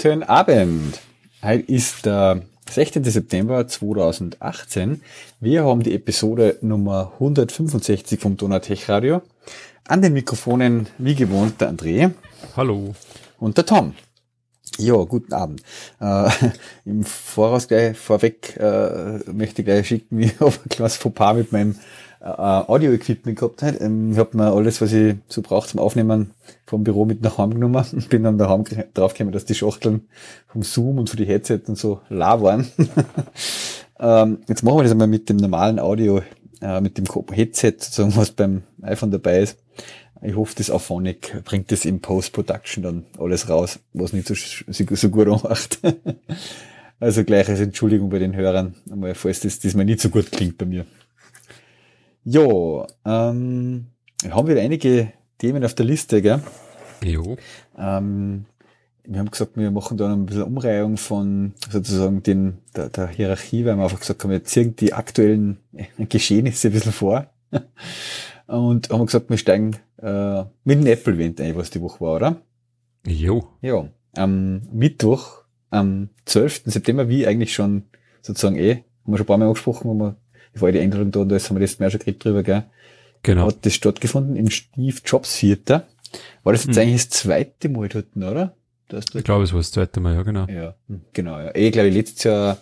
Guten 0.00 0.22
Abend. 0.22 1.00
Heute 1.42 1.72
ist 1.72 2.06
der 2.06 2.42
16. 2.70 3.02
September 3.02 3.66
2018. 3.66 5.02
Wir 5.40 5.64
haben 5.64 5.82
die 5.82 5.92
Episode 5.92 6.56
Nummer 6.60 7.14
165 7.14 8.20
vom 8.20 8.36
Donatech 8.36 8.88
Radio. 8.88 9.22
An 9.88 10.00
den 10.00 10.12
Mikrofonen, 10.12 10.86
wie 10.98 11.16
gewohnt, 11.16 11.60
der 11.60 11.72
André. 11.72 12.12
Hallo. 12.56 12.94
Und 13.40 13.56
der 13.56 13.66
Tom. 13.66 13.94
Ja, 14.78 14.94
guten 15.04 15.32
Abend. 15.32 15.62
Äh, 16.00 16.30
Im 16.84 17.02
Voraus 17.02 17.66
gleich 17.66 17.96
vorweg 17.96 18.56
äh, 18.58 19.18
möchte 19.32 19.62
ich 19.62 19.66
gleich 19.66 19.88
schicken, 19.88 20.20
ich 20.20 20.38
habe 20.38 20.52
ein 20.52 20.68
kleines 20.68 20.96
Fauxpas 20.96 21.34
mit 21.34 21.50
meinem 21.50 21.74
äh, 22.20 22.26
Audio-Equipment 22.26 23.36
gehabt. 23.36 23.62
Ähm, 23.80 24.12
ich 24.12 24.18
habe 24.18 24.36
mir 24.36 24.52
alles, 24.52 24.80
was 24.80 24.92
ich 24.92 25.16
so 25.26 25.42
brauche 25.42 25.66
zum 25.66 25.80
Aufnehmen 25.80 26.32
vom 26.64 26.84
Büro 26.84 27.04
mit 27.06 27.22
nach 27.22 27.38
Hause 27.38 27.54
genommen 27.54 27.84
und 27.92 28.08
bin 28.08 28.22
dann 28.22 28.38
daheim 28.38 28.64
draufgekommen, 28.94 29.32
dass 29.32 29.46
die 29.46 29.56
Schachteln 29.56 30.08
vom 30.46 30.62
Zoom 30.62 30.98
und 30.98 31.10
für 31.10 31.16
die 31.16 31.26
Headset 31.26 31.62
und 31.66 31.76
so 31.76 32.00
la 32.08 32.40
waren. 32.40 32.68
ähm, 33.98 34.38
jetzt 34.46 34.62
machen 34.62 34.78
wir 34.78 34.84
das 34.84 34.92
einmal 34.92 35.08
mit 35.08 35.28
dem 35.28 35.38
normalen 35.38 35.80
Audio, 35.80 36.22
äh, 36.60 36.80
mit 36.80 36.98
dem 36.98 37.04
Headset, 37.32 37.74
sozusagen, 37.80 38.16
was 38.16 38.30
beim 38.30 38.62
iPhone 38.82 39.10
dabei 39.10 39.40
ist. 39.40 39.58
Ich 40.20 40.34
hoffe, 40.34 40.54
das 40.56 40.70
Auphonic 40.70 41.44
bringt 41.44 41.70
das 41.70 41.84
im 41.84 42.00
Post-Production 42.00 42.82
dann 42.82 43.04
alles 43.18 43.48
raus, 43.48 43.78
was 43.92 44.12
nicht 44.12 44.26
so, 44.26 44.34
so 44.34 45.10
gut 45.10 45.28
anmacht. 45.28 45.78
also 47.00 47.24
gleich 47.24 47.48
als 47.48 47.60
Entschuldigung 47.60 48.10
bei 48.10 48.18
den 48.18 48.34
Hörern, 48.34 48.74
einmal, 48.90 49.14
falls 49.14 49.40
das 49.40 49.60
diesmal 49.60 49.84
nicht 49.84 50.00
so 50.00 50.08
gut 50.08 50.32
klingt 50.32 50.58
bei 50.58 50.66
mir. 50.66 50.86
Ja, 52.24 52.86
ähm, 53.04 53.86
wir 54.22 54.34
haben 54.34 54.48
wieder 54.48 54.60
einige 54.60 55.12
Themen 55.38 55.64
auf 55.64 55.74
der 55.74 55.86
Liste, 55.86 56.20
gell? 56.20 56.42
Jo. 57.02 57.36
Ähm, 57.78 58.44
wir 59.04 59.20
haben 59.20 59.30
gesagt, 59.30 59.56
wir 59.56 59.70
machen 59.70 59.96
da 59.96 60.08
noch 60.08 60.16
ein 60.16 60.26
bisschen 60.26 60.42
Umreihung 60.42 60.96
von 60.96 61.54
sozusagen 61.70 62.22
den, 62.22 62.58
der, 62.76 62.90
der 62.90 63.08
Hierarchie, 63.08 63.64
weil 63.64 63.76
wir 63.76 63.84
einfach 63.84 64.00
gesagt 64.00 64.22
haben, 64.22 64.30
wir 64.30 64.44
ziehen 64.44 64.76
die 64.76 64.92
aktuellen 64.92 65.58
Geschehnisse 65.96 66.68
ein 66.68 66.72
bisschen 66.72 66.92
vor. 66.92 67.26
Und 68.48 68.88
haben 68.90 69.06
gesagt, 69.06 69.30
wir 69.30 69.36
steigen 69.36 69.76
äh, 70.02 70.42
mit 70.64 70.80
dem 70.80 70.86
Apple-Event 70.86 71.40
ein, 71.40 71.54
was 71.54 71.70
die 71.70 71.80
Woche 71.80 72.00
war, 72.00 72.16
oder? 72.16 72.36
Jo. 73.06 73.46
Ja. 73.60 73.88
Am 74.16 74.62
Mittwoch, 74.72 75.42
am 75.70 76.08
12. 76.24 76.62
September, 76.64 77.08
wie 77.08 77.26
eigentlich 77.26 77.52
schon 77.52 77.84
sozusagen 78.22 78.56
eh, 78.56 78.76
haben 79.04 79.12
wir 79.12 79.18
schon 79.18 79.24
ein 79.24 79.26
paar 79.26 79.38
Mal 79.38 79.46
angesprochen, 79.46 79.88
wo 79.88 79.94
wir, 79.94 80.16
bevor 80.52 80.68
ich 80.70 80.74
die 80.74 80.80
Änderung 80.80 81.10
da, 81.10 81.20
und 81.20 81.28
da 81.28 81.36
ist, 81.36 81.48
haben 81.50 81.56
wir 81.56 81.60
das 81.60 81.78
mehr 81.78 81.90
schon 81.90 82.00
geredet 82.00 82.24
drüber, 82.24 82.42
gell? 82.42 82.64
Genau. 83.22 83.46
Hat 83.46 83.66
das 83.66 83.74
stattgefunden 83.74 84.34
im 84.36 84.48
Steve 84.50 84.96
Jobs 85.04 85.38
Theater. 85.38 85.86
War 86.42 86.52
das 86.54 86.64
jetzt 86.64 86.76
Hm. 86.76 86.82
eigentlich 86.82 87.08
das 87.08 87.18
zweite 87.20 87.68
Mal 87.68 87.88
dort, 87.88 88.16
oder? 88.16 88.54
Ich 88.90 89.24
glaube, 89.24 89.44
es 89.44 89.52
war 89.52 89.60
das 89.60 89.72
zweite 89.72 90.00
Mal, 90.00 90.14
ja, 90.14 90.22
genau. 90.22 90.46
ja, 90.46 90.74
hm, 90.88 91.02
genau, 91.12 91.38
ja. 91.38 91.54
Ich 91.54 91.72
glaube, 91.72 91.90
letztes 91.90 92.24
Jahr, 92.24 92.56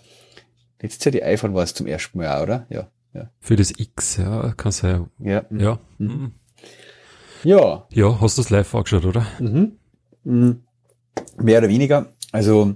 letztes 0.83 1.05
Jahr 1.05 1.13
die 1.13 1.23
iPhone 1.23 1.55
war 1.55 1.63
es 1.63 1.75
zum 1.75 1.87
ersten 1.87 2.19
Mal 2.19 2.27
auch, 2.37 2.43
oder? 2.43 2.67
Ja, 2.71 2.91
ja. 3.17 3.31
Für 3.41 3.57
das 3.57 3.73
X, 3.77 4.17
ja, 4.19 4.53
kann 4.57 4.73
sein. 4.73 5.07
Ja. 5.19 5.45
Ja. 5.51 5.79
Mhm. 5.99 6.07
Mhm. 6.09 6.33
ja 7.45 7.87
Ja, 7.91 8.21
hast 8.21 8.39
du 8.39 8.43
das 8.43 8.51
live 8.51 8.75
angeschaut, 8.75 9.05
oder? 9.05 9.27
Mhm. 9.41 9.73
Mhm. 10.25 10.61
Mehr 11.39 11.59
oder 11.59 11.69
weniger. 11.69 12.13
Also 12.33 12.75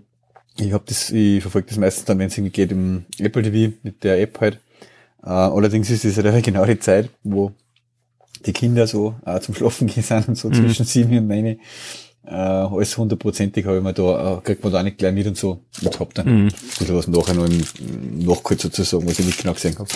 ich 0.59 0.73
habe 0.73 0.85
das, 0.87 1.11
ich 1.11 1.43
verfolge 1.43 1.69
das 1.69 1.79
meistens 1.79 2.05
dann, 2.05 2.19
wenn 2.19 2.29
es 2.29 2.37
irgendwie 2.37 2.53
geht 2.53 2.73
im 2.73 3.05
Apple 3.19 3.43
TV 3.43 3.75
mit 3.83 4.03
der 4.05 4.21
App 4.21 4.41
halt. 4.41 4.61
Äh, 5.23 5.29
allerdings 5.29 5.91
ist 5.91 6.05
es 6.05 6.17
halt 6.17 6.45
genau 6.45 6.65
die 6.65 6.79
Zeit, 6.79 7.11
wo 7.23 7.53
die 8.47 8.53
Kinder 8.53 8.87
so 8.87 9.15
äh, 9.27 9.39
zum 9.41 9.55
Schlafen 9.55 9.87
gehen 9.89 10.03
sind 10.03 10.29
und 10.29 10.35
so 10.37 10.49
Mhm. 10.49 10.55
zwischen 10.55 10.85
sieben 10.87 11.19
und 11.19 11.27
neun. 11.29 11.59
Äh, 12.25 12.35
alles 12.35 12.97
hundertprozentig 12.99 13.65
habe 13.65 13.79
ich 13.79 13.83
mir 13.83 13.95
da, 13.95 14.37
äh, 14.37 14.41
kriegt 14.43 14.63
man 14.63 14.73
da 14.73 14.83
nicht 14.83 14.99
gleich 14.99 15.15
mit 15.15 15.27
und 15.27 15.37
so. 15.37 15.65
Und 15.83 15.99
hab 16.01 16.13
dann 16.15 16.27
Mhm. 16.27 16.47
ein 16.49 16.53
bisschen 16.79 16.97
was 16.97 17.09
nachher 17.09 17.35
noch 17.35 17.47
im 17.47 18.25
Nachkurs 18.27 18.61
sozusagen, 18.63 19.07
was 19.07 19.19
ich 19.19 19.27
nicht 19.27 19.39
genau 19.41 19.55
gesehen 19.55 19.77
habe. 19.79 19.89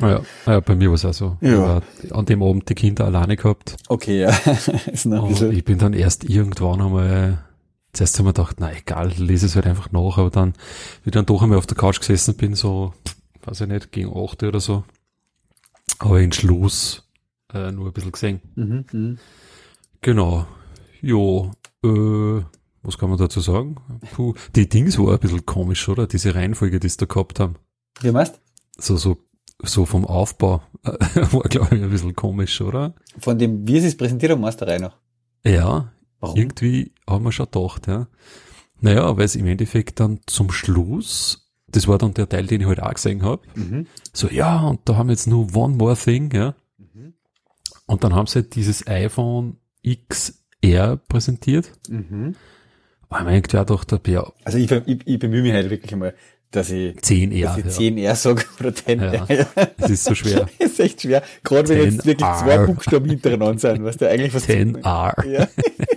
Ah, 0.00 0.08
ja. 0.10 0.22
Ah, 0.46 0.52
ja, 0.52 0.60
bei 0.60 0.74
mir 0.76 0.88
war 0.88 0.94
es 0.96 1.04
auch 1.04 1.14
so. 1.14 1.36
Ja. 1.40 1.80
Ich 2.02 2.14
an 2.14 2.26
dem 2.26 2.42
Abend 2.42 2.68
die 2.68 2.74
Kinder 2.74 3.06
alleine 3.06 3.36
gehabt. 3.36 3.76
Okay, 3.88 4.20
ja. 4.20 4.30
bisschen. 4.92 5.52
ich 5.52 5.64
bin 5.64 5.78
dann 5.78 5.94
erst 5.94 6.24
irgendwann 6.28 6.80
einmal, 6.82 7.44
zuerst 7.92 8.18
haben 8.18 8.26
wir 8.26 8.32
gedacht, 8.34 8.56
na 8.60 8.70
egal, 8.72 9.12
lese 9.16 9.46
es 9.46 9.56
halt 9.56 9.66
einfach 9.66 9.90
nach, 9.90 10.18
aber 10.18 10.30
dann, 10.30 10.52
wie 11.02 11.08
ich 11.10 11.12
dann 11.12 11.26
doch 11.26 11.42
einmal 11.42 11.58
auf 11.58 11.66
der 11.66 11.76
Couch 11.78 11.98
gesessen 11.98 12.34
bin, 12.36 12.54
so, 12.54 12.92
weiß 13.44 13.62
ich 13.62 13.68
nicht, 13.68 13.90
gegen 13.90 14.10
8 14.14 14.42
oder 14.42 14.60
so, 14.60 14.84
aber 15.98 16.20
in 16.20 16.32
Schluss 16.32 17.04
äh, 17.54 17.72
nur 17.72 17.86
ein 17.86 17.92
bisschen 17.92 18.12
gesehen. 18.12 18.40
Mhm, 18.54 18.84
mhm. 18.92 19.18
Genau. 20.02 20.46
Jo, 21.04 21.50
äh, 21.84 22.42
was 22.82 22.98
kann 22.98 23.08
man 23.10 23.18
dazu 23.18 23.40
sagen? 23.40 23.76
Puh, 24.12 24.34
die 24.54 24.68
Dings 24.68 24.98
war 24.98 25.12
ein 25.14 25.18
bisschen 25.18 25.44
komisch, 25.46 25.88
oder? 25.88 26.06
Diese 26.06 26.34
Reihenfolge, 26.34 26.80
die 26.80 26.88
sie 26.88 26.96
da 26.98 27.06
gehabt 27.06 27.40
haben. 27.40 27.56
Wie 28.00 28.10
meinst 28.10 28.40
So, 28.78 28.96
so, 28.96 29.18
so 29.62 29.86
vom 29.86 30.04
Aufbau 30.04 30.62
war, 30.82 31.42
glaube 31.42 31.76
ich, 31.76 31.82
ein 31.82 31.90
bisschen 31.90 32.14
komisch, 32.16 32.60
oder? 32.60 32.94
Von 33.18 33.38
dem, 33.38 33.66
wie 33.66 33.80
sie 33.80 33.88
es 33.88 33.96
präsentiert 33.96 34.32
haben, 34.32 34.40
meinst 34.40 34.60
du 34.60 34.66
rein 34.66 34.80
noch? 34.82 34.96
Ja, 35.44 35.92
Warum? 36.20 36.36
irgendwie 36.36 36.92
haben 37.08 37.24
wir 37.24 37.32
schon 37.32 37.46
gedacht, 37.50 37.86
ja. 37.86 38.06
Naja, 38.80 39.16
weil 39.16 39.24
es 39.24 39.36
im 39.36 39.46
Endeffekt 39.46 40.00
dann 40.00 40.20
zum 40.26 40.50
Schluss, 40.50 41.50
das 41.68 41.86
war 41.88 41.96
dann 41.98 42.14
der 42.14 42.28
Teil, 42.28 42.46
den 42.46 42.60
ich 42.62 42.66
heute 42.66 42.84
auch 42.84 42.94
gesehen 42.94 43.22
habe, 43.22 43.42
Mhm. 43.54 43.86
so, 44.12 44.28
ja, 44.28 44.60
und 44.66 44.80
da 44.88 44.96
haben 44.96 45.08
wir 45.08 45.12
jetzt 45.12 45.26
nur 45.26 45.54
one 45.54 45.76
more 45.76 45.96
thing, 45.96 46.30
ja. 46.34 46.54
Mhm. 46.78 47.14
Und 47.86 48.04
dann 48.04 48.14
haben 48.14 48.26
sie 48.26 48.40
halt 48.40 48.54
dieses 48.54 48.86
iPhone 48.86 49.56
XR 50.70 50.98
präsentiert. 51.08 51.70
Mhm. 51.88 52.34
Aber 53.08 53.20
ich 53.20 53.26
mir 53.26 53.32
irgendwie 53.36 53.58
auch 53.58 53.60
gedacht 53.80 53.92
habe, 53.92 54.10
ja, 54.10 54.32
Also 54.44 54.58
ich, 54.58 54.70
ich, 54.70 55.00
ich 55.04 55.18
bemühe 55.18 55.42
mich 55.42 55.52
halt 55.52 55.70
wirklich 55.70 55.92
einmal, 55.92 56.14
dass 56.50 56.70
ich, 56.70 56.96
10R. 56.96 57.42
dass 57.42 57.58
ich 57.58 57.64
ja. 57.98 58.12
10R 58.12 58.14
sage 58.16 58.44
oder 58.60 58.70
10R. 58.70 59.32
Ja. 59.32 59.46
Es 59.78 59.90
ist 59.90 60.04
so 60.04 60.14
schwer. 60.14 60.48
ist 60.58 60.80
echt 60.80 61.02
schwer. 61.02 61.22
Gerade 61.42 61.68
wenn 61.68 61.92
jetzt 61.92 62.06
wirklich 62.06 62.28
10R. 62.28 62.38
zwei 62.44 62.58
Buchstaben 62.66 63.08
hintereinander 63.08 63.58
sind, 63.58 63.84
was 63.84 63.96
der 63.96 64.10
eigentlich 64.10 64.34
was 64.34 64.48
10R. 64.48 65.26
Ja. 65.26 65.48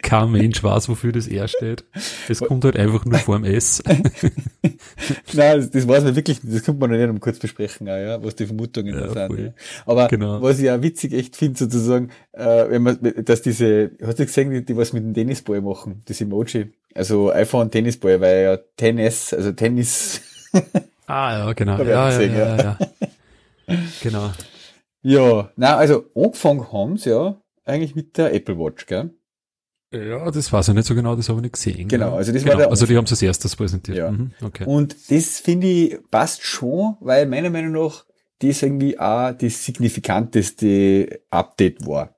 Kein 0.00 0.30
Mensch 0.30 0.62
weiß, 0.62 0.88
wofür 0.88 1.12
das 1.12 1.26
R 1.26 1.48
steht. 1.48 1.84
Es 2.28 2.40
kommt 2.40 2.64
halt 2.64 2.76
einfach 2.76 3.04
nur 3.04 3.18
vorm 3.18 3.44
S. 3.44 3.82
Nein, 5.32 5.58
das, 5.58 5.70
das 5.70 5.88
weiß 5.88 6.04
man 6.04 6.16
wirklich 6.16 6.42
nicht. 6.42 6.54
Das 6.56 6.62
könnte 6.64 6.80
man 6.80 6.96
nicht 6.96 7.08
um 7.08 7.20
kurz 7.20 7.38
besprechen, 7.38 7.88
auch, 7.88 7.96
ja, 7.96 8.22
was 8.22 8.36
die 8.36 8.46
Vermutungen 8.46 8.94
Ja, 8.94 9.06
da 9.08 9.28
sind. 9.28 9.38
Ja. 9.38 9.52
Aber 9.86 10.08
Genau. 10.08 10.40
was 10.40 10.58
ich 10.60 10.70
auch 10.70 10.80
witzig 10.82 11.12
echt 11.12 11.36
finde, 11.36 11.58
sozusagen, 11.58 12.10
äh, 12.32 12.70
wenn 12.70 12.82
man, 12.82 12.98
dass 13.24 13.42
diese, 13.42 13.90
hast 14.02 14.18
du 14.18 14.26
gesehen, 14.26 14.50
die, 14.50 14.64
die 14.64 14.76
was 14.76 14.92
mit 14.92 15.02
dem 15.02 15.14
Tennisball 15.14 15.60
machen, 15.60 16.02
das 16.06 16.20
Emoji. 16.20 16.72
Also 16.94 17.32
iPhone 17.32 17.70
Tennisball, 17.70 18.20
weil 18.20 18.42
ja 18.44 18.56
Tennis, 18.76 19.34
also 19.34 19.52
Tennis, 19.52 20.20
Ah, 21.06 21.38
ja, 21.38 21.52
genau. 21.54 21.78
Ja, 21.78 21.82
auch 21.82 21.86
ja, 21.88 22.08
gesehen, 22.10 22.36
ja, 22.36 22.56
ja. 22.56 22.78
Genau. 24.02 24.30
ja, 25.02 25.50
na 25.56 25.76
also 25.76 26.04
angefangen 26.14 26.70
haben 26.72 26.96
sie 26.98 27.10
ja 27.10 27.40
eigentlich 27.64 27.94
mit 27.94 28.16
der 28.18 28.34
Apple 28.34 28.58
Watch, 28.58 28.86
gell? 28.86 29.10
Ja, 29.90 30.30
das 30.30 30.52
weiß 30.52 30.68
ich 30.68 30.74
nicht 30.74 30.86
so 30.86 30.94
genau, 30.94 31.16
das 31.16 31.28
habe 31.28 31.38
ich 31.38 31.42
nicht 31.44 31.54
gesehen. 31.54 31.88
Genau, 31.88 32.14
also 32.14 32.30
das 32.32 32.44
war 32.44 32.52
genau. 32.52 32.64
der 32.64 32.70
Also 32.70 32.84
die 32.84 32.96
haben 32.96 33.04
es 33.04 33.12
als 33.12 33.22
erstes 33.22 33.56
präsentiert. 33.56 33.96
Ja. 33.96 34.10
Mhm, 34.10 34.32
okay. 34.42 34.64
Und 34.66 35.10
das 35.10 35.38
finde 35.38 35.66
ich 35.66 35.98
passt 36.10 36.42
schon, 36.42 36.96
weil 37.00 37.26
meiner 37.26 37.50
Meinung 37.50 37.72
nach 37.72 38.04
das 38.40 38.62
irgendwie 38.62 38.98
auch 38.98 39.32
das 39.32 39.64
signifikanteste 39.64 41.20
Update 41.30 41.86
war. 41.86 42.16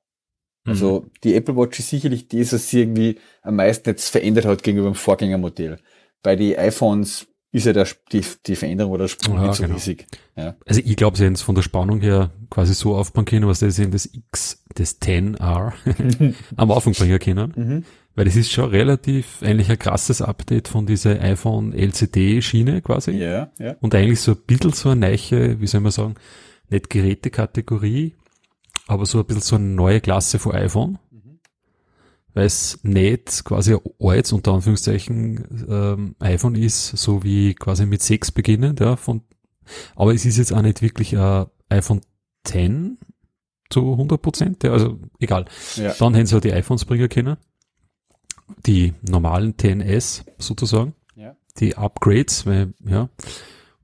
Mhm. 0.65 0.73
Also 0.73 1.07
die 1.23 1.35
Apple 1.35 1.57
Watch 1.57 1.79
ist 1.79 1.91
sicherlich 1.91 2.29
das, 2.29 2.53
was 2.53 2.69
sie 2.69 2.81
irgendwie 2.81 3.19
am 3.43 3.57
meisten 3.57 3.89
jetzt 3.89 4.09
verändert 4.09 4.47
hat 4.47 4.63
gegenüber 4.63 4.91
dem 4.91 4.97
Vorgängermodell. 4.97 5.79
Bei 6.23 6.37
den 6.37 6.59
iPhones 6.59 7.29
ist 7.53 7.67
ja 7.67 7.73
der, 7.73 7.87
die, 8.13 8.25
die 8.47 8.57
Veränderung 8.57 8.93
oder 8.93 9.05
der 9.05 9.09
Sprung 9.09 9.37
Ja, 9.37 9.47
nicht 9.49 9.57
so 9.57 9.63
genau. 9.65 9.75
riesig. 9.75 10.07
Ja. 10.37 10.55
Also 10.67 10.81
ich 10.85 10.97
glaube, 10.97 11.17
sie 11.17 11.27
haben 11.27 11.33
es 11.33 11.43
von 11.43 11.55
der 11.55 11.63
Spannung 11.63 12.01
her 12.01 12.31
quasi 12.49 12.75
so 12.75 12.95
aufbauen 12.95 13.25
können, 13.25 13.49
was 13.49 13.61
das 13.61 13.79
in 13.79 13.91
das 13.91 14.07
X, 14.07 14.65
das 14.75 15.01
10R 15.01 15.73
am 16.57 16.71
Anfang 16.71 16.93
bringen 16.93 17.19
können. 17.19 17.53
Mhm. 17.57 17.85
Weil 18.15 18.25
das 18.25 18.37
ist 18.37 18.51
schon 18.53 18.71
relativ 18.71 19.43
eigentlich 19.43 19.71
ein 19.71 19.79
krasses 19.79 20.21
Update 20.23 20.69
von 20.69 20.87
dieser 20.87 21.21
iPhone 21.21 21.73
LCD-Schiene 21.73 22.83
quasi. 22.83 23.13
Ja, 23.13 23.51
ja. 23.59 23.77
Und 23.81 23.95
eigentlich 23.95 24.21
so 24.21 24.33
ein 24.33 24.39
bisschen 24.47 24.73
so 24.73 24.91
eine 24.91 25.01
neue, 25.09 25.61
wie 25.61 25.67
soll 25.67 25.81
man 25.81 25.93
sagen, 25.93 26.15
nicht 26.69 26.91
Gerätekategorie, 26.91 28.15
aber 28.87 29.07
so 29.07 29.19
ein 29.19 29.25
bisschen 29.27 29.43
so 29.43 29.57
eine 29.57 29.65
neue 29.67 30.01
Klasse 30.01 30.39
von 30.39 30.53
iPhone. 30.53 30.99
Weil 32.33 32.47
es 32.47 32.79
nicht 32.83 33.45
quasi 33.45 33.75
ein 33.75 33.81
altes, 33.99 34.33
unter 34.33 34.53
Anführungszeichen, 34.53 35.67
ähm, 35.69 36.15
iPhone 36.21 36.55
ist, 36.55 36.87
so 36.97 37.23
wie 37.25 37.55
quasi 37.55 37.87
mit 37.87 38.03
6 38.03 38.31
beginnend, 38.31 38.81
ja, 38.81 38.97
von, 38.97 39.23
aber 39.97 40.15
es 40.15 40.25
ist 40.25 40.39
jetzt 40.39 40.53
auch 40.53 40.63
nicht 40.63 40.81
wirklich 40.83 41.17
ein 41.17 41.47
iPhone 41.69 42.01
10 42.45 42.99
zu 43.69 43.93
100 43.93 44.23
Prozent, 44.23 44.65
ja, 44.65 44.73
also 44.73 44.99
egal. 45.19 45.47
Ja. 45.77 45.93
Dann 45.99 46.15
hätten 46.15 46.27
sie 46.27 46.37
auch 46.37 46.41
die 46.41 46.53
iPhones 46.53 46.85
bringen 46.85 47.09
können. 47.09 47.37
Die 48.67 48.95
normalen 49.03 49.55
10S 49.57 50.25
sozusagen 50.39 50.95
Ja. 51.15 51.37
die 51.59 51.77
Upgrades, 51.77 52.47
weil, 52.47 52.75
ja. 52.85 53.09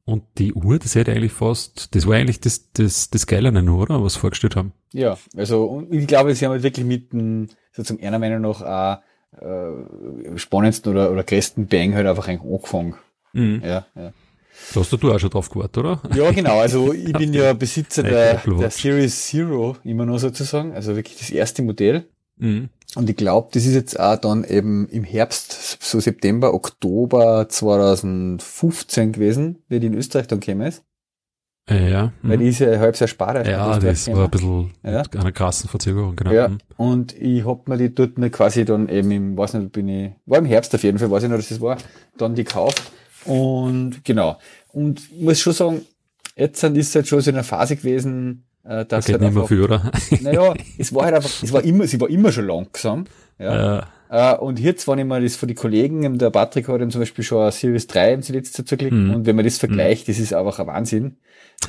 Und 0.06 0.22
die 0.38 0.54
Uhr, 0.54 0.78
das 0.78 0.94
hätte 0.94 1.12
eigentlich 1.12 1.32
fast, 1.32 1.94
das 1.96 2.06
war 2.06 2.14
eigentlich 2.14 2.38
das, 2.38 2.72
das, 2.72 3.10
das 3.10 3.26
Geile 3.26 3.50
nur, 3.50 3.82
oder? 3.82 4.02
Was 4.02 4.14
sie 4.14 4.20
vorgestellt 4.20 4.54
haben. 4.54 4.72
Ja, 4.92 5.18
also 5.36 5.64
und 5.64 5.92
ich 5.92 6.06
glaube, 6.06 6.32
sie 6.34 6.44
haben 6.44 6.52
halt 6.52 6.62
wirklich 6.62 6.86
mit 6.86 7.12
dem, 7.12 7.48
sozusagen 7.72 8.06
einer 8.06 8.20
Meinung 8.20 8.40
nach 8.40 9.00
äh, 9.40 10.38
spannendsten 10.38 10.92
oder, 10.92 11.10
oder 11.10 11.24
größten 11.24 11.66
Bang 11.66 11.94
halt 11.94 12.06
einfach 12.06 12.28
eigentlich 12.28 12.52
angefangen. 12.52 12.94
Mhm. 13.32 13.62
Ja, 13.64 13.84
ja. 13.96 14.12
Da 14.72 14.80
hast 14.80 14.92
du 14.92 15.12
auch 15.12 15.18
schon 15.18 15.30
drauf 15.30 15.50
gewartet, 15.50 15.78
oder? 15.78 16.00
Ja, 16.14 16.30
genau. 16.30 16.60
Also 16.60 16.92
ich 16.94 17.12
bin 17.12 17.34
ja 17.34 17.52
Besitzer 17.52 18.02
der, 18.02 18.36
der 18.46 18.70
Series 18.70 19.26
Zero 19.26 19.76
immer 19.84 20.06
noch 20.06 20.18
sozusagen. 20.18 20.72
Also 20.72 20.96
wirklich 20.96 21.18
das 21.18 21.30
erste 21.30 21.62
Modell. 21.62 22.06
Mhm. 22.36 22.70
Und 22.94 23.10
ich 23.10 23.16
glaube, 23.16 23.48
das 23.52 23.66
ist 23.66 23.74
jetzt 23.74 23.98
auch 24.00 24.16
dann 24.16 24.44
eben 24.44 24.88
im 24.88 25.04
Herbst, 25.04 25.78
so 25.82 26.00
September, 26.00 26.54
Oktober 26.54 27.46
2015 27.48 29.12
gewesen, 29.12 29.62
wie 29.68 29.80
die 29.80 29.88
in 29.88 29.94
Österreich 29.94 30.26
dann 30.28 30.40
gekommen 30.40 30.66
ist. 30.66 30.82
Äh, 31.68 31.90
ja. 31.90 32.12
Weil 32.22 32.38
die 32.38 32.48
ist 32.48 32.60
ja 32.60 32.78
halb 32.78 32.96
sehr 32.96 33.08
spart. 33.08 33.44
Ja, 33.46 33.78
das 33.80 34.06
war 34.08 34.24
ein 34.24 34.30
bisschen 34.30 34.70
Ja. 34.84 35.02
eine 35.18 35.32
krassen 35.32 35.68
Verzögerung, 35.68 36.14
genau. 36.14 36.30
Ja, 36.30 36.48
Mhm. 36.48 36.58
und 36.76 37.12
ich 37.20 37.44
hab 37.44 37.66
mir 37.68 37.76
die 37.76 37.92
dort 37.92 38.18
mir 38.18 38.30
quasi 38.30 38.64
dann 38.64 38.88
eben 38.88 39.10
im, 39.10 39.36
weiß 39.36 39.54
nicht, 39.54 39.72
bin 39.72 39.88
ich, 39.88 40.12
war 40.26 40.38
im 40.38 40.44
Herbst 40.46 40.72
auf 40.76 40.82
jeden 40.84 40.98
Fall, 40.98 41.10
weiß 41.10 41.24
ich 41.24 41.28
noch, 41.28 41.36
dass 41.36 41.48
das 41.48 41.60
war, 41.60 41.76
dann 42.16 42.36
die 42.36 42.44
gekauft. 42.44 42.80
Und 43.24 44.04
genau. 44.04 44.38
Und 44.68 45.00
ich 45.10 45.20
muss 45.22 45.40
schon 45.40 45.52
sagen, 45.52 45.82
jetzt 46.36 46.60
sind 46.60 46.76
ist 46.76 46.94
halt 46.94 47.08
schon 47.08 47.20
so 47.20 47.30
in 47.30 47.36
einer 47.36 47.42
Phase 47.44 47.74
gewesen, 47.74 48.44
äh, 48.66 48.68
Da 48.68 48.84
dass 48.84 49.06
geht 49.06 49.14
halt 49.14 49.22
nicht 49.22 49.34
mehr 49.34 49.46
viel, 49.46 49.62
oder? 49.62 49.90
naja, 50.22 50.54
es 50.78 50.94
war 50.94 51.04
halt 51.06 51.14
einfach, 51.16 51.30
es 51.42 51.52
war 51.52 51.62
immer, 51.64 51.86
sie 51.86 52.00
war 52.00 52.08
immer 52.10 52.32
schon 52.32 52.46
langsam. 52.46 53.04
Ja. 53.38 53.78
Äh, 53.80 53.82
Äh, 54.08 54.36
und 54.36 54.60
jetzt, 54.60 54.86
wenn 54.86 55.00
ich 55.00 55.04
mir 55.04 55.20
das 55.20 55.34
von 55.34 55.48
den 55.48 55.56
Kollegen, 55.56 56.16
der 56.18 56.30
Patrick 56.30 56.68
hat 56.68 56.80
eben 56.80 56.92
zum 56.92 57.00
Beispiel 57.00 57.24
schon 57.24 57.42
eine 57.42 57.50
Series 57.50 57.88
3 57.88 58.12
im 58.14 58.20
letzte 58.28 58.64
zugeklickt, 58.64 58.94
Mhm. 58.94 59.14
und 59.14 59.26
wenn 59.26 59.34
man 59.34 59.44
das 59.44 59.58
vergleicht, 59.58 60.08
das 60.08 60.20
ist 60.20 60.32
einfach 60.32 60.60
ein 60.60 60.68
Wahnsinn. 60.68 61.16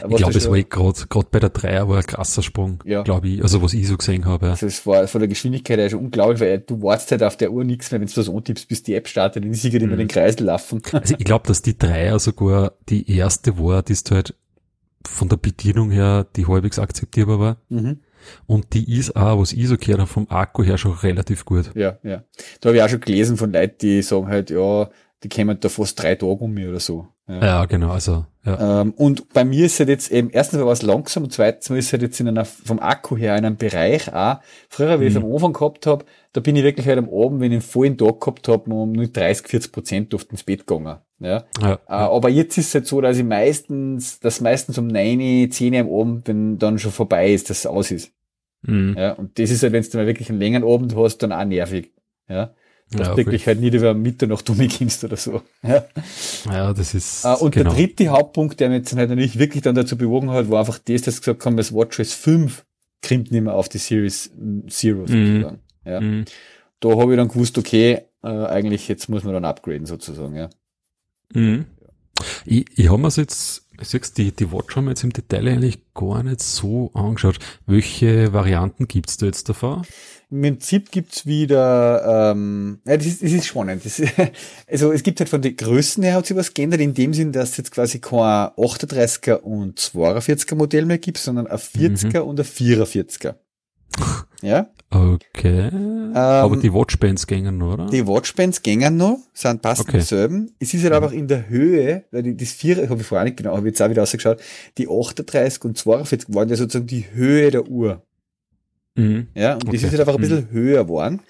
ich 0.08 0.16
glaube, 0.18 0.38
es 0.38 0.48
war 0.48 0.62
gerade 0.62 1.00
gerade 1.10 1.28
bei 1.32 1.40
der 1.40 1.50
Dreier 1.50 1.90
war 1.90 1.98
ein 1.98 2.04
krasser 2.06 2.44
Sprung, 2.44 2.84
Ja. 2.86 3.02
glaube 3.02 3.28
ich. 3.30 3.42
Also 3.42 3.64
was 3.64 3.74
ich 3.74 3.88
so 3.88 3.98
gesehen 3.98 4.26
habe. 4.26 4.46
Ja. 4.46 4.52
Also 4.52 4.68
es 4.68 4.86
war 4.86 5.08
von 5.08 5.20
der 5.20 5.28
Geschwindigkeit 5.30 5.80
her 5.80 5.90
schon 5.90 6.02
unglaublich, 6.02 6.40
weil 6.40 6.60
du 6.60 6.80
wartest 6.84 7.10
halt 7.10 7.24
auf 7.24 7.38
der 7.38 7.52
Uhr 7.52 7.64
nichts 7.64 7.90
mehr, 7.90 8.00
wenn 8.02 8.08
du 8.08 8.14
das 8.14 8.30
antippst, 8.30 8.68
bis 8.68 8.84
die 8.84 8.94
App 8.94 9.08
startet, 9.08 9.44
dann 9.44 9.50
ist 9.52 9.64
sie 9.64 9.72
gerade 9.72 9.86
immer 9.86 9.96
den 9.98 10.08
Kreis 10.08 10.40
laufen. 10.40 10.84
Also 10.92 11.16
ich 11.18 11.26
glaube, 11.26 11.48
dass 11.48 11.64
die 11.64 11.76
Dreier 11.76 12.20
sogar 12.20 12.74
die 12.88 13.10
erste 13.18 13.58
war, 13.58 13.82
die 13.82 13.94
ist 13.94 14.12
halt 14.12 14.36
von 15.08 15.30
der 15.30 15.38
Bedienung 15.38 15.92
her, 15.92 16.26
die 16.36 16.46
halbwegs 16.46 16.80
akzeptierbar 16.80 17.40
war. 17.40 17.58
mhm. 17.70 18.00
Und 18.46 18.74
die 18.74 18.98
ist 18.98 19.16
auch, 19.16 19.40
was 19.40 19.54
ich 19.54 19.68
so 19.68 19.78
gehört 19.78 20.00
habe, 20.00 20.10
vom 20.10 20.28
Akku 20.30 20.64
her 20.64 20.78
schon 20.78 20.92
relativ 20.92 21.46
gut. 21.46 21.72
Ja, 21.76 21.98
ja. 22.04 22.24
Da 22.60 22.70
habe 22.70 22.78
ich 22.78 22.84
auch 22.84 22.90
schon 22.90 23.00
gelesen 23.00 23.38
von 23.38 23.54
Leuten, 23.54 23.78
die 23.82 24.02
sagen 24.02 24.28
halt, 24.28 24.50
ja, 24.50 24.90
die 25.24 25.30
kämen 25.30 25.60
da 25.60 25.70
fast 25.70 26.02
drei 26.02 26.16
Tage 26.16 26.32
um 26.44 26.54
mich 26.54 26.68
oder 26.68 26.80
so. 26.80 27.08
Ja. 27.28 27.44
Ja, 27.46 27.66
genau, 27.66 27.92
also, 27.92 28.26
ja. 28.46 28.82
Ähm, 28.82 28.92
und 28.92 29.34
bei 29.34 29.44
mir 29.44 29.66
ist 29.66 29.80
halt 29.80 29.90
jetzt 29.90 30.12
eben, 30.12 30.30
erstens 30.30 30.62
war 30.62 30.72
es 30.72 30.82
langsam 30.82 31.24
und 31.24 31.34
zweitens 31.34 31.70
ist 31.70 31.92
halt 31.92 32.04
jetzt 32.04 32.20
in 32.22 32.28
einer, 32.30 32.46
vom 32.46 32.80
Akku 32.80 33.18
her 33.18 33.36
in 33.36 33.44
einem 33.44 33.58
Bereich 33.58 34.14
auch, 34.14 34.38
früher, 34.70 35.00
wie 35.02 35.06
ich 35.06 35.14
es 35.16 35.20
Mhm. 35.20 35.26
am 35.26 35.34
Anfang 35.34 35.54
gehabt 35.54 35.86
habe, 35.88 36.06
da 36.32 36.40
bin 36.40 36.56
ich 36.56 36.64
wirklich 36.64 36.88
halt 36.88 37.00
am 37.00 37.10
Abend, 37.10 37.42
wenn 37.42 37.52
ich 37.52 37.56
einen 37.58 37.62
vollen 37.62 37.98
Tag 37.98 38.22
gehabt 38.22 38.48
habe, 38.48 38.72
um 38.74 38.92
nur 38.94 39.08
30, 39.08 39.48
40 39.48 39.72
Prozent 39.74 40.14
oft 40.14 40.32
ins 40.32 40.44
Bett 40.44 40.66
gegangen. 40.66 41.00
Ja. 41.20 41.44
ja. 41.60 41.74
Äh, 41.74 41.80
aber 41.88 42.30
jetzt 42.30 42.58
ist 42.58 42.68
es 42.68 42.74
halt 42.76 42.88
so, 42.88 43.02
dass 43.02 43.18
ich 43.18 43.26
meistens, 43.26 44.20
dass 44.20 44.40
meistens 44.40 44.78
um 44.78 44.88
9, 44.88 45.50
10 45.52 45.76
am 45.76 45.90
Abend, 45.92 46.28
wenn 46.28 46.58
dann 46.60 46.80
schon 46.80 46.92
vorbei 46.92 47.34
ist, 47.34 47.50
dass 47.50 47.60
es 47.60 47.66
aus 47.66 47.92
ist. 47.92 48.12
Mhm. 48.62 48.96
Ja. 48.98 49.14
Und 49.14 49.38
das 49.40 49.50
ist 49.52 49.64
halt, 49.64 49.74
wenn 49.74 49.84
du 49.84 49.98
mal 49.98 50.06
wirklich 50.08 50.30
einen 50.30 50.40
längeren 50.40 50.64
Abend 50.64 50.96
hast, 50.96 51.18
dann 51.18 51.32
auch 51.34 51.44
nervig. 51.44 51.92
Ja. 52.30 52.52
Dass 52.92 53.08
Ja, 53.08 53.18
wirklich 53.18 53.48
halt 53.48 53.60
nicht 53.60 53.74
über 53.74 53.94
Mitternacht 53.94 54.50
umkommst 54.50 55.04
oder 55.04 55.18
so. 55.18 55.42
Ja. 55.62 55.86
ja, 56.46 56.74
das 56.74 56.94
ist, 56.94 57.26
Äh, 57.26 57.34
und 57.36 57.54
genau. 57.54 57.70
der 57.72 57.78
dritte 57.78 58.08
Hauptpunkt, 58.10 58.60
der 58.60 58.70
mich 58.70 58.80
jetzt 58.80 58.96
halt 58.96 59.10
natürlich 59.10 59.38
wirklich 59.38 59.62
dann 59.64 59.76
dazu 59.76 59.98
bewogen 59.98 60.30
hat, 60.32 60.50
war 60.50 60.60
einfach 60.60 60.80
das, 60.80 61.02
dass 61.02 61.16
sie 61.16 61.22
gesagt 61.22 61.46
haben, 61.46 61.58
das 61.58 61.74
WatchOS 61.74 62.14
5 62.14 62.64
krimmt 63.02 63.32
nicht 63.32 63.42
mehr 63.44 63.54
auf 63.54 63.68
die 63.68 63.78
Series 63.78 64.32
Zero 64.70 65.02
sozusagen. 65.02 65.60
Ja. 65.86 66.00
Mhm. 66.02 66.26
Da 66.80 66.90
habe 66.90 67.12
ich 67.14 67.18
dann 67.18 67.28
gewusst, 67.28 67.58
okay, 67.58 68.02
äh, 68.24 68.28
eigentlich 68.28 68.88
jetzt 68.88 69.10
muss 69.10 69.24
man 69.24 69.34
dann 69.34 69.46
upgraden 69.46 69.86
sozusagen. 69.86 70.36
Ja. 70.36 70.50
Mhm. 71.34 71.66
Ich, 72.46 72.66
ich 72.76 72.90
habe 72.90 73.02
mir 73.02 73.10
jetzt, 73.10 73.67
siehst 73.82 74.18
die, 74.18 74.32
die 74.32 74.52
Watch 74.52 74.76
haben 74.76 74.86
wir 74.86 74.92
jetzt 74.92 75.04
im 75.04 75.14
Detail 75.14 75.48
eigentlich 75.48 75.80
gar 75.94 76.24
nicht 76.24 76.42
so 76.42 76.92
angeschaut. 76.94 77.40
Welche 77.66 78.34
Varianten 78.34 78.88
gibt's 78.88 79.18
da 79.18 79.26
jetzt 79.26 79.50
davon? 79.50 79.84
Im 80.30 80.42
Prinzip 80.42 80.92
gibt's 80.92 81.26
wieder, 81.26 82.32
ähm, 82.32 82.80
ja, 82.86 82.98
das 82.98 83.06
ist, 83.06 83.24
das 83.24 83.32
ist 83.32 83.46
spannend. 83.46 83.86
Das 83.86 84.02
also 84.68 84.92
es 84.92 85.04
gibt 85.04 85.20
halt 85.20 85.30
von 85.30 85.42
den 85.42 85.56
Größen 85.56 86.04
her 86.04 86.16
hat 86.16 86.26
sich 86.26 86.36
was 86.36 86.54
geändert, 86.54 86.82
in 86.82 86.94
dem 86.94 87.14
Sinn, 87.14 87.32
dass 87.32 87.52
es 87.52 87.58
jetzt 87.58 87.72
quasi 87.72 88.00
kein 88.00 88.50
38er 88.58 89.36
und 89.36 89.80
42er 89.80 90.56
Modell 90.56 90.86
mehr 90.86 90.98
gibt, 90.98 91.18
sondern 91.18 91.48
ein 91.48 91.58
40er 91.58 92.20
und 92.20 92.40
ein 92.40 92.46
44er. 92.46 93.36
Ja? 94.44 94.70
Okay. 94.90 95.70
Aber 96.14 96.56
die 96.58 96.74
Watchbands 96.74 97.28
gängen 97.28 97.58
noch, 97.58 97.74
oder? 97.74 97.84
Ähm, 97.86 97.92
Die 97.92 98.08
Watchbands 98.08 98.62
gängen 98.62 98.96
noch, 98.96 99.18
sind 99.34 99.62
passend 99.62 99.90
Okay. 99.90 99.98
dieselben. 100.00 100.52
Es 100.60 100.74
ist 100.74 100.84
halt 100.84 100.94
einfach 100.94 101.12
in 101.12 101.28
der 101.28 101.50
Höhe, 101.50 102.06
weil 102.12 102.24
die, 102.24 102.38
das 102.38 102.52
vier, 102.54 102.90
habe 102.90 103.02
ich 103.02 103.08
vorher 103.08 103.26
nicht 103.26 103.38
genau, 103.38 103.56
habe 103.58 103.68
ich 103.68 103.72
jetzt 103.74 103.82
auch 103.82 103.90
wieder 103.90 104.04
ausgeschaut, 104.04 104.40
die 104.78 104.88
38 104.88 105.64
und 105.66 105.78
42 105.78 106.34
waren 106.34 106.48
ja 106.48 106.56
sozusagen 106.56 106.88
die 106.88 107.06
Höhe 107.14 107.52
der 107.52 107.68
Uhr. 107.68 108.02
Mhm. 108.96 109.28
Ja, 109.36 109.54
und 109.56 109.64
das 109.66 109.70
Okay. 109.70 109.78
ist 109.78 109.92
halt 109.92 110.00
einfach 110.00 110.16
ein 110.16 110.22
bisschen 110.22 110.50
höher 110.52 110.84
geworden. 110.86 111.22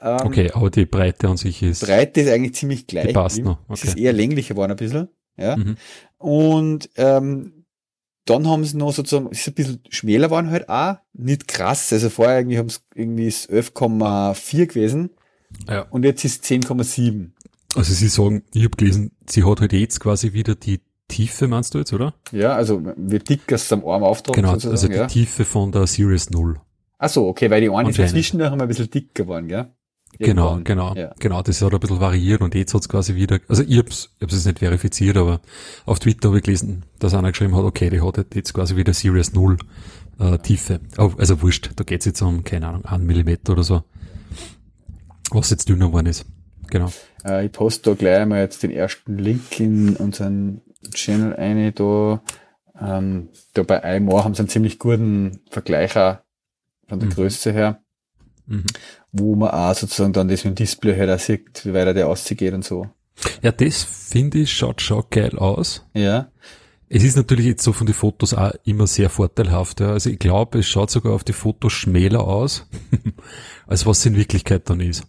Ähm, 0.00 0.18
Okay, 0.24 0.50
aber 0.52 0.70
die 0.70 0.86
Breite 0.86 1.28
an 1.28 1.36
sich 1.36 1.62
ist. 1.62 1.84
Breite 1.84 2.22
ist 2.22 2.30
eigentlich 2.30 2.54
ziemlich 2.54 2.86
gleich. 2.86 3.08
Die 3.08 3.12
passt 3.12 3.44
noch, 3.44 3.58
Es 3.68 3.80
okay. 3.80 3.88
ist 3.88 3.96
eher 3.98 4.12
länglicher 4.14 4.54
geworden 4.54 4.72
ein 4.72 4.76
bisschen. 4.76 5.08
Ja. 5.36 5.56
Mhm. 5.56 5.76
Und 6.18 6.90
ähm, 6.96 7.61
dann 8.24 8.46
haben 8.46 8.64
sie 8.64 8.76
noch 8.76 8.92
sozusagen, 8.92 9.28
es 9.32 9.40
ist 9.40 9.48
ein 9.48 9.54
bisschen 9.54 9.80
schmäler 9.88 10.28
geworden 10.28 10.50
halt 10.50 10.68
auch, 10.68 10.96
nicht 11.12 11.48
krass. 11.48 11.92
Also 11.92 12.08
vorher 12.08 12.38
irgendwie 12.38 12.58
haben 12.58 12.66
es 12.68 12.82
irgendwie 12.94 13.26
ist 13.26 13.50
11,4 13.50 14.66
gewesen 14.66 15.10
Ja. 15.68 15.82
und 15.90 16.04
jetzt 16.04 16.24
ist 16.24 16.44
10,7. 16.44 17.30
Also 17.74 17.94
Sie 17.94 18.08
sagen, 18.08 18.42
ich 18.52 18.64
habe 18.64 18.76
gelesen, 18.76 19.12
sie 19.28 19.44
hat 19.44 19.60
halt 19.60 19.72
jetzt 19.72 19.98
quasi 20.00 20.32
wieder 20.34 20.54
die 20.54 20.80
Tiefe, 21.08 21.48
meinst 21.48 21.74
du 21.74 21.78
jetzt, 21.78 21.92
oder? 21.92 22.14
Ja, 22.30 22.54
also 22.54 22.82
wie 22.96 23.18
dick 23.18 23.50
es 23.50 23.72
am 23.72 23.84
Arm 23.86 24.02
auftragt 24.02 24.36
Genau, 24.36 24.52
also 24.52 24.88
die 24.88 24.94
ja. 24.94 25.06
Tiefe 25.06 25.44
von 25.44 25.72
der 25.72 25.86
Series 25.86 26.30
0. 26.30 26.60
Ach 26.98 27.08
so, 27.08 27.26
okay, 27.26 27.50
weil 27.50 27.60
die 27.60 27.70
einen 27.70 27.90
ist 27.90 27.98
dazwischen 27.98 28.38
noch 28.38 28.52
ein 28.52 28.68
bisschen 28.68 28.88
dicker 28.90 29.24
geworden, 29.24 29.48
gell? 29.48 29.70
Genau, 30.18 30.56
Irgendwann. 30.56 30.64
genau, 30.64 30.94
Ja. 30.94 31.14
genau, 31.18 31.42
das 31.42 31.60
hat 31.62 31.72
ein 31.72 31.80
bisschen 31.80 32.00
variiert 32.00 32.42
und 32.42 32.54
jetzt 32.54 32.74
hat's 32.74 32.88
quasi 32.88 33.14
wieder, 33.14 33.40
also 33.48 33.62
ich 33.62 33.78
hab's, 33.78 34.10
ich 34.18 34.22
hab's 34.22 34.34
jetzt 34.34 34.46
nicht 34.46 34.58
verifiziert, 34.60 35.16
aber 35.16 35.40
auf 35.86 35.98
Twitter 35.98 36.28
habe 36.28 36.38
ich 36.38 36.44
gelesen, 36.44 36.84
dass 36.98 37.14
einer 37.14 37.30
geschrieben 37.32 37.56
hat, 37.56 37.64
okay, 37.64 37.90
die 37.90 38.00
hat 38.02 38.18
jetzt 38.34 38.52
quasi 38.54 38.76
wieder 38.76 38.92
Series 38.92 39.32
0 39.32 39.56
äh, 40.20 40.38
Tiefe. 40.38 40.80
Also 40.96 41.40
wurscht, 41.42 41.70
da 41.76 41.82
geht's 41.84 42.04
jetzt 42.04 42.20
um, 42.22 42.44
keine 42.44 42.68
Ahnung, 42.68 42.84
einen 42.84 43.06
Millimeter 43.06 43.52
oder 43.52 43.62
so, 43.64 43.82
was 45.30 45.50
jetzt 45.50 45.68
dünner 45.68 45.86
geworden 45.88 46.06
ist. 46.06 46.26
Genau. 46.70 46.90
Äh, 47.24 47.46
ich 47.46 47.52
poste 47.52 47.90
da 47.90 47.96
gleich 47.96 48.26
mal 48.26 48.40
jetzt 48.40 48.62
den 48.62 48.70
ersten 48.70 49.18
Link 49.18 49.58
in 49.60 49.96
unseren 49.96 50.60
Channel 50.94 51.34
eine 51.36 51.72
da. 51.72 52.22
Ähm, 52.80 53.28
da 53.54 53.62
bei 53.62 53.96
iMore 53.96 54.24
haben 54.24 54.34
sie 54.34 54.40
einen 54.40 54.48
ziemlich 54.48 54.78
guten 54.78 55.40
Vergleich 55.50 55.96
auch 55.96 56.18
von 56.88 56.98
der 57.00 57.08
Mhm. 57.08 57.12
Größe 57.14 57.52
her, 57.52 57.81
Mhm. 58.52 58.66
wo 59.12 59.34
man 59.34 59.50
auch 59.50 59.74
sozusagen 59.74 60.12
dann 60.12 60.28
das 60.28 60.44
mit 60.44 60.52
dem 60.58 60.62
Display 60.64 60.96
halt 60.96 61.10
auch 61.10 61.18
sieht, 61.18 61.64
wie 61.64 61.72
weit 61.74 61.96
der 61.96 62.08
ausgeht 62.08 62.52
und 62.54 62.64
so. 62.64 62.86
Ja, 63.42 63.52
das 63.52 63.82
finde 63.82 64.38
ich, 64.40 64.52
schaut 64.52 64.80
schon 64.82 65.04
geil 65.10 65.38
aus. 65.38 65.84
Ja. 65.94 66.28
Es 66.88 67.02
ist 67.04 67.16
natürlich 67.16 67.46
jetzt 67.46 67.62
so 67.62 67.72
von 67.72 67.86
den 67.86 67.94
Fotos 67.94 68.34
auch 68.34 68.52
immer 68.64 68.86
sehr 68.86 69.08
vorteilhaft. 69.08 69.80
Ja. 69.80 69.92
Also 69.92 70.10
ich 70.10 70.18
glaube, 70.18 70.58
es 70.58 70.66
schaut 70.68 70.90
sogar 70.90 71.14
auf 71.14 71.24
die 71.24 71.32
Fotos 71.32 71.72
schmäler 71.72 72.24
aus, 72.24 72.66
als 73.66 73.86
was 73.86 73.98
es 74.00 74.06
in 74.06 74.16
Wirklichkeit 74.16 74.68
dann 74.68 74.80
ist. 74.80 75.04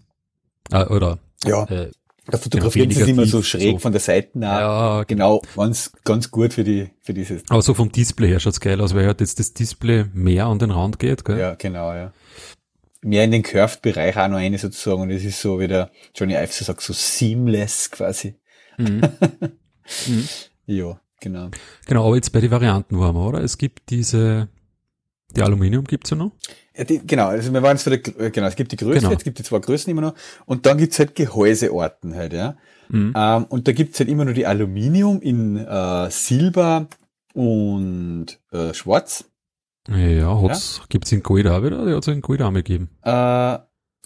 Äh, 0.71 0.85
oder 0.85 1.19
Ja. 1.45 1.65
äh, 1.65 1.91
Da 2.27 2.37
fotografieren 2.37 2.89
Ja, 2.89 3.03
sie 3.03 3.11
immer 3.11 3.25
so 3.25 3.41
schräg 3.41 3.73
so. 3.73 3.79
von 3.79 3.91
der 3.91 3.99
Seite 3.99 4.39
nach. 4.39 4.59
ja, 4.59 5.03
Genau, 5.03 5.41
ganz, 5.57 5.91
ganz 6.05 6.31
gut 6.31 6.53
für 6.53 6.63
die, 6.63 6.89
für 7.01 7.13
dieses. 7.13 7.43
aber 7.49 7.61
so 7.61 7.73
vom 7.73 7.91
Display 7.91 8.29
her 8.29 8.39
schaut's 8.39 8.61
geil 8.61 8.79
aus, 8.79 8.95
weil 8.95 9.05
halt 9.05 9.19
jetzt 9.19 9.39
das 9.39 9.53
Display 9.53 10.05
mehr 10.13 10.45
an 10.45 10.59
den 10.59 10.71
Rand 10.71 10.99
geht. 10.99 11.25
Gell? 11.25 11.37
Ja, 11.39 11.55
genau, 11.55 11.91
ja. 11.93 12.13
Mehr 13.03 13.23
in 13.25 13.31
den 13.31 13.43
Curved-Bereich 13.43 14.17
auch 14.17 14.27
noch 14.29 14.37
eine 14.37 14.57
sozusagen 14.57 15.01
und 15.01 15.09
es 15.11 15.23
ist 15.25 15.41
so 15.41 15.59
wie 15.59 15.67
der 15.67 15.91
Johnny 16.15 16.33
Ive 16.35 16.51
so 16.51 16.63
sagt, 16.65 16.81
so 16.81 16.93
seamless 16.93 17.91
quasi. 17.91 18.35
Mhm. 18.77 19.01
Mhm. 20.07 20.27
Ja, 20.65 20.97
genau. 21.19 21.49
Genau, 21.87 22.07
aber 22.07 22.15
jetzt 22.15 22.31
bei 22.31 22.39
den 22.39 22.49
Varianten 22.49 22.97
waren 22.97 23.13
wir, 23.15 23.27
oder? 23.27 23.41
Es 23.41 23.57
gibt 23.57 23.89
diese, 23.89 24.47
die 25.35 25.41
Aluminium 25.41 25.83
gibt's 25.83 26.09
ja 26.11 26.15
noch. 26.15 26.31
Ja, 26.73 26.85
die, 26.85 27.05
genau, 27.05 27.27
also 27.27 27.51
wir 27.53 27.61
waren 27.61 27.75
jetzt 27.75 27.83
für 27.83 27.89
der, 27.97 28.29
genau, 28.31 28.47
es 28.47 28.55
gibt 28.55 28.71
die 28.71 28.77
Größe, 28.77 29.01
Genau. 29.01 29.11
jetzt 29.11 29.25
gibt 29.25 29.39
die 29.39 29.43
zwei 29.43 29.59
Größen 29.59 29.91
immer 29.91 30.01
noch 30.01 30.13
und 30.45 30.65
dann 30.65 30.77
gibt's 30.77 30.99
halt 30.99 31.15
Gehäuseorten 31.15 32.15
halt, 32.15 32.31
ja. 32.31 32.55
Mhm. 32.87 33.13
Ähm, 33.15 33.43
und 33.49 33.67
da 33.67 33.73
gibt's 33.73 33.99
halt 33.99 34.07
immer 34.09 34.23
nur 34.23 34.33
die 34.33 34.45
Aluminium 34.47 35.21
in 35.21 35.57
äh, 35.57 36.09
Silber 36.09 36.87
und 37.33 38.27
äh, 38.51 38.73
Schwarz. 38.73 39.25
Ja, 39.89 40.41
hat's, 40.41 40.81
gibt's 40.89 41.11
in 41.11 41.21
Gold 41.23 41.45
auch 41.47 41.61
wieder? 41.63 41.85
Die 41.85 41.93
hat's 41.93 42.07
in 42.07 42.21
Gold 42.21 42.41
auch 42.41 42.51
mal 42.51 42.63
gegeben. 42.63 42.89
Äh, 43.01 43.57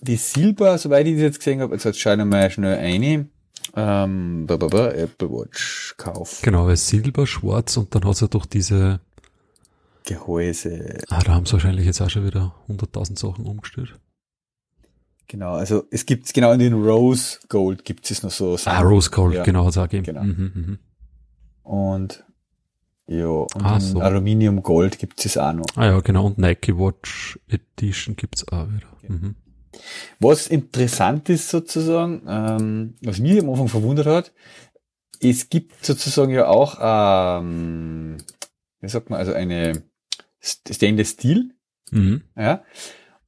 die 0.02 0.16
Silber, 0.16 0.78
soweit 0.78 1.06
ich 1.08 1.14
das 1.14 1.22
jetzt 1.22 1.38
gesehen 1.40 1.62
habe, 1.62 1.76
jetzt 1.76 2.00
schauen 2.00 2.18
wir 2.20 2.26
mal 2.26 2.50
schnell 2.50 2.78
eine. 2.80 3.28
Ähm, 3.76 4.46
ba, 4.48 4.58
ba, 4.58 4.68
ba, 4.68 4.90
Apple 4.92 5.30
Watch 5.30 5.94
Kauf. 5.98 6.42
Genau, 6.42 6.66
weil 6.68 6.78
Silber, 6.78 7.28
Schwarz 7.28 7.78
und 7.78 7.94
dann 7.94 8.06
hat 8.06 8.14
es 8.14 8.22
ja 8.22 8.28
doch 8.28 8.46
diese, 8.46 9.00
Gehäuse. 10.06 11.00
ah, 11.10 11.20
da 11.24 11.34
haben 11.34 11.46
sie 11.46 11.54
wahrscheinlich 11.54 11.86
jetzt 11.86 12.02
auch 12.02 12.10
schon 12.10 12.26
wieder 12.26 12.56
100.000 12.70 13.20
Sachen 13.20 13.46
umgestellt. 13.46 14.00
Genau, 15.28 15.52
also 15.56 15.84
es 15.92 16.06
gibt 16.06 16.34
genau 16.34 16.54
in 16.54 16.60
den 16.60 16.74
Rose 16.74 17.40
Gold 17.50 17.84
gibt 17.84 18.10
es 18.10 18.24
noch 18.24 18.32
so 18.32 18.54
Ah, 18.54 18.58
Sachen. 18.58 18.88
Rose 18.88 19.12
Gold, 19.12 19.36
Ja. 19.36 19.44
genau, 19.44 19.66
hat 19.66 19.72
es 19.72 19.78
auch 19.78 19.90
gegeben. 19.90 20.06
Genau. 20.06 20.24
Mhm, 20.24 20.52
mhm. 20.56 20.80
Und 21.64 22.24
ja, 23.08 23.28
und 23.28 23.56
Ah, 23.64 23.80
so. 23.80 24.00
Aluminium 24.02 24.62
Gold 24.64 25.00
gibt 25.00 25.26
es 25.26 25.38
auch 25.38 25.54
noch. 25.54 25.66
Ah 25.76 25.86
ja, 25.86 26.00
genau, 26.02 26.26
und 26.28 26.38
Nike 26.38 26.78
Watch 26.78 27.40
Edition 27.48 28.16
gibt's 28.16 28.48
auch 28.50 28.68
wieder. 28.68 28.88
Mhm. 29.08 29.36
Was 30.20 30.48
interessant 30.48 31.30
ist 31.30 31.50
sozusagen, 31.50 32.24
ähm, 32.28 32.96
was 33.02 33.20
mich 33.20 33.40
am 33.40 33.50
Anfang 33.50 33.68
verwundert 33.68 34.08
hat, 34.08 34.34
es 35.22 35.50
gibt 35.50 35.86
sozusagen 35.86 36.32
ja 36.34 36.48
auch, 36.48 36.78
ähm, 37.42 38.18
wie 38.82 38.90
sagt 38.90 39.10
man, 39.10 39.20
also 39.20 39.34
eine 39.34 39.84
St- 40.44 40.74
Stainless 40.74 41.12
Steel, 41.12 41.52
Mhm. 41.92 42.24
ja, 42.36 42.64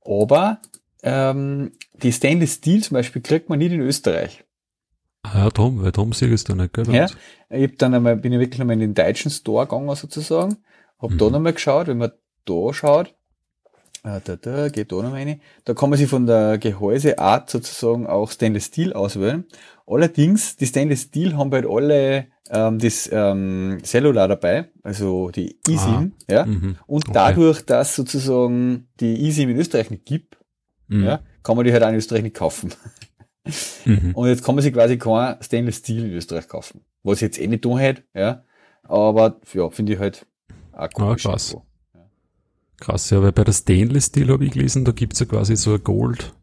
aber 0.03 0.61
ähm, 1.03 1.71
die 1.93 2.11
Stainless 2.11 2.55
Steel 2.55 2.83
zum 2.83 2.95
Beispiel 2.95 3.21
kriegt 3.21 3.47
man 3.49 3.59
nicht 3.59 3.71
in 3.71 3.79
Österreich. 3.81 4.43
Ah 5.23 5.39
ja, 5.39 5.49
drum, 5.49 5.83
weil 5.83 5.91
drum 5.91 6.13
sehe 6.13 6.29
ich 6.29 6.35
es 6.35 6.43
da 6.45 6.55
nicht, 6.55 6.73
gell? 6.73 6.93
Ja, 6.93 7.07
ich 7.49 7.63
hab 7.69 7.77
dann 7.77 7.93
einmal, 7.93 8.15
bin 8.15 8.31
ich 8.31 8.39
wirklich 8.39 8.59
nochmal 8.59 8.75
in 8.75 8.79
den 8.79 8.93
deutschen 8.93 9.29
Store 9.31 9.65
gegangen 9.65 9.93
sozusagen, 9.95 10.57
hab 10.99 11.17
da 11.17 11.25
Mhm. 11.25 11.31
nochmal 11.33 11.53
geschaut, 11.53 11.87
wenn 11.87 11.97
man 11.97 12.11
da 12.45 12.73
schaut, 12.73 13.13
äh, 14.05 14.21
da, 14.23 14.35
da, 14.37 14.69
geht 14.69 14.91
da 14.91 14.95
nochmal 14.95 15.23
rein, 15.23 15.41
da 15.65 15.73
kann 15.73 15.89
man 15.89 15.99
sich 15.99 16.07
von 16.09 16.25
der 16.25 16.57
Gehäuseart 16.57 17.49
sozusagen 17.49 18.07
auch 18.07 18.31
Stainless 18.31 18.65
Steel 18.67 18.93
auswählen. 18.93 19.45
Allerdings, 19.85 20.55
die 20.55 20.67
Stainless 20.67 21.03
Steel 21.03 21.35
haben 21.35 21.51
halt 21.51 21.65
alle 21.69 22.27
ähm, 22.49 22.79
das 22.79 23.09
ähm, 23.11 23.79
Cellular 23.83 24.27
dabei, 24.29 24.69
also 24.83 25.29
die 25.31 25.59
eSIM, 25.67 26.13
ja. 26.29 26.45
Mhm. 26.45 26.77
Und 26.87 27.09
Okay. 27.09 27.13
dadurch, 27.13 27.65
dass 27.65 27.95
sozusagen 27.95 28.87
die 29.01 29.27
eSIM 29.27 29.49
in 29.49 29.57
Österreich 29.57 29.91
nicht 29.91 30.05
gibt, 30.05 30.37
Mhm. 30.87 31.03
ja, 31.03 31.19
kann 31.43 31.55
man 31.55 31.65
die 31.65 31.73
halt 31.73 31.83
auch 31.83 31.89
in 31.89 31.95
Österreich 31.95 32.23
nicht 32.23 32.35
kaufen. 32.35 32.73
Mhm. 33.85 34.11
Und 34.13 34.27
jetzt 34.27 34.43
kann 34.43 34.55
man 34.55 34.61
sich 34.63 34.73
quasi 34.73 34.97
kein 34.97 35.35
Stainless 35.41 35.77
Steel 35.77 36.05
in 36.05 36.11
Österreich 36.13 36.47
kaufen. 36.47 36.81
Was 37.03 37.17
ich 37.17 37.21
jetzt 37.21 37.39
eh 37.39 37.47
nicht 37.47 37.63
tun 37.63 37.77
hätte, 37.77 38.03
ja. 38.13 38.43
Aber 38.83 39.39
ja, 39.53 39.69
finde 39.69 39.93
ich 39.93 39.99
halt 39.99 40.25
auch 40.73 40.89
komisch. 40.91 41.25
Ah, 41.25 41.29
krass. 41.31 41.51
irgendwo. 41.51 41.65
Krass, 42.79 43.09
ja, 43.09 43.21
weil 43.21 43.31
bei 43.33 43.43
der 43.43 43.51
Stainless 43.53 44.05
Steel 44.07 44.29
habe 44.31 44.45
ich 44.45 44.51
gelesen, 44.51 44.85
da 44.85 44.91
gibt's 44.91 45.19
ja 45.19 45.25
quasi 45.25 45.55
so 45.57 45.73
ein 45.73 45.83
Gold 45.83 46.33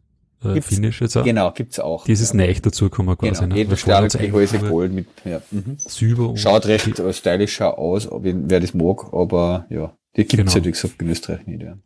äh, 0.43 0.53
Gibt's- 0.53 0.69
Finish 0.69 1.01
jetzt 1.01 1.17
auch. 1.17 1.23
Genau, 1.23 1.51
gibt's 1.51 1.79
auch. 1.79 2.05
Das 2.05 2.19
ist 2.19 2.33
ja. 2.35 2.37
neu 2.45 2.53
dazugekommen 2.53 3.17
quasi. 3.17 3.41
Genau, 3.43 3.55
ne? 3.55 3.67
hat's 3.67 3.81
Stahlgehäuse 3.81 4.59
Gold 4.59 4.93
mit, 4.93 5.07
ja. 5.25 5.41
Mhm. 5.49 5.77
Silber 5.79 6.29
und 6.29 6.37
Schaut 6.39 6.67
recht 6.67 7.01
stylischer 7.11 7.77
aus, 7.79 8.07
wer 8.11 8.59
das 8.59 8.73
mag, 8.75 9.11
aber 9.13 9.65
ja, 9.71 9.97
die 10.15 10.21
gibt's 10.25 10.35
Genau. 10.35 10.51
halt, 10.53 10.65
wie 10.65 10.71
gesagt, 10.71 11.01
in 11.01 11.09
Österreich 11.09 11.47
nicht, 11.47 11.63
ja. 11.63 11.77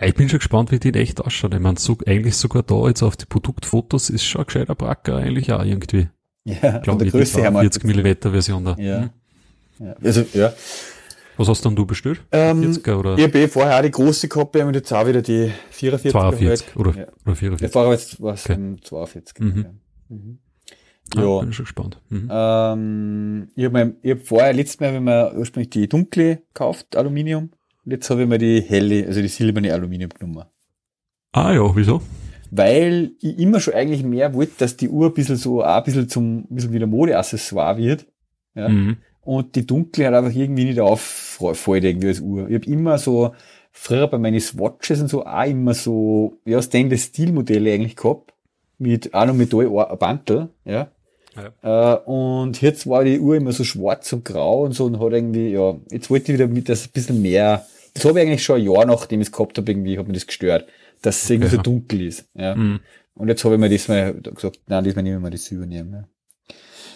Ja, 0.00 0.06
ich 0.06 0.14
bin 0.14 0.28
schon 0.28 0.38
gespannt, 0.38 0.70
wie 0.72 0.78
die 0.78 0.88
in 0.88 0.94
echt 0.94 1.20
ausschaut. 1.20 1.54
Ich 1.54 1.60
meine, 1.60 1.78
so, 1.78 1.96
eigentlich 2.06 2.36
sogar 2.36 2.62
da 2.62 2.86
jetzt 2.88 3.02
auf 3.02 3.16
die 3.16 3.26
Produktfotos 3.26 4.10
ist 4.10 4.24
schon 4.24 4.42
ein 4.42 4.46
gescheiter 4.46 4.74
Bracker 4.74 5.16
eigentlich 5.16 5.52
auch 5.52 5.64
irgendwie. 5.64 6.08
Ja, 6.44 6.78
Ich 6.80 6.84
von 6.84 6.98
der 6.98 7.08
Größe 7.10 7.40
her 7.40 7.50
mal. 7.50 7.60
40 7.60 7.84
Millimeter 7.84 8.30
Version 8.30 8.64
da. 8.64 8.76
Ja. 8.78 9.00
Mhm. 9.00 9.10
Ja. 9.86 9.94
Also, 10.02 10.24
ja. 10.34 10.52
Was 11.36 11.46
hast 11.48 11.64
denn 11.64 11.76
du 11.76 11.86
bestellt? 11.86 12.20
Ähm, 12.32 12.62
40er 12.62 12.96
oder 12.96 13.16
Ich 13.16 13.22
habe 13.24 13.38
eh 13.38 13.46
vorher 13.48 13.78
auch 13.78 13.82
die 13.82 13.90
große 13.92 14.26
gehabt, 14.28 14.56
haben 14.60 14.74
jetzt 14.74 14.92
auch 14.92 15.06
wieder 15.06 15.22
die 15.22 15.52
44 15.70 16.10
42 16.10 16.66
geholt. 16.74 16.76
oder, 16.88 16.98
Ja. 16.98 17.06
oder 17.06 17.12
Ja, 17.28 17.34
44? 17.34 17.70
vorher 17.72 17.92
jetzt 17.92 18.20
war 18.22 18.34
es 18.34 18.44
Okay. 18.44 18.54
um 18.54 18.82
42. 18.82 19.38
Mhm. 19.40 19.56
Ja. 19.56 20.16
Mhm. 20.16 20.38
Ja. 21.14 21.22
Ja. 21.22 21.40
bin 21.40 21.52
schon 21.52 21.64
gespannt. 21.64 22.00
Mhm. 22.08 22.28
Ähm, 22.30 23.48
ich 23.54 23.64
habe 23.64 23.94
hab 24.04 24.26
vorher, 24.26 24.52
letztes 24.52 24.80
Mal, 24.80 24.92
wenn 24.94 25.04
man 25.04 25.36
ursprünglich 25.36 25.70
die 25.70 25.88
dunkle 25.88 26.42
gekauft, 26.52 26.96
Aluminium. 26.96 27.50
Und 27.88 27.92
jetzt 27.92 28.10
habe 28.10 28.20
ich 28.20 28.28
mir 28.28 28.36
die 28.36 28.60
helle, 28.60 29.06
also 29.06 29.22
die 29.22 29.28
silberne 29.28 29.72
Aluminium 29.72 30.10
genommen. 30.10 30.44
Ah 31.32 31.54
ja, 31.54 31.74
wieso? 31.74 32.02
Weil 32.50 33.12
ich 33.18 33.38
immer 33.38 33.60
schon 33.60 33.72
eigentlich 33.72 34.04
mehr 34.04 34.34
wollte, 34.34 34.52
dass 34.58 34.76
die 34.76 34.90
Uhr 34.90 35.06
ein 35.06 35.14
bisschen 35.14 35.36
so, 35.36 35.64
auch 35.64 35.78
ein 35.78 35.84
bisschen 35.84 36.06
zum, 36.06 36.40
ein 36.40 36.54
bisschen 36.54 36.74
wieder 36.74 36.86
Modeaccessoire 36.86 37.78
wird. 37.78 38.04
Ja. 38.54 38.68
Mhm. 38.68 38.98
Und 39.22 39.56
die 39.56 39.66
dunkle 39.66 40.06
hat 40.06 40.12
einfach 40.12 40.38
irgendwie 40.38 40.66
nicht 40.66 40.80
auffällt 40.80 41.84
irgendwie 41.84 42.08
als 42.08 42.20
Uhr. 42.20 42.50
Ich 42.50 42.56
habe 42.56 42.66
immer 42.66 42.98
so, 42.98 43.34
früher 43.72 44.06
bei 44.06 44.18
meinen 44.18 44.40
Swatches 44.40 45.00
und 45.00 45.08
so 45.08 45.24
auch 45.24 45.46
immer 45.46 45.72
so, 45.72 46.36
ja, 46.44 46.60
Stainless 46.60 47.04
Steel 47.04 47.32
Modelle 47.32 47.72
eigentlich 47.72 47.96
gehabt. 47.96 48.34
Mit 48.76 49.14
auch 49.14 49.24
noch 49.24 49.32
Metall 49.32 49.66
Bantel, 49.98 50.50
ja. 50.66 50.90
Äh, 51.62 51.96
und 52.04 52.60
jetzt 52.60 52.86
war 52.86 53.04
die 53.04 53.18
Uhr 53.18 53.36
immer 53.36 53.52
so 53.52 53.64
schwarz 53.64 54.12
und 54.12 54.26
grau 54.26 54.64
und 54.64 54.72
so 54.72 54.84
und 54.84 55.00
hat 55.00 55.12
irgendwie, 55.12 55.52
ja, 55.52 55.74
jetzt 55.90 56.10
wollte 56.10 56.32
ich 56.32 56.38
wieder 56.38 56.48
mit 56.48 56.68
das 56.68 56.84
ein 56.84 56.92
bisschen 56.92 57.22
mehr, 57.22 57.64
das 57.98 58.04
habe 58.08 58.20
ich 58.20 58.26
eigentlich 58.26 58.42
schon 58.42 58.60
ein 58.60 58.64
Jahr 58.70 58.84
nachdem 58.86 59.20
ich 59.20 59.28
es 59.28 59.32
gehabt 59.32 59.58
habe, 59.58 59.70
irgendwie, 59.70 59.98
hat 59.98 60.06
mir 60.06 60.14
das 60.14 60.26
gestört, 60.26 60.68
dass 61.02 61.22
es 61.22 61.30
irgendwie 61.30 61.48
Okay. 61.48 61.56
so 61.56 61.62
dunkel 61.62 62.00
ist, 62.02 62.24
ja. 62.34 62.54
Mhm. 62.54 62.80
Und 63.14 63.28
jetzt 63.28 63.44
habe 63.44 63.54
ich 63.54 63.60
mir 63.60 63.68
diesmal 63.68 64.14
gesagt, 64.14 64.60
nein, 64.66 64.84
diesmal 64.84 65.02
nehmen 65.02 65.16
wir 65.16 65.20
mal 65.20 65.30
das 65.30 65.44
Silber 65.44 65.66
nehmen, 65.66 65.92
ja. 65.92 66.08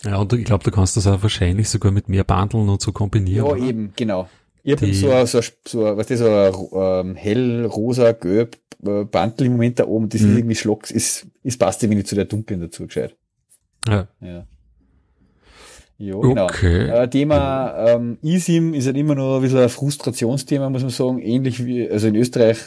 Ja, 0.05 0.17
und 0.17 0.33
ich 0.33 0.45
glaube, 0.45 0.65
du 0.65 0.71
kannst 0.73 0.97
das 0.97 1.07
auch 1.07 1.23
wahrscheinlich 1.23 1.69
sogar 1.69 1.93
mit 1.93 2.09
mehr 2.09 2.25
Bandeln 2.25 2.69
und 2.69 2.81
so 2.81 2.91
kombinieren. 2.93 3.47
Ja, 3.47 3.53
oder? 3.53 3.63
eben, 3.63 3.93
genau. 3.95 4.29
Ich 4.65 4.73
habe 4.73 4.93
so, 4.95 5.11
ein- 5.11 5.27
so, 5.27 5.41
so, 5.67 5.97
was 5.97 6.07
das, 6.09 6.19
so 6.19 6.27
ein 6.29 7.07
ähm, 7.11 7.15
hell, 7.17 7.65
rosa, 7.67 8.13
gelb 8.13 8.57
äh, 8.85 9.05
Bantel 9.05 9.47
im 9.47 9.53
Moment 9.53 9.79
da 9.79 9.87
oben, 9.87 10.09
das 10.09 10.21
ist 10.21 10.27
Mhm. 10.29 10.39
irgendwie 10.39 10.55
schlocks, 10.57 10.91
ist, 10.91 11.27
ist 11.45 11.59
passt 11.59 11.83
irgendwie 11.83 11.97
nicht 11.99 12.09
zu 12.09 12.15
der 12.17 12.25
dunklen 12.25 12.61
dazu 12.61 12.87
gescheit. 12.87 13.17
Ja. 13.89 14.09
Ja. 14.21 14.47
Jo, 16.05 16.21
genau. 16.21 16.45
Okay. 16.47 16.89
Äh, 16.89 17.09
Thema 17.09 17.75
ähm, 17.91 18.19
eSIM 18.25 18.75
ist 18.75 18.87
halt 18.87 18.97
immer 18.97 19.15
noch 19.15 19.37
ein 19.37 19.43
bisschen 19.43 19.61
ein 19.61 19.69
Frustrationsthema, 19.69 20.69
muss 20.69 20.83
man 20.83 20.91
sagen. 20.91 21.21
Ähnlich 21.21 21.65
wie, 21.65 21.89
also 21.89 22.09
in 22.09 22.17
Österreich 22.17 22.59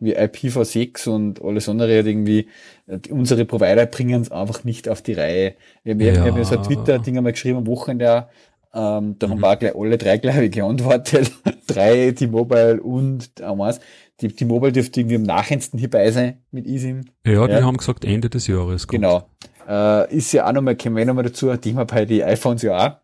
wie 0.00 0.14
IPv6 0.14 1.08
und 1.08 1.42
alles 1.42 1.70
andere 1.70 1.98
hat 2.00 2.06
irgendwie, 2.06 2.48
äh, 2.86 2.98
unsere 3.10 3.46
Provider 3.46 3.86
bringen 3.86 4.20
es 4.20 4.30
einfach 4.30 4.64
nicht 4.64 4.90
auf 4.90 5.00
die 5.00 5.14
Reihe. 5.14 5.54
Wir 5.84 5.94
haben 5.94 6.00
ja, 6.00 6.06
Ja. 6.12 6.24
wir 6.24 6.32
haben 6.32 6.38
ja 6.38 6.44
so 6.44 6.58
ein 6.58 6.62
Twitter-Ding 6.64 7.16
einmal 7.16 7.32
geschrieben 7.32 7.58
am 7.58 7.66
Wochenende 7.66 8.26
ähm, 8.74 9.16
da 9.18 9.28
haben 9.28 9.40
wir 9.40 9.50
auch 9.50 9.58
gleich 9.58 9.74
alle 9.76 9.98
drei 9.98 10.16
gleich 10.16 10.50
geantwortet. 10.50 11.30
drei, 11.66 12.12
die 12.12 12.26
Mobile 12.26 12.80
und 12.82 13.30
eins. 13.42 13.80
Die, 14.20 14.28
die 14.28 14.44
Mobile 14.46 14.72
dürfte 14.72 15.00
irgendwie 15.00 15.16
am 15.16 15.22
nachhendsten 15.24 15.78
hierbei 15.78 16.10
sein 16.10 16.38
mit 16.52 16.66
eSIM. 16.66 17.02
Ja, 17.26 17.46
die 17.46 17.52
Ja. 17.54 17.62
haben 17.64 17.76
gesagt 17.76 18.04
Ende 18.04 18.30
des 18.30 18.46
Jahres. 18.46 18.86
kommt. 18.86 19.02
Genau. 19.02 19.24
Äh, 19.68 20.16
ist 20.16 20.32
ja 20.32 20.46
auch 20.46 20.52
nochmal, 20.52 20.76
kommen 20.76 20.96
wir 20.96 21.04
nochmal 21.04 21.24
dazu, 21.24 21.50
ein 21.50 21.60
Thema 21.60 21.84
bei 21.84 22.04
den 22.04 22.22
iPhones 22.22 22.62
ja 22.62 22.76
auch. 22.76 22.96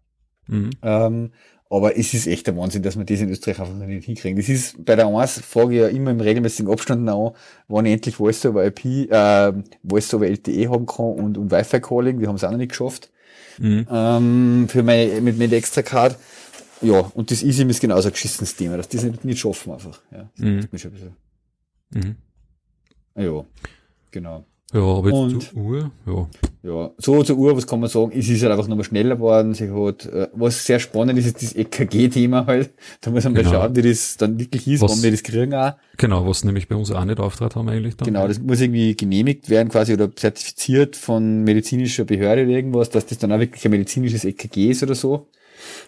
Mhm. 0.47 0.71
Ähm, 0.83 1.31
aber 1.71 1.99
es 1.99 2.15
ist 2.15 2.27
echt 2.27 2.47
der 2.47 2.57
Wahnsinn, 2.57 2.83
dass 2.83 2.97
wir 2.97 3.05
das 3.05 3.21
in 3.21 3.29
Österreich 3.29 3.61
einfach 3.61 3.75
nicht 3.75 4.07
hinkriegen. 4.07 4.38
Das 4.38 4.49
ist 4.49 4.83
bei 4.85 4.97
der 4.97 5.07
1 5.07 5.41
frage 5.41 5.75
ich 5.75 5.81
ja 5.81 5.88
immer 5.88 6.11
im 6.11 6.21
regelmäßigen 6.21 6.71
Abstand 6.73 7.09
an, 7.09 7.33
wann 7.69 7.85
ich 7.85 7.93
endlich 7.93 8.17
Voice 8.17 8.47
over 8.47 8.65
IP, 8.65 9.11
äh, 9.11 9.53
Voice 9.85 10.15
over 10.15 10.27
LTE 10.27 10.71
haben 10.71 10.87
kann 10.87 11.07
und, 11.07 11.37
und 11.37 11.50
Wi-Fi 11.50 11.81
Calling. 11.81 12.21
Wir 12.21 12.29
haben 12.29 12.37
es 12.37 12.45
auch 12.45 12.50
noch 12.50 12.57
nicht 12.59 12.71
geschafft. 12.71 13.11
Mhm. 13.59 13.87
Ähm, 13.91 14.67
für 14.69 14.83
meine, 14.83 15.21
mit 15.21 15.38
meiner 15.38 15.53
extra 15.53 15.83
Card. 15.83 16.17
Ja, 16.81 17.00
und 17.00 17.31
das 17.31 17.43
eSIM 17.43 17.69
ist 17.71 17.81
genauso 17.81 18.09
ein 18.09 18.12
geschissenes 18.12 18.57
Thema, 18.57 18.77
dass 18.77 18.88
die 18.88 18.99
es 18.99 19.03
nicht, 19.03 19.25
nicht 19.25 19.38
schaffen 19.38 19.73
einfach. 19.73 20.00
Ja, 20.11 20.31
das 20.37 20.45
Mhm. 20.45 20.69
mich 20.71 20.81
schon 20.81 20.93
ein 20.93 20.95
bisschen. 20.95 21.17
Mhm. 21.91 22.17
Ja, 23.23 23.45
genau. 24.11 24.45
Ja, 24.75 24.81
aber 24.83 25.09
jetzt 25.09 25.17
Und- 25.19 25.43
zur 25.43 25.57
Uhr, 25.63 25.91
ja. 26.07 26.29
Ja, 26.63 26.91
so 26.99 27.23
zur 27.23 27.39
Uhr, 27.39 27.57
was 27.57 27.67
kann 27.67 27.81
man 27.81 27.89
sagen? 27.89 28.13
Es 28.15 28.29
ist 28.29 28.43
halt 28.43 28.53
einfach 28.53 28.69
nochmal 28.69 28.85
schneller 28.85 29.15
geworden. 29.17 29.55
Sie 29.55 29.71
hat, 29.71 30.05
äh, 30.05 30.29
was 30.35 30.67
sehr 30.67 30.79
spannend 30.79 31.19
ist, 31.19 31.25
ist 31.27 31.43
das 31.43 31.55
EKG-Thema 31.57 32.45
halt. 32.45 32.71
Da 33.01 33.11
muss 33.11 33.25
man 33.25 33.33
mal 33.33 33.43
Genau. 33.45 33.53
schauen, 33.63 33.77
wie 33.77 33.83
das 33.83 34.19
dann 34.19 34.39
wirklich 34.39 34.69
ist, 34.69 34.83
Was- 34.83 34.91
wann 34.93 35.03
wir 35.03 35.11
das 35.11 35.23
kriegen 35.23 35.55
auch. 35.55 35.73
Genau, 35.97 36.27
was 36.27 36.45
nämlich 36.45 36.69
bei 36.69 36.77
uns 36.77 36.91
auch 36.91 37.05
nicht 37.07 37.19
auftrat 37.19 37.57
haben 37.57 37.69
eigentlich 37.71 37.97
dann. 37.97 38.05
Genau, 38.07 38.29
das 38.29 38.41
muss 38.41 38.61
irgendwie 38.61 38.95
genehmigt 38.95 39.49
werden 39.49 39.71
quasi 39.71 39.95
oder 39.95 40.15
zertifiziert 40.15 40.97
von 40.97 41.45
medizinischer 41.45 42.05
Behörde 42.05 42.43
oder 42.43 42.51
irgendwas, 42.53 42.91
dass 42.91 43.07
das 43.07 43.17
dann 43.19 43.33
auch 43.33 43.39
wirklich 43.39 43.65
ein 43.65 43.71
medizinisches 43.71 44.25
EKG 44.27 44.71
ist 44.71 44.83
oder 44.83 44.95
so. 44.95 45.29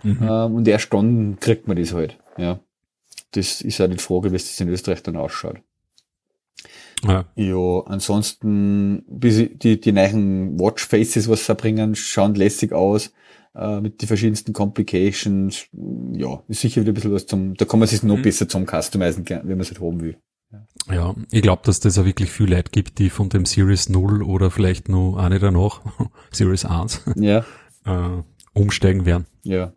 Mhm. 0.03 0.19
Ähm, 0.23 0.55
und 0.55 0.67
erst 0.69 0.91
dann 0.95 1.37
kriegt 1.39 1.69
man 1.69 1.77
das 1.77 1.93
halt. 1.93 2.17
Ja. 2.39 2.61
Das 3.33 3.61
ist 3.61 3.79
halt 3.79 3.93
die 3.93 3.99
Frage, 3.99 4.33
wie 4.33 4.37
es 4.37 4.47
das 4.47 4.61
in 4.61 4.69
Österreich 4.69 5.03
dann 5.03 5.17
ausschaut. 5.17 5.59
Ja. 7.04 7.25
Ja, 7.37 7.80
ansonsten, 7.87 9.04
die, 9.09 9.80
die 9.80 9.92
neuen 9.92 10.59
Watchfaces, 10.61 11.28
was 11.28 11.47
sie 11.47 11.54
bringen, 11.54 11.95
schauen 11.95 12.35
lässig 12.35 12.73
aus, 12.73 13.12
äh, 13.54 13.80
mit 13.80 14.02
den 14.02 14.07
verschiedensten 14.09 14.52
Complications. 14.52 15.66
Ja, 16.12 16.42
ist 16.49 16.61
sicher 16.61 16.83
wieder 16.83 16.92
ein 16.92 16.95
bisschen 16.95 17.12
was 17.12 17.26
zum, 17.26 17.54
da 17.54 17.64
kann 17.64 17.80
man 17.80 17.88
sich 17.88 18.02
noch 18.02 18.16
Mhm. 18.16 18.23
besser 18.23 18.49
zum 18.49 18.66
Customizen, 18.66 19.25
wenn 19.28 19.47
man 19.47 19.61
es 19.61 19.71
halt 19.71 19.80
haben 19.80 20.00
will. 20.00 20.16
Ja, 20.90 21.14
ich 21.30 21.42
glaube, 21.42 21.62
dass 21.64 21.78
das 21.80 21.97
auch 21.99 22.04
wirklich 22.04 22.30
viel 22.30 22.50
Leute 22.50 22.71
gibt, 22.73 22.99
die 22.99 23.09
von 23.09 23.28
dem 23.28 23.45
Series 23.47 23.88
0 23.88 24.23
oder 24.23 24.50
vielleicht 24.50 24.88
noch 24.88 25.16
eine 25.16 25.38
danach, 25.38 25.80
Series 26.33 26.64
1, 26.64 27.02
Ja, 27.16 27.45
äh, 27.87 28.23
umsteigen 28.52 29.07
werden. 29.07 29.26
ja, 29.45 29.73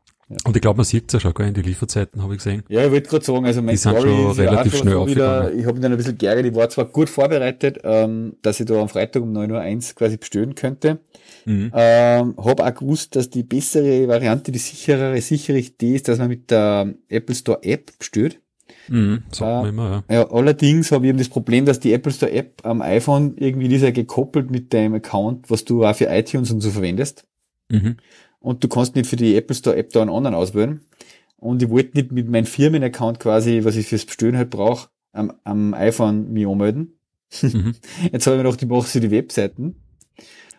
Und 0.46 0.56
ich 0.56 0.62
glaube, 0.62 0.78
man 0.78 0.86
sieht 0.86 1.06
es 1.08 1.14
ja 1.14 1.20
schon 1.20 1.34
gar 1.34 1.48
in 1.48 1.54
die 1.54 1.62
Lieferzeiten, 1.62 2.22
habe 2.22 2.34
ich 2.34 2.40
gesehen. 2.40 2.64
Ja, 2.70 2.86
ich 2.86 2.92
wollte 2.92 3.10
gerade 3.10 3.26
sagen, 3.26 3.46
also 3.46 3.62
mein 3.62 3.76
Die 3.76 3.78
sind 3.78 4.00
schon 4.00 4.32
ist 4.32 4.38
ja 4.38 4.50
relativ 4.50 4.76
schnell 4.78 4.94
so 4.94 5.08
wieder, 5.08 5.54
ich 5.54 5.64
habe 5.66 5.74
mich 5.74 5.82
dann 5.82 5.92
ein 5.92 5.98
bisschen 5.98 6.18
geärgert, 6.18 6.46
ich 6.46 6.56
war 6.56 6.70
zwar 6.70 6.86
gut 6.86 7.10
vorbereitet, 7.10 7.80
ähm, 7.84 8.36
dass 8.42 8.60
ich 8.60 8.66
da 8.66 8.80
am 8.80 8.90
Freitag 8.90 9.24
um 9.24 9.32
9.01 9.34 9.90
Uhr 9.90 9.96
quasi 9.96 10.18
bestellen 10.18 10.56
könnte. 10.56 11.00
Mhm. 11.46 11.72
Ähm, 11.74 12.36
habe 12.38 12.66
auch 12.66 12.74
gewusst, 12.74 13.16
dass 13.16 13.30
die 13.30 13.44
bessere 13.44 14.08
Variante, 14.08 14.52
die 14.52 14.60
sicherere, 14.60 15.20
sichere 15.22 15.58
Idee 15.58 15.96
ist, 15.96 16.08
dass 16.08 16.20
man 16.20 16.30
mit 16.30 16.52
der 16.52 16.94
Apple 17.10 17.36
Store 17.36 17.62
App 17.64 17.92
bestellt. 18.00 18.40
Mhm. 18.88 19.24
Sagt 19.32 19.42
Äh, 19.42 19.46
man 19.46 19.70
immer, 19.70 20.04
Ja, 20.10 20.30
allerdings 20.32 20.92
habe 20.92 21.06
ich 21.06 21.10
eben 21.10 21.18
das 21.20 21.30
Problem, 21.30 21.66
dass 21.66 21.80
die 21.80 21.94
Apple 21.94 22.12
Store 22.12 22.32
App 22.32 22.62
am 22.64 22.82
iPhone 22.82 23.36
irgendwie 23.38 23.74
ist 23.74 23.82
ja 23.82 23.92
gekoppelt 23.92 24.52
mit 24.52 24.74
deinem 24.74 24.96
Account, 24.96 25.50
was 25.50 25.66
du 25.66 25.86
auch 25.86 25.96
für 25.96 26.06
iTunes 26.06 26.52
und 26.52 26.62
so 26.62 26.70
verwendest. 26.72 27.26
ja. 27.70 27.80
Mhm. 27.80 27.98
Und 28.44 28.62
du 28.62 28.68
kannst 28.68 28.94
nicht 28.96 29.08
für 29.08 29.16
die 29.16 29.38
Apple 29.38 29.56
Store 29.56 29.78
App 29.78 29.92
da 29.92 30.02
einen 30.02 30.10
anderen 30.10 30.36
auswählen. 30.36 30.82
Und 31.38 31.64
ich 31.64 31.70
wollte 31.70 31.98
nicht 31.98 32.12
mit 32.12 32.28
meinem 32.28 32.46
Firmenaccount 32.46 33.22
quasi, 33.22 33.62
was 33.64 33.78
ich 33.78 33.88
fürs 33.88 34.06
Bestellen 34.06 34.36
halt 34.36 34.50
brauche, 34.50 34.90
am, 35.14 35.32
am 35.46 35.74
iPhone 35.74 36.34
mich 36.34 36.46
anmelden. 36.46 37.00
Mhm. 37.42 37.76
Jetzt 38.12 38.28
habe 38.28 38.36
ich 38.36 38.44
mir 38.44 38.50
gedacht, 38.50 38.62
ich 38.62 38.68
mache 38.68 38.88
sie 38.88 39.00
die 39.00 39.12
Webseiten. 39.12 39.78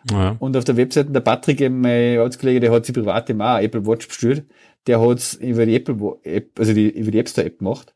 Ja. 0.09 0.35
Und 0.39 0.57
auf 0.57 0.63
der 0.63 0.77
Webseite, 0.77 1.11
der 1.11 1.19
Patrick, 1.19 1.61
eben 1.61 1.79
mein 1.79 2.17
Arbeitskollege, 2.17 2.59
der 2.59 2.71
hat 2.71 2.87
sich 2.87 2.95
privat 2.95 3.29
eben 3.29 3.41
auch 3.43 3.59
Apple 3.59 3.85
Watch 3.85 4.07
bestellt. 4.07 4.45
Der 4.87 4.99
hat's 4.99 5.35
über 5.35 5.67
die 5.67 5.75
Apple 5.75 6.17
App, 6.23 6.59
also 6.59 6.73
die, 6.73 6.89
über 6.89 7.11
die 7.11 7.19
App 7.19 7.29
Store 7.29 7.45
App 7.45 7.59
gemacht. 7.59 7.93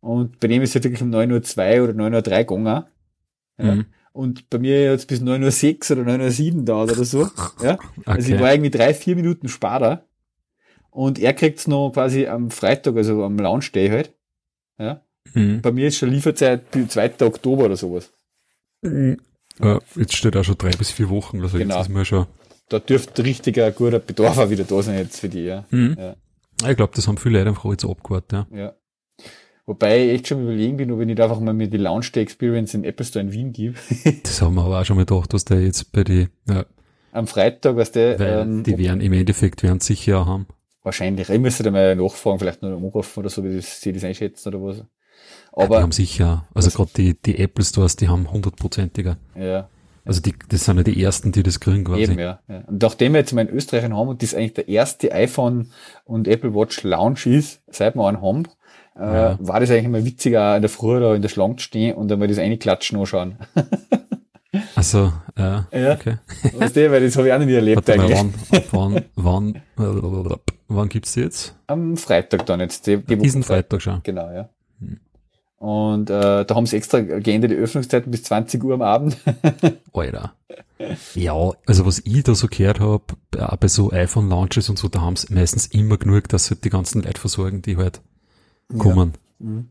Und 0.00 0.40
bei 0.40 0.48
dem 0.48 0.60
ist 0.60 0.76
es 0.76 0.84
wirklich 0.84 1.00
um 1.00 1.10
9.02 1.10 1.80
Uhr 1.80 1.88
oder 1.88 1.94
9.03 1.94 2.38
Uhr 2.38 2.58
gegangen. 2.58 2.84
Ja. 3.58 3.74
Mhm. 3.76 3.86
Und 4.16 4.48
bei 4.48 4.58
mir 4.58 4.82
jetzt 4.82 5.08
bis 5.08 5.20
9.06 5.20 5.90
Uhr 5.94 6.00
oder 6.00 6.12
9.07 6.14 6.56
Uhr 6.56 6.64
dauert 6.64 6.92
oder 6.92 7.04
so. 7.04 7.28
Ja. 7.62 7.78
Also 8.06 8.32
ich 8.32 8.40
war 8.40 8.50
irgendwie 8.50 8.70
drei, 8.70 8.94
vier 8.94 9.14
Minuten 9.14 9.46
später. 9.48 10.06
Und 10.90 11.18
er 11.18 11.34
kriegt's 11.34 11.66
noch 11.66 11.90
quasi 11.92 12.26
am 12.26 12.50
Freitag, 12.50 12.96
also 12.96 13.22
am 13.24 13.38
Launch 13.38 13.72
Day 13.72 13.90
halt. 13.90 14.14
Ja. 14.78 15.02
Mhm. 15.34 15.60
Bei 15.60 15.70
mir 15.70 15.88
ist 15.88 15.98
schon 15.98 16.08
Lieferzeit 16.08 16.70
bis 16.70 16.88
2. 16.88 17.26
Oktober 17.26 17.66
oder 17.66 17.76
sowas. 17.76 18.10
Ja, 18.82 19.80
jetzt 19.96 20.16
steht 20.16 20.34
auch 20.34 20.44
schon 20.44 20.56
drei 20.56 20.70
bis 20.70 20.90
vier 20.90 21.10
Wochen, 21.10 21.42
also 21.42 21.58
Genau. 21.58 21.76
jetzt 21.76 21.88
ist 21.88 21.94
mir 21.94 22.06
schon. 22.06 22.26
Da 22.70 22.78
dürfte 22.78 23.22
richtiger 23.22 23.70
guter 23.70 23.98
Bedarf 23.98 24.38
auch 24.38 24.48
wieder 24.48 24.64
da 24.64 24.82
sein 24.82 24.96
jetzt 24.96 25.20
für 25.20 25.28
die, 25.28 25.44
ja. 25.44 25.66
Mhm. 25.70 25.94
Ja. 25.98 26.16
Ich 26.70 26.76
glaube, 26.76 26.92
das 26.96 27.06
haben 27.06 27.18
viele 27.18 27.38
Leute 27.38 27.50
einfach 27.50 27.70
jetzt 27.70 27.84
abgewartet, 27.84 28.32
ja. 28.32 28.46
ja. 28.50 28.74
Wobei 29.66 30.04
ich 30.04 30.12
echt 30.12 30.28
schon 30.28 30.42
überlegen 30.42 30.76
bin, 30.76 30.92
ob 30.92 31.00
ich 31.00 31.06
nicht 31.06 31.20
einfach 31.20 31.40
mal 31.40 31.52
mir 31.52 31.68
die 31.68 31.76
Launch 31.76 32.12
Day 32.12 32.22
Experience 32.22 32.72
im 32.74 32.84
Apple 32.84 33.04
Store 33.04 33.24
in 33.24 33.32
Wien 33.32 33.52
gebe. 33.52 33.74
Das 34.22 34.40
haben 34.40 34.54
wir 34.54 34.62
aber 34.64 34.80
auch 34.80 34.84
schon 34.84 34.96
mal 34.96 35.04
gedacht, 35.04 35.32
dass 35.34 35.44
der 35.44 35.60
jetzt 35.60 35.90
bei 35.92 36.04
die, 36.04 36.28
ja, 36.48 36.64
Am 37.12 37.26
Freitag, 37.26 37.76
was 37.76 37.90
der, 37.92 38.18
weil 38.20 38.42
ähm, 38.42 38.62
die 38.62 38.78
werden 38.78 39.00
im 39.00 39.12
Endeffekt 39.12 39.62
werden 39.64 39.80
sicher 39.80 40.20
auch 40.20 40.26
haben. 40.26 40.46
wahrscheinlich. 40.84 41.28
Ich 41.30 41.40
müsste 41.40 41.64
da 41.64 41.70
mal 41.72 41.96
nachfragen, 41.96 42.38
vielleicht 42.38 42.62
noch 42.62 42.70
anrufen 42.76 43.20
oder 43.20 43.28
so, 43.28 43.42
wie 43.42 43.56
das, 43.56 43.80
sie 43.80 43.92
das 43.92 44.04
einschätzen 44.04 44.48
oder 44.54 44.62
was. 44.62 44.76
die 44.76 44.82
Aber, 45.52 45.82
haben 45.82 45.90
sicher, 45.92 46.46
also 46.54 46.70
gerade 46.70 46.90
die, 46.96 47.14
die 47.20 47.38
Apple 47.38 47.64
Stores, 47.64 47.96
die 47.96 48.08
haben 48.08 48.30
hundertprozentiger. 48.30 49.16
ja. 49.34 49.68
Also 50.08 50.20
die, 50.20 50.34
das 50.48 50.64
sind 50.64 50.76
ja 50.76 50.84
die 50.84 51.02
ersten, 51.02 51.32
die 51.32 51.42
das 51.42 51.58
kriegen 51.58 51.82
quasi. 51.82 52.02
Eben, 52.02 52.20
ja, 52.20 52.38
ja. 52.46 52.62
Und 52.68 52.80
nachdem 52.80 53.14
wir 53.14 53.18
jetzt 53.18 53.32
mal 53.32 53.40
in 53.44 53.52
Österreich 53.52 53.82
einen 53.82 53.96
haben 53.96 54.06
und 54.06 54.22
das 54.22 54.34
eigentlich 54.36 54.54
der 54.54 54.68
erste 54.68 55.10
iPhone 55.10 55.72
und 56.04 56.28
Apple 56.28 56.54
Watch 56.54 56.84
Launch 56.84 57.26
ist, 57.26 57.60
seit 57.66 57.96
wir 57.96 58.06
einen 58.06 58.22
haben, 58.22 58.44
äh, 58.98 59.02
Ja. 59.04 59.36
war 59.40 59.60
das 59.60 59.70
eigentlich 59.70 59.88
mal 59.88 60.04
witziger, 60.04 60.56
in 60.56 60.62
der 60.62 60.68
Früh 60.68 61.00
da 61.00 61.14
in 61.14 61.22
der 61.22 61.28
Schlange 61.28 61.56
zu 61.56 61.62
stehen 61.64 61.94
und 61.96 62.10
einmal 62.10 62.28
das 62.28 62.38
reinklatschen 62.38 62.98
anschauen. 62.98 63.36
Also, 64.74 65.12
äh, 65.36 65.42
Ja. 65.72 65.92
okay. 65.94 66.16
weißt 66.54 66.76
du, 66.76 66.90
weil 66.90 67.04
das 67.04 67.16
habe 67.16 67.28
ich 67.28 67.32
auch 67.34 67.38
noch 67.38 67.46
nie 67.46 67.54
erlebt 67.54 67.86
Warte 67.86 68.00
mal, 68.00 68.12
eigentlich. 68.12 68.72
wann, 68.72 69.04
wann, 69.16 69.62
wann, 69.76 70.36
wann 70.68 70.88
gibt's 70.88 71.12
die 71.12 71.20
jetzt? 71.20 71.54
Am 71.66 71.96
Freitag 71.96 72.46
dann 72.46 72.60
jetzt. 72.60 72.86
Die, 72.86 72.96
die 72.98 73.16
Diesen 73.16 73.42
Freitag 73.42 73.82
schon. 73.82 74.00
Genau, 74.02 74.30
ja. 74.32 74.48
Hm. 74.80 74.98
Und 75.58 76.10
äh, 76.10 76.44
da 76.44 76.54
haben 76.54 76.66
sie 76.66 76.76
extra 76.76 77.00
geändert 77.00 77.50
die 77.50 77.56
Öffnungszeiten 77.56 78.10
bis 78.10 78.22
20 78.24 78.62
Uhr 78.64 78.74
am 78.74 78.82
Abend. 78.82 79.16
Alter. 79.92 80.32
Ja, 81.14 81.52
also 81.66 81.86
was 81.86 82.00
ich 82.04 82.22
da 82.22 82.34
so 82.34 82.46
gehört 82.48 82.80
habe, 82.80 83.02
bei 83.30 83.68
so 83.68 83.90
iPhone-Launches 83.90 84.68
und 84.68 84.78
so, 84.78 84.88
da 84.88 85.00
haben 85.00 85.16
sie 85.16 85.32
meistens 85.32 85.66
immer 85.66 85.96
genug, 85.96 86.28
dass 86.28 86.46
sie 86.46 86.56
die 86.56 86.68
ganzen 86.70 87.02
Leute 87.02 87.20
versorgen, 87.20 87.62
die 87.62 87.76
halt 87.78 88.00
kommen. 88.78 89.12
Mhm. 89.38 89.68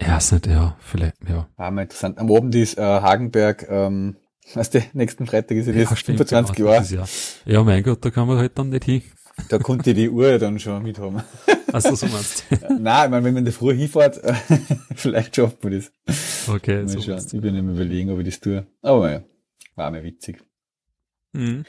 Ja, 0.00 0.18
ist 0.18 0.32
nicht, 0.32 0.46
ja, 0.46 0.76
vielleicht, 0.80 1.16
ja. 1.28 1.48
War 1.56 1.70
mal 1.70 1.82
interessant. 1.82 2.18
Am 2.18 2.30
Abend 2.30 2.54
ist 2.54 2.76
äh, 2.76 2.82
Hagenberg, 2.82 3.66
ähm, 3.68 4.16
weißt 4.54 4.74
du, 4.74 4.82
nächsten 4.92 5.26
Freitag 5.26 5.56
ist 5.56 5.66
ja 5.68 5.72
ja, 5.72 5.96
stimmt, 5.96 6.18
25 6.18 6.56
genau, 6.56 6.70
Jahre. 6.70 6.82
ist 6.82 7.40
Ja. 7.46 7.62
mein 7.64 7.82
Gott, 7.82 8.04
da 8.04 8.10
kann 8.10 8.28
man 8.28 8.38
halt 8.38 8.58
dann 8.58 8.68
nicht 8.68 8.84
hin. 8.84 9.02
Da 9.48 9.58
konnte 9.58 9.90
ich 9.90 9.96
die 9.96 10.08
Uhr 10.08 10.38
dann 10.38 10.58
schon 10.58 10.82
mithaben. 10.82 11.22
Also 11.72 11.94
so 11.94 12.06
meinst 12.06 12.44
du. 12.50 12.56
Nein, 12.78 13.04
ich 13.06 13.10
meine, 13.10 13.24
wenn 13.24 13.34
man 13.34 13.36
in 13.38 13.44
der 13.44 13.52
Früh 13.52 13.74
hinfährt, 13.74 14.18
vielleicht 14.94 15.36
schafft 15.36 15.62
man 15.62 15.72
das. 15.74 15.92
Okay, 16.48 16.78
Mal 16.82 16.88
so 16.88 17.00
schauen. 17.02 17.18
Ich 17.18 17.40
bin 17.40 17.54
nicht 17.54 17.62
mehr 17.64 17.74
überlegen, 17.74 18.10
ob 18.10 18.18
ich 18.20 18.26
das 18.26 18.40
tue. 18.40 18.66
Aber 18.82 19.12
ja, 19.12 19.22
war 19.74 19.90
mir 19.90 20.02
witzig. 20.02 20.42
du. 21.32 21.38
Mhm. 21.40 21.64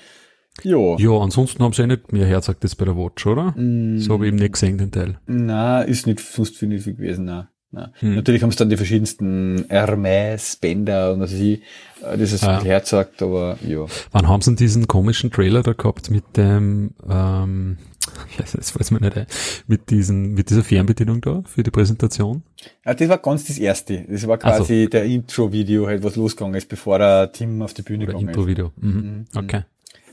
Jo. 0.64 0.98
Ja, 1.00 1.12
ansonsten 1.20 1.64
haben 1.64 1.74
sie 1.74 1.84
eh 1.84 1.88
nicht 1.88 2.12
mehr 2.12 2.26
herzagt 2.26 2.64
das 2.64 2.76
bei 2.76 2.86
der 2.86 2.98
Watch, 2.98 3.26
oder? 3.26 3.54
Mm, 3.56 4.00
So 4.00 4.14
habe 4.14 4.26
ich 4.26 4.30
eben 4.30 4.38
nicht 4.38 4.54
gesehen, 4.54 4.78
den 4.78 4.92
Teil. 4.92 5.20
Na, 5.28 5.82
ist 5.82 6.08
nicht 6.08 6.20
sonst 6.20 6.58
viel 6.58 6.70
nicht 6.70 6.84
viel 6.84 6.96
gewesen, 6.96 7.26
nein. 7.26 7.48
nein. 7.72 7.90
Hm. 8.00 8.16
Natürlich 8.16 8.42
haben 8.42 8.50
es 8.50 8.56
dann 8.56 8.70
die 8.70 8.78
verschiedensten 8.78 9.66
Hermes, 9.70 10.56
Bänder 10.56 11.14
und 11.14 11.20
was 11.20 11.32
weiß 11.34 11.40
ich, 11.40 11.62
äh, 12.04 12.18
das 12.18 12.32
ist 12.34 12.44
Ah. 12.44 12.64
herzagt, 12.64 13.22
aber 13.22 13.58
ja. 13.68 13.86
Wann 14.12 14.28
haben 14.28 14.42
sie 14.42 14.50
denn 14.52 14.56
diesen 14.58 14.88
komischen 14.88 15.32
Trailer 15.32 15.62
da 15.64 15.74
gehabt 15.74 16.10
mit 16.10 16.24
dem, 16.38 16.92
ähm, 17.10 17.78
das 18.38 18.80
weiß 18.80 18.92
man 18.92 19.02
nicht, 19.02 19.18
ein, 19.18 19.26
mit 19.68 19.90
diesen, 19.92 20.34
mit 20.34 20.50
dieser 20.50 20.64
Fernbedienung 20.64 21.22
da 21.22 21.44
für 21.46 21.62
die 21.62 21.72
Präsentation? 21.72 22.42
Ja, 22.86 22.94
das 22.96 23.10
war 23.10 23.18
ganz 23.20 23.46
das 23.46 23.58
erste. 23.60 24.06
Das 24.10 24.26
war 24.28 24.38
quasi 24.38 24.90
der 24.90 25.04
Intro-Video, 25.06 25.86
halt, 25.88 26.04
was 26.04 26.16
losgegangen 26.16 26.56
ist, 26.56 26.70
bevor 26.70 26.98
der 27.00 27.32
Tim 27.32 27.62
auf 27.62 27.74
die 27.74 27.82
Bühne 27.84 28.06
Oder 28.06 28.14
gegangen 28.14 28.30
ist. 28.30 28.36
Intro-Video? 28.38 28.72
Mhm. 28.78 29.26
Okay. 29.36 29.64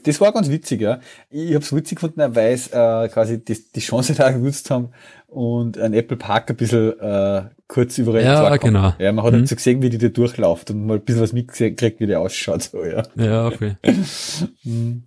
Das 0.04 0.20
war 0.20 0.32
ganz 0.32 0.48
witzig, 0.50 0.80
ja. 0.80 1.00
Ich 1.30 1.54
hab's 1.54 1.74
witzig 1.74 1.96
gefunden, 1.96 2.34
weil 2.34 2.52
es 2.54 2.68
äh, 2.68 3.08
quasi 3.08 3.44
die, 3.44 3.56
die 3.74 3.80
Chance 3.80 4.14
da 4.14 4.30
genutzt 4.30 4.70
haben 4.70 4.90
und 5.26 5.78
ein 5.78 5.92
Apple 5.94 6.16
Park 6.16 6.50
ein 6.50 6.56
bisschen 6.56 6.98
äh, 7.00 7.42
kurz 7.66 7.98
überall 7.98 8.22
Ja, 8.22 8.56
genau. 8.56 8.92
Ja, 8.98 9.12
man 9.12 9.24
hat 9.24 9.32
Mhm. 9.32 9.38
halt 9.38 9.48
so 9.48 9.56
gesehen, 9.56 9.82
wie 9.82 9.90
die 9.90 9.98
da 9.98 10.08
durchläuft 10.08 10.70
und 10.70 10.86
mal 10.86 10.98
ein 10.98 11.04
bisschen 11.04 11.22
was 11.22 11.32
mitgekriegt, 11.32 12.00
wie 12.00 12.06
der 12.06 12.20
ausschaut. 12.20 12.62
So, 12.62 12.84
ja. 12.84 13.02
Ja, 13.16 13.46
okay. 13.46 13.76
Mhm. 14.64 15.04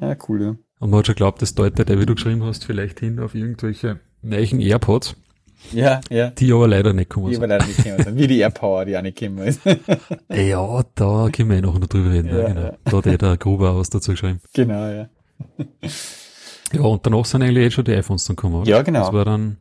ja, 0.00 0.16
cool, 0.28 0.42
ja. 0.42 0.56
Und 0.80 0.90
man 0.90 0.98
hat 0.98 1.06
schon 1.06 1.14
geglaubt, 1.14 1.42
das 1.42 1.54
deutet, 1.54 1.88
der, 1.88 1.98
wie 2.00 2.06
du 2.06 2.14
geschrieben 2.14 2.42
hast, 2.44 2.64
vielleicht 2.64 3.00
hin 3.00 3.18
auf 3.20 3.34
irgendwelche 3.34 4.00
neuen 4.22 4.60
AirPods, 4.60 5.14
Ja, 5.72 6.00
ja. 6.10 6.30
die 6.30 6.52
aber 6.52 6.66
leider 6.68 6.92
nicht 6.92 7.10
kommen 7.10 7.30
Die 7.30 7.36
aber 7.36 7.46
leider 7.46 7.66
nicht 7.66 7.82
gekommen 7.82 8.02
sind. 8.02 8.16
Wie 8.18 8.26
die 8.26 8.38
AirPower, 8.40 8.84
die 8.84 8.96
auch 8.96 9.02
nicht 9.02 9.18
gekommen 9.18 9.46
ist. 9.46 9.60
Ja, 10.28 10.82
da 10.94 11.28
können 11.30 11.50
wir 11.50 11.58
eh 11.58 11.60
noch 11.60 11.78
drüber 11.78 12.10
reden. 12.12 12.28
Ja, 12.28 12.38
Ja, 12.40 12.48
genau. 12.48 12.60
ja. 12.62 12.72
Da 12.84 12.92
hat 12.96 13.06
eh 13.06 13.16
der 13.18 13.36
Gruber 13.36 13.76
was 13.76 13.90
dazu 13.90 14.12
geschrieben. 14.12 14.40
genau, 14.54 14.86
ja. 14.88 15.08
Ja, 16.72 16.80
und 16.82 17.04
danach 17.04 17.24
sind 17.24 17.42
eigentlich 17.42 17.66
eh 17.66 17.70
schon 17.70 17.84
die 17.84 17.94
iPhones 17.94 18.24
dann 18.24 18.36
gekommen, 18.36 18.56
oder? 18.56 18.68
Ja, 18.70 18.82
genau. 18.82 19.00
Das 19.00 19.12
war 19.12 19.24
dann, 19.24 19.56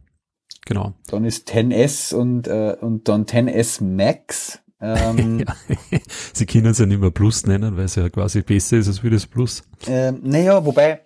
genau. 0.66 0.94
Dann 1.10 1.26
ist 1.26 1.50
10S 1.52 2.14
und, 2.14 2.48
äh, 2.48 2.76
und 2.80 3.08
dann 3.08 3.26
10S 3.26 3.84
Max. 3.84 4.60
Ähm, 4.82 5.44
Ja. 5.92 6.00
Sie 6.34 6.46
können 6.46 6.68
es 6.68 6.78
ja 6.80 6.86
nicht 6.86 7.02
mehr 7.02 7.12
Plus 7.12 7.46
nennen, 7.46 7.76
weil 7.78 7.86
es 7.86 7.96
ja 7.96 8.08
quasi 8.10 8.42
besser 8.42 8.78
ist 8.78 8.88
als 8.88 9.04
wie 9.04 9.10
das 9.10 9.26
Plus. 9.28 9.64
ähm, 9.88 10.20
naja, 10.24 10.64
wobei 10.66 11.02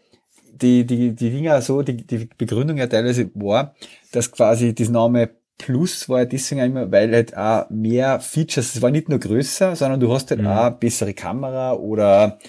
die, 0.63 0.86
die, 0.86 1.13
die 1.13 1.30
Dinger 1.30 1.62
so, 1.62 1.82
die, 1.84 1.97
die 1.97 2.30
Begründung 2.38 2.78
ja 2.78 2.88
teilweise 2.88 3.30
war, 3.36 3.76
dass 4.12 4.32
quasi 4.32 4.73
das 4.73 4.89
Name 4.89 5.30
Plus 5.60 6.10
war 6.10 6.19
ja 6.19 6.26
deswegen 6.26 6.62
auch 6.62 6.65
immer, 6.65 6.91
weil 6.91 7.13
halt 7.13 7.38
auch 7.38 7.69
mehr 7.69 8.19
Features, 8.19 8.76
es 8.76 8.82
war 8.82 8.89
nicht 8.89 9.08
nur 9.08 9.19
größer, 9.19 9.76
sondern 9.76 9.99
du 9.99 10.12
hast 10.12 10.32
halt 10.32 10.41
Mhm. 10.41 10.47
auch 10.47 10.71
bessere 10.71 11.13
Kamera 11.13 11.73
oder 11.73 12.39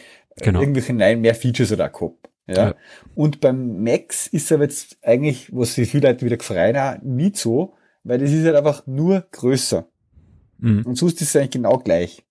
Genau. 0.41 0.61
irgendwelche 0.61 0.95
nein, 0.95 1.21
mehr 1.21 1.35
Features 1.35 1.71
oder 1.71 1.87
auch 1.89 1.93
gehabt. 1.93 2.31
Ja. 2.47 2.55
Ja. 2.55 2.75
Und 3.15 3.41
beim 3.41 3.83
Max 3.85 4.27
ist 4.27 4.51
aber 4.53 4.65
jetzt 4.65 4.97
eigentlich, 5.03 5.55
was 5.55 5.75
sich 5.75 5.91
viele 5.91 6.09
Leute 6.09 6.25
wieder 6.25 6.37
gefreut 6.39 6.77
haben, 6.77 7.15
nicht 7.17 7.37
so, 7.37 7.75
weil 8.05 8.19
das 8.19 8.31
ist 8.31 8.45
halt 8.45 8.57
einfach 8.57 8.87
nur 8.87 9.25
größer. 9.31 9.87
Mhm. 10.59 10.83
Und 10.85 10.97
sonst 10.97 11.21
ist 11.21 11.29
es 11.29 11.37
eigentlich 11.37 11.51
genau 11.53 11.79
gleich. 11.79 12.24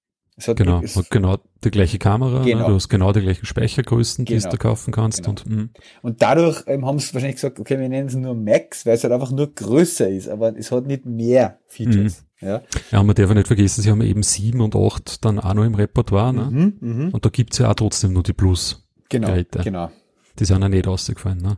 Genau, 0.56 0.82
hat 0.82 1.12
genau 1.12 1.38
die 1.64 1.70
gleiche 1.72 2.00
Kamera, 2.00 2.44
Genau. 2.44 2.62
ne? 2.64 2.68
du 2.68 2.74
hast 2.76 2.90
genau 2.90 3.12
die 3.14 3.22
gleichen 3.22 3.46
Speichergrößen, 3.46 4.26
die 4.26 4.36
Genau. 4.36 4.50
du 4.50 4.58
kaufen 4.58 4.92
kannst 4.92 5.20
Genau. 5.20 5.30
und 5.30 5.50
mhm. 5.50 5.70
und 6.02 6.22
dadurch 6.22 6.64
ähm, 6.68 6.86
haben 6.86 6.98
sie 7.00 7.14
wahrscheinlich 7.14 7.36
gesagt, 7.36 7.60
okay, 7.60 7.80
wir 7.80 7.88
nennen 7.88 8.08
es 8.08 8.16
nur 8.16 8.34
Max, 8.34 8.86
weil 8.86 8.96
es 8.96 9.04
halt 9.04 9.14
einfach 9.14 9.32
nur 9.32 9.54
größer 9.54 10.10
ist, 10.10 10.30
aber 10.30 10.58
es 10.58 10.72
hat 10.72 10.88
nicht 10.88 11.06
mehr 11.06 11.60
Features. 11.68 12.26
Ja. 12.42 12.62
ja, 12.92 13.04
man 13.04 13.16
darf 13.16 13.30
ja 13.30 13.36
nicht 13.36 13.48
vergessen, 13.48 13.82
sie 13.84 13.90
haben 13.92 14.02
eben 14.02 14.22
sieben 14.24 14.60
und 14.60 14.76
acht 14.76 15.24
dann 15.24 15.40
auch 15.40 15.54
noch 15.54 15.64
im 15.64 15.76
Repertoire, 15.76 16.34
ne? 16.34 16.50
Mhm, 16.52 16.74
mhm. 16.82 17.10
Und 17.12 17.24
da 17.24 17.30
gibt's 17.30 17.60
ja 17.60 17.70
auch 17.70 17.76
trotzdem 17.76 18.12
nur 18.12 18.24
die 18.24 18.34
Plus. 18.34 18.86
Genau, 19.10 19.28
Geräte. 19.28 19.60
genau. 19.64 19.92
Die 20.40 20.46
sind 20.46 20.62
ja 20.62 20.68
nicht 20.68 20.88
rausgefallen, 20.88 21.38
ne? 21.38 21.58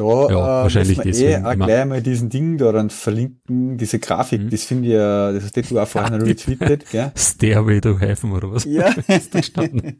Da 0.00 0.30
Ja, 0.30 0.60
äh, 0.60 0.62
wahrscheinlich 0.62 1.04
müssen 1.04 1.20
wir 1.20 1.28
eh 1.38 1.44
auch 1.44 1.54
gleich 1.54 1.84
mal 1.84 2.00
diesen 2.02 2.30
Ding 2.30 2.56
da 2.56 2.72
dann 2.72 2.88
verlinken, 2.90 3.76
diese 3.76 3.98
Grafik, 3.98 4.42
Mhm. 4.42 4.50
das 4.50 4.64
finde 4.64 4.88
ich 4.88 4.94
ja, 4.94 5.32
das 5.32 5.44
hast 5.44 5.70
du 5.70 5.78
auch 5.78 5.86
vorhin 5.88 6.18
noch 6.18 6.26
retweetet, 6.26 6.88
gell? 6.90 7.12
Stairway 7.16 7.80
to 7.80 7.98
Heaven 7.98 8.32
oder 8.32 8.50
was? 8.50 8.64
Ja, 8.64 8.88
Ist 9.08 9.34
da 9.34 9.40
gestanden? 9.40 9.98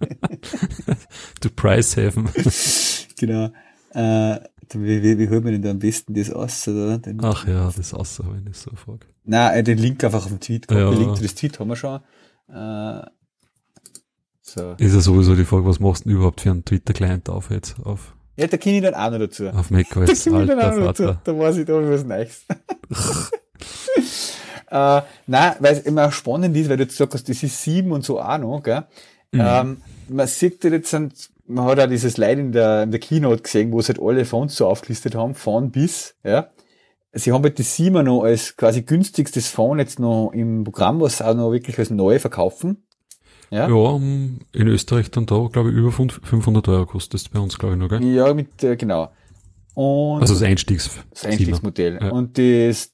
to 1.40 1.48
Price 1.54 1.96
Heaven. 1.96 2.28
genau. 3.18 3.50
Äh, 3.92 4.40
wie, 4.72 5.02
wie, 5.02 5.18
wie 5.18 5.28
holt 5.28 5.42
man 5.44 5.52
denn 5.52 5.62
da 5.62 5.70
am 5.70 5.78
besten 5.80 6.14
das 6.14 6.30
aus? 6.30 6.66
Oder? 6.68 7.00
Ach 7.22 7.46
ja, 7.46 7.70
das 7.76 7.92
außer, 7.92 8.24
wenn 8.32 8.46
ich 8.50 8.56
so 8.56 8.70
frage. 8.76 9.06
Nein, 9.24 9.58
äh, 9.58 9.62
den 9.64 9.78
Link 9.78 10.02
einfach 10.04 10.22
auf 10.24 10.28
dem 10.28 10.40
Tweet. 10.40 10.70
Ja. 10.70 10.90
Den 10.90 10.98
Link 10.98 11.16
zu 11.16 11.22
das 11.24 11.34
Tweet 11.34 11.58
haben 11.58 11.68
wir 11.68 11.76
schon. 11.76 12.00
Äh, 12.48 13.02
so. 14.42 14.74
Ist 14.78 14.94
ja 14.94 15.00
sowieso 15.00 15.34
die 15.36 15.44
Frage, 15.44 15.64
was 15.66 15.78
machst 15.80 16.04
du 16.04 16.08
denn 16.08 16.16
überhaupt 16.16 16.40
für 16.40 16.50
einen 16.50 16.64
Twitter-Client 16.64 17.28
auf 17.28 17.50
jetzt? 17.50 17.78
Auf, 17.80 18.14
Ja, 18.40 18.46
da 18.46 18.56
kenne 18.56 18.76
ich 18.78 18.82
dann 18.82 18.94
auch 18.94 19.10
noch 19.10 19.18
dazu. 19.18 19.48
auf 19.48 19.68
Da 19.70 19.76
macOS, 19.76 20.24
komme 20.24 20.42
ich 20.42 20.48
dann 20.48 20.60
auch 20.60 20.74
noch 20.76 20.86
dazu. 20.86 21.02
Vater. 21.04 21.20
Da 21.24 21.38
weiß 21.38 21.56
ich 21.58 21.66
da 21.66 21.74
was 21.74 22.04
Neues. 22.04 22.44
äh, 24.70 25.02
nein, 25.26 25.54
weil 25.58 25.72
es 25.74 25.80
immer 25.80 26.10
spannend 26.12 26.56
ist, 26.56 26.68
weil 26.68 26.76
du 26.76 26.84
jetzt 26.84 26.96
sagst, 26.96 27.14
hast, 27.14 27.28
das 27.28 27.42
ist 27.42 27.62
sieben 27.62 27.92
und 27.92 28.04
so 28.04 28.20
auch 28.20 28.38
noch, 28.38 28.62
gell? 28.62 28.84
Mhm. 29.32 29.40
Ähm, 29.44 29.76
man 30.08 30.26
sieht 30.26 30.64
jetzt, 30.64 30.94
an- 30.94 31.12
man 31.46 31.64
hat 31.66 31.80
auch 31.80 31.86
dieses 31.88 32.14
Slide 32.14 32.40
in 32.40 32.52
der, 32.52 32.84
in 32.84 32.90
der 32.90 33.00
Keynote 33.00 33.42
gesehen, 33.42 33.72
wo 33.72 33.80
sie 33.80 33.88
halt 33.92 34.00
alle 34.02 34.24
Fonts 34.24 34.56
so 34.56 34.66
aufgelistet 34.66 35.14
haben, 35.14 35.34
von 35.34 35.70
bis, 35.70 36.14
ja. 36.24 36.48
Sie 37.12 37.32
haben 37.32 37.42
halt 37.42 37.58
das 37.58 37.74
7 37.74 38.04
noch 38.04 38.22
als 38.22 38.54
quasi 38.56 38.82
günstigstes 38.82 39.48
Phone 39.48 39.80
jetzt 39.80 39.98
noch 39.98 40.30
im 40.32 40.62
Programm, 40.62 41.00
was 41.00 41.18
sie 41.18 41.26
auch 41.26 41.34
noch 41.34 41.50
wirklich 41.50 41.76
als 41.78 41.90
neu 41.90 42.20
verkaufen. 42.20 42.84
Ja. 43.50 43.68
Ja, 43.68 43.96
in 43.96 44.40
Österreich 44.68 45.10
dann 45.10 45.26
da, 45.26 45.48
glaube 45.52 45.70
ich, 45.70 45.76
über 45.76 45.90
fünf- 45.92 46.20
500 46.22 46.68
Euro 46.68 46.86
kostet 46.86 47.20
es 47.20 47.28
bei 47.28 47.38
uns, 47.40 47.58
glaube 47.58 47.74
ich, 47.74 47.80
noch, 47.80 47.88
gell? 47.88 48.02
Ja, 48.04 48.32
mit, 48.32 48.62
äh, 48.62 48.76
genau. 48.76 49.10
Und 49.74 50.20
Also 50.22 50.34
das 50.34 50.42
Einstiegs. 50.42 50.90
das 51.10 51.24
Einstiegsmodell. 51.26 51.98
Ja. 52.00 52.10
Und 52.10 52.38
das 52.38 52.92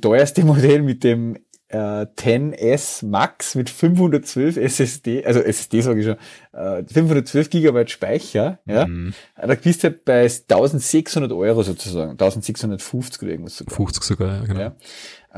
teuerste 0.00 0.44
Modell 0.44 0.82
mit 0.82 1.04
dem 1.04 1.36
äh, 1.70 2.06
10S 2.16 3.04
Max 3.04 3.54
mit 3.54 3.68
512 3.68 4.56
SSD, 4.56 5.22
also 5.26 5.40
SSD 5.40 5.82
sage 5.82 6.00
ich 6.00 6.06
schon, 6.06 6.16
äh, 6.58 6.82
512 6.86 7.50
Gigabyte 7.50 7.90
Speicher, 7.90 8.58
ja, 8.64 8.86
Mhm. 8.86 9.12
da 9.36 9.54
bist 9.54 9.82
du 9.84 9.88
halt 9.88 10.04
bei 10.06 10.22
1600 10.28 11.30
Euro 11.32 11.62
sozusagen, 11.62 12.12
1650 12.12 13.20
oder 13.22 13.32
irgendwas 13.32 13.58
sogar. 13.58 13.76
50 13.76 14.02
sogar, 14.02 14.36
ja, 14.36 14.44
genau. 14.46 14.60
Ja. 14.60 14.76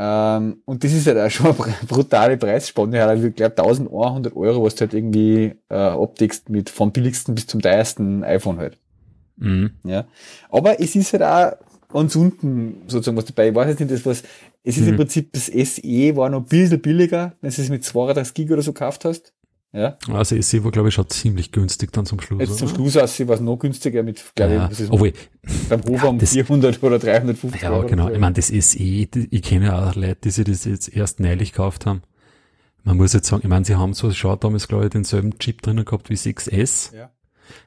Ähm, 0.02 0.62
und 0.64 0.82
das 0.82 0.94
ist 0.94 1.06
halt 1.06 1.18
auch 1.18 1.30
schon 1.30 1.46
eine 1.46 1.54
br- 1.54 1.86
brutale 1.86 2.38
Preisspanne. 2.38 2.96
Ja, 2.96 3.12
ich 3.12 3.34
glaube 3.34 3.58
1100 3.58 4.34
Euro, 4.34 4.64
was 4.64 4.74
du 4.76 4.80
halt 4.82 4.94
irgendwie 4.94 5.52
äh, 5.68 5.74
abdeckst 5.74 6.48
mit 6.48 6.70
vom 6.70 6.90
billigsten 6.90 7.34
bis 7.34 7.46
zum 7.46 7.60
teuersten 7.60 8.24
iPhone 8.24 8.56
halt. 8.58 8.78
Mhm. 9.36 9.72
Ja. 9.84 10.06
Aber 10.48 10.80
es 10.80 10.96
ist 10.96 11.12
halt 11.12 11.22
auch 11.22 11.92
ganz 11.92 12.16
unten 12.16 12.82
sozusagen 12.86 13.18
was 13.18 13.26
dabei. 13.26 13.48
Ich 13.50 13.54
weiß 13.54 13.68
jetzt 13.68 13.80
nicht, 13.80 13.92
das 13.92 14.06
was, 14.06 14.22
es 14.62 14.76
ist 14.78 14.84
Mhm. 14.84 14.88
im 14.90 14.96
Prinzip 14.96 15.32
das 15.32 15.46
SE 15.48 16.16
war 16.16 16.30
noch 16.30 16.40
ein 16.40 16.46
bisschen 16.46 16.80
billiger, 16.80 17.32
wenn 17.42 17.50
du 17.52 17.60
es 17.60 17.68
mit 17.68 17.84
32 17.84 18.32
Gig 18.32 18.50
oder 18.50 18.62
so 18.62 18.72
gekauft 18.72 19.04
hast. 19.04 19.34
Ja. 19.72 19.96
Also 20.12 20.40
SE 20.40 20.64
war, 20.64 20.72
glaube 20.72 20.88
ich, 20.88 20.94
schon 20.94 21.08
ziemlich 21.08 21.52
günstig 21.52 21.92
dann 21.92 22.04
zum 22.04 22.20
Schluss. 22.20 22.40
Jetzt 22.40 22.58
zum 22.58 22.66
oder? 22.68 22.76
Schluss 22.76 22.96
aus, 22.96 23.20
war 23.28 23.36
es 23.36 23.40
noch 23.40 23.56
günstiger 23.56 24.02
mit, 24.02 24.20
glaube 24.34 24.54
ja, 24.54 24.68
ich, 24.72 24.80
ist 24.80 24.90
obwohl, 24.90 25.12
beim 25.68 25.84
Hofer 25.84 26.08
um 26.08 26.18
das- 26.18 26.32
400 26.32 26.82
oder 26.82 26.98
350 26.98 27.62
ja, 27.62 27.70
Euro. 27.70 27.86
genau. 27.86 28.08
so. 28.08 28.12
Ich 28.14 28.18
meine, 28.18 28.34
das 28.34 28.48
SE, 28.48 28.78
die- 28.78 29.28
ich 29.30 29.42
kenne 29.42 29.66
ja 29.66 29.88
auch 29.88 29.94
Leute, 29.94 30.16
die 30.24 30.30
sich 30.30 30.44
das 30.44 30.64
jetzt 30.64 30.88
erst 30.94 31.20
neulich 31.20 31.52
gekauft 31.52 31.86
haben. 31.86 32.02
Man 32.82 32.96
muss 32.96 33.12
jetzt 33.12 33.28
sagen, 33.28 33.42
ich 33.44 33.48
meine, 33.48 33.64
sie 33.64 33.76
haben 33.76 33.94
so 33.94 34.10
schon 34.10 34.40
damals, 34.40 34.66
glaube 34.66 34.84
ich, 34.86 34.90
denselben 34.90 35.38
Chip 35.38 35.62
drinnen 35.62 35.84
gehabt 35.84 36.10
wie 36.10 36.14
6S. 36.16 36.92
Ja. 36.96 37.10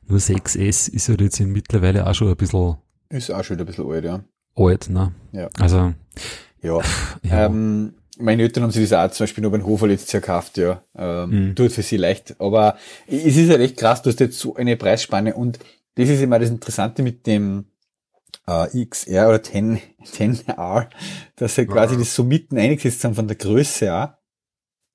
Nur 0.07 0.19
6S 0.19 0.89
ist 0.89 1.07
ja 1.07 1.15
jetzt 1.19 1.39
in 1.39 1.51
mittlerweile 1.51 2.05
auch 2.07 2.13
schon 2.15 2.27
ein 2.29 2.35
bisschen 2.35 2.75
Ist 3.09 3.31
auch 3.31 3.43
schon 3.43 3.55
wieder 3.57 3.63
ein 3.63 3.67
bisschen 3.67 3.89
alt, 3.89 4.03
ja. 4.03 4.23
alt, 4.55 4.89
ne? 4.89 5.13
Ja. 5.31 5.49
Also, 5.59 5.93
Ja. 6.61 6.79
ja. 7.23 7.45
Ähm, 7.45 7.93
meine 8.19 8.43
Eltern 8.43 8.63
haben 8.63 8.71
sich 8.71 8.89
das 8.89 9.11
auch 9.11 9.13
zum 9.13 9.23
Beispiel 9.23 9.43
noch 9.43 9.51
beim 9.51 9.65
Hofer 9.65 9.87
letztes 9.87 10.11
Jahr 10.11 10.21
gekauft, 10.21 10.57
ja. 10.57 10.81
Ähm, 10.95 11.29
Mhm. 11.49 11.55
Tut 11.55 11.71
für 11.71 11.81
sie 11.81 11.97
leicht. 11.97 12.35
Aber 12.39 12.77
es 13.07 13.35
ist 13.37 13.49
halt 13.49 13.61
echt 13.61 13.77
krass, 13.77 14.01
du 14.01 14.09
hast 14.09 14.19
jetzt 14.19 14.39
so 14.39 14.55
eine 14.55 14.77
Preisspanne 14.77 15.33
und 15.35 15.59
das 15.95 16.09
ist 16.09 16.21
immer 16.21 16.39
das 16.39 16.49
Interessante 16.49 17.01
mit 17.03 17.25
dem 17.27 17.65
äh, 18.47 18.85
XR 18.85 19.29
oder 19.29 19.41
10, 19.43 19.79
10R, 20.05 20.87
dass 21.35 21.55
sie 21.55 21.65
quasi 21.65 21.97
das 21.97 22.13
so 22.15 22.23
mitten 22.23 22.57
eingesetzt 22.57 23.03
haben 23.03 23.15
von 23.15 23.27
der 23.27 23.37
Größe 23.37 23.93
auch. 23.93 24.09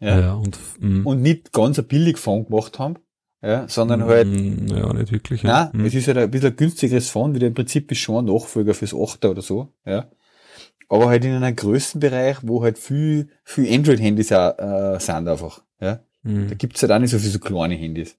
ja, 0.00 0.20
Ja. 0.20 0.32
und, 0.34 0.58
mm, 0.80 1.06
Und 1.06 1.22
nicht 1.22 1.52
ganz 1.52 1.78
ein 1.78 1.86
billig 1.86 2.18
Phone 2.18 2.46
gemacht 2.46 2.78
haben, 2.78 2.96
ja, 3.42 3.66
sondern 3.68 4.04
halt, 4.04 4.28
mm, 4.28 4.66
ja, 4.68 4.92
nicht 4.92 5.12
wirklich. 5.12 5.42
Ja. 5.44 5.70
Nein, 5.72 5.82
Mm. 5.82 5.86
es 5.86 5.94
ist 5.94 6.06
halt 6.08 6.18
ein 6.18 6.30
bisschen 6.30 6.50
ein 6.50 6.56
günstigeres 6.56 7.08
Phone, 7.10 7.34
wie 7.34 7.38
der 7.38 7.48
im 7.48 7.54
Prinzip 7.54 7.90
ist 7.90 7.98
schon 7.98 8.26
ein 8.26 8.32
Nachfolger 8.32 8.74
fürs 8.74 8.92
8er 8.92 9.30
oder 9.30 9.42
so, 9.42 9.72
ja. 9.86 10.08
Aber 10.88 11.08
halt 11.08 11.24
in 11.24 11.34
einem 11.34 11.54
Größenbereich, 11.56 12.38
wo 12.42 12.62
halt 12.62 12.78
viel, 12.78 13.28
viel 13.44 13.72
Android-Handys 13.72 14.32
auch 14.32 14.58
äh, 14.58 14.98
sind 15.00 15.28
einfach, 15.28 15.62
ja. 15.80 16.00
Mm. 16.22 16.48
Da 16.48 16.54
gibt's 16.54 16.82
halt 16.82 16.92
auch 16.92 16.98
nicht 16.98 17.10
so 17.10 17.18
viele 17.18 17.30
so 17.32 17.38
kleine 17.38 17.74
Handys. 17.74 18.16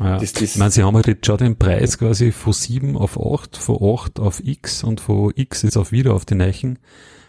Ja. 0.00 0.18
Das- 0.18 0.32
das- 0.32 0.42
ich 0.42 0.56
meine, 0.56 0.70
sie 0.70 0.82
haben 0.82 0.94
halt 0.96 1.06
jetzt 1.06 1.26
schon 1.26 1.36
den 1.38 1.56
Preis 1.56 1.98
quasi 1.98 2.32
von 2.32 2.52
7 2.52 2.96
auf 2.96 3.20
8, 3.20 3.56
von 3.56 3.78
8 3.82 4.18
auf 4.18 4.42
X 4.44 4.82
und 4.82 5.00
von 5.00 5.32
X 5.36 5.62
jetzt 5.62 5.76
auf 5.76 5.92
wieder 5.92 6.14
auf 6.14 6.24
die 6.24 6.34
Neichen 6.34 6.78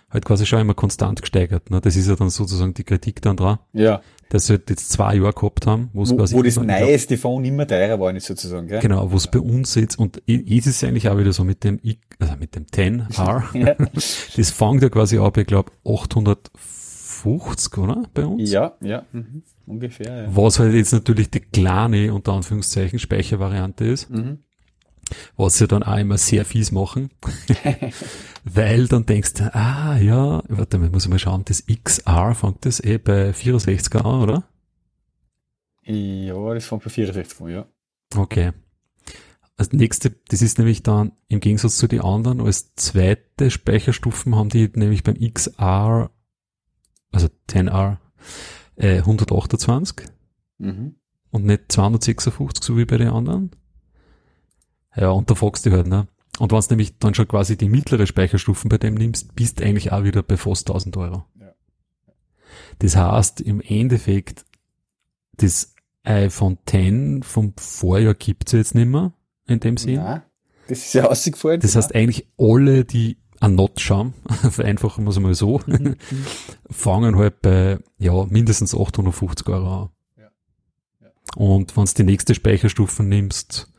halt 0.10 0.24
quasi 0.26 0.46
schon 0.46 0.62
immer 0.62 0.74
konstant 0.74 1.22
gesteigert. 1.22 1.70
Ne? 1.70 1.82
Das 1.82 1.96
ist 1.98 2.08
ja 2.08 2.16
dann 2.16 2.30
sozusagen 2.30 2.74
die 2.74 2.84
Kritik 2.86 3.22
dann 3.22 3.36
dran, 3.38 3.60
Ja. 3.74 4.02
Dass 4.30 4.48
sie 4.48 4.54
halt 4.54 4.70
jetzt 4.70 4.92
zwei 4.92 5.16
Jahre 5.16 5.34
gehabt 5.34 5.68
haben, 5.68 5.90
wo 5.94 6.04
es 6.04 6.16
quasi 6.16 6.36
wo 6.36 6.42
das 6.42 6.58
neueste 6.58 7.18
Phone 7.18 7.46
immer 7.46 7.68
teurer 7.68 8.00
war, 8.00 8.12
nicht 8.12 8.26
sozusagen, 8.26 8.68
gell? 8.68 8.80
Genau, 8.82 9.12
wo 9.12 9.16
es 9.18 9.28
bei 9.28 9.40
uns 9.40 9.76
jetzt, 9.76 9.98
und 10.00 10.22
i- 10.28 10.58
ist 10.58 10.68
es 10.68 10.84
eigentlich 10.84 11.08
auch 11.10 11.18
wieder 11.18 11.32
so 11.34 11.44
mit 11.44 11.64
dem, 11.64 11.80
I, 11.84 12.00
also 12.20 12.34
mit 12.40 12.56
dem 12.56 12.66
10R, 12.66 13.44
Ja. 13.58 13.76
das 14.36 14.50
fängt 14.52 14.82
ja 14.84 14.90
quasi 14.90 15.18
ab, 15.20 15.38
ich 15.38 15.46
glaube, 15.48 15.72
850, 15.88 17.78
oder? 17.78 18.04
Bei 18.14 18.26
uns? 18.26 18.50
Ja, 18.52 18.74
ja, 18.82 19.04
mhm. 19.12 19.44
ungefähr, 19.66 20.24
ja. 20.24 20.36
Was 20.36 20.60
halt 20.60 20.74
jetzt 20.74 20.94
natürlich 20.94 21.30
die 21.30 21.40
kleine, 21.40 22.14
unter 22.14 22.34
Anführungszeichen, 22.34 23.00
Speichervariante 23.00 23.86
ist, 23.86 24.10
Mhm. 24.10 24.40
Was 25.38 25.58
sie 25.58 25.68
dann 25.68 25.84
auch 25.84 25.98
immer 25.98 26.18
sehr 26.18 26.46
fies 26.46 26.72
machen, 26.72 27.10
weil 28.44 28.88
dann 28.88 29.06
denkst 29.06 29.34
du, 29.36 29.54
ah, 29.56 29.98
ja, 29.98 30.42
warte 30.48 30.78
mal, 30.80 30.90
muss 30.90 31.06
ich 31.06 31.10
mal 31.10 31.20
schauen, 31.20 31.44
das 31.46 31.64
XR 31.68 32.36
fängt 32.36 32.66
das 32.66 32.80
eh 32.84 32.98
bei 32.98 33.32
64er 33.32 34.00
an, 34.04 34.22
oder? 34.22 34.44
Ja, 35.84 36.54
das 36.54 36.66
fängt 36.66 36.84
bei 36.84 36.90
64 36.90 37.42
an, 37.42 37.50
ja. 37.50 37.66
Okay. 38.16 38.52
Als 39.58 39.72
nächste, 39.72 40.12
das 40.28 40.42
ist 40.42 40.58
nämlich 40.58 40.84
dann 40.84 41.14
im 41.28 41.40
Gegensatz 41.40 41.78
zu 41.78 41.88
den 41.88 42.02
anderen, 42.02 42.42
als 42.42 42.74
zweite 42.76 43.50
Speicherstufen 43.52 44.36
haben 44.36 44.50
die 44.50 44.70
nämlich 44.74 45.04
beim 45.04 45.16
XR, 45.16 46.10
also 47.12 47.28
10R, 47.50 47.98
äh, 48.76 48.98
128 48.98 50.08
Mhm. 50.58 50.96
und 51.32 51.46
nicht 51.46 51.72
256, 51.72 52.64
so 52.64 52.78
wie 52.78 52.86
bei 52.86 52.98
den 52.98 53.10
anderen. 53.10 53.52
Ja, 54.96 55.10
und 55.10 55.30
da 55.30 55.36
fragst 55.36 55.66
du 55.66 55.72
halt, 55.72 55.88
ne? 55.88 56.08
Und 56.40 56.52
wenn 56.52 56.60
du 56.60 56.66
nämlich 56.70 56.98
dann 56.98 57.14
schon 57.14 57.28
quasi 57.28 57.58
die 57.58 57.70
mittlere 57.70 58.08
Speicherstufen 58.08 58.70
bei 58.70 58.78
dem 58.78 58.96
nimmst, 58.96 59.36
bist 59.36 59.60
du 59.60 59.64
eigentlich 59.64 59.92
auch 59.92 60.04
wieder 60.04 60.22
bei 60.22 60.38
fast 60.38 60.70
1000 60.70 60.98
Euro. 60.98 61.26
Ja. 61.40 61.54
Das 62.80 62.96
heißt, 62.96 63.42
im 63.42 63.62
Endeffekt, 63.62 64.46
das 65.38 65.74
iPhone 66.04 66.58
10 66.66 67.24
vom 67.24 67.54
Vorjahr 67.58 68.14
gibt's 68.14 68.52
jetzt 68.52 68.76
nicht 68.76 68.88
mehr, 68.88 69.14
in 69.48 69.60
dem 69.60 69.78
Sinn. 69.78 69.96
Nein, 69.96 70.24
das 70.68 70.80
ist 70.80 70.94
ja 70.94 71.06
ausgefallen. 71.06 71.62
Das 71.62 71.76
heißt, 71.76 71.96
eigentlich 71.96 72.28
alle, 72.38 72.84
die 72.84 73.18
ein 73.40 73.56
Notch 73.56 73.90
haben, 73.90 74.14
vereinfachen 74.50 75.06
wir 75.06 75.12
es 75.12 75.20
mal 75.20 75.34
so, 75.36 75.62
Mhm. 75.68 75.96
fangen 76.70 77.16
halt 77.18 77.42
bei, 77.42 77.80
ja, 77.98 78.26
mindestens 78.26 78.76
850 78.76 79.48
Euro 79.48 79.84
an. 79.84 79.90
Ja. 80.18 80.32
Ja. 81.02 81.12
Und 81.38 81.76
wenn 81.76 81.86
du 81.86 81.94
die 81.94 82.04
nächste 82.04 82.36
Speicherstufe 82.36 83.04
nimmst, 83.04 83.72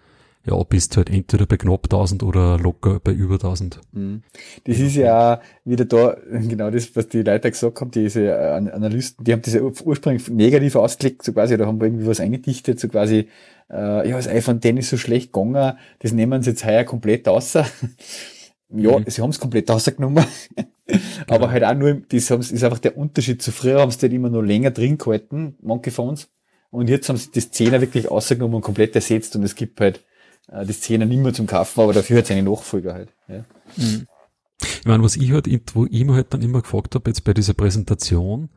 ja, 0.46 0.62
bist 0.62 0.92
du 0.94 0.98
halt 0.98 1.10
entweder 1.10 1.46
bei 1.46 1.56
knapp 1.56 1.84
1000 1.86 2.22
oder 2.22 2.58
locker 2.58 3.00
bei 3.02 3.12
über 3.12 3.34
1000. 3.34 3.80
Mhm. 3.92 4.22
Das 4.64 4.78
ist 4.78 4.94
ja 4.96 5.40
wieder 5.64 5.84
da, 5.84 6.16
genau 6.48 6.70
das, 6.70 6.94
was 6.94 7.08
die 7.08 7.22
Leute 7.22 7.50
gesagt 7.50 7.80
haben, 7.80 7.90
diese 7.90 8.26
äh, 8.26 8.50
An- 8.50 8.70
Analysten, 8.70 9.24
die 9.24 9.32
haben 9.32 9.42
ur- 9.60 9.72
ursprünglich 9.86 10.28
negativ 10.28 10.76
ausgelegt, 10.76 11.22
so 11.24 11.32
quasi, 11.32 11.56
da 11.56 11.66
haben 11.66 11.80
wir 11.80 11.86
irgendwie 11.86 12.06
was 12.06 12.20
eingedichtet, 12.20 12.78
so 12.78 12.88
quasi, 12.88 13.28
äh, 13.70 14.08
ja, 14.08 14.16
das 14.16 14.28
iPhone 14.28 14.62
10 14.62 14.76
ist 14.76 14.90
so 14.90 14.96
schlecht 14.96 15.32
gegangen, 15.32 15.76
das 15.98 16.12
nehmen 16.12 16.42
sie 16.42 16.50
jetzt 16.50 16.64
heuer 16.64 16.84
komplett 16.84 17.26
außer. 17.28 17.66
ja, 18.70 18.98
Mhm. 18.98 19.04
sie 19.06 19.22
haben 19.22 19.30
es 19.30 19.40
komplett 19.40 19.70
rausgenommen. 19.70 20.24
Aber 21.28 21.50
halt 21.50 21.64
auch 21.64 21.74
nur, 21.74 21.94
das 22.08 22.30
ist 22.30 22.62
einfach 22.64 22.78
der 22.78 22.96
Unterschied. 22.96 23.42
Zu 23.42 23.50
früher 23.50 23.80
haben 23.80 23.90
sie 23.90 23.98
halt 24.02 24.12
immer 24.12 24.28
noch 24.30 24.42
länger 24.42 24.70
drin 24.70 24.98
gehalten, 24.98 25.56
manche 25.60 25.90
Phones. 25.90 26.28
Und 26.70 26.88
jetzt 26.88 27.08
haben 27.08 27.16
sie 27.16 27.30
das 27.32 27.52
10er 27.52 27.80
wirklich 27.80 28.10
rausgenommen 28.10 28.56
und 28.56 28.62
komplett 28.62 28.94
ersetzt 28.94 29.34
und 29.36 29.42
es 29.44 29.54
gibt 29.54 29.80
halt 29.80 30.00
äh, 30.48 30.64
das 30.66 30.82
10er 30.82 31.04
nicht 31.06 31.18
mehr 31.22 31.32
zum 31.34 31.46
Kaufen, 31.46 31.80
aber 31.80 31.92
dafür 31.92 32.18
hat 32.18 32.24
es 32.24 32.30
eine 32.30 32.42
Nachfolger 32.42 32.94
halt. 32.94 33.08
Ja. 33.28 33.44
Ich 33.76 34.84
meine, 34.86 35.02
was 35.02 35.16
ich 35.16 35.32
halt, 35.32 35.46
wo 35.74 35.86
ich 35.86 36.04
mir 36.04 36.14
halt 36.14 36.32
dann 36.32 36.42
immer 36.42 36.62
gefragt 36.62 36.94
habe, 36.94 37.10
jetzt 37.10 37.24
bei 37.24 37.34
dieser 37.34 37.54
Präsentation, 37.54 38.48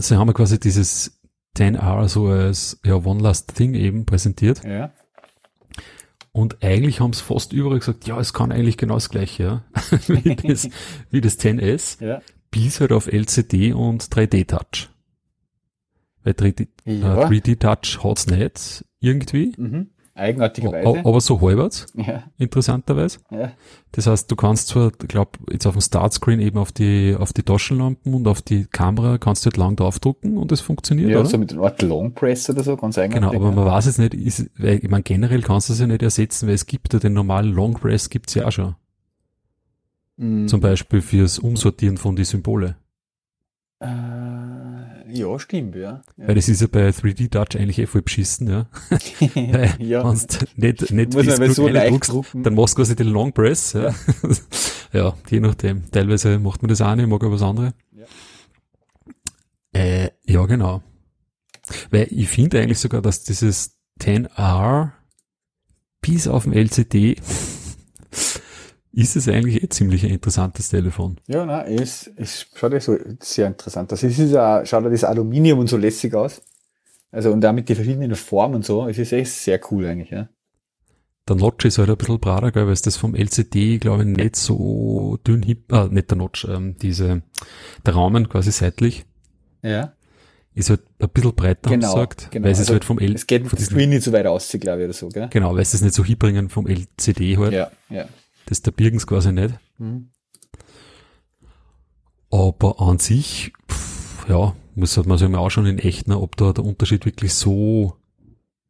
sie 0.00 0.16
haben 0.18 0.28
ja 0.28 0.32
quasi 0.34 0.58
dieses 0.58 1.20
10R 1.56 2.08
so 2.08 2.26
als, 2.26 2.78
ja, 2.84 2.96
One 2.96 3.22
Last 3.22 3.54
Thing 3.54 3.74
eben 3.74 4.04
präsentiert. 4.06 4.62
ja. 4.64 4.92
Und 6.32 6.62
eigentlich 6.62 7.00
haben 7.00 7.12
es 7.12 7.22
fast 7.22 7.54
überall 7.54 7.78
gesagt, 7.78 8.06
ja, 8.06 8.20
es 8.20 8.34
kann 8.34 8.52
eigentlich 8.52 8.76
genau 8.76 8.92
das 8.94 9.08
gleiche, 9.08 9.42
ja, 9.42 9.64
wie, 10.08 10.36
das, 10.36 10.68
wie 11.10 11.22
das 11.22 11.38
10S, 11.40 12.04
Ja. 12.04 12.20
bis 12.50 12.78
halt 12.80 12.92
auf 12.92 13.06
LCD 13.10 13.72
und 13.72 14.02
3D-Touch. 14.04 14.90
Weil 16.24 16.34
3D, 16.34 16.68
Ja. 16.84 17.22
äh, 17.22 17.26
3D-Touch 17.26 18.04
hat's 18.04 18.26
nicht 18.26 18.84
irgendwie. 19.00 19.54
Mhm. 19.56 19.88
Eigenartigerweise. 20.16 21.00
Aber 21.04 21.20
so 21.20 21.40
halbwegs, 21.40 21.86
Ja, 21.94 22.24
interessanterweise. 22.38 23.18
ja. 23.30 23.52
Das 23.92 24.06
heißt, 24.06 24.30
du 24.30 24.36
kannst 24.36 24.68
zwar, 24.68 24.88
ich 24.88 25.08
glaube, 25.08 25.30
jetzt 25.50 25.66
auf 25.66 25.74
dem 25.74 25.80
Startscreen 25.80 26.40
eben 26.40 26.58
auf 26.58 26.72
die, 26.72 27.16
auf 27.18 27.32
die 27.32 27.42
Taschenlampen 27.42 28.12
und 28.14 28.26
auf 28.28 28.42
die 28.42 28.64
Kamera 28.66 29.18
kannst 29.18 29.44
du 29.44 29.50
halt 29.50 29.56
lang 29.56 29.76
draufdrucken 29.76 30.36
und 30.36 30.50
es 30.52 30.60
funktioniert, 30.60 31.10
Ja, 31.10 31.20
oder? 31.20 31.28
so 31.28 31.38
mit 31.38 31.52
einer 31.52 31.62
Art 31.62 31.80
Long 31.82 32.12
Press 32.12 32.50
oder 32.50 32.62
so, 32.62 32.76
ganz 32.76 32.96
Genau, 32.96 33.04
eigenartig. 33.06 33.40
aber 33.40 33.52
man 33.52 33.64
weiß 33.66 33.86
jetzt 33.86 33.98
nicht, 33.98 34.14
ist, 34.14 34.50
weil, 34.58 34.80
ich 34.84 34.90
meine, 34.90 35.02
generell 35.02 35.42
kannst 35.42 35.68
du 35.68 35.72
es 35.74 35.80
ja 35.80 35.86
nicht 35.86 36.02
ersetzen, 36.02 36.46
weil 36.48 36.54
es 36.54 36.66
gibt 36.66 36.92
ja 36.92 36.98
den 36.98 37.12
normalen 37.14 37.52
Long 37.54 37.74
Press 37.74 38.10
gibt's 38.10 38.34
ja 38.34 38.46
auch 38.46 38.52
schon. 38.52 38.74
Mhm. 40.18 40.48
Zum 40.48 40.60
Beispiel 40.60 41.02
fürs 41.02 41.38
Umsortieren 41.38 41.96
von 41.98 42.16
die 42.16 42.24
Symbole. 42.24 42.76
Äh, 43.80 43.86
ja, 45.08 45.38
stimmt, 45.38 45.76
ja. 45.76 46.02
ja. 46.16 46.28
Weil 46.28 46.34
das 46.34 46.48
ist 46.48 46.60
ja 46.60 46.66
bei 46.66 46.88
3D 46.88 47.30
Touch 47.30 47.60
eigentlich 47.60 47.78
eh 47.78 47.86
voll 47.86 48.02
beschissen, 48.02 48.48
ja. 48.48 48.66
Ja. 49.78 50.04
Wenn 50.04 50.76
du 50.76 50.84
nicht, 50.84 50.90
nicht 50.90 51.14
Muss 51.14 51.38
man 51.38 51.52
so 51.52 51.68
leicht 51.68 52.08
drucken. 52.08 52.42
dann 52.42 52.54
machst 52.54 52.74
du 52.74 52.82
quasi 52.82 52.96
den 52.96 53.08
Long 53.08 53.32
Press, 53.32 53.72
ja. 53.72 53.94
ja, 54.92 55.14
je 55.30 55.40
nachdem. 55.40 55.90
Teilweise 55.90 56.38
macht 56.38 56.62
man 56.62 56.68
das 56.68 56.80
auch 56.80 56.94
nicht, 56.94 57.08
mag 57.08 57.22
aber 57.22 57.32
was 57.32 57.42
andere. 57.42 57.74
Ja. 57.92 58.06
Äh, 59.80 60.10
ja, 60.26 60.44
genau. 60.46 60.82
Weil 61.90 62.08
ich 62.10 62.28
finde 62.28 62.60
eigentlich 62.60 62.78
sogar, 62.78 63.02
dass 63.02 63.24
dieses 63.24 63.78
10R 64.00 64.92
bis 66.00 66.28
auf 66.28 66.44
dem 66.44 66.52
LCD 66.52 67.16
ist 68.96 69.14
es 69.14 69.28
eigentlich 69.28 69.62
eh 69.62 69.68
ziemlich 69.68 70.04
ein 70.04 70.10
interessantes 70.10 70.70
Telefon. 70.70 71.18
Ja, 71.28 71.44
nein, 71.46 71.78
es, 71.78 72.10
es 72.16 72.46
schaut 72.54 72.72
ja 72.72 72.80
so 72.80 72.96
sehr 73.20 73.46
interessant 73.46 73.92
aus. 73.92 74.02
Es 74.02 74.18
ist 74.18 74.32
ja, 74.32 74.64
schaut 74.66 74.84
ja 74.84 74.90
das 74.90 75.04
Aluminium 75.04 75.58
und 75.60 75.68
so 75.68 75.76
lässig 75.76 76.14
aus. 76.14 76.42
Also, 77.12 77.30
und 77.30 77.40
damit 77.42 77.68
die 77.68 77.74
verschiedenen 77.74 78.14
Formen 78.16 78.56
und 78.56 78.64
so. 78.64 78.88
Es 78.88 78.98
ist 78.98 79.12
echt 79.12 79.30
sehr 79.30 79.60
cool 79.70 79.86
eigentlich, 79.86 80.10
ja. 80.10 80.28
Der 81.28 81.36
Notch 81.36 81.64
ist 81.64 81.78
halt 81.78 81.90
ein 81.90 81.96
bisschen 81.96 82.20
brader, 82.20 82.54
weil 82.54 82.72
es 82.72 82.82
das 82.82 82.96
vom 82.96 83.14
LCD, 83.14 83.78
glaube 83.78 84.02
ich, 84.04 84.08
nicht 84.16 84.36
so 84.36 85.18
dünn 85.26 85.42
hip, 85.42 85.72
äh, 85.72 85.88
nicht 85.88 86.10
der 86.10 86.18
Notch, 86.18 86.44
ähm, 86.48 86.76
diese, 86.80 87.22
der 87.84 87.96
Rahmen 87.96 88.28
quasi 88.28 88.50
seitlich, 88.52 89.04
Ja. 89.62 89.92
ist 90.54 90.70
halt 90.70 90.82
ein 91.00 91.08
bisschen 91.08 91.34
breiter, 91.34 91.68
Genau, 91.70 91.92
gesagt, 91.94 92.28
genau. 92.30 92.44
weil 92.44 92.52
es 92.52 92.60
Also, 92.60 92.74
halt 92.74 92.84
vom 92.84 92.98
L, 93.00 93.14
Es 93.14 93.26
geht 93.26 93.42
mit 93.42 93.52
diesem- 93.58 93.72
Screen 93.74 93.90
nicht 93.90 94.04
so 94.04 94.12
weit 94.12 94.26
aus, 94.26 94.48
glaube 94.60 94.80
ich, 94.80 94.84
oder 94.84 94.92
so, 94.94 95.08
gell? 95.08 95.28
genau, 95.30 95.52
weil 95.54 95.62
es 95.62 95.80
nicht 95.82 95.94
so 95.94 96.04
hinbringen 96.04 96.48
vom 96.48 96.66
LCD 96.68 97.36
halt, 97.38 97.52
Ja, 97.52 97.70
ja. 97.90 98.06
Das 98.46 98.62
da 98.62 98.70
birgen 98.70 98.98
sie 98.98 99.06
quasi 99.06 99.32
nicht. 99.32 99.54
Mhm. 99.78 100.10
Aber 102.30 102.80
an 102.80 102.98
sich, 102.98 103.52
pff, 103.70 104.28
ja, 104.28 104.54
muss 104.74 104.96
man 105.04 105.18
sich 105.18 105.28
mal 105.28 105.42
anschauen 105.42 105.66
in 105.66 105.78
echt, 105.78 106.08
ne, 106.08 106.18
ob 106.18 106.36
da 106.36 106.52
der 106.52 106.64
Unterschied 106.64 107.04
wirklich 107.04 107.34
so 107.34 107.96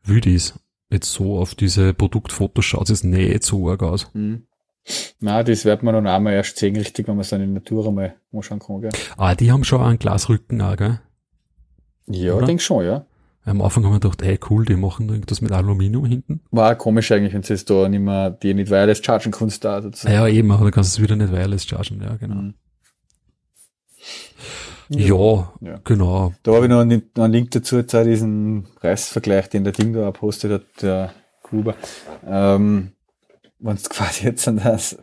wütend 0.03 0.35
ist. 0.35 0.59
Jetzt 0.91 1.13
so 1.13 1.39
auf 1.39 1.55
diese 1.55 1.95
Produktfotos 1.95 2.65
schaut 2.65 2.91
es 2.91 3.03
nicht 3.03 3.43
so 3.43 3.69
arg 3.69 3.83
aus. 3.83 4.11
Mhm. 4.15 4.47
Na, 5.19 5.43
das 5.43 5.65
wird 5.65 5.83
man 5.83 5.95
dann 5.95 6.07
auch 6.07 6.21
mal 6.21 6.33
erst 6.33 6.59
sehen, 6.59 6.77
richtig, 6.77 7.09
wenn 7.09 7.17
man 7.17 7.27
der 7.29 7.39
Natur 7.39 7.89
einmal 7.89 8.15
anschauen 8.33 8.61
kann, 8.61 8.81
gell? 8.83 8.93
Ah, 9.17 9.35
die 9.35 9.51
haben 9.51 9.65
schon 9.65 9.81
einen 9.81 9.99
Glasrücken 9.99 10.61
auch, 10.63 10.77
gell? 10.77 11.01
Ja, 12.07 12.35
Oder? 12.35 12.47
denk 12.47 12.63
schon, 12.63 12.85
ja. 12.85 13.05
Am 13.47 13.63
Anfang 13.63 13.85
haben 13.85 13.93
wir 13.93 14.01
gedacht, 14.01 14.23
hey 14.23 14.39
cool, 14.51 14.65
die 14.65 14.75
machen 14.77 15.09
irgendwas 15.09 15.41
mit 15.41 15.53
Aluminium 15.53 16.05
hinten. 16.05 16.41
War 16.51 16.75
komisch 16.75 17.11
eigentlich, 17.13 17.33
wenn 17.33 17.43
sie 17.45 17.55
es 17.55 17.65
da 17.65 17.89
nicht 17.89 18.01
mehr, 18.01 18.31
die 18.31 18.53
nicht 18.55 18.71
wireless 18.71 19.03
chargen 19.05 19.31
kannst 19.33 19.65
da 19.65 19.81
sozusagen. 19.81 20.13
ja, 20.15 20.27
eben, 20.27 20.51
aber 20.51 20.65
dann 20.65 20.73
kannst 20.73 20.97
du 20.99 21.01
es 21.01 21.03
wieder 21.05 21.17
nicht 21.17 21.33
wireless 21.33 21.65
chargen, 21.65 22.03
ja, 22.03 22.17
genau. 22.17 22.35
Mhm. 22.35 22.55
Ja, 24.89 25.53
Ja. 25.61 25.81
genau. 25.85 26.33
Da 26.43 26.55
habe 26.55 26.67
ich 26.67 26.71
noch 26.71 26.81
einen, 26.81 27.03
noch 27.17 27.25
einen 27.25 27.33
Link 27.33 27.51
dazu, 27.53 27.83
zu 27.83 28.05
diesem 28.05 28.67
Preisvergleich, 28.81 29.49
den 29.49 29.65
der 29.65 29.73
Ding 29.73 29.93
da 29.93 30.11
postet 30.13 30.53
hat, 30.53 30.63
der 30.83 31.13
Gruber. 31.43 31.75
Ähm, 32.27 32.93
wenn 33.59 33.77
du 33.77 33.83
quasi 33.89 34.25
jetzt 34.25 34.47
an 34.47 34.61
das 34.63 34.97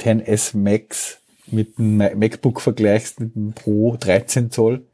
10S 0.00 0.56
Max 0.56 1.18
mit 1.50 1.78
dem 1.78 1.96
Ma- 1.96 2.14
MacBook 2.14 2.60
vergleichst, 2.60 3.20
mit 3.20 3.34
dem 3.34 3.52
Pro 3.52 3.96
13 3.98 4.50
Zoll, 4.50 4.86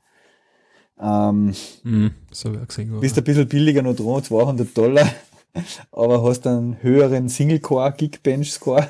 ähm, 1.01 1.55
Mhm, 1.83 2.13
so 2.31 2.53
gesehen. 2.53 3.01
bist 3.01 3.19
ein 3.19 3.25
bisschen 3.25 3.49
billiger 3.49 3.83
noch 3.83 3.97
dran, 3.97 4.23
200 4.23 4.77
Dollar, 4.77 5.11
aber 5.93 6.23
hast 6.23 6.47
einen 6.47 6.83
höheren 6.83 7.29
Single-Core 7.29 7.93
Geekbench-Score, 7.97 8.89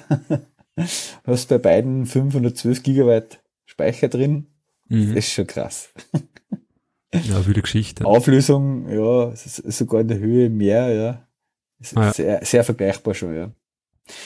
hast 1.25 1.49
bei 1.49 1.59
beiden 1.59 2.07
512 2.07 2.83
Gigabyte 2.83 3.41
Speicher 3.65 4.09
drin, 4.09 4.47
mhm. 4.89 5.15
das 5.15 5.27
ist 5.27 5.33
schon 5.33 5.47
krass. 5.47 5.91
Ja, 7.23 7.47
wilde 7.47 7.63
Geschichte. 7.63 8.05
Auflösung, 8.05 8.89
ja, 8.89 9.31
es 9.31 9.57
sogar 9.57 10.01
in 10.01 10.09
der 10.09 10.19
Höhe 10.19 10.51
mehr, 10.51 10.89
ja. 10.93 11.29
Ist 11.79 11.97
Ah, 11.97 12.07
ja. 12.07 12.13
Sehr, 12.13 12.45
sehr 12.45 12.65
vergleichbar 12.65 13.15
schon, 13.15 13.37
ja. 13.37 13.51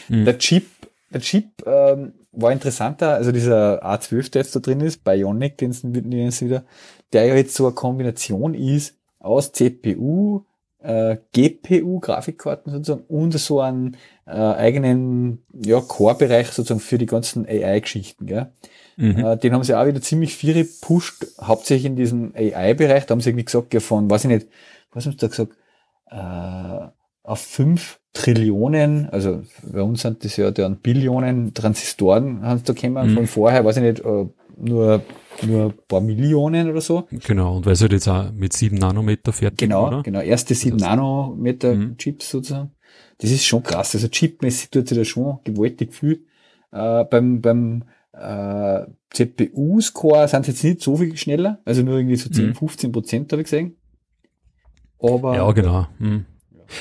Mhm. 0.09 0.25
Der 0.25 0.39
Chip, 0.39 0.67
der 1.13 1.21
Chip 1.21 1.45
ähm, 1.67 2.15
war 2.33 2.53
interessanter, 2.53 3.15
also 3.15 3.33
dieser 3.33 3.85
A12, 3.85 4.31
der 4.31 4.43
jetzt 4.43 4.57
da 4.57 4.61
drin 4.61 4.81
ist, 4.81 5.05
Bionic, 5.05 5.59
den 5.59 5.73
sie 5.73 6.47
wieder, 6.47 6.65
der 7.13 7.27
ja 7.27 7.35
jetzt 7.35 7.55
so 7.55 7.67
eine 7.67 7.75
Kombination 7.75 8.55
ist 8.55 8.97
aus 9.19 9.53
CPU, 9.53 10.43
äh, 10.81 11.17
GPU, 11.33 11.99
Grafikkarten 12.01 12.73
sozusagen, 12.73 13.05
und 13.09 13.33
so 13.39 13.61
einen 13.61 13.97
äh, 14.27 14.31
eigenen 14.33 15.43
ja, 15.53 15.81
Core-Bereich 15.81 16.49
sozusagen 16.49 16.81
für 16.81 16.99
die 16.99 17.07
ganzen 17.07 17.47
AI-Geschichten. 17.47 18.27
Gell? 18.27 18.53
Mhm. 18.97 19.25
Äh, 19.25 19.37
den 19.39 19.55
haben 19.55 19.65
sie 19.65 19.75
auch 19.75 19.87
wieder 19.87 20.01
ziemlich 20.01 20.37
viel 20.37 20.55
gepusht, 20.55 21.27
hauptsächlich 21.41 21.87
in 21.87 21.97
diesem 21.97 22.33
AI-Bereich. 22.37 23.07
Da 23.07 23.13
haben 23.13 23.21
sie 23.21 23.31
irgendwie 23.31 23.45
gesagt, 23.47 23.75
ja, 23.75 23.81
von, 23.81 24.09
weiß 24.09 24.25
ich 24.25 24.31
nicht, 24.31 24.47
was 24.93 25.05
haben 25.05 25.13
sie 25.13 25.19
da 25.19 25.27
gesagt, 25.27 25.53
äh, 26.11 26.89
auf 27.25 27.41
fünf 27.41 27.99
Trillionen, 28.15 29.09
also 29.11 29.43
bei 29.63 29.83
uns 29.83 30.03
sind 30.03 30.25
das 30.25 30.37
ja 30.37 30.51
dann 30.51 30.79
Billionen 30.79 31.53
Transistoren, 31.55 32.43
haben 32.43 32.59
sie 32.59 32.65
da 32.65 32.73
gekommen, 32.73 33.11
Mhm. 33.11 33.15
von 33.15 33.27
vorher, 33.27 33.65
weiß 33.65 33.77
ich 33.77 33.83
nicht, 33.83 34.01
äh, 34.01 34.27
nur, 34.57 35.03
nur 35.43 35.67
ein 35.67 35.75
paar 35.89 36.01
Millionen 36.01 36.71
oder 36.71 36.81
so. 36.81 37.07
Genau, 37.11 37.57
und 37.57 37.67
weil 37.67 37.73
es 37.75 37.81
halt 37.83 37.93
jetzt 37.93 38.09
auch 38.09 38.33
mit 38.33 38.53
7 38.53 38.77
Nanometer 38.77 39.33
fertig 39.33 39.59
Genau, 39.59 39.87
oder? 39.89 40.03
genau, 40.03 40.21
erste 40.21 40.55
7 40.55 40.79
Das- 40.79 40.89
Nanometer 40.89 41.75
Mhm. 41.75 41.97
Chips 41.99 42.31
sozusagen. 42.31 42.73
Das 43.19 43.31
ist 43.31 43.45
schon 43.45 43.63
krass. 43.63 43.95
Also 43.95 44.09
chipmäßig 44.09 44.71
tut 44.71 44.89
sich 44.89 44.97
da 44.99 45.05
schon 45.05 45.39
gewaltig 45.45 45.95
viel. 45.95 46.25
Äh, 46.73 47.05
beim 47.05 47.41
beim 47.41 47.85
äh, 48.13 48.87
CPU-Score 49.11 50.27
sind 50.29 50.45
sie 50.45 50.51
jetzt 50.53 50.65
nicht 50.65 50.83
so 50.83 50.97
viel 50.97 51.17
schneller, 51.17 51.61
also 51.65 51.83
nur 51.83 51.97
irgendwie 51.99 52.17
so 52.17 52.29
10, 52.31 52.49
Mhm. 52.49 52.55
15 52.55 52.91
Prozent 52.93 53.33
habe 53.33 53.43
ich 53.43 53.47
gesehen. 53.47 53.77
Aber 55.01 55.37
Ja, 55.37 55.51
genau. 55.53 55.87
Mhm. 55.99 56.25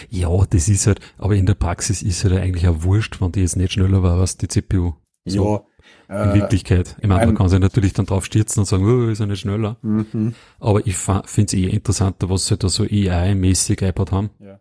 Ja, 0.09 0.29
das 0.49 0.67
ist 0.67 0.85
halt, 0.87 0.99
aber 1.17 1.35
in 1.35 1.45
der 1.45 1.53
Praxis 1.53 2.01
ist 2.01 2.23
halt 2.23 2.33
eigentlich 2.35 2.67
auch 2.67 2.83
wurscht, 2.83 3.21
wenn 3.21 3.31
die 3.31 3.41
jetzt 3.41 3.55
nicht 3.55 3.71
schneller 3.73 4.03
war 4.03 4.19
als 4.19 4.35
die 4.37 4.47
CPU. 4.47 4.93
So, 5.25 5.45
ja, 5.55 5.61
in 6.09 6.15
äh, 6.15 6.33
Wirklichkeit. 6.33 6.95
Ich 7.01 7.07
meine, 7.07 7.21
man 7.21 7.29
ähm, 7.29 7.35
kann 7.35 7.49
sich 7.49 7.59
natürlich 7.59 7.93
dann 7.93 8.05
drauf 8.05 8.25
stürzen 8.25 8.61
und 8.61 8.65
sagen, 8.65 8.85
oh, 8.85 9.09
ist 9.09 9.19
er 9.19 9.27
nicht 9.27 9.41
schneller. 9.41 9.77
mhm. 9.81 10.33
Aber 10.59 10.85
ich 10.85 10.95
finde 10.95 11.23
es 11.47 11.53
eh 11.53 11.65
interessanter, 11.67 12.29
was 12.29 12.47
sie 12.47 12.57
da 12.57 12.69
so 12.69 12.83
AI-mäßig 12.83 13.81
eingebaut 13.81 14.11
haben. 14.11 14.29
Ja. 14.39 14.59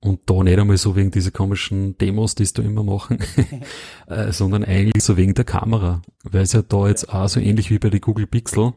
Und 0.00 0.20
da 0.26 0.42
nicht 0.42 0.58
einmal 0.58 0.76
so 0.76 0.96
wegen 0.96 1.10
dieser 1.10 1.30
komischen 1.30 1.96
Demos, 1.96 2.34
die 2.34 2.44
sie 2.44 2.54
da 2.54 2.62
immer 2.62 2.82
machen, 2.82 3.18
äh, 4.06 4.32
sondern 4.32 4.64
eigentlich 4.64 5.02
so 5.02 5.16
wegen 5.16 5.34
der 5.34 5.46
Kamera. 5.46 6.02
Weil 6.24 6.44
sie 6.46 6.58
ja 6.58 6.62
da 6.62 6.88
jetzt 6.88 7.08
auch 7.12 7.28
so 7.28 7.40
ähnlich 7.40 7.70
wie 7.70 7.78
bei 7.78 7.88
den 7.88 8.00
Google 8.00 8.26
Pixel 8.26 8.74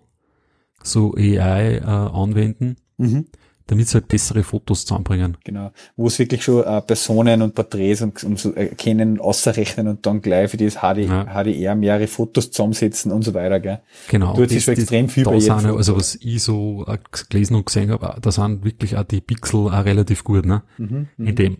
so 0.84 1.16
AI 1.16 1.78
äh, 1.78 1.82
anwenden, 1.84 2.78
Mhm. 2.98 3.28
Damit 3.68 3.88
sie 3.88 3.96
halt 3.96 4.08
bessere 4.08 4.44
Fotos 4.44 4.86
zusammenbringen. 4.86 5.38
Genau. 5.44 5.72
Wo 5.96 6.08
es 6.08 6.18
wirklich 6.20 6.44
schon 6.44 6.64
äh, 6.64 6.82
Personen 6.82 7.42
und 7.42 7.54
Porträts 7.54 8.02
und, 8.02 8.24
und 8.24 8.40
so 8.40 8.54
erkennen, 8.54 9.20
außerrechnen 9.20 9.88
und 9.88 10.06
dann 10.06 10.22
gleich 10.22 10.50
für 10.50 10.58
das 10.58 10.76
HD, 10.76 11.08
Ja. 11.08 11.26
HDR 11.26 11.76
mehrere 11.76 12.08
Fotos 12.08 12.52
zusammensetzen 12.52 13.12
und 13.12 13.24
so 13.24 13.34
weiter, 13.34 13.60
gell? 13.60 13.82
Genau. 14.08 14.34
Tut 14.34 14.50
sich 14.50 14.64
schon 14.64 14.74
extrem 14.74 15.10
viel 15.10 15.26
da 15.26 15.32
bei 15.32 15.40
sind. 15.40 15.52
Also 15.52 15.96
was 15.96 16.16
ich 16.16 16.42
so 16.42 16.86
äh, 16.88 16.98
gelesen 17.30 17.56
und 17.56 17.66
gesehen 17.66 17.92
habe, 17.92 18.20
da 18.22 18.32
sind 18.32 18.64
wirklich 18.64 18.98
auch 18.98 19.04
die 19.04 19.22
Pixel 19.22 19.68
auch 19.68 19.86
relativ 19.86 20.24
gut, 20.24 20.46
ne? 20.46 20.64
Mhm. 20.78 21.08
In 21.18 21.36
dem. 21.36 21.58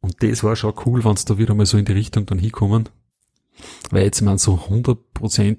Und 0.00 0.22
das 0.22 0.42
war 0.42 0.56
schon 0.56 0.72
cool, 0.86 1.04
wenn 1.04 1.16
sie 1.16 1.26
da 1.26 1.36
wieder 1.36 1.54
mal 1.54 1.66
so 1.66 1.76
in 1.76 1.84
die 1.84 1.92
Richtung 1.92 2.24
dann 2.26 2.38
hinkommen. 2.38 2.88
Weil 3.90 4.04
jetzt, 4.04 4.22
meine, 4.22 4.38
so 4.38 4.54
100 4.54 5.12
Prozent, 5.12 5.58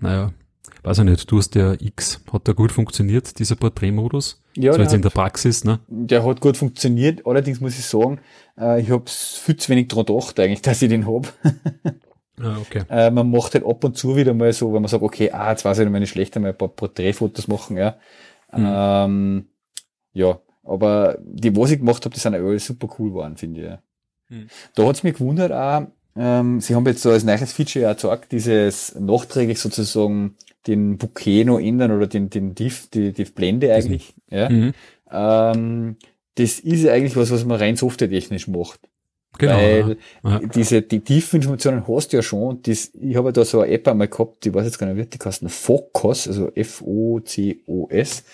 naja, 0.00 0.32
weiß 0.82 0.98
ich 0.98 1.04
nicht, 1.04 1.30
du 1.30 1.38
hast 1.38 1.54
ja 1.54 1.74
X, 1.78 2.20
hat 2.32 2.46
der 2.46 2.54
gut 2.54 2.72
funktioniert, 2.72 3.38
dieser 3.38 3.56
Porträtmodus? 3.56 4.42
Ja, 4.56 4.72
so 4.72 4.80
jetzt 4.80 4.92
in 4.92 4.98
hat- 4.98 5.04
der 5.04 5.10
Praxis, 5.10 5.64
ne? 5.64 5.80
Der 5.88 6.24
hat 6.24 6.40
gut 6.40 6.56
funktioniert, 6.56 7.26
allerdings 7.26 7.60
muss 7.60 7.78
ich 7.78 7.84
sagen, 7.84 8.20
äh, 8.58 8.80
ich 8.80 8.90
habe 8.90 9.04
viel 9.06 9.56
zu 9.56 9.68
wenig 9.70 9.88
dran 9.88 10.04
gedacht 10.06 10.38
eigentlich, 10.40 10.62
dass 10.62 10.82
ich 10.82 10.88
den 10.88 11.06
hab. 11.06 11.32
Ah, 12.40 12.56
okay. 12.60 12.82
Äh, 12.88 13.10
man 13.10 13.28
macht 13.32 13.54
halt 13.54 13.66
ab 13.66 13.82
und 13.82 13.96
zu 13.96 14.14
wieder 14.14 14.32
mal 14.32 14.52
so, 14.52 14.72
wenn 14.72 14.80
man 14.80 14.88
sagt, 14.88 15.02
okay, 15.02 15.32
ah, 15.32 15.50
jetzt 15.50 15.64
weiß 15.64 15.78
ich 15.78 15.84
nicht, 15.84 15.92
meine 15.92 16.06
schlechter 16.06 16.38
mal 16.38 16.50
ein 16.50 16.56
paar 16.56 16.68
Porträtfotos 16.68 17.48
machen, 17.48 17.76
ja. 17.76 17.96
Mhm. 18.52 18.64
Ähm, 18.68 19.46
ja, 20.12 20.38
aber 20.62 21.18
die, 21.20 21.56
was 21.56 21.72
ich 21.72 21.78
gemacht 21.80 22.04
habe, 22.04 22.14
die 22.14 22.20
sind 22.20 22.36
auch 22.36 22.38
alle 22.38 22.60
super 22.60 22.88
cool 23.00 23.08
geworden, 23.10 23.36
finde 23.36 23.60
ich. 23.60 23.66
Ja. 23.66 23.78
Mhm. 24.28 24.46
Da 24.76 24.86
hat's 24.86 25.02
mich 25.02 25.14
gewundert 25.14 25.50
auch, 25.50 25.88
ähm, 26.14 26.60
sie 26.60 26.76
haben 26.76 26.86
jetzt 26.86 27.02
so 27.02 27.10
als 27.10 27.24
neues 27.24 27.52
Feature 27.52 27.86
ja 27.86 27.92
gesagt, 27.92 28.30
dieses 28.30 28.94
nachträglich 28.94 29.58
sozusagen 29.58 30.36
den 30.68 30.98
Bouquet 30.98 31.44
noch 31.44 31.58
ändern 31.58 31.90
oder 31.90 32.06
den, 32.06 32.30
den 32.30 32.54
Diff, 32.54 32.88
die, 32.90 33.12
die 33.12 33.24
Blende 33.24 33.74
eigentlich. 33.74 34.14
Ja. 34.30 34.48
Mhm. 34.48 34.74
Ähm, 35.10 35.96
das 36.36 36.60
ist 36.60 36.86
eigentlich 36.86 37.16
was, 37.16 37.30
was 37.30 37.44
man 37.44 37.58
rein 37.58 37.76
softwaretechnisch 37.76 38.46
macht. 38.46 38.80
Genau. 39.38 39.56
Weil 39.56 39.96
ja. 40.24 40.40
diese, 40.54 40.82
die 40.82 41.00
tiefen 41.00 41.36
Informationen 41.36 41.86
hast 41.86 42.12
du 42.12 42.16
ja 42.16 42.22
schon. 42.22 42.60
Das, 42.62 42.92
ich 42.94 43.16
habe 43.16 43.28
ja 43.28 43.32
da 43.32 43.44
so 43.44 43.60
eine 43.60 43.72
App 43.72 43.86
einmal 43.86 44.08
gehabt, 44.08 44.44
die 44.44 44.52
weiß 44.52 44.64
jetzt 44.64 44.78
gar 44.78 44.86
nicht, 44.86 44.96
wie 44.96 45.08
die 45.08 45.18
kosten. 45.18 45.48
Focus, 45.48 46.26
also 46.26 46.50
F-O-C-O-S. 46.54 48.24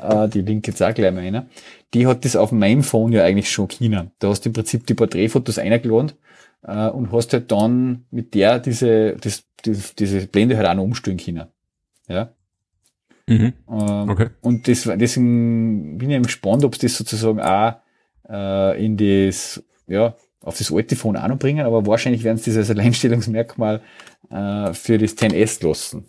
Äh, 0.00 0.28
die 0.28 0.42
Link 0.42 0.66
jetzt 0.66 0.82
auch 0.82 0.94
gleich 0.94 1.12
mal 1.12 1.20
einer. 1.20 1.48
Die 1.92 2.06
hat 2.06 2.24
das 2.24 2.36
auf 2.36 2.52
meinem 2.52 2.82
Phone 2.82 3.12
ja 3.12 3.24
eigentlich 3.24 3.50
schon 3.50 3.68
China. 3.68 4.10
Da 4.18 4.28
hast 4.28 4.44
du 4.44 4.50
im 4.50 4.52
Prinzip 4.52 4.86
die 4.86 4.94
Porträtfotos 4.94 5.58
eingeladen 5.58 6.12
äh, 6.62 6.88
und 6.88 7.10
hast 7.12 7.32
halt 7.32 7.50
dann 7.50 8.04
mit 8.10 8.34
der 8.34 8.58
diese, 8.60 9.16
das, 9.20 9.44
die, 9.64 9.76
diese 9.98 10.26
Blende 10.26 10.56
halt 10.56 10.68
auch 10.68 10.74
noch 10.74 10.84
umstellen 10.84 11.16
können. 11.16 11.46
Ja. 12.08 12.32
Mhm. 13.26 13.52
Ähm, 13.68 14.10
Okay. 14.10 14.28
Und 14.42 14.68
das, 14.68 14.82
deswegen 14.96 15.98
bin 15.98 16.10
ich 16.10 16.22
gespannt, 16.22 16.64
ob 16.64 16.74
sie 16.76 16.86
das 16.86 16.96
sozusagen 16.96 17.40
auch 17.40 17.76
äh, 18.28 18.84
in 18.84 18.96
das, 18.96 19.62
ja, 19.86 20.14
auf 20.40 20.58
das 20.58 20.70
alte 20.72 20.94
Phone 20.96 21.16
auch 21.16 21.28
noch 21.28 21.38
bringen, 21.38 21.64
aber 21.64 21.86
wahrscheinlich 21.86 22.22
werden 22.22 22.36
sie 22.36 22.50
das 22.50 22.68
als 22.68 22.70
Alleinstellungsmerkmal 22.70 23.80
äh, 24.30 24.72
für 24.74 24.98
das 24.98 25.16
10S 25.16 25.66
lassen. 25.66 26.04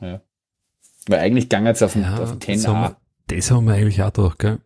Ja. 0.00 0.20
Weil 1.06 1.20
eigentlich 1.20 1.48
gang 1.48 1.66
jetzt 1.66 1.82
auf 1.82 1.94
den, 1.94 2.02
Ja, 2.02 2.18
auf 2.18 2.38
den 2.38 2.54
das, 2.54 2.66
haben 2.68 2.84
10A. 2.84 2.88
wir, 2.90 3.36
das 3.36 3.50
haben 3.50 3.64
wir 3.66 3.74
eigentlich 3.74 4.02
auch 4.02 4.12
gedacht, 4.12 4.38
gell? 4.38 4.58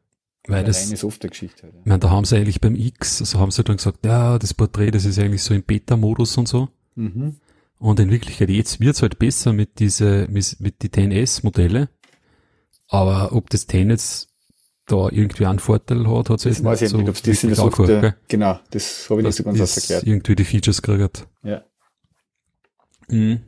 Weil 0.48 0.64
das, 0.64 0.86
reine 0.86 0.96
Software-Geschichte. 0.96 1.64
Halt, 1.64 1.74
ich 1.80 1.86
meine, 1.86 1.98
da 1.98 2.10
haben 2.10 2.24
sie 2.24 2.36
eigentlich 2.36 2.60
beim 2.60 2.74
X, 2.74 3.20
also 3.20 3.38
haben 3.38 3.50
sie 3.50 3.62
dann 3.62 3.76
gesagt, 3.76 4.04
ja, 4.04 4.38
das 4.38 4.54
Porträt, 4.54 4.90
das 4.92 5.04
ist 5.04 5.18
eigentlich 5.18 5.42
so 5.42 5.52
im 5.54 5.62
Beta-Modus 5.62 6.36
und 6.38 6.48
so. 6.48 6.68
ja. 6.96 7.02
mhm. 7.04 7.36
Und 7.78 8.00
in 8.00 8.10
Wirklichkeit, 8.10 8.50
jetzt 8.50 8.80
wird's 8.80 9.02
halt 9.02 9.18
besser 9.18 9.52
mit 9.52 9.78
diese, 9.78 10.26
mit, 10.28 10.56
mit 10.58 10.82
die 10.82 10.88
10S-Modelle. 10.88 11.88
Aber 12.88 13.32
ob 13.32 13.50
das 13.50 13.66
10 13.66 13.90
jetzt 13.90 14.28
da 14.86 15.08
irgendwie 15.10 15.46
einen 15.46 15.58
Vorteil 15.58 16.06
hat, 16.08 16.30
hat 16.30 16.36
Das 16.36 16.44
jetzt 16.44 16.64
weiß 16.64 16.82
ich 16.82 16.88
so 16.88 16.96
nicht, 16.96 17.08
ob 17.08 17.14
es 17.14 17.22
das 17.22 17.40
der 17.40 17.50
wirklich 17.50 17.58
Software, 17.58 18.00
gell? 18.00 18.14
genau, 18.28 18.58
das 18.70 19.08
habe 19.10 19.20
ich 19.20 19.26
nicht 19.26 19.36
so 19.36 19.44
ganz 19.44 19.76
erklärt. 19.76 20.04
irgendwie 20.04 20.34
die 20.34 20.44
Features 20.44 20.82
kriegt. 20.82 21.28
Ja. 21.42 21.62
Mhm. 23.08 23.40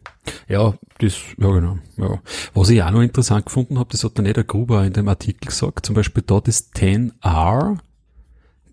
Ja, 0.48 0.74
das, 0.98 1.16
ja 1.38 1.50
genau. 1.50 1.78
Ja. 1.96 2.22
Was 2.54 2.68
ich 2.70 2.82
auch 2.82 2.90
noch 2.90 3.00
interessant 3.00 3.46
gefunden 3.46 3.78
habe, 3.78 3.88
das 3.90 4.04
hat 4.04 4.16
der 4.18 4.24
Neder 4.24 4.44
Gruber 4.44 4.84
in 4.84 4.92
dem 4.92 5.08
Artikel 5.08 5.46
gesagt, 5.46 5.86
zum 5.86 5.94
Beispiel 5.94 6.22
da 6.26 6.40
das 6.40 6.72
10R, 6.72 7.78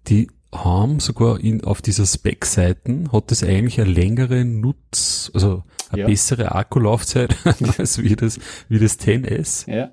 die 0.08 0.30
haben 0.54 1.00
sogar 1.00 1.40
in, 1.40 1.64
auf 1.64 1.82
dieser 1.82 2.06
Spec-Seiten 2.06 3.12
hat 3.12 3.32
das 3.32 3.44
eigentlich 3.44 3.80
eine 3.82 3.92
längere 3.92 4.46
Nutz, 4.46 5.30
also 5.34 5.64
eine 5.90 6.02
Ja. 6.02 6.08
bessere 6.08 6.54
Akkulaufzeit 6.54 7.36
als 7.78 8.02
wie 8.02 8.16
das, 8.16 8.40
wie 8.70 8.80
das 8.80 9.00
10S. 9.00 9.70
Ja. 9.70 9.92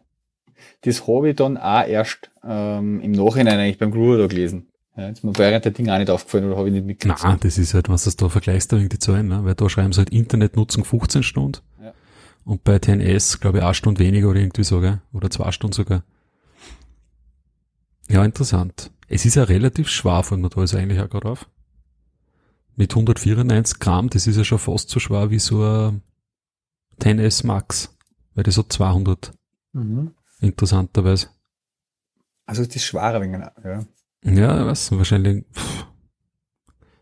Das 0.82 1.06
habe 1.08 1.30
ich 1.30 1.36
dann 1.36 1.56
auch 1.56 1.86
erst 1.86 2.30
ähm, 2.46 3.00
im 3.00 3.12
Nachhinein 3.12 3.58
eigentlich 3.58 3.78
beim 3.78 3.90
Gruber 3.90 4.18
da 4.18 4.26
gelesen. 4.26 4.68
Ja, 4.96 5.08
ist 5.08 5.24
mir 5.24 5.36
während 5.36 5.64
der 5.64 5.72
Ding 5.72 5.88
auch 5.88 5.98
nicht 5.98 6.10
aufgefallen 6.10 6.44
oder 6.44 6.56
habe 6.56 6.68
ich 6.68 6.74
nicht 6.74 6.86
mitgekriegt. 6.86 7.24
Nein, 7.24 7.38
das 7.40 7.58
ist 7.58 7.74
halt, 7.74 7.88
was 7.88 8.04
du 8.04 8.10
da 8.16 8.28
vergleichst, 8.28 8.72
da 8.72 8.76
die 8.76 8.98
Zahlen, 8.98 9.26
ne? 9.28 9.44
weil 9.44 9.54
da 9.56 9.68
schreiben 9.68 9.92
sie 9.92 9.98
halt 9.98 10.10
Internetnutzung 10.10 10.84
15 10.84 11.24
Stunden 11.24 11.58
Ja. 11.82 11.92
und 12.44 12.62
bei 12.62 12.76
10S, 12.76 13.40
glaube 13.40 13.58
ich, 13.58 13.64
eine 13.64 13.74
Stunde 13.74 13.98
weniger 14.04 14.28
oder 14.28 14.38
irgendwie 14.38 14.62
so, 14.62 14.80
gell? 14.80 15.00
oder 15.12 15.30
zwei 15.30 15.50
Stunden 15.50 15.74
sogar. 15.74 16.04
Ja, 18.08 18.24
interessant. 18.24 18.90
Es 19.14 19.24
ist 19.24 19.36
ja 19.36 19.44
relativ 19.44 19.88
schwer, 19.88 20.24
fällt 20.24 20.40
mir 20.40 20.48
da 20.48 20.60
also 20.60 20.76
eigentlich 20.76 21.00
auch 21.00 21.08
gerade 21.08 21.28
auf. 21.28 21.48
Mit 22.74 22.90
194 22.90 23.78
Gramm, 23.78 24.10
das 24.10 24.26
ist 24.26 24.36
ja 24.36 24.42
schon 24.42 24.58
fast 24.58 24.90
so 24.90 24.98
schwer 24.98 25.30
wie 25.30 25.38
so 25.38 25.62
ein 25.62 26.02
10S 27.00 27.46
Max, 27.46 27.96
weil 28.34 28.42
das 28.42 28.58
hat 28.58 28.72
200, 28.72 29.32
Mhm. 29.72 30.14
interessanterweise. 30.40 31.28
Also 32.46 32.62
ist 32.62 32.74
das 32.74 32.82
schwerer 32.82 33.20
wegen, 33.22 33.34
ja. 33.62 33.86
Ja, 34.24 34.66
was, 34.66 34.90
wahrscheinlich, 34.90 35.44
pff, 35.52 35.86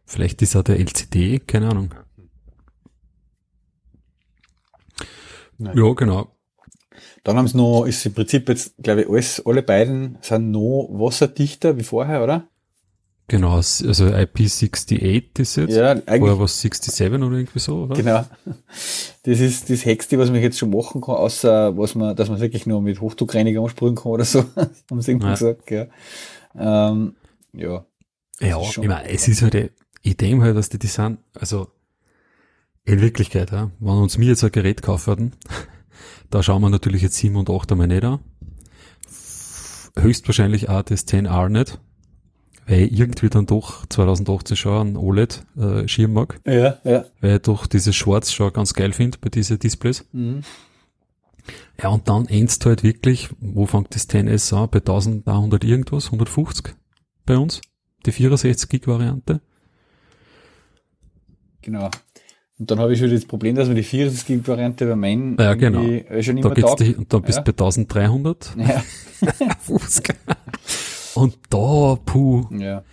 vielleicht 0.04 0.42
ist 0.42 0.54
auch 0.54 0.64
der 0.64 0.80
LCD, 0.80 1.38
keine 1.38 1.70
Ahnung. 1.70 1.94
Nein. 5.56 5.78
Ja, 5.78 5.92
genau. 5.94 6.31
Dann 7.24 7.36
haben 7.36 7.46
sie 7.48 7.56
noch, 7.56 7.84
ist 7.84 8.04
im 8.04 8.14
Prinzip 8.14 8.48
jetzt, 8.48 8.74
glaube 8.82 9.02
ich, 9.02 9.08
alles, 9.08 9.42
alle 9.46 9.62
beiden 9.62 10.18
sind 10.22 10.50
noch 10.50 10.88
wasserdichter 10.90 11.76
wie 11.76 11.84
vorher, 11.84 12.22
oder? 12.24 12.48
Genau, 13.28 13.54
also 13.54 13.84
IP68 13.86 15.38
ist 15.40 15.56
jetzt. 15.56 15.70
Ja, 15.70 15.94
Vorher 15.94 16.08
eigentlich, 16.08 16.38
war 16.38 16.44
es 16.44 16.60
67 16.60 17.12
oder 17.12 17.36
irgendwie 17.36 17.58
so, 17.60 17.84
oder? 17.84 17.94
genau. 17.94 18.24
Das 19.22 19.40
ist 19.40 19.70
das 19.70 19.84
Hexte, 19.84 20.18
was 20.18 20.30
man 20.30 20.42
jetzt 20.42 20.58
schon 20.58 20.70
machen 20.70 21.00
kann, 21.00 21.14
außer, 21.14 21.76
was 21.78 21.94
man, 21.94 22.16
dass 22.16 22.28
man 22.28 22.40
wirklich 22.40 22.66
nur 22.66 22.82
mit 22.82 23.00
Hochdruckreiniger 23.00 23.62
ansprühen 23.62 23.94
kann 23.94 24.12
oder 24.12 24.24
so. 24.24 24.44
haben 24.90 25.00
sie 25.00 25.12
irgendwie 25.12 25.28
Ja. 25.28 25.32
gesagt, 25.32 25.70
ja. 25.70 25.86
Ähm, 26.58 27.14
ja. 27.54 27.86
Ja, 28.40 28.60
ich 28.60 28.76
meine, 28.78 29.08
es 29.08 29.28
ist 29.28 29.42
halt, 29.42 29.72
ich 30.02 30.16
denke 30.16 30.44
halt, 30.44 30.56
dass 30.56 30.68
die, 30.68 30.78
die 30.80 30.88
sind, 30.88 31.18
also, 31.38 31.68
in 32.84 33.00
Wirklichkeit, 33.00 33.52
ja, 33.52 33.70
wenn 33.78 33.94
uns 33.94 34.18
mir 34.18 34.26
jetzt 34.26 34.42
ein 34.42 34.50
Gerät 34.50 34.82
kaufen 34.82 35.06
würden, 35.06 35.32
da 36.32 36.42
schauen 36.42 36.62
wir 36.62 36.70
natürlich 36.70 37.02
jetzt 37.02 37.16
7 37.16 37.36
und 37.36 37.50
8 37.50 37.72
einmal 37.72 37.86
nicht 37.88 38.04
an. 38.04 38.20
Höchstwahrscheinlich 39.98 40.70
auch 40.70 40.82
das 40.82 41.06
10R 41.06 41.50
nicht, 41.50 41.78
weil 42.66 42.84
ich 42.84 42.98
irgendwie 42.98 43.28
dann 43.28 43.44
doch 43.44 43.84
2018 43.86 44.56
schon 44.56 44.86
einen 44.88 44.96
OLED 44.96 45.44
äh, 45.58 46.06
mag, 46.06 46.40
Ja, 46.46 46.78
ja. 46.84 47.04
weil 47.20 47.36
ich 47.36 47.42
doch 47.42 47.66
dieses 47.66 47.94
Schwarz 47.94 48.32
schon 48.32 48.52
ganz 48.52 48.72
geil 48.72 48.94
finde 48.94 49.18
bei 49.20 49.28
diesen 49.28 49.58
Displays. 49.58 50.06
Mhm. 50.12 50.42
Ja, 51.82 51.90
und 51.90 52.08
dann 52.08 52.26
endst 52.26 52.64
du 52.64 52.70
halt 52.70 52.82
wirklich, 52.82 53.28
wo 53.40 53.66
fängt 53.66 53.94
das 53.94 54.08
10S 54.08 54.54
an? 54.54 54.70
Bei 54.70 54.78
1100 54.78 55.64
irgendwas, 55.64 56.06
150 56.06 56.74
bei 57.26 57.36
uns, 57.36 57.60
die 58.06 58.12
64 58.12 58.68
Gig 58.70 58.86
Variante. 58.86 59.42
Genau. 61.60 61.90
Und 62.62 62.70
dann 62.70 62.78
habe 62.78 62.92
ich 62.92 63.00
schon 63.00 63.10
das 63.10 63.24
Problem, 63.24 63.56
dass 63.56 63.66
mir 63.66 63.74
die 63.74 63.82
64 63.82 64.24
Gig 64.24 64.46
Variante 64.46 64.86
bei 64.86 64.94
meinen 64.94 65.36
Ja, 65.36 65.54
genau. 65.54 65.82
äh, 65.82 66.22
schon 66.22 66.36
Da 66.36 66.42
immer 66.42 66.54
geht's 66.54 66.68
taugt. 66.68 66.78
dich, 66.80 66.96
und 66.96 67.12
dann 67.12 67.22
bist 67.22 67.38
Ja. 67.38 67.42
du 67.42 67.52
bei 67.52 67.64
1300 67.64 68.52
Ja, 68.56 68.84
und 71.14 71.36
da, 71.50 71.98
puh, 72.04 72.44
ja. 72.56 72.84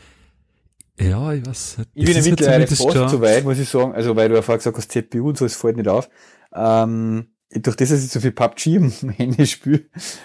ja, 0.99 1.33
ich 1.33 1.45
weiß. 1.45 1.77
Ich 1.93 2.05
bin 2.05 2.15
ja 2.15 2.21
mittlerweile 2.23 2.65
fast 2.67 2.81
so 3.11 3.21
weit, 3.21 3.43
muss 3.43 3.59
ich 3.59 3.69
sagen, 3.69 3.93
also 3.93 4.15
weil 4.15 4.29
du 4.29 4.35
ja 4.35 4.41
vorher 4.41 4.57
gesagt 4.57 4.77
hast, 4.77 4.91
CPU 4.91 5.29
und 5.29 5.37
so, 5.37 5.45
es 5.45 5.55
fällt 5.55 5.77
nicht 5.77 5.87
auf. 5.87 6.09
Ähm, 6.53 7.27
durch 7.51 7.75
das, 7.75 7.89
dass 7.89 8.03
ich 8.03 8.09
so 8.11 8.19
viel 8.19 8.31
PUBG 8.31 8.75
im 8.75 8.91
Handy 9.17 9.45
spiele, 9.45 9.81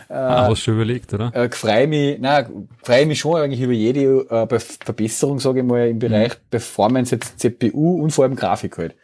Ah, 0.08 0.46
äh, 0.46 0.48
hast 0.48 0.50
du 0.50 0.56
schon 0.56 0.74
überlegt, 0.76 1.12
oder? 1.14 1.34
äh, 1.34 1.50
freue 1.50 1.86
mich, 1.86 2.16
na, 2.18 2.48
freue 2.82 3.04
mich 3.06 3.18
schon 3.20 3.36
eigentlich 3.36 3.60
über 3.60 3.72
jede 3.74 4.26
äh, 4.30 4.46
Be- 4.46 4.58
Verbesserung, 4.60 5.38
sage 5.38 5.60
ich 5.60 5.66
mal, 5.66 5.88
im 5.88 5.98
Bereich 5.98 6.32
Performance, 6.50 7.14
jetzt 7.14 7.38
CPU 7.40 8.02
und 8.02 8.10
vor 8.10 8.24
allem 8.24 8.36
Grafik 8.36 8.78
halt. 8.78 8.94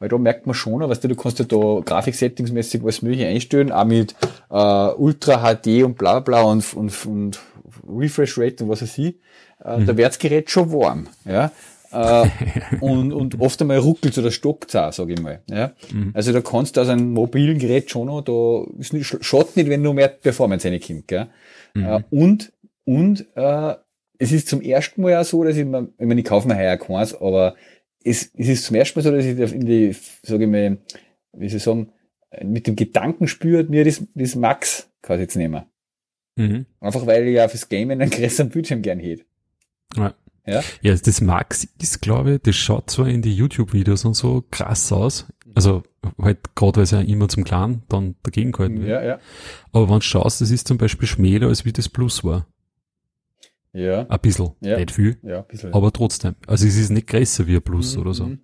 Weil 0.00 0.08
da 0.08 0.18
merkt 0.18 0.46
man 0.46 0.54
schon, 0.54 0.80
weißt 0.80 1.04
du, 1.04 1.08
du 1.08 1.14
kannst 1.14 1.38
ja 1.38 1.44
da 1.44 1.80
Grafiksettingsmäßig 1.84 2.82
was 2.82 3.02
mögliche 3.02 3.26
einstellen, 3.28 3.70
auch 3.70 3.84
mit 3.84 4.14
äh, 4.50 4.54
Ultra 4.54 5.54
HD 5.54 5.84
und 5.84 5.96
bla 5.96 6.18
bla 6.20 6.42
und, 6.42 6.74
und, 6.74 7.06
und 7.06 7.38
Refresh 7.86 8.36
Rate 8.38 8.64
und 8.64 8.70
was 8.70 8.82
weiß 8.82 8.98
ich. 8.98 9.14
Äh, 9.62 9.84
Da 9.84 9.96
wird's 9.96 10.18
Gerät 10.18 10.50
schon 10.50 10.72
warm. 10.72 11.06
Ja? 11.24 11.52
äh, 11.92 12.26
und, 12.80 13.12
und 13.12 13.40
oft 13.40 13.60
einmal 13.60 13.78
ruckelt 13.78 14.16
oder 14.16 14.30
stockt 14.30 14.74
auch, 14.74 14.92
sage 14.92 15.12
ich 15.12 15.20
mal. 15.20 15.42
Ja? 15.50 15.72
Also 16.14 16.32
da 16.32 16.40
kannst 16.40 16.76
du 16.76 16.80
aus 16.80 16.88
einem 16.88 17.12
mobilen 17.12 17.58
Gerät 17.58 17.90
schon 17.90 18.06
noch, 18.06 18.22
da 18.22 18.64
ist 18.78 18.92
nicht, 18.92 19.06
schaut 19.20 19.56
nicht, 19.56 19.68
wenn 19.68 19.82
nur 19.82 19.94
mehr 19.94 20.08
Performance 20.08 20.66
reinkommt. 20.68 21.08
Gell? 21.08 21.26
Äh, 21.74 22.02
und 22.10 22.52
und 22.84 23.26
äh, 23.36 23.74
es 24.18 24.32
ist 24.32 24.48
zum 24.48 24.60
ersten 24.62 25.02
Mal 25.02 25.10
ja 25.12 25.24
so, 25.24 25.44
dass 25.44 25.56
ich 25.56 25.64
mir, 25.64 25.88
ich 25.98 26.06
meine, 26.06 26.20
ich 26.20 26.26
kaufe 26.26 26.48
mir 26.48 26.56
heuer 26.56 26.76
keins, 26.76 27.14
aber 27.20 27.54
es, 28.04 28.30
es 28.36 28.48
ist 28.48 28.64
zum 28.64 28.76
ersten 28.76 28.98
Mal 28.98 29.02
so, 29.02 29.10
dass 29.10 29.24
ich 29.24 29.38
in 29.52 29.66
die, 29.66 29.94
sage 30.22 30.44
ich 30.44 30.50
mal, 30.50 30.78
wie 31.32 31.48
soll 31.48 31.56
ich 31.58 31.62
sagen, 31.62 31.92
mit 32.42 32.66
dem 32.66 32.76
Gedanken 32.76 33.26
spürt, 33.26 33.70
mir 33.70 33.84
das, 33.84 34.02
das 34.14 34.36
Max 34.36 34.88
quasi 35.02 35.22
jetzt 35.22 35.36
nehmen. 35.36 35.64
Mhm. 36.36 36.66
Einfach 36.80 37.06
weil 37.06 37.26
ich 37.26 37.34
ja 37.34 37.48
fürs 37.48 37.68
Gamen 37.68 38.00
einen 38.00 38.10
größeren 38.10 38.50
Bildschirm 38.50 38.82
gern 38.82 39.00
hätte. 39.00 39.24
Ja. 39.96 40.14
Ja? 40.46 40.62
Ja, 40.80 40.94
das 40.94 41.20
Max 41.20 41.68
ist, 41.80 42.00
glaube 42.00 42.34
ich, 42.34 42.42
das 42.42 42.56
schaut 42.56 42.90
zwar 42.90 43.08
in 43.08 43.22
die 43.22 43.34
YouTube-Videos 43.34 44.04
und 44.04 44.14
so 44.14 44.44
krass 44.50 44.90
aus. 44.90 45.26
Also 45.54 45.82
halt 46.20 46.54
gerade, 46.54 46.76
weil 46.76 46.84
es 46.84 46.90
ja 46.92 47.00
immer 47.00 47.28
zum 47.28 47.44
Kleinen 47.44 47.82
dann 47.88 48.14
dagegen 48.22 48.52
gehalten 48.52 48.80
wird. 48.80 48.88
Ja, 48.88 49.02
ja. 49.02 49.18
Aber 49.72 49.88
wenn 49.88 49.96
du 49.96 50.02
schaust, 50.02 50.40
das 50.40 50.50
ist 50.50 50.66
zum 50.66 50.78
Beispiel 50.78 51.08
schmäler, 51.08 51.48
als 51.48 51.64
wie 51.64 51.72
das 51.72 51.88
Plus 51.88 52.24
war. 52.24 52.46
Ja, 53.72 54.06
Ein 54.08 54.18
bisschen, 54.20 54.50
Ja. 54.60 54.76
nicht 54.78 54.90
viel, 54.90 55.18
ja, 55.22 55.38
ein 55.40 55.44
bisschen. 55.46 55.72
aber 55.72 55.92
trotzdem. 55.92 56.34
Also 56.46 56.66
es 56.66 56.76
ist 56.76 56.90
nicht 56.90 57.06
größer 57.06 57.46
wie 57.46 57.56
ein 57.56 57.62
Plus 57.62 57.94
Mhm, 57.96 58.02
oder 58.02 58.14
so. 58.14 58.24
mhm. 58.24 58.40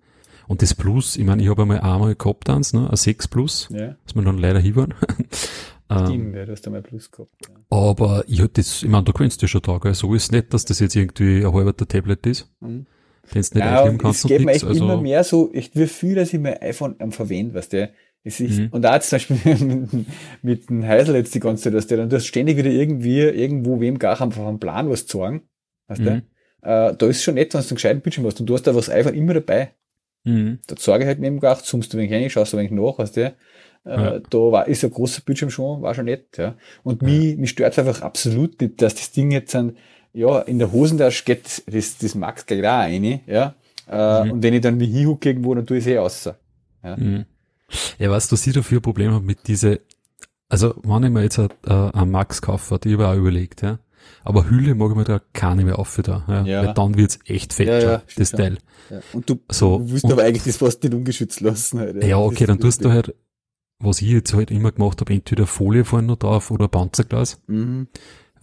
Und 0.47 0.61
das 0.61 0.73
Plus, 0.73 1.17
ich 1.17 1.25
meine, 1.25 1.43
ich 1.43 1.49
habe 1.49 1.63
einmal 1.63 1.81
einmal 1.81 2.15
gehabt 2.15 2.49
eins, 2.49 2.71
ne, 2.73 2.89
ein 2.89 2.95
6 2.95 3.27
Plus, 3.27 3.67
Ja, 3.71 3.97
was 4.05 4.15
mir 4.15 4.23
dann 4.23 4.37
leider 4.37 4.59
hinwaren. 4.59 4.93
ähm, 5.89 6.05
stimmt, 6.05 6.35
ja, 6.35 6.45
du 6.45 6.51
hast 6.53 6.61
da 6.61 6.69
mal 6.71 6.81
Plus 6.81 7.11
gehabt. 7.11 7.31
Ja. 7.49 7.55
aber 7.77 8.23
ich 8.27 8.39
hätte 8.39 8.61
das, 8.61 8.83
ich 8.83 8.89
meine, 8.89 9.03
da 9.03 9.11
gewöhnst 9.11 9.41
du 9.41 9.47
schon 9.47 9.61
da, 9.61 9.77
gell? 9.79 9.93
So 9.93 10.13
ist 10.13 10.31
nicht, 10.31 10.53
dass 10.53 10.63
das 10.63 10.79
jetzt 10.79 10.95
irgendwie 10.95 11.45
ein 11.45 11.53
halber 11.53 11.75
Tablet 11.75 12.25
ist, 12.25 12.49
Mhm. 12.61 12.67
den 12.67 12.85
du 13.33 13.37
nicht 13.39 13.55
Ja, 13.57 13.79
einnehmen 13.81 13.97
kannst 13.97 14.23
es 14.23 14.29
geht 14.29 14.45
mir 14.45 14.53
echt 14.53 14.63
immer 14.63 14.91
Also, 14.91 15.01
mehr 15.01 15.23
so, 15.25 15.49
ich 15.53 15.71
wie 15.75 15.87
viel, 15.87 16.15
dass 16.15 16.33
ich 16.33 16.39
mein 16.39 16.61
iPhone 16.61 16.95
am 16.99 17.11
verwende, 17.11 17.53
weißt 17.55 17.73
du. 17.73 17.91
Es 18.27 18.41
ist, 18.41 18.59
mhm. 18.59 18.67
Und 18.71 18.85
auch 18.85 18.99
zum 18.99 19.15
Beispiel 19.15 19.55
mit, 19.65 20.05
mit 20.41 20.69
dem 20.69 20.85
Heisel 20.85 21.15
jetzt 21.15 21.33
die 21.33 21.39
ganze 21.39 21.63
Zeit, 21.63 21.73
dass 21.73 21.87
der 21.87 21.97
dann, 21.97 22.09
du 22.09 22.17
hast 22.17 22.25
ständig 22.25 22.57
wieder 22.57 22.69
irgendwie, 22.69 23.21
irgendwo 23.21 23.79
wem 23.79 23.97
gar 23.97 24.19
einfach 24.21 24.45
einen 24.45 24.59
Plan 24.59 24.89
was 24.89 25.07
zu 25.07 25.19
sagen. 25.19 25.43
Weißt 25.87 26.01
mhm. 26.01 26.05
du? 26.05 26.11
Äh, 26.69 26.95
da 26.97 27.07
ist 27.07 27.23
schon 27.23 27.35
nett, 27.35 27.53
wenn 27.53 27.61
du 27.61 27.67
einen 27.67 27.75
gescheiten 27.75 28.01
Bildschirm 28.01 28.25
hast 28.25 28.41
und 28.41 28.47
du 28.47 28.53
hast 28.53 28.63
da 28.63 28.75
was 28.75 28.89
einfach 28.89 29.13
immer 29.13 29.33
dabei. 29.33 29.71
Mhm. 30.25 30.59
Da 30.67 30.75
zeige 30.75 31.05
ich 31.05 31.07
halt 31.07 31.19
mit 31.19 31.27
dem 31.27 31.39
gar, 31.39 31.57
zoomst 31.57 31.93
du 31.93 31.97
ein 31.97 32.01
wenig 32.01 32.13
rein, 32.13 32.29
schaust 32.29 32.51
du 32.51 32.57
ein 32.57 32.69
wenig 32.69 32.73
nach, 32.73 32.99
weißt 32.99 33.15
du? 33.15 33.21
Äh, 33.21 33.33
ja. 33.85 34.19
Da 34.19 34.37
war, 34.37 34.67
ist 34.67 34.83
ein 34.83 34.91
großer 34.91 35.21
Bildschirm 35.21 35.49
schon, 35.49 35.81
war 35.81 35.95
schon 35.95 36.05
nett, 36.05 36.37
ja. 36.37 36.55
Und 36.83 37.01
ja. 37.01 37.07
mich, 37.07 37.37
mich 37.37 37.51
stört 37.51 37.79
einfach 37.79 38.01
absolut 38.01 38.59
nicht, 38.59 38.81
dass 38.81 38.95
das 38.95 39.13
Ding 39.13 39.31
jetzt 39.31 39.55
ein, 39.55 39.77
ja, 40.11 40.39
in 40.39 40.59
der 40.59 40.73
Hosentasche 40.73 41.23
geht 41.23 41.45
das, 41.45 41.97
das 41.97 42.13
Max 42.13 42.45
gleich 42.45 42.59
auch 42.59 42.65
rein, 42.65 43.21
ja. 43.25 43.55
Äh, 43.89 44.25
mhm. 44.25 44.31
Und 44.31 44.43
wenn 44.43 44.53
ich 44.53 44.59
dann 44.59 44.75
mich 44.75 44.89
hinhucke 44.89 45.29
irgendwo, 45.29 45.55
dann 45.55 45.65
tue 45.65 45.77
ich 45.77 45.85
es 45.85 45.87
eh 45.87 45.97
außer. 45.97 46.37
Ja. 46.83 46.97
Mhm. 46.97 47.25
Ja, 47.99 48.11
was 48.11 48.29
du 48.29 48.35
sie 48.35 48.51
dafür 48.51 48.79
ein 48.79 48.83
Problem 48.83 49.11
habe 49.11 49.25
mit 49.25 49.47
diese, 49.47 49.81
also 50.49 50.75
wenn 50.83 51.03
ich 51.03 51.11
mir 51.11 51.23
jetzt 51.23 51.37
äh, 51.37 52.05
Max 52.05 52.41
kaufe, 52.41 52.79
die 52.79 52.93
habe 52.93 53.03
ich 53.03 53.09
auch 53.09 53.15
überlegt, 53.15 53.61
ja. 53.61 53.79
Aber 54.23 54.49
Hülle 54.49 54.75
mag 54.75 54.91
ich 54.91 54.95
mir 54.97 55.03
da 55.03 55.21
gar 55.33 55.55
nicht 55.55 55.65
mehr 55.65 55.79
auf 55.79 55.99
da, 56.01 56.23
ja. 56.27 56.43
ja. 56.45 56.65
Weil 56.65 56.73
dann 56.73 56.97
wird's 56.97 57.19
echt 57.25 57.53
fett, 57.53 57.67
ja, 57.67 57.79
ja, 57.79 58.03
das 58.15 58.31
Teil. 58.31 58.57
Ja. 58.89 58.99
Und 59.13 59.29
du, 59.29 59.39
so, 59.49 59.79
du 59.79 59.91
willst 59.91 60.05
und, 60.05 60.13
aber 60.13 60.23
eigentlich 60.23 60.43
das 60.43 60.57
fast 60.57 60.83
nicht 60.83 60.93
ungeschützt 60.93 61.41
lassen 61.41 61.79
halt. 61.79 62.03
Ja, 62.03 62.17
okay, 62.17 62.45
dann 62.45 62.59
tust 62.59 62.83
du 62.85 62.91
halt, 62.91 63.15
was 63.79 64.01
ich 64.01 64.09
jetzt 64.09 64.33
halt 64.33 64.51
immer 64.51 64.71
gemacht 64.71 65.01
habe, 65.01 65.13
entweder 65.13 65.45
Folie 65.45 65.85
vorne 65.85 66.07
noch 66.07 66.17
drauf 66.17 66.51
oder 66.51 66.67
Panzerglas. 66.67 67.41
Mhm. 67.47 67.87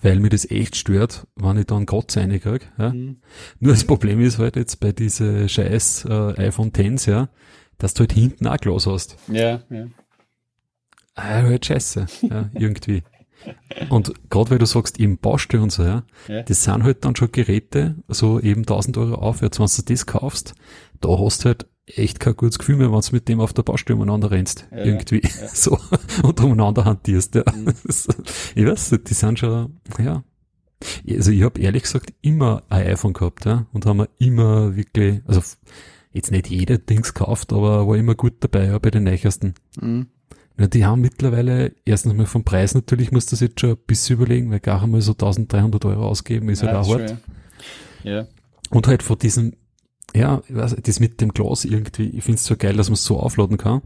Weil 0.02 0.20
mir 0.20 0.28
das 0.28 0.50
echt 0.50 0.76
stört, 0.76 1.26
wenn 1.34 1.56
ich 1.56 1.66
dann 1.66 1.86
Gott 1.86 2.14
reinkriege. 2.14 2.66
Ja. 2.76 2.92
Mhm. 2.92 3.16
Nur 3.60 3.72
das 3.72 3.84
Problem 3.84 4.20
ist 4.20 4.38
halt 4.38 4.56
jetzt 4.56 4.80
bei 4.80 4.92
diese 4.92 5.48
scheiß 5.48 6.06
äh, 6.10 6.46
iPhone 6.46 6.72
X, 6.76 7.06
ja, 7.06 7.30
dass 7.78 7.94
du 7.94 8.00
halt 8.00 8.12
hinten 8.12 8.46
auch 8.46 8.56
Glas 8.56 8.86
hast. 8.86 9.16
Ja, 9.28 9.62
ja. 9.70 9.86
Ah, 11.14 11.42
halt 11.42 11.66
scheiße, 11.66 12.06
ja, 12.22 12.50
irgendwie. 12.54 13.02
Und 13.90 14.14
gerade 14.30 14.50
weil 14.50 14.58
du 14.58 14.66
sagst, 14.66 14.98
eben 14.98 15.18
Baustelle 15.18 15.62
und 15.62 15.70
so, 15.70 15.82
ja, 15.82 16.04
ja, 16.28 16.42
das 16.42 16.64
sind 16.64 16.82
halt 16.82 17.04
dann 17.04 17.14
schon 17.14 17.30
Geräte, 17.30 17.96
so 18.08 18.40
eben 18.40 18.62
1000 18.62 18.96
Euro 18.98 19.14
aufwärts, 19.16 19.58
wenn 19.58 19.66
du 19.66 19.92
das 19.92 20.06
kaufst, 20.06 20.54
da 21.00 21.08
hast 21.18 21.44
du 21.44 21.48
halt 21.48 21.66
echt 21.86 22.20
kein 22.20 22.36
gutes 22.36 22.58
Gefühl 22.58 22.76
mehr, 22.76 22.90
wenn 22.90 23.00
du 23.00 23.08
mit 23.12 23.28
dem 23.28 23.40
auf 23.40 23.52
der 23.52 23.62
Baustelle 23.62 23.96
umeinander 23.96 24.30
rennst, 24.30 24.66
ja, 24.70 24.78
irgendwie, 24.78 25.22
ja. 25.22 25.48
so, 25.52 25.78
und 26.22 26.40
umeinander 26.40 26.84
hantierst, 26.84 27.34
ja. 27.34 27.44
Mhm. 27.54 27.74
ich 28.54 28.66
weiß, 28.66 28.98
die 29.06 29.14
sind 29.14 29.38
schon, 29.38 29.80
ja. 29.98 30.24
Also 31.08 31.30
ich 31.30 31.42
habe 31.42 31.60
ehrlich 31.60 31.84
gesagt 31.84 32.12
immer 32.20 32.62
ein 32.68 32.86
iPhone 32.88 33.12
gehabt, 33.12 33.44
ja, 33.44 33.66
und 33.72 33.86
haben 33.86 33.98
wir 33.98 34.08
immer 34.18 34.76
wirklich, 34.76 35.22
also 35.26 35.42
jetzt 36.14 36.30
nicht 36.30 36.48
jeder 36.48 36.78
Dings 36.78 37.12
gekauft, 37.12 37.52
aber 37.52 37.86
war 37.86 37.96
immer 37.96 38.14
gut 38.14 38.34
dabei, 38.40 38.66
ja, 38.66 38.78
bei 38.78 38.90
den 38.90 39.02
Neichersten. 39.02 39.54
Mhm. 39.80 40.06
Ja, 40.56 40.68
die 40.68 40.84
haben 40.84 41.00
mittlerweile, 41.00 41.74
erstens 41.84 42.14
mal 42.14 42.26
vom 42.26 42.44
Preis 42.44 42.74
natürlich, 42.74 43.10
muss 43.10 43.26
das 43.26 43.40
jetzt 43.40 43.60
schon 43.60 43.70
ein 43.70 43.78
bisschen 43.86 44.16
überlegen, 44.16 44.50
weil 44.50 44.60
gar 44.60 44.82
einmal 44.82 45.00
so 45.00 45.12
1300 45.12 45.84
Euro 45.84 46.06
ausgeben 46.06 46.48
ist 46.48 46.62
ja, 46.62 46.68
halt 46.68 46.76
auch 46.76 46.88
hart. 46.88 47.16
Ja. 48.04 48.26
Und 48.70 48.86
halt 48.86 49.02
von 49.02 49.18
diesem, 49.18 49.54
ja, 50.14 50.42
ich 50.48 50.54
weiß, 50.54 50.76
das 50.80 51.00
mit 51.00 51.20
dem 51.20 51.32
Glas 51.32 51.64
irgendwie, 51.64 52.04
ich 52.10 52.22
find's 52.22 52.44
so 52.44 52.56
geil, 52.56 52.76
dass 52.76 52.88
man 52.88 52.94
es 52.94 53.04
so 53.04 53.18
aufladen 53.18 53.56
kann. 53.56 53.82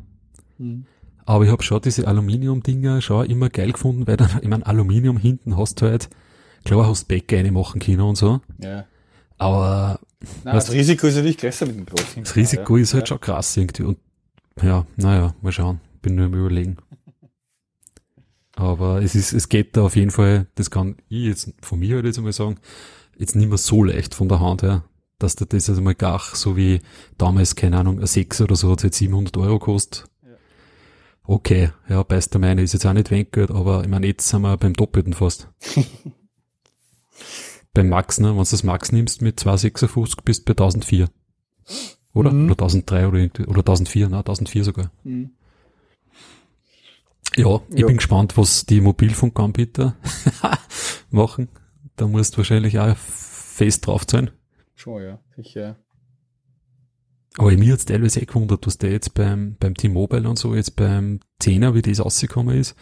Mhm. 0.58 0.84
Aber 1.24 1.44
ich 1.44 1.50
habe 1.50 1.62
schon 1.62 1.80
diese 1.80 2.06
Aluminium-Dinger 2.06 3.00
schon 3.00 3.26
immer 3.26 3.48
geil 3.48 3.72
gefunden, 3.72 4.06
weil 4.06 4.18
dann, 4.18 4.30
ich 4.42 4.48
mein, 4.48 4.62
Aluminium 4.62 5.16
hinten 5.16 5.56
hast 5.56 5.80
du 5.80 5.86
halt, 5.86 6.10
klar 6.64 6.86
hast 6.86 7.08
Bäcke 7.08 7.36
reinmachen 7.36 7.80
können 7.80 8.00
und 8.00 8.16
so. 8.16 8.40
Ja. 8.62 8.84
Aber 9.38 10.00
Nein, 10.44 10.54
das 10.54 10.72
Risiko 10.72 11.06
ist 11.06 11.16
natürlich 11.16 11.38
größer 11.38 11.66
mit 11.66 11.76
dem 11.76 11.86
Glas. 11.86 12.06
Das 12.16 12.36
Risiko 12.36 12.76
ja. 12.76 12.82
ist 12.82 12.94
halt 12.94 13.04
ja. 13.04 13.06
schon 13.06 13.20
krass 13.20 13.56
irgendwie. 13.56 13.84
Und 13.84 13.98
ja, 14.60 14.86
naja, 14.96 15.34
mal 15.40 15.52
schauen 15.52 15.80
bin 16.02 16.14
nur 16.14 16.26
im 16.26 16.34
Überlegen. 16.34 16.76
Aber 18.54 19.02
es 19.02 19.14
ist, 19.14 19.32
es 19.32 19.48
geht 19.48 19.76
da 19.76 19.82
auf 19.82 19.96
jeden 19.96 20.10
Fall, 20.10 20.46
das 20.54 20.70
kann 20.70 20.96
ich 21.08 21.26
jetzt 21.26 21.52
von 21.60 21.78
mir 21.78 21.96
halt 21.96 22.06
jetzt 22.06 22.18
einmal 22.18 22.32
sagen, 22.32 22.58
jetzt 23.16 23.36
nicht 23.36 23.48
mehr 23.48 23.58
so 23.58 23.84
leicht 23.84 24.14
von 24.14 24.28
der 24.28 24.40
Hand 24.40 24.62
her, 24.62 24.84
dass 25.18 25.36
der 25.36 25.46
das 25.46 25.68
also 25.68 25.82
mal 25.82 25.94
gar 25.94 26.20
so 26.20 26.56
wie 26.56 26.80
damals, 27.18 27.56
keine 27.56 27.78
Ahnung, 27.78 28.00
ein 28.00 28.06
6 28.06 28.40
oder 28.40 28.56
so 28.56 28.70
hat 28.70 28.82
jetzt 28.82 28.98
700 28.98 29.36
Euro 29.36 29.58
kostet. 29.58 30.06
Ja. 30.22 30.30
Okay, 31.24 31.70
ja, 31.88 32.02
beißt 32.02 32.32
der 32.34 32.40
meine, 32.40 32.62
ist 32.62 32.72
jetzt 32.72 32.86
auch 32.86 32.92
nicht 32.92 33.10
wenig 33.10 33.32
Geld, 33.32 33.50
aber 33.50 33.82
ich 33.82 33.88
meine, 33.88 34.06
jetzt 34.06 34.28
sind 34.28 34.42
wir 34.42 34.56
beim 34.56 34.74
Doppelten 34.74 35.12
fast. 35.12 35.48
beim 37.78 37.90
Max, 37.90 38.18
ne, 38.18 38.30
wenn 38.30 38.38
du 38.38 38.50
das 38.50 38.64
Max 38.64 38.90
nimmst 38.90 39.22
mit 39.22 39.38
256 39.38 40.24
bist 40.24 40.40
du 40.40 40.52
bei 40.52 40.64
1004. 40.64 41.08
Oder? 42.12 42.32
Mhm. 42.32 42.50
Oder 42.50 42.64
1003 42.64 43.06
oder, 43.06 43.18
oder 43.48 43.60
1004, 43.60 44.08
ne, 44.08 44.16
1004 44.18 44.64
sogar. 44.64 44.90
Mhm. 45.04 45.30
Ja, 47.36 47.60
ich 47.70 47.78
ja. 47.78 47.86
bin 47.86 47.98
gespannt, 47.98 48.36
was 48.36 48.66
die 48.66 48.80
Mobilfunkanbieter 48.80 49.94
machen. 51.10 51.48
Da 51.94 52.08
musst 52.08 52.34
du 52.34 52.38
wahrscheinlich 52.38 52.80
auch 52.80 52.96
fest 52.96 53.86
drauf 53.86 54.04
sein. 54.10 54.32
Schon, 54.74 55.04
ja, 55.04 55.20
sicher. 55.36 55.76
Aber 57.36 57.52
mir 57.52 57.74
hat's 57.74 57.84
teilweise 57.84 58.20
eh 58.20 58.24
gewundert, 58.24 58.66
was 58.66 58.78
der 58.78 58.90
jetzt 58.90 59.14
beim, 59.14 59.56
beim 59.60 59.74
T-Mobile 59.74 60.28
und 60.28 60.36
so, 60.36 60.56
jetzt 60.56 60.74
beim 60.74 61.20
Zehner, 61.38 61.76
wie 61.76 61.82
das 61.82 62.00
rausgekommen 62.00 62.58
ist, 62.58 62.74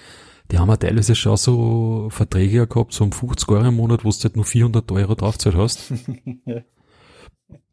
die 0.51 0.59
haben 0.59 0.69
ja 0.69 0.77
teilweise 0.77 1.15
schon 1.15 1.37
so 1.37 2.09
Verträge 2.11 2.67
gehabt, 2.67 2.93
so 2.93 3.05
um 3.05 3.13
50 3.13 3.49
Euro 3.49 3.67
im 3.67 3.77
Monat, 3.77 4.05
wo 4.05 4.11
du 4.11 4.17
halt 4.17 4.37
nur 4.37 4.45
400 4.45 4.91
Euro 4.93 5.15
draufzahlt 5.15 5.57
hast. 5.57 5.93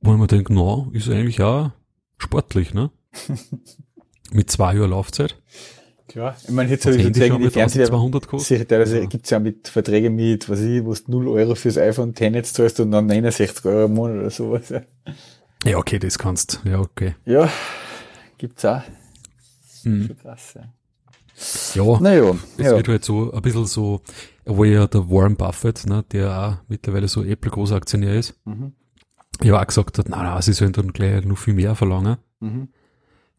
Wo 0.01 0.11
man 0.11 0.27
denkt, 0.27 0.49
na, 0.49 0.87
ist 0.91 1.09
eigentlich 1.09 1.41
auch 1.41 1.71
sportlich, 2.17 2.73
ne? 2.73 2.91
Mit 4.31 4.51
zwei 4.51 4.75
Jahren 4.75 4.89
Laufzeit. 4.89 5.41
Klar, 6.07 6.35
ich 6.43 6.51
meine, 6.51 6.69
jetzt 6.69 6.85
habe 6.85 6.97
ich 6.97 7.03
Verträge 7.03 7.39
die 7.39 7.49
Fernseher, 7.49 7.85
200 7.85 8.27
kostet. 8.27 8.69
Teilweise 8.69 8.99
ja. 8.99 9.05
gibt's 9.05 9.29
ja 9.29 9.39
mit 9.39 9.67
Verträge 9.67 10.09
mit, 10.09 10.49
was 10.49 10.59
ich, 10.59 10.83
wo 10.83 10.93
du 10.93 11.01
0 11.07 11.27
Euro 11.29 11.55
fürs 11.55 11.77
iPhone 11.77 12.13
10 12.13 12.33
jetzt 12.33 12.55
zahlst 12.55 12.79
und 12.81 12.91
dann 12.91 13.07
69 13.07 13.65
Euro 13.65 13.85
im 13.85 13.93
Monat 13.93 14.17
oder 14.17 14.29
sowas. 14.29 14.69
Ja, 14.69 14.81
ja 15.63 15.77
okay, 15.77 15.99
das 15.99 16.19
kannst, 16.19 16.61
ja, 16.65 16.79
okay. 16.79 17.15
Ja, 17.25 17.49
gibt's 18.37 18.65
auch. 18.65 18.81
Mhm. 19.85 20.07
Schon 20.07 20.17
krass, 20.17 20.53
ja. 20.55 20.73
Ja, 21.75 21.99
naja, 21.99 22.35
es 22.57 22.65
ja. 22.65 22.75
wird 22.75 22.87
halt 22.87 23.05
so 23.05 23.31
ein 23.31 23.41
bisschen 23.41 23.65
so, 23.65 24.01
wo 24.45 24.63
ja 24.63 24.87
der 24.87 25.09
Warren 25.09 25.35
Buffett, 25.35 25.85
ne, 25.85 26.03
der 26.11 26.39
auch 26.39 26.69
mittlerweile 26.69 27.07
so 27.07 27.23
Apple 27.23 27.51
Großaktionär 27.51 28.15
ist, 28.15 28.35
mhm. 28.45 28.73
ja 29.41 29.59
auch 29.59 29.67
gesagt 29.67 29.97
hat, 29.97 30.09
na, 30.09 30.23
na, 30.23 30.41
sie 30.41 30.53
sollen 30.53 30.73
dann 30.73 30.93
gleich 30.93 31.25
noch 31.25 31.37
viel 31.37 31.53
mehr 31.53 31.75
verlangen. 31.75 32.17
Mhm 32.39 32.69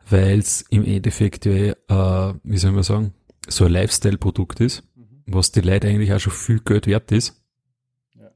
weil 0.09 0.39
es 0.39 0.63
im 0.71 0.85
Endeffekt, 0.85 1.47
äh, 1.47 1.75
wie 1.89 2.59
soll 2.59 2.73
man 2.73 2.83
sagen, 2.83 3.15
so 3.47 3.65
ein 3.65 3.73
Lifestyle-Produkt 3.73 4.61
ist, 4.61 4.85
mhm. 4.97 5.23
was 5.27 5.53
die 5.53 5.61
Leute 5.61 5.89
eigentlich 5.89 6.13
auch 6.13 6.21
schon 6.21 6.33
viel 6.33 6.61
Geld 6.61 6.87
wert 6.87 7.13
ist. 7.13 7.43
Ja. 8.15 8.31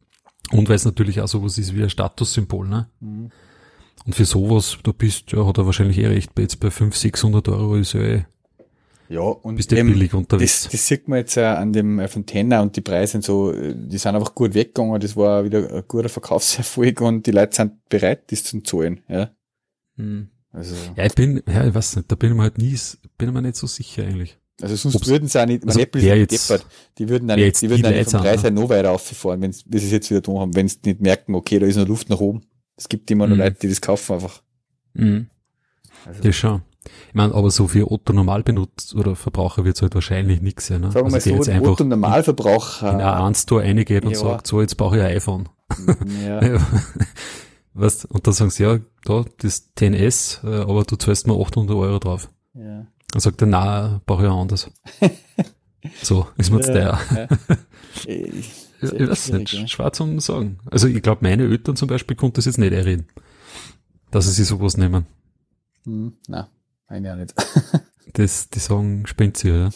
Und 0.57 0.69
weil 0.69 0.77
es 0.77 0.85
natürlich 0.85 1.21
auch 1.21 1.29
sowas 1.29 1.59
ist 1.59 1.75
wie 1.75 1.83
ein 1.83 1.91
Statussymbol, 1.91 2.69
ne? 2.69 2.91
Mhm. 3.01 3.31
Und 4.07 4.15
für 4.15 4.25
sowas, 4.25 4.79
da 4.83 4.93
bist, 4.93 5.33
ja, 5.33 5.45
hat 5.45 5.59
er 5.59 5.67
wahrscheinlich 5.67 5.99
eh 5.99 6.07
recht, 6.07 6.39
jetzt 6.39 6.61
bei 6.61 6.71
500, 6.71 6.99
600 6.99 7.49
Euro 7.49 7.77
ist 7.77 7.93
ja 7.93 8.01
eh, 8.01 8.25
ja, 9.09 9.21
und 9.21 9.57
bist 9.57 9.73
du 9.73 9.77
billig 9.77 10.13
unterwegs. 10.13 10.65
Das, 10.65 10.73
das 10.73 10.87
sieht 10.87 11.09
man 11.09 11.21
jetzt 11.21 11.37
äh, 11.37 11.45
an 11.45 11.73
dem 11.73 12.07
Fontaine 12.09 12.61
und 12.61 12.77
die 12.77 12.81
Preise 12.81 13.13
sind 13.13 13.25
so, 13.25 13.53
die 13.53 13.99
sind 13.99 14.15
einfach 14.15 14.35
gut 14.35 14.55
weggegangen, 14.55 15.01
das 15.01 15.17
war 15.17 15.45
wieder 15.45 15.73
ein 15.73 15.83
guter 15.89 16.09
Verkaufserfolg 16.09 17.01
und 17.01 17.27
die 17.27 17.31
Leute 17.31 17.57
sind 17.57 17.89
bereit, 17.89 18.31
das 18.31 18.45
zu 18.45 18.61
zahlen, 18.63 19.01
ja. 19.09 19.31
Mhm. 19.97 20.29
Also, 20.53 20.75
ja, 20.97 21.05
ich 21.05 21.15
bin, 21.15 21.43
ja, 21.47 21.67
ich 21.67 21.75
weiß 21.75 21.97
nicht, 21.97 22.11
da 22.11 22.17
bin 22.17 22.31
ich 22.31 22.37
mir 22.37 22.43
halt 22.43 22.59
nie, 22.59 22.77
bin 23.17 23.29
ich 23.29 23.35
mir 23.35 23.43
nicht 23.43 23.57
so 23.57 23.67
sicher 23.67 24.05
eigentlich. 24.05 24.39
Also 24.61 24.75
sonst 24.75 24.97
Ob's, 24.97 25.07
würden 25.07 25.29
sie 25.29 25.41
auch 25.41 25.47
nicht, 25.47 25.65
also 25.67 25.79
Apple 25.79 26.01
ist 26.01 26.33
jetzt, 26.33 26.51
deppert, 26.51 26.67
die 26.99 27.09
würden 27.09 27.29
dann 27.29 27.39
nicht, 27.39 27.63
die 27.63 27.71
würden 27.71 27.83
dann 27.83 28.05
vom 28.05 28.21
Preis 28.21 28.43
her 28.43 28.51
noch 28.51 28.69
weiter 28.69 28.91
auffahren, 28.91 29.41
wenn 29.41 29.53
sie 29.53 29.65
es 29.71 29.91
jetzt 29.91 30.11
wieder 30.11 30.23
tun 30.23 30.41
haben, 30.41 30.55
wenn 30.57 30.67
sie 30.69 30.79
nicht 30.85 31.01
merken, 31.01 31.35
okay, 31.35 31.61
da 31.61 31.67
ist 31.67 31.77
noch 31.77 31.87
Luft 31.87 32.09
nach 32.09 32.19
oben. 32.19 32.43
Es 32.77 32.89
gibt 32.89 33.11
immer 33.11 33.27
noch 33.27 33.37
mhm. 33.37 33.43
Leute, 33.43 33.57
die 33.61 33.69
das 33.69 33.81
kaufen 33.81 34.15
einfach. 34.15 34.43
Mhm. 34.95 35.29
Also. 36.05 36.23
Das 36.23 36.35
schon. 36.35 36.63
Ich 37.09 37.15
meine, 37.15 37.35
aber 37.35 37.51
so 37.51 37.69
für 37.69 37.91
Otto 37.91 38.13
Normalbenutzer 38.13 38.99
oder 38.99 39.17
Verbraucher 39.17 39.65
wird 39.65 39.77
es 39.77 39.83
halt 39.83 39.95
wahrscheinlich 39.95 40.41
nichts 40.41 40.67
sein. 40.67 40.83
Ne? 40.83 40.93
Sagen 40.93 41.09
wir 41.09 41.15
also 41.15 41.35
mal 41.35 41.43
so, 41.43 41.51
ein 41.51 41.67
Otto 41.67 41.85
Normalverbraucher. 41.85 42.93
In 42.93 43.01
ein 43.01 43.35
Store 43.35 43.63
reingeht 43.63 44.05
und 44.05 44.13
ja. 44.13 44.19
sagt, 44.19 44.47
so, 44.47 44.61
jetzt 44.61 44.77
brauche 44.77 44.97
ich 44.97 45.03
ein 45.03 45.17
iPhone. 45.17 45.49
Ja. 46.25 46.41
Weißt, 47.75 48.07
und 48.07 48.27
dann 48.27 48.35
sagen 48.35 48.51
sie, 48.51 48.65
ja, 48.65 48.79
da, 49.05 49.25
das 49.39 49.71
10S, 49.77 50.45
äh, 50.45 50.63
aber 50.63 50.83
du 50.85 50.97
zahlst 50.97 51.27
mir 51.27 51.35
800 51.41 51.77
Euro 51.77 51.99
drauf. 51.99 52.29
Ja. 52.55 52.87
Dann 53.13 53.21
sagt 53.21 53.41
er, 53.41 53.47
na, 53.47 54.01
brauche 54.05 54.25
ich 54.25 54.31
anders. 54.31 54.71
so, 56.03 56.27
ist 56.37 56.51
mir 56.51 56.61
ja, 56.61 56.67
teuer. 56.67 56.99
Ja. 57.15 57.29
Ich, 58.81 58.93
weiß 58.93 59.33
nicht, 59.33 59.53
ja. 59.53 59.67
schwer 59.67 59.93
zu 59.93 60.21
sagen. 60.21 60.61
Also 60.71 60.87
ich 60.87 61.03
glaube, 61.03 61.19
meine 61.23 61.43
Eltern 61.43 61.75
zum 61.75 61.89
Beispiel 61.89 62.17
konnten 62.17 62.37
das 62.37 62.45
jetzt 62.45 62.59
nicht 62.59 62.73
erreden, 62.73 63.09
dass 64.13 64.27
sie 64.27 64.33
sich 64.33 64.47
sowas 64.47 64.77
nehmen. 64.77 65.05
Hm, 65.85 66.13
na, 66.29 66.49
meine 66.89 67.13
auch 67.13 67.17
nicht. 67.17 67.35
das, 68.15 68.49
die 68.49 68.59
sagen, 68.59 69.07
spinnt 69.07 69.37
sie, 69.37 69.49
ja. 69.51 69.71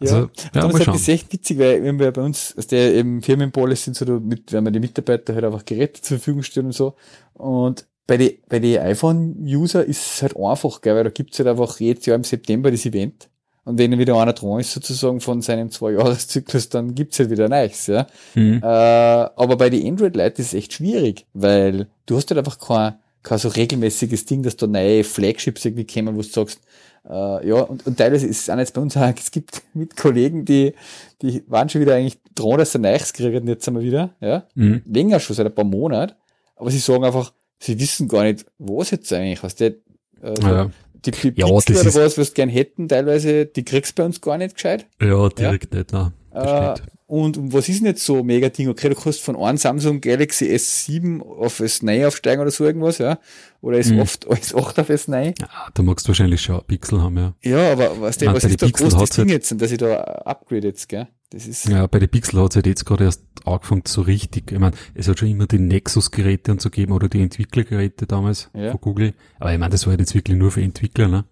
Also, 0.00 0.16
ja, 0.16 0.28
ja 0.54 0.68
das 0.68 1.00
ist 1.00 1.08
echt 1.08 1.32
witzig, 1.32 1.58
weil 1.58 1.82
wenn 1.82 1.98
wir 1.98 2.12
bei 2.12 2.22
uns, 2.22 2.56
aus 2.56 2.66
der 2.66 2.94
eben 2.94 3.22
Firmenpolicy 3.22 3.84
sind 3.84 3.96
so, 3.96 4.20
mit, 4.20 4.52
wenn 4.52 4.64
wir 4.64 4.70
die 4.70 4.80
Mitarbeiter 4.80 5.34
halt 5.34 5.44
einfach 5.44 5.64
Geräte 5.64 6.00
zur 6.00 6.18
Verfügung 6.18 6.42
stellen 6.42 6.66
und 6.66 6.72
so. 6.72 6.94
Und 7.34 7.86
bei 8.06 8.16
den 8.16 8.38
bei 8.48 8.58
die 8.58 8.78
iPhone-User 8.78 9.84
ist 9.84 10.14
es 10.14 10.22
halt 10.22 10.36
einfach, 10.36 10.80
gell, 10.80 10.96
weil 10.96 11.04
da 11.04 11.10
gibt's 11.10 11.38
halt 11.38 11.48
einfach 11.48 11.78
jedes 11.80 12.06
Jahr 12.06 12.16
im 12.16 12.24
September 12.24 12.70
das 12.70 12.86
Event. 12.86 13.28
Und 13.64 13.76
wenn 13.76 13.98
wieder 13.98 14.16
einer 14.16 14.32
dran 14.32 14.60
ist, 14.60 14.72
sozusagen 14.72 15.20
von 15.20 15.42
seinem 15.42 15.70
Zwei-Jahres-Zyklus, 15.70 16.70
dann 16.70 16.94
gibt's 16.94 17.18
halt 17.18 17.28
wieder 17.28 17.50
Neues, 17.50 17.86
ja. 17.86 18.06
Mhm. 18.34 18.62
Äh, 18.62 18.66
aber 18.66 19.56
bei 19.58 19.68
den 19.68 19.86
Android-Leuten 19.86 20.40
ist 20.40 20.48
es 20.48 20.54
echt 20.54 20.72
schwierig, 20.72 21.26
weil 21.34 21.86
du 22.06 22.16
hast 22.16 22.30
halt 22.30 22.38
einfach 22.38 22.58
kein, 22.58 22.94
kein 23.28 23.38
so 23.38 23.48
regelmäßiges 23.48 24.24
Ding, 24.24 24.42
dass 24.42 24.56
da 24.56 24.66
neue 24.66 25.04
Flagships 25.04 25.64
irgendwie 25.64 25.86
kommen, 25.86 26.14
wo 26.16 26.22
du 26.22 26.26
sagst, 26.28 26.60
äh, 27.08 27.48
ja, 27.48 27.60
und, 27.60 27.86
und 27.86 27.96
teilweise 27.96 28.26
ist 28.26 28.42
es 28.42 28.50
auch 28.50 28.58
jetzt 28.58 28.74
bei 28.74 28.80
uns 28.80 28.96
auch, 28.96 29.12
es 29.18 29.30
gibt 29.30 29.62
mit 29.74 29.96
Kollegen, 29.96 30.44
die, 30.44 30.74
die 31.22 31.42
waren 31.46 31.68
schon 31.68 31.80
wieder 31.80 31.94
eigentlich 31.94 32.18
dran, 32.34 32.58
dass 32.58 32.72
sie 32.72 32.78
Neues 32.78 33.12
kriegen, 33.12 33.46
jetzt 33.46 33.66
einmal 33.68 33.82
wieder, 33.82 34.14
ja. 34.20 34.44
Mhm. 34.54 34.82
Länger 34.86 35.20
schon, 35.20 35.36
seit 35.36 35.46
ein 35.46 35.54
paar 35.54 35.64
Monaten. 35.64 36.14
Aber 36.56 36.70
sie 36.70 36.78
sagen 36.78 37.04
einfach, 37.04 37.32
sie 37.60 37.78
wissen 37.78 38.08
gar 38.08 38.24
nicht, 38.24 38.44
was 38.58 38.90
jetzt 38.90 39.12
eigentlich, 39.12 39.42
was 39.42 39.54
der, 39.54 39.74
äh, 40.22 40.34
Ja. 40.42 40.70
die, 41.04 41.10
die 41.12 41.32
Ja, 41.36 41.46
Pixel 41.46 41.76
oder 41.76 42.04
was, 42.04 42.18
was 42.18 42.28
du 42.28 42.34
gern 42.34 42.48
hätten, 42.48 42.88
teilweise, 42.88 43.46
die 43.46 43.64
kriegst 43.64 43.92
du 43.98 44.02
bei 44.02 44.06
uns 44.06 44.20
gar 44.20 44.38
nicht 44.38 44.54
gescheit. 44.54 44.86
Ja, 45.00 45.28
direkt 45.28 45.72
nicht, 45.72 45.92
nein. 45.92 46.12
Äh. 46.32 46.74
Und, 47.08 47.52
was 47.52 47.68
ist 47.68 47.80
denn 47.80 47.86
jetzt 47.86 48.04
so 48.04 48.22
mega 48.22 48.48
Ding? 48.50 48.68
Okay, 48.68 48.88
du 48.90 48.94
kannst 48.94 49.20
von 49.22 49.34
einem 49.34 49.58
Samsung 49.58 50.00
Galaxy 50.00 50.44
S7 50.44 51.20
auf 51.22 51.58
S9 51.58 52.06
aufsteigen 52.06 52.40
oder 52.42 52.50
so 52.52 52.64
irgendwas, 52.64 52.98
ja? 52.98 53.18
Oder 53.62 53.78
Mhm. 53.78 54.00
S8, 54.02 54.26
S8 54.28 54.80
auf 54.80 54.90
S9. 54.90 55.34
Ja, 55.40 55.48
da 55.74 55.82
magst 55.82 56.06
du 56.06 56.08
wahrscheinlich 56.10 56.42
schon 56.42 56.62
Pixel 56.66 57.00
haben, 57.00 57.16
ja. 57.16 57.34
Ja, 57.42 57.72
aber 57.72 58.00
was, 58.00 58.20
Nein, 58.20 58.34
was 58.34 58.44
ist 58.44 58.60
da 58.62 58.66
Pixel 58.66 58.88
groß 58.90 59.00
das 59.00 59.10
Ding 59.10 59.24
halt- 59.24 59.30
jetzt, 59.50 59.60
dass 59.60 59.72
ich 59.72 59.78
da 59.78 59.94
upgrade 59.96 60.68
jetzt, 60.68 60.88
gell? 60.88 61.08
Das 61.30 61.46
ist, 61.46 61.66
Ja, 61.68 61.86
bei 61.86 61.98
den 61.98 62.08
Pixel 62.08 62.40
hat 62.42 62.52
es 62.52 62.56
halt 62.56 62.66
jetzt 62.66 62.86
gerade 62.86 63.04
erst 63.04 63.22
angefangen 63.44 63.82
so 63.86 64.00
richtig. 64.02 64.52
Ich 64.52 64.58
meine, 64.58 64.74
es 64.94 65.08
hat 65.08 65.18
schon 65.18 65.28
immer 65.28 65.46
die 65.46 65.58
Nexus-Geräte 65.58 66.52
und 66.52 66.60
so 66.62 66.70
gegeben 66.70 66.92
oder 66.92 67.08
die 67.08 67.20
Entwicklergeräte 67.22 68.06
damals 68.06 68.50
Ja. 68.54 68.70
von 68.70 68.80
Google. 68.80 69.14
Aber 69.38 69.52
ich 69.52 69.58
meine, 69.58 69.70
das 69.72 69.86
war 69.86 69.90
halt 69.92 70.00
jetzt 70.00 70.14
wirklich 70.14 70.36
nur 70.38 70.50
für 70.50 70.62
Entwickler, 70.62 71.08
ne? 71.08 71.24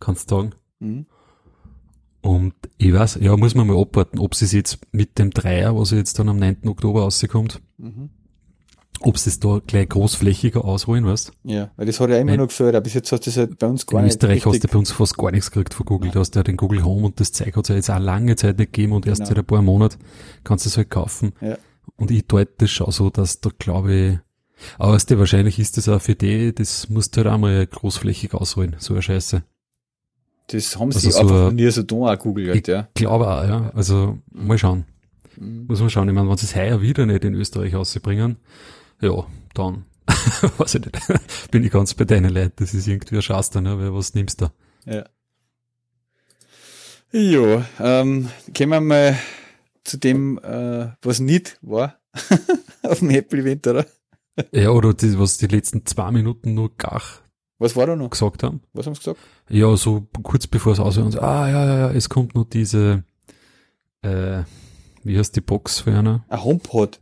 Kannst 0.00 0.30
du 0.30 0.36
sagen. 0.36 0.52
Mhm. 0.80 1.06
Und 2.24 2.54
ich 2.78 2.92
weiß, 2.92 3.18
ja, 3.20 3.36
muss 3.36 3.54
man 3.54 3.66
mal 3.66 3.78
abwarten, 3.78 4.18
ob 4.18 4.34
sie 4.34 4.46
es 4.46 4.52
jetzt 4.52 4.78
mit 4.92 5.18
dem 5.18 5.30
Dreier, 5.30 5.76
was 5.76 5.90
jetzt 5.90 6.18
dann 6.18 6.28
am 6.30 6.38
9. 6.38 6.66
Oktober 6.68 7.02
rauskommt, 7.02 7.60
Mhm. 7.76 8.08
ob 9.00 9.18
sie 9.18 9.28
es 9.28 9.40
da 9.40 9.60
gleich 9.66 9.90
großflächiger 9.90 10.64
ausrollen, 10.64 11.04
weißt 11.04 11.32
Ja, 11.42 11.70
weil 11.76 11.84
das 11.84 12.00
hat 12.00 12.08
ja 12.08 12.16
immer 12.18 12.36
noch 12.38 12.46
gefällt, 12.48 12.74
aber 12.74 12.82
bis 12.84 12.94
jetzt 12.94 13.12
hat 13.12 13.26
das 13.26 13.36
halt 13.36 13.58
bei 13.58 13.66
uns 13.66 13.84
gar 13.84 13.98
In 14.00 14.06
nicht 14.06 14.14
Österreich 14.14 14.46
hast 14.46 14.64
du 14.64 14.68
bei 14.68 14.78
uns 14.78 14.90
fast 14.90 15.18
gar 15.18 15.32
nichts 15.32 15.50
gekriegt 15.50 15.74
von 15.74 15.84
Google. 15.84 16.12
Du 16.12 16.20
hast 16.20 16.34
ja 16.34 16.42
den 16.42 16.56
Google 16.56 16.82
Home 16.82 17.04
und 17.04 17.20
das 17.20 17.32
Zeug 17.32 17.54
hat 17.56 17.64
es 17.64 17.68
ja 17.68 17.74
jetzt 17.74 17.90
auch 17.90 17.98
lange 17.98 18.36
Zeit 18.36 18.58
nicht 18.58 18.72
gegeben 18.72 18.92
und 18.92 19.06
erst 19.06 19.18
Genau. 19.20 19.28
seit 19.28 19.38
ein 19.40 19.44
paar 19.44 19.60
Monaten 19.62 19.98
kannst 20.44 20.64
du 20.64 20.70
es 20.70 20.76
halt 20.78 20.88
kaufen. 20.90 21.32
Ja. 21.42 21.58
Und 21.96 22.10
ich 22.10 22.26
deute 22.26 22.52
das 22.56 22.70
schon 22.70 22.90
so, 22.90 23.10
dass 23.10 23.40
da 23.42 23.50
glaube 23.58 23.94
ich, 23.94 24.18
aber 24.78 24.92
weißt 24.94 25.10
du, 25.10 25.18
wahrscheinlich 25.18 25.58
ist 25.58 25.76
das 25.76 25.90
auch 25.90 26.00
für 26.00 26.14
die, 26.14 26.54
das 26.54 26.88
musst 26.88 27.16
du 27.16 27.18
halt 27.22 27.34
einmal 27.34 27.66
großflächig 27.66 28.32
ausrollen, 28.32 28.76
so 28.78 28.94
eine 28.94 29.02
Scheiße. 29.02 29.42
Das 30.48 30.78
haben 30.78 30.92
sie 30.92 31.06
Also 31.06 31.10
so 31.10 31.18
einfach 31.20 31.34
ein- 31.36 31.42
noch 31.44 31.52
nie 31.52 31.70
so 31.70 31.82
da, 31.82 31.94
auch 31.96 32.18
Google 32.18 32.50
halt, 32.50 32.68
ja. 32.68 32.88
Glaube 32.94 33.26
auch, 33.26 33.44
ja. 33.44 33.70
Also, 33.74 34.18
mal 34.30 34.58
schauen. 34.58 34.84
Mhm. 35.36 35.66
Muss 35.66 35.80
man 35.80 35.90
schauen. 35.90 36.08
Ich 36.08 36.14
meine, 36.14 36.28
wenn 36.28 36.36
sie 36.36 36.46
es 36.46 36.54
heuer 36.54 36.80
wieder 36.82 37.06
nicht 37.06 37.24
in 37.24 37.34
Österreich 37.34 37.74
rausbringen, 37.74 38.36
ja, 39.00 39.26
dann, 39.54 39.84
weiß 40.58 40.74
ich 40.76 40.84
nicht, 40.84 41.50
bin 41.50 41.64
ich 41.64 41.70
ganz 41.72 41.94
bei 41.94 42.04
deinen 42.04 42.32
Leuten. 42.32 42.52
Das 42.56 42.74
ist 42.74 42.86
irgendwie 42.86 43.16
ein 43.16 43.22
Schaster, 43.22 43.60
ne, 43.60 43.78
weil 43.78 43.94
was 43.94 44.14
nimmst 44.14 44.42
du? 44.42 44.48
Ja. 44.84 45.04
Ja, 47.12 47.64
ähm, 47.78 48.28
kommen 48.56 48.70
wir 48.70 48.80
mal 48.80 49.18
zu 49.84 49.98
dem, 49.98 50.38
äh, 50.38 50.88
was 51.02 51.20
nicht 51.20 51.58
war 51.62 51.98
auf 52.82 52.98
dem 52.98 53.10
Apple-Event, 53.10 53.66
oder? 53.68 53.86
Ja, 54.52 54.70
oder 54.70 54.92
das, 54.94 55.16
was 55.18 55.38
die 55.38 55.46
letzten 55.46 55.86
zwei 55.86 56.10
Minuten 56.10 56.54
nur 56.54 56.76
Gach 56.76 57.20
Was 57.58 57.76
war 57.76 57.86
da 57.86 57.94
noch? 57.96 58.10
gesagt 58.10 58.42
haben. 58.42 58.60
Was 58.72 58.86
haben 58.86 58.94
sie 58.94 59.00
gesagt? 59.00 59.18
Ja, 59.48 59.76
so 59.76 60.06
kurz 60.22 60.46
bevor 60.46 60.72
es 60.72 60.80
aus 60.80 60.96
und 60.98 61.12
so, 61.12 61.20
ah, 61.20 61.48
ja, 61.48 61.64
ja, 61.66 61.78
ja, 61.78 61.90
es 61.92 62.08
kommt 62.08 62.34
noch 62.34 62.44
diese, 62.44 63.04
äh, 64.02 64.42
wie 65.02 65.18
heißt 65.18 65.36
die 65.36 65.40
Box 65.40 65.80
für 65.80 65.96
einer? 65.96 66.24
Ein 66.28 66.42
HomePod. 66.44 66.98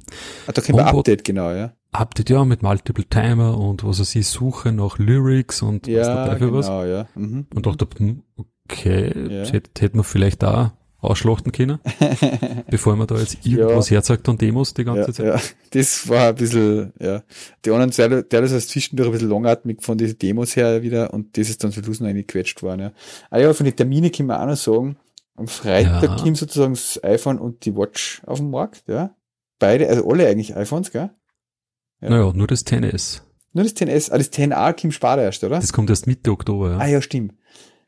Ah, 0.46 0.52
da 0.52 0.60
kommt 0.60 0.78
ein. 0.80 0.86
Update, 0.86 1.24
genau, 1.24 1.50
ja. 1.52 1.72
Update, 1.92 2.30
ja, 2.30 2.44
mit 2.44 2.62
Multiple 2.62 3.04
Timer 3.04 3.58
und 3.58 3.84
was 3.84 4.00
weiß 4.00 4.14
ich, 4.16 4.26
Suche 4.26 4.72
nach 4.72 4.98
Lyrics 4.98 5.62
und 5.62 5.86
was 5.86 5.92
Ja, 5.92 6.24
dabei 6.26 6.38
für 6.38 6.52
was. 6.52 6.66
genau, 6.66 6.84
ja. 6.84 7.06
Mhm. 7.14 7.46
Und 7.54 7.66
dachte, 7.66 7.86
hm, 7.98 8.22
okay, 8.68 9.12
Ja. 9.14 9.40
das 9.40 9.52
hätte, 9.52 9.70
hätte 9.82 9.96
man 9.96 10.04
vielleicht 10.04 10.42
da 10.42 10.72
ausschlachten 11.02 11.50
können, 11.52 11.80
bevor 12.70 12.96
man 12.96 13.06
da 13.06 13.16
jetzt 13.16 13.44
irgendwas 13.44 13.90
herzagt 13.90 14.28
an 14.28 14.38
Demos 14.38 14.72
die 14.72 14.84
ganze 14.84 15.08
ja, 15.08 15.12
Zeit. 15.12 15.26
ja, 15.26 15.40
das 15.70 16.08
war 16.08 16.28
ein 16.28 16.34
bisschen, 16.36 16.92
ja. 17.00 17.22
Die 17.64 17.70
anderen 17.70 17.90
Teile, 17.90 18.22
der 18.22 18.42
ist 18.44 18.70
zwischendurch 18.70 19.08
ein 19.08 19.12
bisschen 19.12 19.28
langatmig 19.30 19.82
von 19.82 19.98
diesen 19.98 20.16
Demos 20.18 20.54
her 20.54 20.82
wieder 20.82 21.12
und 21.12 21.36
das 21.36 21.50
ist 21.50 21.62
dann 21.62 21.72
zum 21.72 21.82
Schluss 21.82 22.00
noch 22.00 22.08
eingequetscht 22.08 22.62
worden, 22.62 22.80
ja. 22.80 22.92
Ah 23.30 23.38
ja, 23.38 23.52
von 23.52 23.66
den 23.66 23.74
Terminen 23.76 24.12
können 24.12 24.28
wir 24.28 24.40
auch 24.40 24.46
noch 24.46 24.56
sagen, 24.56 24.96
am 25.34 25.48
Freitag 25.48 26.02
Ja. 26.02 26.16
kommt 26.16 26.36
sozusagen 26.36 26.74
das 26.74 27.02
iPhone 27.02 27.38
und 27.38 27.64
die 27.64 27.74
Watch 27.76 28.22
auf 28.24 28.38
den 28.38 28.50
Markt, 28.50 28.84
ja. 28.86 29.14
Beide, 29.58 29.88
also 29.88 30.08
alle 30.08 30.28
eigentlich 30.28 30.56
iPhones, 30.56 30.92
gell? 30.92 31.10
Ja. 32.00 32.10
Naja, 32.10 32.32
nur 32.32 32.46
das 32.46 32.64
10S. 32.64 33.22
Nur 33.54 33.64
das 33.64 33.74
10S, 33.74 34.10
ah, 34.12 34.18
das 34.18 34.32
10a 34.32 34.80
kommt 34.80 34.94
später 34.94 35.22
erst, 35.22 35.42
oder? 35.44 35.56
Das 35.56 35.72
kommt 35.72 35.90
erst 35.90 36.06
Mitte 36.06 36.30
Oktober, 36.30 36.70
ja. 36.70 36.78
Ah 36.78 36.86
ja, 36.86 37.02
stimmt. 37.02 37.34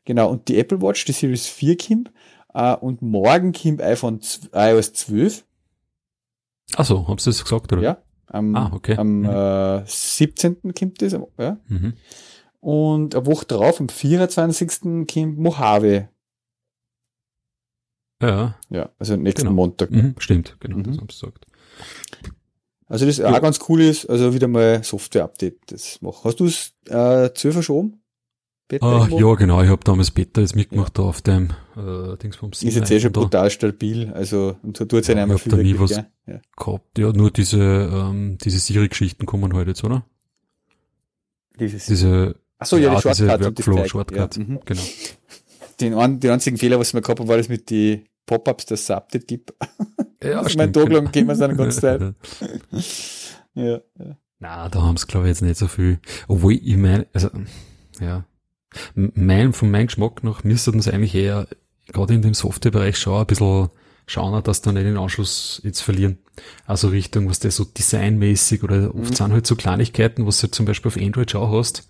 Genau, 0.05 0.29
und 0.29 0.47
die 0.47 0.59
Apple 0.59 0.81
Watch, 0.81 1.05
die 1.05 1.13
Series 1.13 1.47
4 1.47 1.77
kommt, 1.77 2.11
äh, 2.55 2.75
und 2.75 3.01
morgen 3.03 3.51
kommt 3.53 3.81
iPhone, 3.81 4.19
iOS 4.53 4.93
12, 4.93 5.45
Ach 6.77 6.85
so, 6.85 7.07
haben 7.07 7.19
Sie 7.19 7.29
das 7.29 7.43
gesagt, 7.43 7.71
oder? 7.73 7.81
ja. 7.83 7.97
Am, 8.27 8.55
Ah, 8.55 8.71
okay. 8.73 8.97
am 8.97 9.19
Mhm. 9.19 9.25
äh, 9.29 9.83
17. 9.85 10.73
kommt 10.73 10.99
das, 11.01 11.13
ja. 11.13 11.57
Mhm. 11.67 11.93
Und 12.59 13.13
eine 13.15 13.25
Woche 13.27 13.45
drauf, 13.45 13.79
am 13.79 13.87
24. 13.87 15.05
kommt 15.07 15.37
Mojave. 15.37 16.09
Ja, 18.21 18.55
Ja, 18.69 18.89
also 18.97 19.15
nächsten 19.15 19.43
Genau. 19.43 19.53
Montag. 19.55 19.91
mhm. 19.91 20.15
stimmt, 20.17 20.57
genau, 20.59 20.77
Mhm. 20.77 20.83
das 20.83 20.97
haben 20.97 21.09
Sie 21.09 21.19
gesagt. 21.19 21.45
Also 22.87 23.05
das 23.05 23.17
Ja. 23.17 23.31
auch 23.35 23.41
ganz 23.41 23.59
cool 23.69 23.81
ist, 23.81 24.09
also 24.09 24.33
wieder 24.33 24.47
mal 24.47 24.83
Software-Update 24.83 25.71
das 25.71 26.01
machen. 26.01 26.21
Hast 26.23 26.39
du 26.39 26.45
es 26.45 26.73
äh, 26.87 27.31
12 27.33 27.53
verschoben? 27.53 28.01
Beta 28.67 28.85
Ah, 28.85 28.97
irgendwo? 29.05 29.19
ja, 29.29 29.35
genau, 29.35 29.61
ich 29.61 29.69
habe 29.69 29.83
damals 29.83 30.09
Beta 30.11 30.41
jetzt 30.41 30.55
mitgemacht 30.55 30.97
da 30.97 31.03
auf 31.03 31.21
dem 31.21 31.51
äh, 31.77 32.17
Dingsbums. 32.17 32.63
Ist 32.63 32.75
jetzt 32.75 32.89
eh 32.91 32.99
schon 32.99 33.11
brutal 33.11 33.49
stabil, 33.51 34.11
also 34.13 34.55
und 34.63 34.75
so 34.77 34.85
tut 34.85 35.01
es 35.01 35.07
ja 35.07 35.15
Ja, 35.15 35.25
nicht 35.25 35.27
mehr 35.27 35.35
ich 35.37 35.43
hab 35.43 35.49
da 35.51 35.57
nie 35.57 35.79
was-? 35.79 35.91
Ja. 36.25 36.41
gehabt. 36.57 36.97
Ja, 36.97 37.11
nur 37.13 37.29
diese, 37.31 37.59
ähm, 37.59 38.37
diese 38.43 38.57
Siri-Geschichten 38.59 39.25
kommen 39.27 39.53
heute 39.53 39.69
jetzt, 39.71 39.83
oder? 39.83 40.03
Dieses, 41.59 41.85
Diese, 41.85 42.35
Ach 42.57 42.65
so, 42.65 42.77
ja, 42.77 42.89
die 42.89 42.95
diese 42.95 43.27
Shortcut 43.27 43.59
das. 43.59 43.67
Workflow-Shortcut. 43.67 44.37
Ja, 44.37 44.43
mhm. 44.43 44.59
Genau. 44.65 44.81
den, 45.79 45.93
ein, 45.93 46.19
den 46.19 46.31
einzigen 46.31 46.57
Fehler, 46.57 46.79
was 46.79 46.93
wir 46.93 47.01
gehabt 47.01 47.19
haben, 47.19 47.27
war 47.29 47.37
das 47.37 47.49
mit 47.49 47.69
die 47.69 48.03
Pop-ups, 48.25 48.71
es 48.71 48.89
ein 48.89 48.97
Update 48.97 49.27
gibt. 49.27 49.53
Ja, 50.23 50.39
Also 50.41 50.57
mein 50.57 50.73
Tag 50.73 50.89
lang 50.91 51.11
gehen 51.11 51.27
wir 51.27 51.35
seine 51.35 51.55
ganze 51.55 51.79
Zeit. 51.81 52.01
Ja. 52.01 52.13
ja, 53.53 53.79
ja. 53.99 54.17
Na, 54.39 54.69
da 54.69 54.81
haben 54.81 54.97
sie 54.97 55.05
glaube 55.05 55.27
ich 55.27 55.29
jetzt 55.29 55.41
nicht 55.41 55.57
so 55.57 55.67
viel. 55.67 55.99
Obwohl 56.27 56.53
ich 56.53 56.75
meine, 56.77 57.05
also 57.13 57.29
ja, 57.99 58.25
mein 58.95 59.53
von 59.53 59.71
meinem 59.71 59.87
Geschmack 59.87 60.23
nach 60.23 60.43
müssten 60.43 60.81
sie 60.81 60.91
eigentlich 60.93 61.15
eher 61.15 61.47
gerade 61.91 62.13
in 62.13 62.21
dem 62.21 62.33
Softwarebereich 62.33 62.97
schon 62.97 63.19
ein 63.19 63.25
bisschen 63.27 63.69
schauen, 64.07 64.43
dass 64.43 64.61
da 64.61 64.71
nicht 64.71 64.85
den 64.85 64.97
Anschluss 64.97 65.61
jetzt 65.63 65.81
verlieren. 65.81 66.17
Also 66.67 66.89
Richtung, 66.89 67.27
was 67.29 67.39
der 67.39 67.51
so 67.51 67.63
designmäßig 67.63 68.63
oder 68.63 68.93
oft 68.93 69.11
Mhm. 69.11 69.15
sind 69.15 69.31
halt 69.33 69.47
so 69.47 69.55
Kleinigkeiten, 69.55 70.27
was 70.27 70.41
du 70.41 70.47
zum 70.51 70.65
Beispiel 70.65 70.89
auf 70.89 70.97
Android 70.97 71.31
schon 71.31 71.49
hast, 71.51 71.87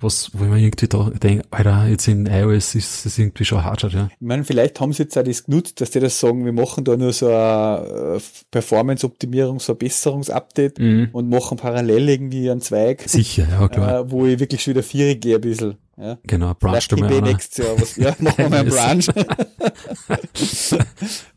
was, 0.00 0.30
wo 0.34 0.44
man 0.44 0.58
irgendwie 0.58 0.88
da 0.88 1.08
denkt, 1.10 1.46
Alter, 1.50 1.86
jetzt 1.86 2.08
in 2.08 2.26
iOS 2.26 2.74
ist 2.74 3.06
das 3.06 3.16
irgendwie 3.18 3.44
schon 3.46 3.64
hart, 3.64 3.82
ja. 3.84 4.08
Ich 4.12 4.26
meine, 4.26 4.44
vielleicht 4.44 4.78
haben 4.80 4.92
sie 4.92 5.04
jetzt 5.04 5.16
auch 5.16 5.22
das 5.22 5.44
genutzt, 5.44 5.80
dass 5.80 5.92
die 5.92 6.00
das 6.00 6.18
sagen, 6.20 6.44
wir 6.44 6.52
machen 6.52 6.84
da 6.84 6.94
nur 6.96 7.12
so 7.14 7.28
ein 7.28 8.16
äh, 8.16 8.20
Performance-Optimierungs-, 8.50 9.64
Verbesserungs-Update 9.64 10.78
Mhm. 10.78 11.08
und 11.12 11.28
machen 11.30 11.56
parallel 11.56 12.08
irgendwie 12.08 12.50
einen 12.50 12.60
Zweig, 12.60 13.02
Sicher, 13.08 13.46
ja 13.48 13.68
klar. 13.68 14.00
äh, 14.00 14.10
wo 14.10 14.26
ich 14.26 14.38
wirklich 14.40 14.62
schon 14.62 14.72
wieder 14.74 14.82
vier 14.82 15.14
gehe 15.16 15.36
ein 15.36 15.40
bisschen. 15.40 15.76
Ja. 15.96 16.18
genau, 16.26 16.54
gehen 16.96 17.04
mal 17.04 17.10
wir 17.10 17.18
einer. 17.18 17.32
nächstes 17.32 17.64
Jahr 17.64 17.80
was. 17.80 17.96
Ja, 17.96 18.16
machen 18.18 18.38
wir 18.38 18.48
mal 18.48 18.78
einen. 18.78 19.00
Brunch. 19.02 19.08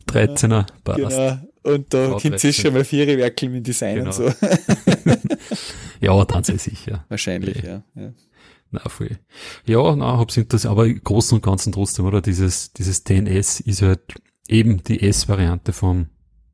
13er, 0.08 0.66
passt. 0.84 0.98
genau. 0.98 1.38
Und 1.62 1.92
da 1.92 2.08
Grad 2.08 2.22
kommt 2.22 2.40
sicher 2.40 2.40
13. 2.40 2.52
schon 2.64 2.72
mal 2.74 2.84
vier 2.84 3.06
werkeln 3.18 3.52
mit 3.52 3.66
Design 3.66 3.96
Genau. 3.96 4.06
und 4.08 4.12
so. 4.14 4.24
Ja, 6.00 6.24
dann 6.24 6.44
sehr 6.44 6.58
sicher. 6.58 7.04
Wahrscheinlich, 7.08 7.62
ja. 7.62 7.82
ja. 7.96 8.12
Na, 8.70 8.80
voll. 8.88 9.18
Ja, 9.66 9.96
na, 9.96 10.16
hab's 10.18 10.36
interessiert, 10.36 10.70
aber 10.70 10.86
im 10.86 11.02
Großen 11.02 11.34
und 11.36 11.42
Ganzen 11.44 11.72
trotzdem, 11.72 12.04
oder? 12.06 12.20
Dieses, 12.22 12.72
dieses 12.72 13.04
10S 13.04 13.64
ist 13.66 13.82
halt 13.82 14.00
eben 14.48 14.82
die 14.84 15.02
S-Variante 15.02 15.72
vom, 15.72 16.06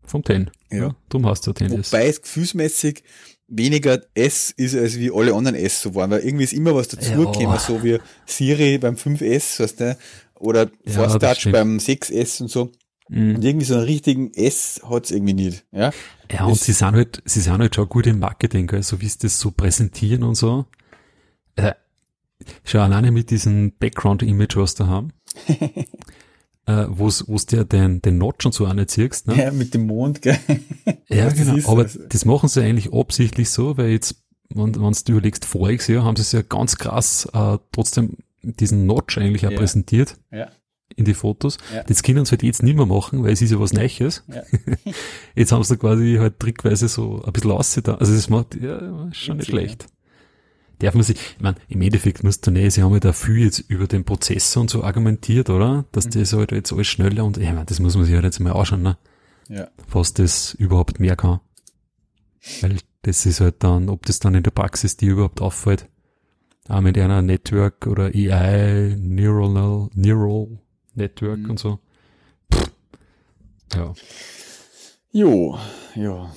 vom 0.03 0.25
10. 0.25 0.51
Ja. 0.71 0.97
Drum 1.11 1.27
hast 1.27 1.47
du 1.47 1.51
10S. 1.51 1.93
Wobei 1.93 2.07
es 2.09 2.23
gefühlsmäßig 2.23 3.03
weniger 3.49 4.01
S 4.15 4.51
ist, 4.57 4.75
als 4.75 4.99
wie 4.99 5.11
alle 5.13 5.35
anderen 5.35 5.55
S 5.57 5.81
so 5.83 5.95
waren, 5.95 6.11
weil 6.11 6.21
irgendwie 6.21 6.45
ist 6.45 6.53
immer 6.53 6.75
was 6.75 6.89
dazugekommen, 6.89 7.43
Ja. 7.43 7.59
so 7.59 7.83
wie 7.85 7.99
Siri 8.27 8.79
beim 8.79 8.95
5S, 8.97 9.61
weißt 9.61 9.81
du, 9.81 9.99
oder 10.35 10.71
Ja, 10.85 10.93
Force 10.93 11.19
Touch 11.19 11.53
beim 11.53 11.79
6S 11.79 12.41
und 12.43 12.49
so. 12.51 12.73
Mhm. 13.09 13.37
Und 13.37 13.45
irgendwie 13.45 13.67
so 13.67 13.75
einen 13.75 13.85
richtigen 13.85 14.33
S 14.33 14.81
hat's 14.89 15.11
irgendwie 15.11 15.35
nicht. 15.35 15.65
Ja, 15.73 15.93
Ja, 16.33 16.47
und 16.47 16.57
sie 16.59 16.73
sind 16.73 16.93
halt, 16.93 17.23
sie 17.27 17.41
sind 17.41 17.59
halt 17.59 17.75
schon 17.75 17.89
gut 17.89 18.07
im 18.07 18.19
Marketing, 18.19 18.67
gell? 18.67 18.83
so 18.83 19.01
wie 19.03 19.09
sie 19.09 19.19
das 19.19 19.39
so 19.39 19.51
präsentieren 19.51 20.23
und 20.23 20.37
so. 20.37 20.65
Äh, 21.57 21.75
schau 22.65 22.81
alleine 22.81 23.11
mit 23.13 23.31
diesem 23.31 23.73
Background-Image, 23.79 24.57
was 24.57 24.75
da 24.75 24.87
haben. 24.87 25.13
äh, 26.67 26.87
wo's, 26.89 27.29
wo's 27.29 27.47
dir 27.47 27.65
den, 27.65 28.01
den 28.03 28.19
Notch 28.19 28.47
und 28.47 28.53
so 28.55 28.67
siehst, 28.89 29.27
ne? 29.29 29.37
ja 29.37 29.51
mit 29.53 29.75
dem 29.75 29.87
Mond, 29.87 30.23
gell? 30.23 30.39
Ja, 31.09 31.27
Was 31.27 31.35
das 31.37 31.47
genau. 31.55 31.69
aber 31.71 31.83
also- 31.83 32.01
das 32.09 32.25
machen 32.25 32.49
sie 32.49 32.63
eigentlich 32.63 32.93
absichtlich 32.93 33.51
so, 33.51 33.77
weil 33.77 33.91
jetzt, 33.91 34.17
wenn, 34.49 34.75
wenn 34.81 34.93
du 34.93 35.13
überlegst, 35.13 35.45
voriges 35.45 35.87
Jahr 35.89 36.05
haben 36.05 36.17
sie 36.17 36.23
es 36.23 36.33
ja 36.33 36.43
ganz 36.43 36.77
krass 36.77 37.29
äh, 37.33 37.59
trotzdem 37.73 38.17
diesen 38.43 38.87
Notch 38.87 39.17
eigentlich 39.19 39.47
auch 39.47 39.51
Ja. 39.53 39.59
präsentiert 39.59 40.17
Ja. 40.33 40.49
in 40.97 41.05
die 41.05 41.15
Fotos. 41.15 41.59
Ja. 41.75 41.83
Das 41.85 42.03
können 42.03 42.25
sie 42.25 42.31
halt 42.33 42.43
jetzt 42.43 42.63
nicht 42.63 42.77
mehr 42.77 42.87
machen, 42.87 43.23
weil 43.23 43.33
es 43.33 43.43
ist 43.43 43.51
ja 43.53 43.59
was 43.61 43.73
Neues. 43.73 44.23
Ja. 44.29 44.43
Jetzt 45.35 45.51
haben 45.53 45.65
sie 45.65 45.77
quasi 45.77 46.17
halt 46.19 46.39
trickweise 46.39 46.89
so 46.89 47.23
ein 47.25 47.33
bisschen 47.33 47.51
ausgetan. 47.53 47.97
Also 47.97 48.15
das 48.15 48.29
macht 48.29 48.55
ja 48.61 49.07
ist 49.09 49.17
schon 49.17 49.39
nicht 49.39 49.47
schlecht. 49.49 49.87
Darf 50.81 50.95
man 50.95 51.03
sich, 51.05 51.17
ich 51.17 51.41
meine, 51.43 51.57
im 51.69 51.81
Endeffekt 51.83 52.25
musst 52.25 52.47
du 52.47 52.51
nicht, 52.51 52.73
sie 52.75 52.83
haben 52.83 52.93
ja 52.93 53.01
dafür 53.01 53.37
jetzt 53.37 53.61
über 53.69 53.87
den 53.87 54.05
Prozessor 54.05 54.63
und 54.63 54.71
so 54.71 54.83
argumentiert, 54.85 55.49
oder? 55.51 55.79
Mhm. 55.79 55.85
Dass 55.93 56.09
das 56.09 56.33
halt 56.33 56.53
jetzt 56.53 56.73
alles 56.73 56.87
schneller 56.89 57.25
und, 57.25 57.37
ja, 57.37 57.45
ich 57.45 57.53
meine, 57.53 57.65
das 57.67 57.81
muss 57.81 57.97
man 57.97 58.05
sich 58.05 58.15
halt 58.15 58.25
jetzt 58.25 58.41
mal 58.41 58.53
anschauen, 58.53 58.83
ne? 58.83 58.97
Ja. 59.49 59.69
was 59.91 60.15
das 60.15 60.55
überhaupt 60.55 61.01
mehr 61.01 61.17
kann. 61.17 61.41
Weil 62.63 62.79
das 63.03 63.27
ist 63.27 63.41
halt 63.41 63.57
dann, 63.63 63.91
ob 63.91 64.07
das 64.07 64.19
dann 64.19 64.35
in 64.35 64.43
der 64.43 64.51
Praxis 64.53 64.97
dir 64.97 65.13
überhaupt 65.13 65.41
auffällt. 65.43 65.87
Auch 66.69 66.81
mit 66.81 66.97
einer 66.97 67.21
Network 67.21 67.87
oder 67.87 68.05
AI, 68.07 68.97
Neural, 68.99 69.91
Neural 69.95 70.59
Network 70.95 71.41
Mhm. 71.41 71.51
und 71.51 71.59
so. 71.59 71.79
Pff. 72.53 72.71
Ja. 73.75 73.93
Jo, 75.13 75.59
ja, 75.95 76.33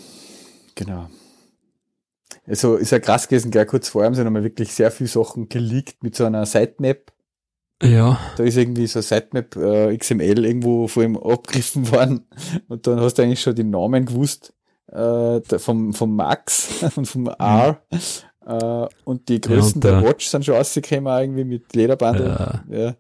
genau. 0.76 1.10
Also 2.48 2.76
ist 2.76 2.92
ja 2.92 3.00
krass 3.00 3.28
gewesen, 3.28 3.52
gleich 3.52 3.68
kurz 3.68 3.90
vorher 3.90 4.08
haben 4.08 4.16
sie 4.16 4.24
nochmal 4.24 4.44
wirklich 4.44 4.74
sehr 4.74 4.90
viele 4.92 5.10
Sachen 5.10 5.50
geleakt 5.50 6.02
mit 6.02 6.16
so 6.16 6.26
einer 6.26 6.46
Sitemap. 6.46 7.12
Ja, 7.84 8.20
Da 8.38 8.44
ist 8.44 8.58
irgendwie 8.58 8.88
so 8.88 9.02
Sitemap 9.02 9.56
äh, 9.56 9.96
XML 9.98 10.46
irgendwo 10.46 10.88
vor 10.88 11.04
ihm 11.04 11.16
abgegriffen 11.18 11.92
worden 11.92 12.26
und 12.70 12.88
dann 12.88 13.00
hast 13.02 13.16
du 13.16 13.22
eigentlich 13.24 13.42
schon 13.42 13.54
die 13.56 13.64
Namen 13.64 14.06
gewusst 14.06 14.54
äh, 14.92 15.42
vom, 15.60 15.94
vom 15.94 16.16
Max 16.16 16.84
und 16.96 17.06
vom 17.06 17.28
R. 17.28 17.82
Äh, 18.46 18.88
und 19.04 19.28
die 19.30 19.42
Größen 19.42 19.76
und 19.76 19.84
der 19.84 20.00
der- 20.02 20.10
Watch 20.10 20.28
sind 20.28 20.46
schon 20.46 20.56
rausgekommen 20.56 21.06
irgendwie 21.22 21.44
mit 21.44 21.76
Lederband. 21.76 22.20
Ja. 22.72 22.96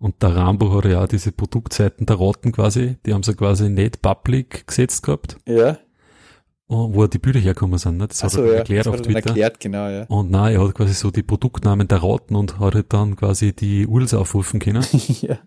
und 0.00 0.20
der 0.22 0.34
Rambo 0.36 0.74
hat 0.76 0.84
ja 0.86 1.04
auch 1.04 1.08
diese 1.08 1.30
Produktseiten 1.32 2.04
der 2.04 2.16
Rotten 2.16 2.52
quasi, 2.52 2.96
die 3.06 3.14
haben 3.14 3.22
sie 3.22 3.34
quasi 3.34 3.70
nicht 3.70 4.02
public 4.02 4.66
gesetzt 4.66 5.04
gehabt, 5.04 5.36
ja. 5.46 5.78
Und 6.68 6.94
wo 6.94 7.06
die 7.06 7.18
Bilder 7.18 7.40
herkommen 7.40 7.78
sind, 7.78 7.96
ne? 7.96 8.06
Das 8.08 8.22
hat 8.22 8.30
Achso, 8.30 8.42
er 8.42 8.52
ja. 8.52 8.58
erklärt 8.58 8.86
das 8.86 8.92
auf 8.92 9.00
er 9.00 9.02
Twitter. 9.02 9.26
erklärt, 9.28 9.60
genau, 9.60 9.88
ja. 9.88 10.04
Und 10.04 10.30
nein, 10.30 10.54
er 10.54 10.66
hat 10.66 10.74
quasi 10.74 10.94
so 10.94 11.10
die 11.10 11.22
Produktnamen 11.22 11.88
der 11.88 12.02
Ratten 12.02 12.36
und 12.36 12.60
hat 12.60 12.74
halt 12.74 12.92
dann 12.92 13.16
quasi 13.16 13.52
die 13.52 13.86
URLs 13.86 14.14
aufrufen 14.14 14.60
können. 14.60 14.84
ja. 15.20 15.38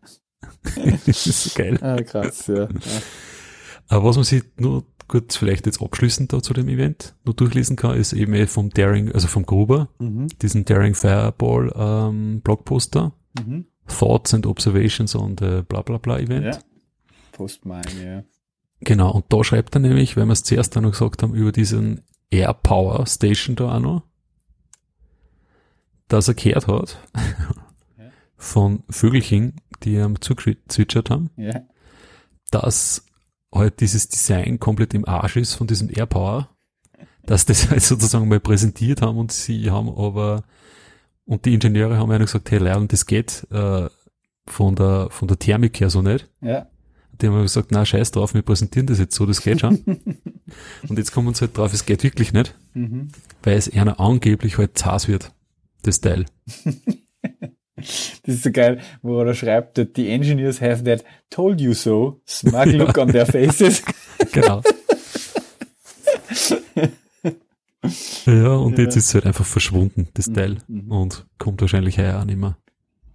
das 1.06 1.26
ist 1.28 1.44
so 1.44 1.50
geil. 1.58 1.78
Ah, 1.82 2.02
krass, 2.02 2.48
ja. 2.48 2.64
ja. 2.64 2.68
Aber 3.88 4.06
was 4.06 4.16
man 4.16 4.26
sich 4.26 4.44
nur 4.58 4.86
kurz 5.08 5.36
vielleicht 5.36 5.66
jetzt 5.66 5.82
abschließend 5.82 6.32
da 6.32 6.42
zu 6.42 6.54
dem 6.54 6.70
Event 6.70 7.16
nur 7.26 7.34
durchlesen 7.36 7.76
kann, 7.76 7.98
ist 7.98 8.14
eben 8.14 8.34
eh 8.34 8.48
vom 8.48 8.70
Daring, 8.70 9.12
also 9.12 9.28
vom 9.28 9.46
Gruber, 9.46 9.90
Mhm. 10.00 10.28
diesen 10.42 10.64
Daring 10.66 10.94
Fireball 10.96 11.72
ähm, 11.76 12.42
Blogposter, 12.42 13.14
Mhm. 13.46 13.66
Thoughts 13.88 14.34
and 14.34 14.46
Observations 14.48 15.16
on 15.16 15.36
the 15.38 15.62
bla 15.68 15.82
bla 15.82 15.98
bla 15.98 16.18
Event. 16.20 16.46
Ja. 16.46 16.60
Postmine, 17.34 17.82
ja. 18.04 18.24
Genau, 18.82 19.12
und 19.12 19.26
da 19.30 19.44
schreibt 19.44 19.76
er 19.76 19.80
nämlich, 19.80 20.18
weil 20.18 20.26
wir 20.26 20.32
es 20.34 20.44
zuerst 20.44 20.76
auch 20.78 20.82
noch 20.82 20.92
gesagt 20.92 21.22
haben, 21.24 21.34
über 21.36 21.52
diesen 21.52 22.02
Air 22.32 22.54
Power 22.54 23.06
Station 23.06 23.56
da 23.56 23.76
auch 23.76 23.80
noch, 23.80 24.04
dass 26.08 26.28
er 26.28 26.34
gehört 26.34 26.68
hat 26.68 26.98
Ja. 27.98 28.06
von 28.38 28.84
Vögelchen, 28.90 29.56
die 29.84 29.96
ihm 29.96 30.20
zugezwitschert 30.20 31.10
haben, 31.10 31.30
Ja. 31.38 31.62
dass 32.52 33.06
halt 33.54 33.80
dieses 33.82 34.10
Design 34.10 34.60
komplett 34.60 34.94
im 34.94 35.06
Arsch 35.08 35.38
ist 35.38 35.54
von 35.56 35.68
diesem 35.68 35.90
Air 35.90 36.06
Power, 36.06 36.50
dass 37.26 37.46
das 37.46 37.70
halt 37.70 37.82
sozusagen 37.84 38.28
mal 38.28 38.40
präsentiert 38.40 39.02
haben 39.02 39.18
und 39.18 39.32
sie 39.32 39.70
haben 39.72 39.90
aber, 39.90 40.44
und 41.26 41.46
die 41.46 41.54
Ingenieure 41.54 41.98
haben 41.98 42.12
ja 42.12 42.18
gesagt, 42.18 42.50
hey 42.52 42.60
Leon, 42.60 42.88
das 42.88 43.06
geht 43.06 43.46
äh, 43.52 43.90
von 44.48 44.76
der 44.76 45.10
von 45.12 45.28
der 45.28 45.38
Thermik 45.38 45.80
her 45.80 45.90
so 45.90 46.02
nicht. 46.02 46.28
Ja. 46.42 46.68
Die 47.22 47.28
haben 47.28 47.42
gesagt, 47.42 47.72
na 47.72 47.86
scheiß 47.86 48.12
drauf, 48.12 48.34
wir 48.34 48.42
präsentieren 48.42 48.88
das 48.88 49.00
jetzt 49.00 49.16
so, 49.16 49.26
das 49.26 49.42
geht 49.42 49.60
schon. 49.62 49.78
und 50.88 50.98
jetzt 50.98 51.12
kommen 51.12 51.34
sie 51.34 51.42
halt 51.42 51.58
drauf, 51.58 51.74
es 51.74 51.86
geht 51.86 52.04
wirklich 52.04 52.34
nicht, 52.34 52.56
Mhm. 52.74 53.10
weil 53.44 53.58
es 53.58 53.72
einer 53.72 54.00
angeblich 54.00 54.58
halt 54.58 54.78
zart 54.78 55.08
wird, 55.08 55.32
das 55.84 56.02
Teil. 56.02 56.26
Das 57.78 58.36
ist 58.36 58.44
so 58.44 58.52
geil, 58.52 58.80
wo 59.02 59.18
er 59.20 59.26
da 59.26 59.34
schreibt, 59.34 59.76
the 59.96 60.08
engineers 60.10 60.62
have 60.62 60.84
that 60.84 61.04
told 61.32 61.60
you 61.60 61.74
so 61.74 62.22
smug 62.28 62.66
look 62.74 62.96
on 63.00 63.12
their 63.12 63.26
faces. 63.26 63.82
Genau. 64.34 64.62
ja, 68.28 68.54
und 68.56 68.78
Ja. 68.78 68.84
jetzt 68.84 68.96
ist 68.98 69.06
es 69.08 69.14
halt 69.16 69.26
einfach 69.26 69.46
verschwunden, 69.46 70.10
das 70.14 70.26
Teil. 70.32 70.58
Mhm. 70.68 70.92
Und 70.92 71.26
kommt 71.40 71.62
wahrscheinlich 71.62 71.98
heuer 71.98 72.20
auch 72.20 72.26
nicht 72.26 72.38
mehr. 72.38 72.58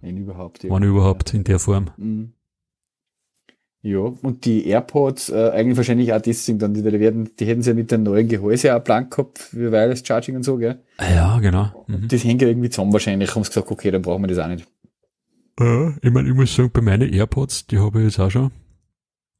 Wenn 0.01 0.17
überhaupt. 0.17 0.63
Ja. 0.63 0.69
Wann 0.69 0.83
überhaupt 0.83 1.33
in 1.33 1.43
der 1.45 1.59
Form. 1.59 1.91
Mhm. 1.97 2.33
Ja, 3.83 3.99
und 3.99 4.43
die 4.45 4.67
AirPods, 4.67 5.29
äh, 5.29 5.51
eigentlich 5.51 5.77
wahrscheinlich 5.77 6.11
auch 6.11 6.19
deswegen 6.21 6.59
dann, 6.59 6.73
die, 6.73 6.81
die 6.81 6.99
werden, 6.99 7.29
die 7.39 7.45
hätten 7.45 7.61
sie 7.61 7.69
ja 7.69 7.75
mit 7.75 7.91
dem 7.91 8.03
neuen 8.03 8.27
Gehäuse 8.27 8.75
auch 8.75 8.83
blank 8.83 9.11
gehabt, 9.11 9.37
für 9.39 9.71
Wireless 9.71 10.05
Charging 10.05 10.35
und 10.35 10.43
so, 10.43 10.57
gell? 10.57 10.79
Ah 10.97 11.09
Ja, 11.13 11.39
genau. 11.39 11.85
Mhm. 11.87 12.07
Das 12.07 12.23
hängt 12.23 12.41
ja 12.41 12.47
irgendwie 12.47 12.69
zusammen 12.69 12.91
wahrscheinlich, 12.91 13.33
haben 13.35 13.43
sie 13.43 13.49
gesagt, 13.49 13.71
okay, 13.71 13.91
dann 13.91 14.01
brauchen 14.01 14.23
wir 14.23 14.27
das 14.27 14.39
auch 14.39 14.47
nicht. 14.47 14.67
Ja, 15.59 15.93
ich 16.01 16.11
meine, 16.11 16.27
ich 16.29 16.35
muss 16.35 16.53
sagen, 16.55 16.71
bei 16.73 16.81
meinen 16.81 17.11
AirPods, 17.13 17.67
die 17.67 17.79
habe 17.79 17.99
ich 17.99 18.05
jetzt 18.05 18.19
auch 18.19 18.29
schon, 18.31 18.51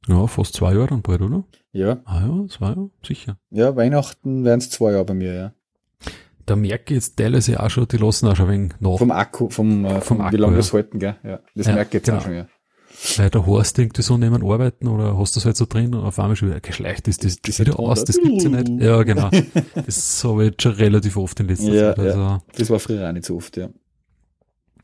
ja, 0.08 0.26
fast 0.26 0.54
zwei 0.54 0.72
Jahre 0.74 0.86
dann 0.88 1.02
bald, 1.02 1.20
oder? 1.20 1.44
Ja, 1.72 1.98
Ah 2.04 2.20
ja, 2.26 2.46
zwei 2.48 2.66
Jahre, 2.68 2.90
sicher. 3.06 3.38
ja, 3.50 3.76
Weihnachten 3.76 4.44
wären 4.44 4.58
es 4.58 4.70
zwei 4.70 4.92
Jahre 4.92 5.04
bei 5.04 5.14
mir, 5.14 5.34
ja. 5.34 5.52
Da 6.46 6.56
merke 6.56 6.94
ich 6.94 7.00
jetzt 7.02 7.16
teilweise 7.18 7.62
auch 7.62 7.68
schon, 7.68 7.86
die 7.88 7.98
lassen 7.98 8.26
auch 8.26 8.34
schon 8.36 8.46
ein 8.46 8.52
wenig 8.52 8.72
nach. 8.80 8.96
Vom 8.98 9.10
Akku, 9.10 9.50
vom, 9.50 9.84
äh, 9.84 10.00
vom, 10.00 10.02
Vom 10.02 10.18
wie 10.18 10.22
Akku, 10.22 10.36
lange 10.38 10.52
ja. 10.54 10.58
das 10.58 10.72
halten, 10.72 10.98
gell? 10.98 11.16
Ja, 11.22 11.40
das 11.54 11.66
Ja, 11.66 11.74
merke 11.74 11.88
ich 11.88 11.94
jetzt 11.94 12.06
genau. 12.06 12.18
auch 12.18 12.22
schon, 12.22 12.34
ja. 12.34 12.46
Weil 13.16 13.30
der 13.30 13.46
Horst 13.46 13.78
irgendwie 13.78 14.02
so 14.02 14.16
neben 14.16 14.42
arbeiten 14.44 14.88
oder 14.88 15.16
hast 15.16 15.36
du 15.36 15.38
das 15.40 15.44
halt 15.44 15.56
so 15.56 15.66
drin 15.66 15.94
und 15.94 16.04
auf 16.04 16.18
einmal 16.18 16.34
schon 16.36 16.48
wieder 16.50 16.60
geschleicht 16.60 17.06
ist, 17.06 17.24
das, 17.24 17.36
das 17.40 17.56
Ton 17.56 17.74
aus, 17.76 18.00
da. 18.00 18.04
das 18.06 18.20
gibt's 18.20 18.44
ja 18.44 18.50
nicht. 18.50 18.82
Ja, 18.82 19.02
genau. 19.04 19.30
Das 19.86 20.24
habe 20.24 20.44
ich 20.44 20.50
jetzt 20.50 20.62
schon 20.62 20.72
relativ 20.72 21.16
oft 21.16 21.38
in 21.40 21.48
letzter 21.48 21.72
Ja, 21.72 21.94
Zeit. 21.94 21.98
Also 22.00 22.42
Das 22.56 22.70
war 22.70 22.78
früher 22.80 23.08
auch 23.08 23.12
nicht 23.12 23.24
so 23.24 23.36
oft, 23.36 23.56
ja. 23.56 23.68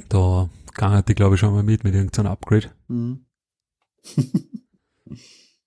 da 0.09 0.49
ging 0.77 1.03
die, 1.09 1.15
glaube 1.15 1.35
ich, 1.35 1.41
schon 1.41 1.53
mal 1.55 1.63
mit, 1.63 1.83
mit 1.85 1.95
irgendeinem 1.95 2.27
Upgrade. 2.33 2.71
Mhm. 2.89 3.25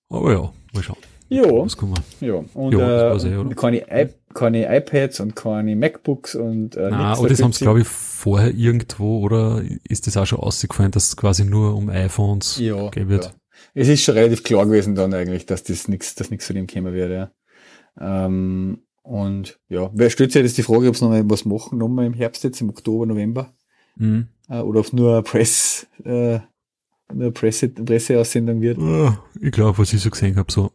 Aber 0.09 0.31
ja, 0.31 0.53
mal 0.73 0.83
schauen. 0.83 0.97
Ja, 1.30 1.43
Was 1.43 1.75
kann 1.78 1.89
man? 1.89 1.99
ja. 2.21 2.43
Und 2.53 2.73
das 2.73 3.23
äh, 3.25 3.36
oder? 3.36 3.55
keine, 3.55 3.80
I 3.91 4.07
keine 4.34 4.78
iPads 4.78 5.19
und 5.19 5.36
keine 5.36 5.75
MacBooks 5.75 6.36
und 6.36 6.75
äh, 6.75 6.89
Nein, 6.89 7.07
nix 7.09 7.19
aber 7.19 7.30
das 7.30 7.41
haben 7.41 7.53
sie, 7.53 7.63
glaube 7.65 7.82
ich, 7.82 7.88
vorher 7.88 8.53
irgendwo, 8.53 9.19
oder 9.19 9.61
ist 9.89 10.07
das 10.07 10.15
auch 10.15 10.25
schon 10.25 10.39
ausgefallen, 10.39 10.91
dass 10.91 11.07
es 11.09 11.17
quasi 11.17 11.43
nur 11.43 11.75
um 11.75 11.89
iPhones 11.89 12.57
ja, 12.59 12.89
gehen 12.89 13.09
wird? 13.09 13.25
Ja. 13.25 13.32
Es 13.73 13.88
ist 13.88 14.03
schon 14.03 14.15
relativ 14.15 14.43
klar 14.43 14.65
gewesen 14.65 14.95
dann 14.95 15.13
eigentlich, 15.13 15.45
dass 15.45 15.63
das 15.63 15.88
nichts, 15.88 16.15
dass 16.15 16.30
nichts 16.30 16.45
von 16.45 16.55
dem 16.55 16.67
kommen 16.67 16.93
wird, 16.93 17.11
ja. 17.11 17.32
Ähm, 17.99 18.84
und 19.01 19.59
ja, 19.69 19.89
wer 19.93 20.09
stellt 20.09 20.32
sich 20.32 20.43
jetzt 20.43 20.57
die 20.57 20.63
Frage, 20.63 20.88
ob 20.89 20.95
sie 20.95 21.03
noch 21.05 21.11
mal 21.11 21.23
was 21.30 21.45
machen, 21.45 21.78
nochmal 21.80 22.05
im 22.05 22.13
Herbst 22.13 22.43
jetzt, 22.43 22.61
im 22.61 22.69
Oktober, 22.69 23.05
November, 23.05 23.53
Mhm. 23.95 24.28
äh, 24.49 24.59
oder 24.59 24.80
ob 24.82 24.86
es 24.86 24.93
nur 24.93 25.13
eine 25.13 25.23
Press, 25.23 25.88
äh, 26.05 26.39
nur 27.13 27.21
eine 27.23 27.32
Presse, 27.32 27.69
Presseaussendung 27.69 28.61
wird. 28.61 28.78
Ich 29.41 29.51
glaube, 29.51 29.78
was 29.80 29.93
ich 29.93 30.01
so 30.01 30.09
gesehen 30.09 30.36
habe, 30.36 30.51
so 30.51 30.71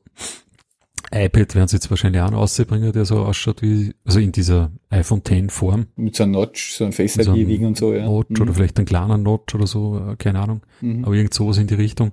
iPad 1.15 1.55
werden 1.55 1.69
sie 1.69 1.77
jetzt 1.77 1.91
wahrscheinlich 1.91 2.23
auch 2.23 2.31
noch 2.31 2.39
rausbringen, 2.41 2.93
der 2.93 3.05
so 3.05 3.19
ausschaut 3.25 3.63
wie, 3.63 3.95
also 4.05 4.19
in 4.19 4.33
dieser 4.33 4.73
iPhone 4.91 5.23
X 5.29 5.55
Form. 5.55 5.87
Mit 5.97 6.17
so 6.17 6.23
einem 6.25 6.33
Notch, 6.33 6.73
so 6.73 6.85
einem 6.85 6.93
Face 6.93 7.17
Mit 7.17 7.27
so 7.27 7.35
ID 7.35 7.61
und 7.63 7.77
so, 7.77 7.93
ja. 7.93 8.05
Notch 8.05 8.31
Mhm. 8.31 8.43
oder 8.43 8.55
vielleicht 8.55 8.79
ein 8.79 8.85
kleiner 8.87 9.19
Notch 9.19 9.55
oder 9.55 9.67
so, 9.67 9.99
äh, 9.99 10.17
keine 10.17 10.41
Ahnung. 10.41 10.63
Mhm. 10.81 11.05
Aber 11.05 11.15
irgend 11.15 11.35
sowas 11.35 11.59
in 11.59 11.67
die 11.67 11.75
Richtung. 11.75 12.13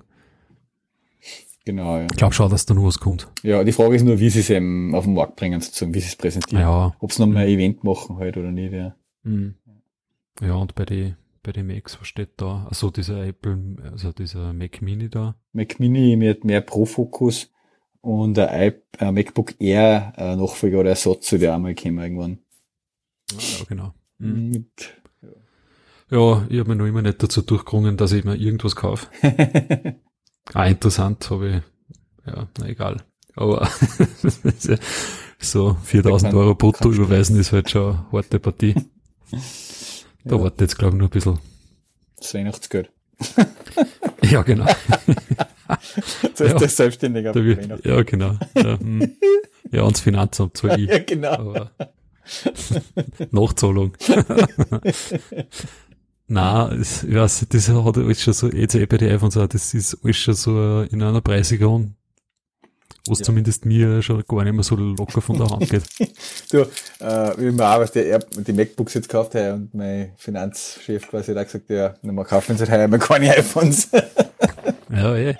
Genau, 1.64 1.98
ja. 1.98 2.06
Ich 2.10 2.16
glaube 2.16 2.34
schon, 2.34 2.50
dass 2.50 2.66
da 2.66 2.74
noch 2.74 2.84
was 2.84 2.98
kommt. 3.00 3.28
Ja, 3.42 3.62
die 3.64 3.72
Frage 3.72 3.94
ist 3.94 4.02
nur, 4.02 4.18
wie 4.18 4.30
sie 4.30 4.40
es 4.40 4.50
eben 4.50 4.94
auf 4.94 5.04
den 5.04 5.14
Markt 5.14 5.36
bringen, 5.36 5.60
sozusagen, 5.60 5.94
wie 5.94 6.00
sie 6.00 6.08
es 6.08 6.16
präsentieren. 6.16 6.62
Ja. 6.62 6.94
Ob 7.00 7.12
sie 7.12 7.22
nochmal 7.22 7.44
ein 7.44 7.50
Event 7.50 7.84
machen 7.84 8.16
halt 8.16 8.36
oder 8.36 8.50
nicht, 8.50 8.72
ja. 8.72 8.94
Mhm. 9.24 9.54
Ja, 10.40 10.54
und 10.54 10.74
bei 10.74 10.84
den 10.84 11.16
bei 11.42 11.52
den 11.52 11.66
Macs, 11.68 11.98
was 11.98 12.06
steht 12.06 12.32
da? 12.36 12.66
Also 12.68 12.90
dieser 12.90 13.24
Apple, 13.26 13.76
also 13.90 14.12
dieser 14.12 14.52
Mac 14.52 14.82
Mini 14.82 15.08
da. 15.08 15.36
Mac 15.54 15.80
Mini 15.80 16.14
mit 16.16 16.44
mehr 16.44 16.60
Pro-Fokus 16.60 17.50
und 18.00 18.38
ein 18.38 18.74
ein 18.98 19.14
MacBook 19.14 19.54
Air 19.60 20.12
äh, 20.16 20.36
Nachfolger 20.36 20.80
oder 20.80 20.90
Ersatz 20.90 21.26
zu 21.26 21.38
der 21.38 21.54
einmal 21.54 21.74
kommen 21.74 21.98
irgendwann. 21.98 22.38
Ja, 23.32 23.64
genau. 23.68 23.94
Mhm. 24.18 24.50
Mit 24.50 25.00
Ja, 26.10 26.46
ich 26.48 26.58
habe 26.58 26.68
mir 26.68 26.76
noch 26.76 26.86
immer 26.86 27.02
nicht 27.02 27.22
dazu 27.22 27.42
durchgerungen, 27.42 27.96
dass 27.96 28.12
ich 28.12 28.24
mir 28.24 28.36
irgendwas 28.36 28.76
kaufe. 28.76 29.08
Ah, 30.52 30.66
interessant, 30.66 31.30
habe 31.30 31.48
ich, 31.48 32.26
ja, 32.26 32.48
na 32.58 32.66
egal. 32.66 33.04
Aber 33.36 33.68
so 35.38 35.76
4000 35.84 36.34
Euro 36.34 36.56
brutto 36.56 36.90
überweisen 36.90 37.38
ist 37.38 37.52
halt 37.52 37.70
schon 37.70 37.94
eine 37.94 38.12
harte 38.12 38.40
Partie. 38.40 38.74
Da 40.22 40.36
ja. 40.36 40.42
wartet 40.42 40.60
jetzt, 40.60 40.78
glaube 40.78 40.96
ich, 40.96 40.98
nur 40.98 41.08
ein 41.08 41.12
bisschen. 41.12 41.38
Das 42.16 42.34
Weihnachtsgeld. 42.34 42.92
ja, 44.22 44.42
genau. 44.42 44.66
das 46.22 46.40
ist 46.40 46.40
ja, 46.40 46.54
der 46.54 46.68
Selbstständige. 46.68 47.34
Wird, 47.34 47.84
ja, 47.84 48.02
genau. 48.02 48.36
Ja, 48.56 48.78
hm. 48.78 49.16
ja 49.70 49.82
ans 49.82 50.00
Finanzamt 50.00 50.56
zwar 50.56 50.78
ich. 50.78 50.88
Ja, 50.90 50.98
genau. 50.98 51.30
Aber 51.30 51.70
Nachzahlung. 53.30 53.96
Nein, 56.28 56.80
ich 56.80 57.14
weiß, 57.14 57.46
das 57.48 57.68
hat 57.68 57.96
alles 57.96 58.22
schon 58.22 58.34
so, 58.34 58.48
bei 58.86 58.96
den 58.98 59.10
iPhones 59.12 59.36
auch, 59.36 59.48
das 59.48 59.74
ist 59.74 59.98
alles 60.04 60.16
schon 60.16 60.34
so 60.34 60.82
in 60.82 61.02
einer 61.02 61.20
Preisregion, 61.20 61.96
was 63.06 63.20
ja. 63.20 63.24
zumindest 63.24 63.64
mir 63.64 64.02
schon 64.02 64.22
gar 64.26 64.44
nicht 64.44 64.52
mehr 64.52 64.62
so 64.62 64.76
locker 64.76 65.20
von 65.20 65.38
der 65.38 65.50
Hand 65.50 65.68
geht. 65.68 65.84
du, 66.50 66.58
äh, 66.58 67.34
wie 67.38 67.50
man 67.50 67.60
auch, 67.60 67.80
was 67.80 67.92
der, 67.92 68.18
die 68.18 68.52
MacBooks 68.52 68.94
jetzt 68.94 69.08
gekauft 69.08 69.34
hat 69.34 69.54
und 69.54 69.74
mein 69.74 70.12
Finanzchef 70.16 71.08
quasi 71.08 71.34
da 71.34 71.44
gesagt, 71.44 71.70
ja, 71.70 71.94
wir 72.02 72.24
kaufen 72.24 72.56
sie 72.56 72.66
halt 72.66 72.80
einmal 72.80 73.00
keine 73.00 73.36
iPhones. 73.36 73.88
ja, 74.90 75.16
eh. 75.16 75.36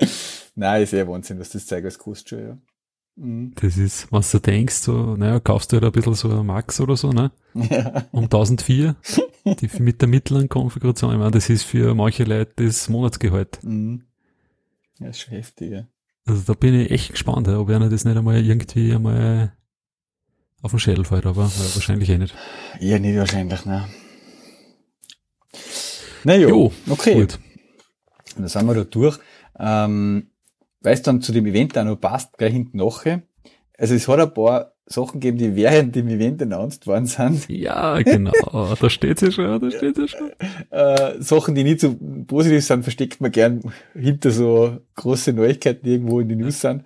Nein, 0.54 0.82
ist 0.82 0.92
eh 0.92 1.06
Wahnsinn, 1.06 1.38
was 1.38 1.50
das 1.50 1.66
zeigt, 1.66 1.84
als 1.84 1.98
kostet 1.98 2.28
schon, 2.28 2.46
ja. 2.46 2.58
Mhm. 3.16 3.52
Das 3.60 3.76
ist, 3.76 4.10
was 4.10 4.30
du 4.30 4.38
denkst, 4.38 4.76
so, 4.76 5.16
naja, 5.16 5.40
kaufst 5.40 5.72
du 5.72 5.76
halt 5.76 5.84
ein 5.84 5.92
bisschen 5.92 6.14
so 6.14 6.30
ein 6.30 6.46
Max 6.46 6.80
oder 6.80 6.96
so, 6.96 7.12
ne? 7.12 7.30
Ja. 7.54 8.06
Um 8.12 8.24
1004, 8.24 8.96
die 9.44 9.70
mit 9.78 10.00
der 10.00 10.08
mittleren 10.08 10.48
Konfiguration, 10.48 11.12
ich 11.12 11.18
meine, 11.18 11.30
das 11.30 11.50
ist 11.50 11.64
für 11.64 11.94
manche 11.94 12.24
Leute 12.24 12.64
das 12.64 12.88
Monatsgehalt. 12.88 13.58
Mhm. 13.62 14.04
Ja, 14.98 15.08
ist 15.08 15.20
schon 15.20 15.34
heftig, 15.34 15.70
ja. 15.70 15.86
Also 16.26 16.42
da 16.46 16.54
bin 16.54 16.74
ich 16.74 16.90
echt 16.90 17.10
gespannt, 17.12 17.48
ob 17.48 17.68
einer 17.70 17.88
das 17.88 18.04
nicht 18.04 18.16
einmal 18.16 18.44
irgendwie 18.44 18.92
einmal 18.92 19.52
auf 20.62 20.70
den 20.70 20.80
Schädel 20.80 21.04
fällt, 21.04 21.26
aber 21.26 21.44
wahrscheinlich 21.44 22.08
eh 22.10 22.18
nicht. 22.18 22.34
Ja, 22.78 22.98
nicht 22.98 23.16
wahrscheinlich, 23.16 23.64
ne? 23.64 23.88
Na 26.24 26.36
jo, 26.36 26.72
okay. 26.88 27.14
Gut. 27.14 27.38
Und 28.36 28.42
dann 28.42 28.48
sind 28.48 28.66
wir 28.66 28.74
da 28.74 28.84
durch. 28.84 29.18
Ähm, 29.58 30.30
weil 30.80 30.94
es 30.94 31.02
dann 31.02 31.20
zu 31.20 31.32
dem 31.32 31.46
Event 31.46 31.76
auch 31.76 31.84
noch 31.84 31.96
passt, 31.96 32.36
gleich 32.38 32.52
hinten 32.52 32.78
nachher. 32.78 33.22
Also 33.78 33.94
es 33.94 34.08
hat 34.08 34.20
ein 34.20 34.32
paar 34.34 34.72
Sachen 34.92 35.20
gegeben, 35.20 35.38
die 35.38 35.54
während 35.54 35.94
dem 35.94 36.08
Event 36.08 36.42
announced 36.42 36.86
worden 36.86 37.06
sind. 37.06 37.48
Ja, 37.48 38.00
genau. 38.02 38.32
da 38.80 38.90
steht 38.90 39.20
sie 39.20 39.30
schon, 39.30 39.60
da 39.60 39.70
steht 39.70 39.96
sie 39.96 40.08
schon. 40.08 40.30
Äh, 40.70 41.20
Sachen, 41.20 41.54
die 41.54 41.64
nicht 41.64 41.80
so 41.80 41.96
positiv 42.26 42.64
sind, 42.64 42.82
versteckt 42.82 43.20
man 43.20 43.30
gern 43.30 43.60
hinter 43.94 44.30
so 44.30 44.78
große 44.94 45.32
Neuigkeiten, 45.32 45.84
die 45.84 45.92
irgendwo 45.92 46.20
in 46.20 46.28
den 46.28 46.38
News 46.38 46.60
sind. 46.60 46.84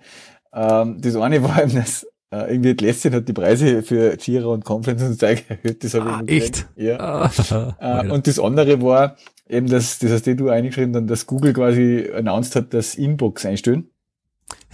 Ähm, 0.53 0.99
das 1.01 1.15
eine 1.15 1.43
war 1.43 1.61
eben, 1.61 1.75
dass 1.75 2.05
äh, 2.31 2.51
irgendwie 2.51 2.71
Atlassian 2.71 3.13
hat 3.13 3.27
die 3.27 3.33
Preise 3.33 3.83
für 3.83 4.17
Jira 4.19 4.47
und 4.47 4.65
Conference 4.65 5.03
und 5.03 5.19
Zeug 5.19 5.43
erhöht. 5.47 5.83
Das 5.83 5.93
habe 5.93 6.09
ah, 6.09 6.23
ich 6.25 6.43
echt? 6.43 6.67
Ja. 6.75 6.99
Ah, 6.99 8.03
äh, 8.03 8.09
und 8.09 8.27
das 8.27 8.39
andere 8.39 8.81
war 8.81 9.17
eben, 9.47 9.67
dass, 9.67 9.99
das 9.99 10.11
hast 10.11 10.27
du 10.27 10.49
eingeschrieben, 10.49 10.93
dann, 10.93 11.07
dass 11.07 11.27
Google 11.27 11.53
quasi 11.53 12.09
announced 12.13 12.55
hat, 12.55 12.73
dass 12.73 12.95
Inbox 12.95 13.45
einstellen. 13.45 13.89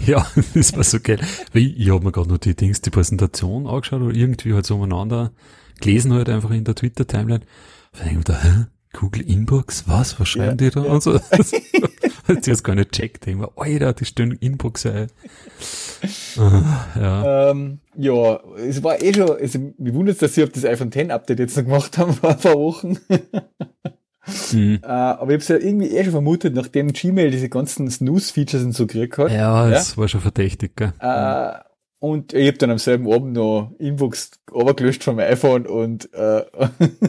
Ja, 0.05 0.25
das 0.53 0.75
war 0.75 0.83
so 0.83 0.99
geil. 0.99 1.19
Weil 1.53 1.73
ich 1.77 1.89
habe 1.89 2.03
mir 2.03 2.11
gerade 2.11 2.29
nur 2.29 2.39
die 2.39 2.55
Dings, 2.55 2.81
die 2.81 2.89
Präsentation 2.89 3.67
angeschaut 3.67 4.01
oder 4.01 4.15
irgendwie 4.15 4.53
halt 4.53 4.65
so 4.65 4.75
umeinander 4.75 5.31
gelesen 5.79 6.13
halt 6.13 6.29
einfach 6.29 6.51
in 6.51 6.63
der 6.63 6.75
Twitter-Timeline. 6.75 7.41
Da 7.93 8.03
denke 8.03 8.11
ich 8.11 8.17
mir 8.17 8.23
da, 8.23 8.43
hä? 8.43 8.65
Google 8.93 9.21
Inbox, 9.21 9.87
was? 9.87 10.19
Was 10.19 10.27
schreiben 10.27 10.57
ja, 10.59 10.69
die 10.69 10.69
da? 10.69 10.83
Ja. 10.83 10.91
Und 10.91 11.03
so. 11.03 11.13
Hat 12.27 12.47
jetzt 12.47 12.63
gar 12.63 12.75
nicht 12.75 12.91
checkt. 12.91 13.25
Denke 13.25 13.43
mir, 13.43 13.51
Alter, 13.55 13.93
die 13.93 14.05
stellen 14.05 14.33
Inbox 14.33 14.85
ein. 14.85 15.07
Ah, 16.37 16.87
ja. 16.95 17.51
Ähm, 17.51 17.79
ja, 17.95 18.39
es 18.57 18.83
war 18.83 19.01
eh 19.01 19.13
schon, 19.13 19.29
also, 19.29 19.59
mich 19.77 19.93
wundert 19.93 20.21
dass 20.21 20.35
sie 20.35 20.43
auf 20.43 20.49
das 20.49 20.65
iPhone 20.65 20.91
10 20.91 21.11
Update 21.11 21.39
jetzt 21.39 21.57
noch 21.57 21.63
gemacht 21.63 21.97
haben 21.97 22.13
vor 22.13 22.31
ein 22.31 22.37
paar 22.37 22.53
Wochen. 22.55 22.97
Mhm. 24.53 24.79
Äh, 24.83 24.87
aber 24.87 25.31
ich 25.31 25.33
habe 25.33 25.35
es 25.35 25.47
ja 25.47 25.57
irgendwie 25.57 25.89
eh 25.89 26.03
schon 26.03 26.11
vermutet, 26.11 26.53
nachdem 26.53 26.93
Gmail 26.93 27.31
diese 27.31 27.49
ganzen 27.49 27.89
Snooze-Features 27.89 28.63
und 28.63 28.73
so 28.73 28.87
gekriegt 28.87 29.17
hat. 29.17 29.31
Ja, 29.31 29.69
das 29.69 29.91
ja? 29.91 29.97
war 29.97 30.07
schon 30.07 30.21
verdächtig, 30.21 30.75
gell? 30.75 30.93
Äh, 30.99 31.53
und 31.99 32.33
ich 32.33 32.47
habe 32.47 32.57
dann 32.57 32.71
am 32.71 32.79
selben 32.79 33.11
Abend 33.11 33.33
noch 33.33 33.73
Inbox 33.77 34.31
overgelöscht 34.51 35.03
vom 35.03 35.19
iPhone 35.19 35.67
und 35.67 36.11
äh, 36.13 36.43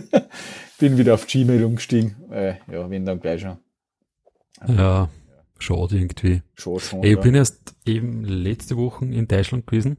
bin 0.78 0.98
wieder 0.98 1.14
auf 1.14 1.26
Gmail 1.26 1.64
umgestiegen. 1.64 2.30
Äh, 2.30 2.56
ja, 2.70 2.90
wenn 2.90 3.06
dann 3.06 3.20
gleich 3.20 3.40
schon. 3.40 3.56
Ja, 4.68 5.08
schade 5.58 5.96
irgendwie. 5.96 6.42
Schade 6.54 6.80
schon, 6.80 7.02
ich 7.02 7.14
ja. 7.14 7.20
bin 7.20 7.34
erst 7.34 7.74
eben 7.86 8.24
letzte 8.24 8.76
Woche 8.76 9.06
in 9.06 9.26
Deutschland 9.26 9.66
gewesen 9.66 9.96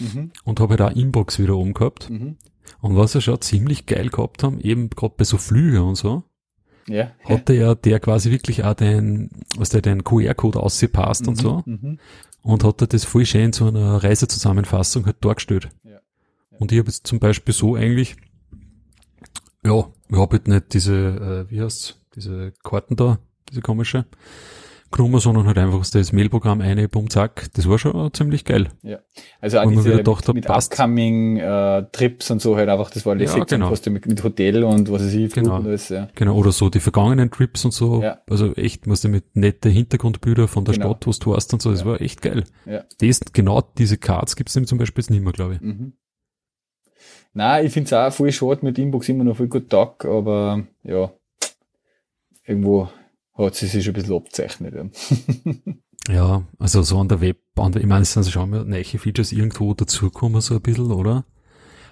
mhm. 0.00 0.32
und 0.44 0.58
habe 0.58 0.76
da 0.76 0.86
halt 0.86 0.96
Inbox 0.96 1.38
wieder 1.38 1.56
oben 1.56 1.72
gehabt. 1.72 2.10
Mhm. 2.10 2.36
Und 2.80 2.96
was 2.96 3.14
wir 3.14 3.20
schon 3.20 3.40
ziemlich 3.40 3.86
geil 3.86 4.08
gehabt 4.08 4.42
haben, 4.42 4.60
eben 4.60 4.90
gerade 4.90 5.14
bei 5.16 5.24
so 5.24 5.38
Flügen 5.38 5.82
und 5.82 5.94
so, 5.94 6.24
ja, 6.88 7.12
hatte 7.24 7.54
ja 7.54 7.74
der 7.74 8.00
quasi 8.00 8.30
wirklich 8.30 8.64
auch 8.64 8.74
den, 8.74 9.30
was 9.56 9.70
der 9.70 9.82
den 9.82 10.04
QR-Code 10.04 10.60
ausgepasst 10.60 11.22
mhm, 11.22 11.28
und 11.28 11.36
so. 11.36 11.62
Mhm. 11.66 11.98
Und 12.42 12.64
hat 12.64 12.82
er 12.82 12.86
das 12.86 13.04
voll 13.04 13.24
schön 13.24 13.52
zu 13.52 13.66
einer 13.66 14.02
Reisezusammenfassung 14.04 15.06
halt 15.06 15.24
dargestellt. 15.24 15.70
Ja, 15.82 15.92
ja. 15.92 16.00
Und 16.58 16.72
ich 16.72 16.78
habe 16.78 16.88
jetzt 16.88 17.06
zum 17.06 17.18
Beispiel 17.18 17.54
so 17.54 17.74
eigentlich, 17.74 18.16
ja, 19.64 19.88
ich 20.08 20.16
habe 20.16 20.32
halt 20.32 20.48
nicht 20.48 20.74
diese, 20.74 21.46
äh, 21.48 21.50
wie 21.50 21.62
heißt's, 21.62 21.96
diese 22.14 22.52
Karten 22.62 22.96
da, 22.96 23.18
diese 23.48 23.62
komische, 23.62 24.04
genommen, 24.94 25.20
sondern 25.20 25.46
halt 25.46 25.58
einfach 25.58 25.84
das 25.88 26.12
Mailprogramm 26.12 26.60
eine, 26.60 26.88
bumm, 26.88 27.10
zack. 27.10 27.48
Das 27.54 27.68
war 27.68 27.78
schon 27.78 28.12
ziemlich 28.14 28.44
geil. 28.44 28.68
Ja. 28.82 29.00
Also 29.40 29.58
auch 29.58 29.68
diese 29.68 29.96
gedacht, 29.96 30.26
mit, 30.28 30.36
mit 30.36 30.50
Upcoming 30.50 31.36
äh, 31.36 31.84
Trips 31.92 32.30
und 32.30 32.40
so 32.40 32.56
halt 32.56 32.68
einfach, 32.68 32.90
das 32.90 33.04
war 33.04 33.14
lässig, 33.14 33.38
ja, 33.38 33.44
genau. 33.44 33.70
was 33.70 33.82
du 33.82 33.90
mit, 33.90 34.06
mit 34.06 34.22
Hotel 34.24 34.64
und 34.64 34.90
was 34.90 35.02
weiß 35.02 35.14
ich, 35.14 35.32
Flug 35.32 35.44
genau. 35.44 35.56
alles, 35.56 35.88
ja. 35.88 36.08
Genau, 36.14 36.36
oder 36.36 36.52
so 36.52 36.70
die 36.70 36.80
vergangenen 36.80 37.30
Trips 37.30 37.64
und 37.64 37.72
so. 37.72 38.02
Ja. 38.02 38.18
Also 38.28 38.54
echt, 38.54 38.86
musst 38.86 39.04
du 39.04 39.08
mit 39.08 39.36
nette 39.36 39.68
Hintergrundbilder 39.68 40.48
von 40.48 40.64
der 40.64 40.74
genau. 40.74 40.90
Stadt, 40.90 41.06
wo 41.06 41.12
du 41.12 41.36
hast 41.36 41.52
und 41.52 41.60
so, 41.60 41.70
das 41.70 41.80
ja. 41.80 41.86
war 41.86 42.00
echt 42.00 42.22
geil. 42.22 42.44
Ja. 42.64 42.84
Das, 42.98 43.20
genau 43.32 43.62
diese 43.76 43.98
Cards 43.98 44.36
gibt's 44.36 44.54
nämlich 44.54 44.68
zum 44.68 44.78
Beispiel 44.78 45.02
jetzt 45.02 45.10
nicht 45.10 45.22
mehr, 45.22 45.32
glaube 45.32 45.54
ich. 45.54 45.60
Mhm. 45.60 45.92
Nein, 47.32 47.66
ich 47.66 47.72
find's 47.72 47.92
auch 47.92 48.12
voll 48.12 48.30
schade 48.30 48.64
mit 48.64 48.78
Inbox 48.78 49.08
immer 49.08 49.24
noch 49.24 49.36
voll 49.36 49.48
gut 49.48 49.68
Tag, 49.68 50.04
aber 50.04 50.64
ja, 50.84 51.10
irgendwo 52.46 52.88
hat 53.34 53.54
sie 53.54 53.66
sich 53.66 53.86
ein 53.86 53.92
bisschen 53.94 54.14
abzeichnet. 54.14 54.74
Ja. 56.08 56.14
ja, 56.14 56.42
also 56.58 56.82
so 56.82 56.98
an 56.98 57.08
der 57.08 57.20
Web, 57.20 57.38
an 57.56 57.72
der, 57.72 57.82
ich 57.82 57.88
meine, 57.88 58.02
es 58.02 58.12
sind 58.12 58.26
schon 58.26 58.50
mal 58.50 58.64
neue 58.64 58.84
Features 58.84 59.32
irgendwo 59.32 59.74
dazukommen, 59.74 60.40
so 60.40 60.54
ein 60.54 60.62
bisschen, 60.62 60.92
oder? 60.92 61.24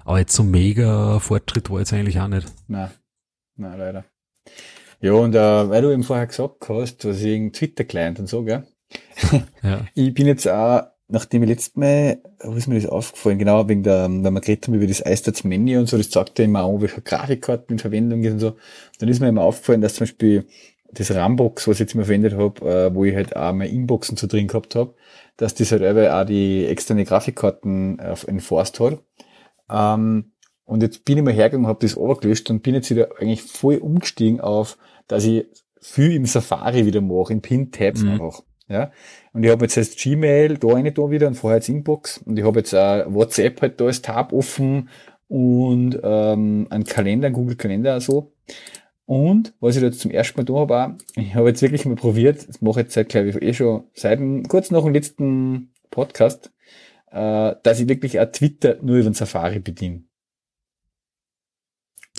Aber 0.05 0.19
jetzt 0.19 0.35
so 0.35 0.43
mega 0.43 1.19
Fortschritt 1.19 1.71
war 1.71 1.79
jetzt 1.79 1.93
eigentlich 1.93 2.21
auch 2.21 2.29
nicht. 2.29 2.47
Nein, 2.69 2.91
nein, 3.57 3.79
leider. 3.79 4.05
Ja, 5.01 5.13
und 5.15 5.35
äh, 5.35 5.69
weil 5.69 5.83
du 5.83 5.93
eben 5.93 6.05
vorher 6.05 6.27
gesagt 6.27 6.69
hast, 6.69 7.05
was 7.05 7.23
ich 7.23 7.53
Twitter-Client 7.53 8.21
und 8.21 8.29
so, 8.29 8.45
gell? 8.45 8.67
ja. 9.63 9.85
Ich 9.95 10.15
bin 10.15 10.27
jetzt 10.27 10.47
auch, 10.47 10.83
nachdem 11.09 11.43
ich 11.43 11.49
letztes 11.49 11.77
Mal, 11.77 12.19
wo 12.41 12.55
ist 12.55 12.69
mir 12.69 12.81
das 12.81 12.89
aufgefallen, 12.89 13.39
genau, 13.39 13.69
wegen 13.69 13.83
der, 13.83 14.05
wenn 14.05 14.33
wir 14.33 14.41
geredet 14.41 14.67
haben 14.67 14.75
über 14.75 14.87
das 14.87 15.01
iStats 15.01 15.43
Menü 15.43 15.79
und 15.79 15.89
so, 15.89 15.97
das 15.97 16.11
sagt 16.11 16.39
ja 16.39 16.45
immer 16.45 16.63
auch, 16.63 16.81
welche 16.81 17.03
Grafikkarten 17.03 17.75
in 17.75 17.79
Verwendung 17.81 18.23
ist 18.23 18.33
und 18.33 18.39
so, 18.39 18.57
dann 18.99 19.09
ist 19.09 19.21
mir 19.21 19.29
immer 19.29 19.43
aufgefallen, 19.43 19.81
dass 19.81 19.95
zum 19.95 20.05
Beispiel 20.05 20.47
das 20.93 21.15
Rambox, 21.15 21.67
was 21.67 21.77
ich 21.77 21.81
jetzt 21.81 21.95
immer 21.95 22.05
verwendet 22.05 22.35
habe, 22.35 22.69
äh, 22.69 22.95
wo 22.95 23.05
ich 23.05 23.15
halt 23.15 23.35
auch 23.35 23.53
meine 23.53 23.71
Inboxen 23.71 24.17
zu 24.17 24.27
drin 24.27 24.47
gehabt 24.47 24.75
habe, 24.75 24.95
dass 25.37 25.55
das 25.55 25.73
halt 25.73 25.83
auch 25.83 26.25
die 26.25 26.67
externe 26.67 27.05
Grafikkarten 27.05 27.99
äh, 27.99 28.15
enforced 28.27 28.79
hat. 28.81 28.99
Ähm, 29.71 30.33
und 30.65 30.83
jetzt 30.83 31.05
bin 31.05 31.19
ich 31.19 31.25
mal 31.25 31.33
hergegangen, 31.33 31.67
habe 31.67 31.87
das 31.87 31.97
gelöscht 32.21 32.51
und 32.51 32.63
bin 32.63 32.75
jetzt 32.75 32.91
wieder 32.91 33.09
eigentlich 33.19 33.43
voll 33.43 33.77
umgestiegen 33.77 34.41
auf, 34.41 34.79
dass 35.09 35.25
ich 35.25 35.47
viel 35.81 36.13
im 36.13 36.27
Safari 36.27 36.87
wieder 36.87 37.01
mache, 37.01 37.33
in 37.33 37.43
Pin-Tabs 37.43 38.03
mhm. 38.03 38.11
einfach. 38.11 38.43
Ja? 38.69 38.93
Und 39.33 39.45
ich 39.45 39.51
habe 39.51 39.65
jetzt 39.65 39.77
erst 39.77 39.99
Gmail 39.99 40.59
da 40.59 40.69
eine 40.69 40.93
da 40.93 41.11
wieder 41.11 41.27
und 41.27 41.35
vorher 41.35 41.59
jetzt 41.59 41.69
Inbox 41.69 42.19
und 42.19 42.39
ich 42.39 42.45
habe 42.45 42.61
jetzt 42.61 42.75
auch 42.75 43.13
WhatsApp 43.13 43.61
halt 43.61 43.81
da 43.81 43.87
als 43.87 44.03
Tab 44.03 44.33
offen 44.33 44.89
und 45.29 45.99
ähm, 46.03 46.67
einen 46.71 46.85
Kalender, 46.85 47.27
einen 47.27 47.35
Google 47.35 47.57
Kalender 47.57 48.01
so. 48.01 48.33
Und 49.05 49.53
was 49.61 49.77
ich 49.77 49.83
jetzt 49.83 50.01
zum 50.01 50.11
ersten 50.11 50.39
Mal 50.39 50.45
da 50.45 50.55
habe, 50.55 50.99
ich 51.17 51.35
habe 51.35 51.49
jetzt 51.49 51.63
wirklich 51.63 51.85
mal 51.85 51.97
probiert, 51.97 52.49
das 52.49 52.61
mache 52.61 52.81
ich 52.81 52.85
jetzt 52.87 52.95
seit, 52.95 53.09
glaube 53.09 53.29
ich, 53.29 53.43
eh 53.43 53.53
schon 53.53 53.85
seit 53.95 54.21
kurz 54.49 54.71
nach 54.71 54.85
dem 54.85 54.95
letzten 54.95 55.73
Podcast, 55.91 56.53
äh, 57.11 57.55
dass 57.63 57.81
ich 57.81 57.89
wirklich 57.89 58.21
auch 58.21 58.31
Twitter 58.31 58.79
nur 58.81 58.97
über 58.97 59.11
den 59.11 59.15
Safari 59.15 59.59
bediene. 59.59 60.05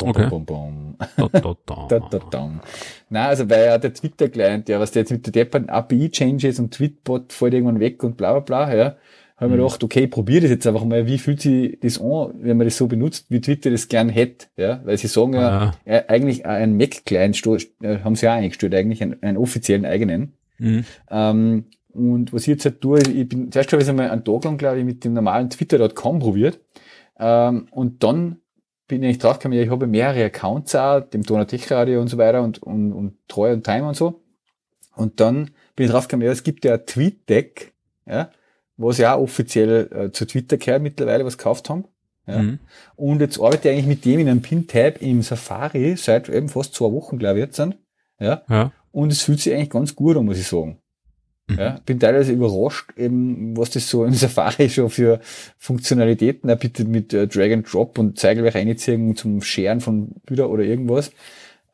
Okay. 0.01 0.27
Bom. 0.27 0.97
da, 1.17 1.27
da, 1.27 1.55
da. 1.65 1.99
da, 1.99 2.19
da. 2.19 2.61
Nein, 3.09 3.25
also 3.27 3.49
weil 3.49 3.65
ja 3.65 3.77
der 3.77 3.93
Twitter-Client, 3.93 4.67
ja, 4.67 4.79
was 4.79 4.91
der 4.91 5.03
jetzt 5.03 5.11
mit 5.11 5.25
der 5.25 5.33
Deppern 5.33 5.69
API-Changes 5.69 6.59
und 6.59 6.73
Tweetbot 6.73 7.31
fällt 7.31 7.53
irgendwann 7.53 7.79
weg 7.79 8.03
und 8.03 8.17
bla 8.17 8.31
bla 8.31 8.39
bla, 8.39 8.75
ja, 8.75 8.97
habe 9.37 9.47
mhm. 9.47 9.57
mir 9.57 9.63
gedacht, 9.63 9.83
okay, 9.83 10.07
probier 10.07 10.41
das 10.41 10.49
jetzt 10.49 10.67
einfach 10.67 10.85
mal, 10.85 11.07
wie 11.07 11.17
fühlt 11.17 11.41
sich 11.41 11.79
das 11.81 11.99
an, 11.99 12.33
wenn 12.35 12.57
man 12.57 12.67
das 12.67 12.77
so 12.77 12.87
benutzt, 12.87 13.27
wie 13.29 13.41
Twitter 13.41 13.71
das 13.71 13.87
gern 13.87 14.09
hätte, 14.09 14.47
ja, 14.57 14.81
weil 14.83 14.97
sie 14.97 15.07
sagen 15.07 15.33
ja, 15.33 15.73
ja 15.85 16.03
eigentlich 16.07 16.45
ein 16.45 16.77
Mac-Client 16.77 17.35
haben 18.03 18.15
sie 18.15 18.25
ja 18.25 18.33
eingestellt, 18.33 18.75
eigentlich 18.75 19.01
einen, 19.01 19.21
einen 19.21 19.37
offiziellen 19.37 19.85
eigenen. 19.85 20.33
Mhm. 20.59 20.85
Ähm, 21.09 21.65
und 21.93 22.33
was 22.33 22.43
ich 22.43 22.47
jetzt 22.47 22.65
halt 22.65 22.81
tue, 22.81 22.99
ich 22.99 23.27
bin, 23.29 23.51
zuerst 23.51 23.71
habe 23.71 23.83
ich 23.83 23.89
einmal 23.89 24.09
einen 24.09 24.23
Tag 24.23 24.43
lang, 24.43 24.57
glaube 24.57 24.79
ich, 24.79 24.85
mit 24.85 25.03
dem 25.03 25.13
normalen 25.13 25.49
Twitter.com 25.49 26.19
probiert. 26.19 26.59
Ähm, 27.19 27.67
und 27.71 28.03
dann 28.03 28.37
bin 28.87 29.03
ich 29.03 29.19
draufgekommen, 29.19 29.57
ja, 29.57 29.63
ich 29.63 29.69
habe 29.69 29.87
mehrere 29.87 30.25
Accounts 30.25 30.75
auch, 30.75 31.01
dem 31.01 31.23
Donau 31.23 31.45
Tech 31.45 31.71
Radio 31.71 32.01
und 32.01 32.07
so 32.07 32.17
weiter 32.17 32.41
und, 32.41 32.61
und, 32.61 32.91
und 32.91 33.17
Treu 33.27 33.53
und 33.53 33.63
Time 33.63 33.87
und 33.87 33.95
so. 33.95 34.21
Und 34.95 35.19
dann 35.19 35.51
bin 35.75 35.85
ich 35.85 35.91
draufgekommen, 35.91 36.25
ja, 36.25 36.31
es 36.31 36.43
gibt 36.43 36.65
ja 36.65 36.75
ein 36.75 36.85
Tweet-Deck, 36.85 37.73
ja, 38.05 38.29
was 38.83 38.97
ja 38.97 39.15
auch 39.15 39.21
offiziell 39.21 39.89
äh, 39.91 40.11
zu 40.11 40.25
Twitter 40.25 40.57
gehört 40.57 40.81
mittlerweile, 40.81 41.25
was 41.25 41.37
gekauft 41.37 41.69
haben. 41.69 41.85
Ja. 42.27 42.41
Mhm. 42.41 42.59
Und 42.95 43.21
jetzt 43.21 43.39
arbeite 43.39 43.69
ich 43.69 43.73
eigentlich 43.73 43.87
mit 43.87 44.05
dem 44.05 44.19
in 44.19 44.29
einem 44.29 44.41
Pin-Tab 44.41 45.01
im 45.01 45.21
Safari 45.21 45.95
seit 45.97 46.29
eben 46.29 46.49
fast 46.49 46.73
zwei 46.73 46.91
Wochen, 46.91 47.19
glaube 47.19 47.39
ich, 47.39 47.45
jetzt 47.45 47.57
sind. 47.57 47.77
Ja. 48.19 48.43
ja. 48.49 48.71
Und 48.91 49.11
es 49.11 49.23
fühlt 49.23 49.41
sich 49.41 49.53
eigentlich 49.53 49.69
ganz 49.69 49.95
gut 49.95 50.15
an, 50.15 50.25
muss 50.25 50.37
ich 50.37 50.47
sagen. 50.47 50.79
Mhm. 51.47 51.57
Ja, 51.59 51.79
bin 51.85 51.99
teilweise 51.99 52.31
überrascht, 52.31 52.91
eben, 52.95 53.57
was 53.57 53.71
das 53.71 53.89
so 53.89 54.05
im 54.05 54.13
Safari 54.13 54.69
schon 54.69 54.89
für 54.89 55.19
Funktionalitäten 55.57 56.49
er 56.49 56.55
bietet 56.55 56.87
mit 56.87 57.13
äh, 57.13 57.27
Drag 57.27 57.51
and 57.51 57.71
Drop 57.71 57.97
und 57.97 58.17
Zeigelwerk 58.17 58.55
einziehen 58.55 59.15
zum 59.15 59.41
Scheren 59.41 59.81
von 59.81 60.11
Bilder 60.25 60.49
oder 60.49 60.63
irgendwas. 60.63 61.11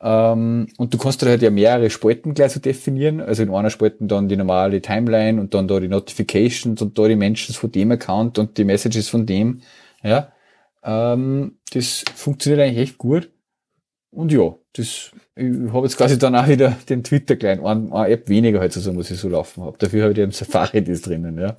Ähm, 0.01 0.67
und 0.77 0.93
du 0.93 0.97
kannst 0.97 1.21
da 1.21 1.27
halt 1.27 1.41
ja 1.41 1.49
mehrere 1.49 1.89
Spalten 1.89 2.33
gleich 2.33 2.53
so 2.53 2.59
definieren. 2.59 3.19
Also 3.19 3.43
in 3.43 3.53
einer 3.53 3.69
Spalten 3.69 4.07
dann 4.07 4.29
die 4.29 4.37
normale 4.37 4.81
Timeline 4.81 5.39
und 5.39 5.53
dann 5.53 5.67
da 5.67 5.79
die 5.79 5.89
Notifications 5.89 6.81
und 6.81 6.97
da 6.97 7.07
die 7.07 7.15
Mentions 7.15 7.57
von 7.57 7.71
dem 7.71 7.91
Account 7.91 8.39
und 8.39 8.57
die 8.57 8.63
Messages 8.63 9.09
von 9.09 9.25
dem. 9.25 9.61
Ja. 10.03 10.31
Ähm, 10.83 11.57
das 11.73 12.05
funktioniert 12.15 12.61
eigentlich 12.61 12.89
echt 12.89 12.97
gut. 12.97 13.29
Und 14.11 14.31
ja, 14.31 14.55
das, 14.73 15.11
ich 15.35 15.71
habe 15.71 15.85
jetzt 15.85 15.97
quasi 15.97 16.17
dann 16.17 16.35
auch 16.35 16.47
wieder 16.47 16.75
den 16.87 17.03
Twitter 17.03 17.35
klein, 17.35 17.63
eine, 17.63 17.93
eine 17.93 18.09
App 18.09 18.27
weniger 18.27 18.59
halt 18.59 18.73
so, 18.73 18.91
muss 18.91 19.11
ich 19.11 19.19
so 19.19 19.29
laufen 19.29 19.63
habe. 19.63 19.77
Dafür 19.77 20.03
habe 20.03 20.13
ich 20.13 20.15
den 20.15 20.31
Safari 20.31 20.83
das 20.83 21.01
drinnen, 21.01 21.37
ja. 21.37 21.57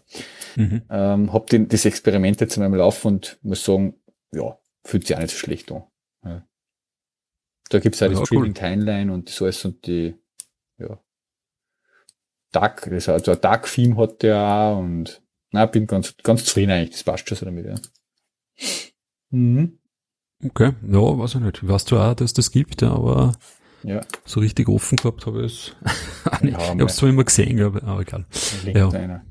Mhm. 0.57 0.83
Ähm, 0.91 1.33
hab 1.33 1.47
den, 1.49 1.69
das 1.69 1.85
Experiment 1.85 2.41
jetzt 2.41 2.57
in 2.57 2.63
meinem 2.63 2.75
Laufen 2.75 3.07
und 3.07 3.39
muss 3.43 3.65
sagen, 3.65 3.95
ja, 4.35 4.59
fühlt 4.85 5.07
sich 5.07 5.17
auch 5.17 5.21
nicht 5.21 5.31
so 5.31 5.39
schlecht 5.39 5.71
an. 5.71 5.85
Da 7.71 7.79
gibt's 7.79 8.01
halt 8.01 8.13
ja, 8.13 8.19
das 8.19 8.27
Streaming 8.27 8.51
cool. 8.51 8.55
Timeline 8.55 9.13
und 9.13 9.29
das 9.29 9.41
alles 9.41 9.65
und 9.65 9.87
die, 9.87 10.15
ja. 10.79 10.99
Dark, 12.53 12.89
das 12.91 13.09
hat 13.09 13.25
so 13.25 13.33
ein 13.33 13.41
Dark-Theme 13.41 13.97
hat 13.97 14.23
der 14.23 14.39
auch 14.39 14.79
und, 14.79 15.23
na, 15.53 15.67
bin 15.67 15.87
ganz, 15.87 16.17
ganz 16.23 16.45
zufrieden 16.45 16.73
eigentlich, 16.73 16.91
das 16.91 17.05
passt 17.05 17.29
schon 17.29 17.39
so 17.39 17.47
damit, 17.47 17.67
ja. 17.67 17.77
Mhm. 19.31 19.79
Okay, 20.45 20.73
ja, 20.83 21.19
weiß 21.19 21.37
ich 21.37 21.41
nicht. 21.41 21.63
Ich 21.63 21.69
weiß 21.69 21.85
zwar 21.85 22.11
auch, 22.11 22.15
dass 22.15 22.33
das 22.33 22.51
gibt, 22.51 22.83
aber 22.83 23.33
ja. 23.83 24.01
so 24.25 24.41
richtig 24.41 24.69
offen 24.69 24.97
gehabt 24.97 25.27
habe 25.27 25.45
ich 25.45 25.75
es. 26.25 26.43
ich 26.43 26.55
habe 26.55 26.85
es 26.85 26.97
zwar 26.97 27.09
immer 27.09 27.25
gesehen, 27.25 27.61
aber, 27.63 27.83
aber 27.85 28.01
egal. 28.01 28.27
Ja. 28.65 29.23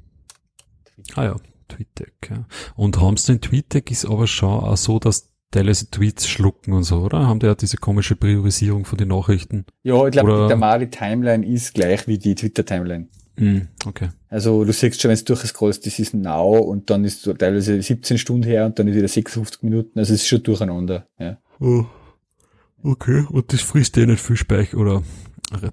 Ah 1.16 1.24
ja, 1.24 1.36
TweetDeck, 1.68 2.30
ja. 2.30 2.46
Und 2.76 3.02
haben 3.02 3.18
sie 3.18 3.34
den 3.34 3.42
TweetDeck 3.42 3.92
ist 3.92 4.06
aber 4.06 4.28
schon 4.28 4.64
auch 4.64 4.78
so, 4.78 5.00
dass 5.00 5.29
teilweise 5.52 5.90
Tweets 5.90 6.28
schlucken 6.28 6.74
und 6.74 6.84
so, 6.84 6.98
oder? 6.98 7.28
Haben 7.28 7.40
die 7.40 7.48
ja 7.48 7.56
diese 7.56 7.78
komische 7.78 8.16
Priorisierung 8.16 8.86
von 8.86 8.98
den 8.98 9.10
Nachrichten? 9.10 9.66
Ja, 9.84 10.06
ich 10.06 10.12
glaube, 10.12 10.48
der 10.48 10.58
Mali 10.58 10.90
Timeline 10.90 11.46
ist 11.46 11.74
gleich 11.74 12.08
wie 12.08 12.18
die 12.18 12.36
Twitter-Timeline. 12.36 13.08
Mm, 13.38 13.62
okay. 13.86 14.10
Also 14.30 14.66
du 14.66 14.74
siehst 14.74 15.02
schon, 15.02 15.10
wenn 15.10 15.18
du 15.18 15.24
durchscrollst, 15.24 15.86
das 15.86 15.98
ist 15.98 16.14
now 16.14 16.58
und 16.58 16.90
dann 16.90 17.06
ist 17.06 17.24
teilweise 17.24 17.82
17 17.82 18.18
Stunden 18.18 18.44
her 18.44 18.66
und 18.66 18.78
dann 18.78 18.88
ist 18.88 18.96
wieder 18.96 19.08
56 19.08 19.64
Minuten. 19.64 19.98
Also 19.98 20.14
es 20.14 20.22
ist 20.22 20.28
schon 20.28 20.44
durcheinander. 20.44 21.08
Ja. 21.18 21.38
Oh. 21.60 21.86
Okay, 22.84 23.26
und 23.30 23.52
das 23.52 23.62
frisst 23.62 23.98
eh 23.98 24.06
nicht 24.06 24.22
viel 24.22 24.38
Speicher 24.38 24.78
oder 24.78 25.04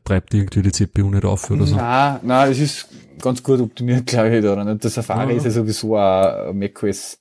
treibt 0.05 0.35
irgendwie 0.35 0.63
die 0.63 0.73
CPU 0.73 1.11
nicht 1.11 1.25
auf 1.25 1.51
oder 1.51 1.67
so? 1.67 1.77
Nein, 1.77 2.21
nein, 2.23 2.49
das 2.49 2.59
ist 2.59 2.89
ganz 3.21 3.43
gut 3.43 3.61
optimiert, 3.61 4.07
glaube 4.07 4.37
ich, 4.37 4.43
da. 4.43 4.61
Und 4.61 4.83
der 4.83 4.91
Safari 4.91 5.33
ja. 5.33 5.37
ist 5.39 5.45
ja 5.45 5.51
sowieso 5.51 5.97
ein 5.97 6.59
macOS, 6.59 7.21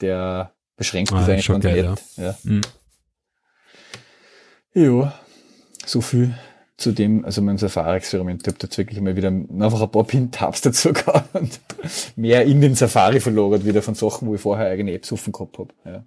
der 0.00 0.53
beschränkt 0.76 1.12
ah, 1.12 1.22
ist 1.22 1.28
eigentlich 1.28 1.46
ganz 1.46 1.64
geil. 1.64 1.94
Ja. 2.16 2.24
Ja. 2.24 2.38
Mhm. 2.42 2.60
ja, 4.74 5.14
so 5.86 6.00
viel 6.00 6.34
zu 6.76 6.92
dem, 6.92 7.24
also 7.24 7.40
meinem 7.40 7.58
Safari-Experiment, 7.58 8.42
ich 8.42 8.52
habe 8.52 8.58
jetzt 8.62 8.76
wirklich 8.78 9.00
mal 9.00 9.14
wieder 9.16 9.28
einfach 9.28 9.80
ein 9.80 9.90
paar 9.90 10.04
Pin-Tabs 10.04 10.60
dazu 10.62 10.92
gehabt 10.92 11.34
und 11.34 11.60
mehr 12.16 12.44
in 12.44 12.60
den 12.60 12.74
Safari 12.74 13.20
verlagert, 13.20 13.64
wieder 13.64 13.82
von 13.82 13.94
Sachen, 13.94 14.28
wo 14.28 14.34
ich 14.34 14.40
vorher 14.40 14.68
eigene 14.68 14.92
Apps 14.92 15.12
offen 15.12 15.32
gehabt 15.32 15.58
habe. 15.58 15.74
Ja. 15.84 16.04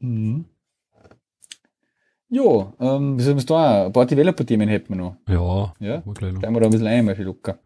Mhm. 0.00 0.46
Ja, 2.28 2.72
ähm, 2.80 3.18
wie 3.18 3.22
soll 3.22 3.36
man 3.36 3.46
da? 3.46 3.86
Ein 3.86 3.92
paar 3.92 4.06
Developer-Themen 4.06 4.68
hätten 4.68 4.88
wir 4.88 4.96
noch. 4.96 5.16
Ja, 5.28 5.74
ja? 5.78 6.00
gleich 6.00 6.32
noch. 6.32 6.40
Bleiben 6.40 6.56
wir 6.56 6.60
da 6.60 6.66
ein 6.66 6.72
bisschen 6.72 6.86
ein, 6.88 7.04
mal 7.04 7.22
locker. 7.22 7.58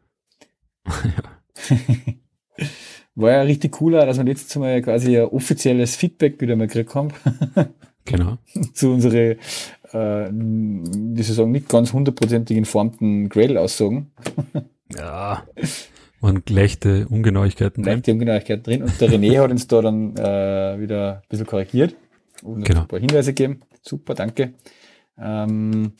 ja. 0.86 2.64
War 3.20 3.30
ja 3.32 3.42
richtig 3.42 3.80
cool, 3.80 3.92
dass 3.92 4.16
wir 4.16 4.24
letztes 4.24 4.56
Mal 4.56 4.80
quasi 4.82 5.18
ein 5.18 5.24
offizielles 5.24 5.96
Feedback 5.96 6.40
wieder 6.40 6.56
mal 6.56 6.66
gekriegt 6.66 6.94
haben. 6.94 7.08
genau. 8.04 8.38
Zu 8.72 8.92
unseren 8.92 9.36
äh, 9.92 10.30
wie 10.32 11.22
soll 11.22 11.32
ich 11.32 11.36
sagen, 11.36 11.50
nicht 11.50 11.68
ganz 11.68 11.92
hundertprozentig 11.92 12.56
informten 12.56 13.28
Gradle-Aussagen. 13.28 14.12
ja, 14.96 15.44
waren 16.20 16.42
leichte 16.48 17.08
Ungenauigkeiten 17.08 17.82
drin. 17.82 17.94
Leichte 17.94 18.12
Ungenauigkeiten 18.12 18.62
drin. 18.62 18.82
Und 18.82 19.00
der 19.00 19.10
René 19.10 19.42
hat 19.42 19.50
uns 19.50 19.66
da 19.66 19.80
dann 19.80 20.16
äh, 20.16 20.78
wieder 20.78 21.16
ein 21.16 21.28
bisschen 21.28 21.46
korrigiert 21.46 21.96
und 22.42 22.64
genau. 22.64 22.82
ein 22.82 22.88
paar 22.88 23.00
Hinweise 23.00 23.32
gegeben. 23.32 23.60
Super, 23.82 24.14
danke. 24.14 24.54
Ähm, 25.18 25.92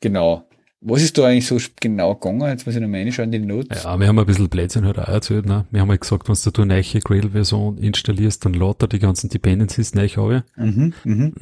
genau. 0.00 0.47
Was 0.80 1.02
ist 1.02 1.18
da 1.18 1.26
eigentlich 1.26 1.46
so 1.46 1.58
genau 1.80 2.14
gegangen? 2.14 2.42
Jetzt 2.42 2.64
muss 2.64 2.76
ich 2.76 2.80
nochmal 2.80 3.00
reinschauen 3.00 3.32
in 3.32 3.42
die 3.42 3.48
Notes. 3.48 3.82
Ja, 3.82 3.98
wir 3.98 4.06
haben 4.06 4.18
ein 4.18 4.26
bisschen 4.26 4.48
Blödsinn 4.48 4.84
halt 4.84 4.98
auch 4.98 5.08
erzählt. 5.08 5.44
Ne? 5.44 5.66
Wir 5.70 5.80
haben 5.80 5.88
halt 5.88 6.02
gesagt, 6.02 6.28
wenn 6.28 6.52
du 6.52 6.62
eine 6.62 6.74
neue 6.74 7.00
Gradle-Version 7.00 7.78
installierst, 7.78 8.44
dann 8.44 8.54
lädt 8.54 8.82
er 8.82 8.88
die 8.88 9.00
ganzen 9.00 9.28
Dependencies 9.28 9.94
neu 9.94 10.08
auf. 10.16 10.42
Mhm, 10.56 10.94
mhm. 11.02 11.32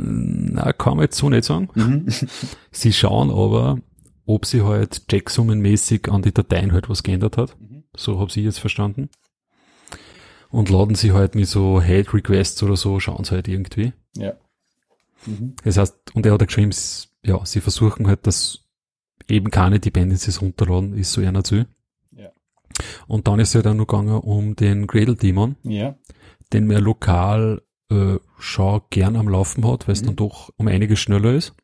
Na, 0.54 0.72
kann 0.72 0.96
man 0.96 1.04
jetzt 1.04 1.18
so 1.18 1.28
nicht 1.28 1.44
sagen. 1.44 1.68
Mhm. 1.74 2.06
sie 2.70 2.92
schauen 2.94 3.30
aber, 3.30 3.78
ob 4.24 4.46
sie 4.46 4.62
halt 4.62 5.06
checksummenmäßig 5.08 6.10
an 6.10 6.22
die 6.22 6.32
Dateien 6.32 6.72
halt 6.72 6.88
was 6.88 7.02
geändert 7.02 7.36
hat. 7.36 7.60
Mhm. 7.60 7.84
So 7.94 8.18
habe 8.18 8.30
ich 8.30 8.36
jetzt 8.36 8.58
verstanden. 8.58 9.10
Und 10.48 10.70
laden 10.70 10.94
sie 10.94 11.12
halt 11.12 11.34
mit 11.34 11.46
so 11.46 11.82
Head-Requests 11.82 12.62
oder 12.62 12.76
so, 12.76 13.00
schauen 13.00 13.24
sie 13.24 13.32
halt 13.32 13.48
irgendwie. 13.48 13.92
Ja. 14.16 14.32
Mhm. 15.26 15.56
Das 15.62 15.76
heißt, 15.76 16.14
und 16.14 16.24
er 16.24 16.32
hat 16.32 16.46
geschrieben, 16.46 16.72
ja, 17.22 17.44
sie 17.44 17.60
versuchen 17.60 18.06
halt 18.06 18.26
das 18.26 18.65
eben 19.28 19.50
keine 19.50 19.80
Dependencies 19.80 20.40
runterladen, 20.40 20.96
ist 20.96 21.12
so 21.12 21.20
einer 21.20 21.44
zu. 21.44 21.66
Ja. 22.12 22.30
Und 23.06 23.26
dann 23.28 23.40
ist 23.40 23.48
es 23.48 23.54
ja 23.54 23.62
dann 23.62 23.76
noch 23.76 23.86
gegangen 23.86 24.18
um 24.18 24.56
den 24.56 24.86
Gradle 24.86 25.16
Daemon, 25.16 25.56
ja. 25.62 25.96
den 26.52 26.66
man 26.66 26.82
lokal 26.82 27.62
äh, 27.90 28.16
schon 28.38 28.82
gern 28.90 29.16
am 29.16 29.28
Laufen 29.28 29.66
hat, 29.66 29.88
weil 29.88 29.94
es 29.94 30.02
mhm. 30.02 30.06
dann 30.06 30.16
doch 30.16 30.50
um 30.56 30.68
einiges 30.68 31.00
schneller 31.00 31.34
ist. 31.34 31.54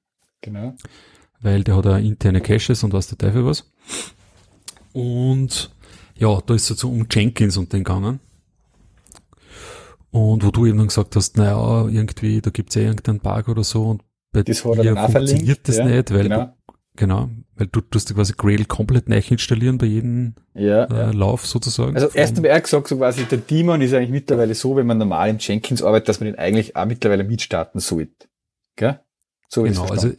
Genau. 0.40 0.74
Weil 1.40 1.64
der 1.64 1.76
hat 1.76 1.84
ja 1.84 1.98
interne 1.98 2.40
Caches 2.40 2.84
und 2.84 2.92
was 2.92 3.08
der 3.08 3.18
Teufel 3.18 3.44
was. 3.44 3.72
Und 4.92 5.74
ja, 6.16 6.40
da 6.40 6.54
ist 6.54 6.70
es 6.70 6.78
so 6.78 6.90
um 6.90 7.06
Jenkins 7.10 7.56
und 7.56 7.72
den 7.72 7.84
gegangen. 7.84 8.20
Und 10.10 10.44
wo 10.44 10.50
du 10.50 10.66
eben 10.66 10.78
dann 10.78 10.88
gesagt 10.88 11.16
hast, 11.16 11.38
naja, 11.38 11.88
irgendwie, 11.88 12.42
da 12.42 12.50
gibt's 12.50 12.74
ja 12.74 12.82
irgendeinen 12.82 13.20
Bug 13.20 13.48
oder 13.48 13.64
so 13.64 13.88
und 13.88 14.02
bei 14.30 14.42
das 14.42 14.62
dir 14.62 14.96
funktioniert 14.96 15.68
das 15.68 15.78
ja, 15.78 15.84
nicht, 15.86 16.10
weil 16.10 16.24
genau. 16.24 16.44
du 16.44 16.54
Genau, 16.96 17.30
weil 17.56 17.66
du 17.66 17.80
tust 17.80 18.14
quasi 18.14 18.32
Gradle 18.36 18.64
komplett 18.64 19.08
neu 19.08 19.20
installieren 19.28 19.78
bei 19.78 19.86
jedem 19.86 20.34
ja, 20.54 20.84
äh, 20.84 20.94
ja. 20.94 21.10
Lauf 21.10 21.46
sozusagen. 21.46 21.94
Also 21.94 22.08
erst 22.08 22.36
einmal 22.36 22.60
gesagt, 22.60 22.88
so 22.88 22.96
quasi 22.96 23.24
der 23.24 23.38
Daemon 23.38 23.80
ist 23.82 23.92
eigentlich 23.94 24.10
mittlerweile 24.10 24.54
so, 24.54 24.76
wenn 24.76 24.86
man 24.86 24.98
normal 24.98 25.30
in 25.30 25.38
Jenkins 25.38 25.82
arbeitet, 25.82 26.08
dass 26.08 26.20
man 26.20 26.26
den 26.26 26.38
eigentlich 26.38 26.76
auch 26.76 26.86
mittlerweile 26.86 27.24
mitstarten 27.24 27.80
sollte. 27.80 28.28
Gell? 28.76 29.00
So 29.48 29.64
genau, 29.64 29.84
ist 29.84 29.90
also, 29.90 30.12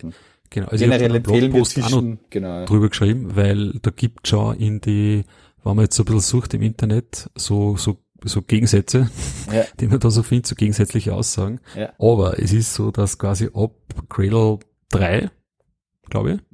genau, 0.49 0.67
also 0.67 0.83
Generell 0.83 1.15
ich 1.15 1.23
habe 1.25 1.39
Blogpost 1.49 1.83
auch 1.83 2.01
noch 2.01 2.17
genau. 2.29 2.65
drüber 2.65 2.89
geschrieben, 2.89 3.35
weil 3.35 3.73
da 3.81 3.89
gibt 3.89 4.27
schon 4.27 4.55
in 4.57 4.79
die, 4.79 5.23
wenn 5.63 5.75
man 5.75 5.85
jetzt 5.85 5.95
so 5.95 6.03
ein 6.03 6.05
bisschen 6.05 6.21
sucht 6.21 6.53
im 6.53 6.61
Internet, 6.61 7.29
so, 7.35 7.77
so 7.77 7.99
so 8.25 8.41
Gegensätze, 8.41 9.09
ja. 9.51 9.65
die 9.81 9.87
man 9.87 9.99
da 9.99 10.09
so 10.09 10.23
findet, 10.23 10.47
so 10.47 10.55
gegensätzliche 10.55 11.13
Aussagen. 11.13 11.59
Ja. 11.75 11.91
Aber 11.99 12.39
es 12.39 12.53
ist 12.53 12.73
so, 12.73 12.89
dass 12.89 13.17
quasi 13.17 13.49
ab 13.53 13.73
Gradle 14.07 14.59
3 14.91 15.29
glaube 16.09 16.33
ich. 16.33 16.52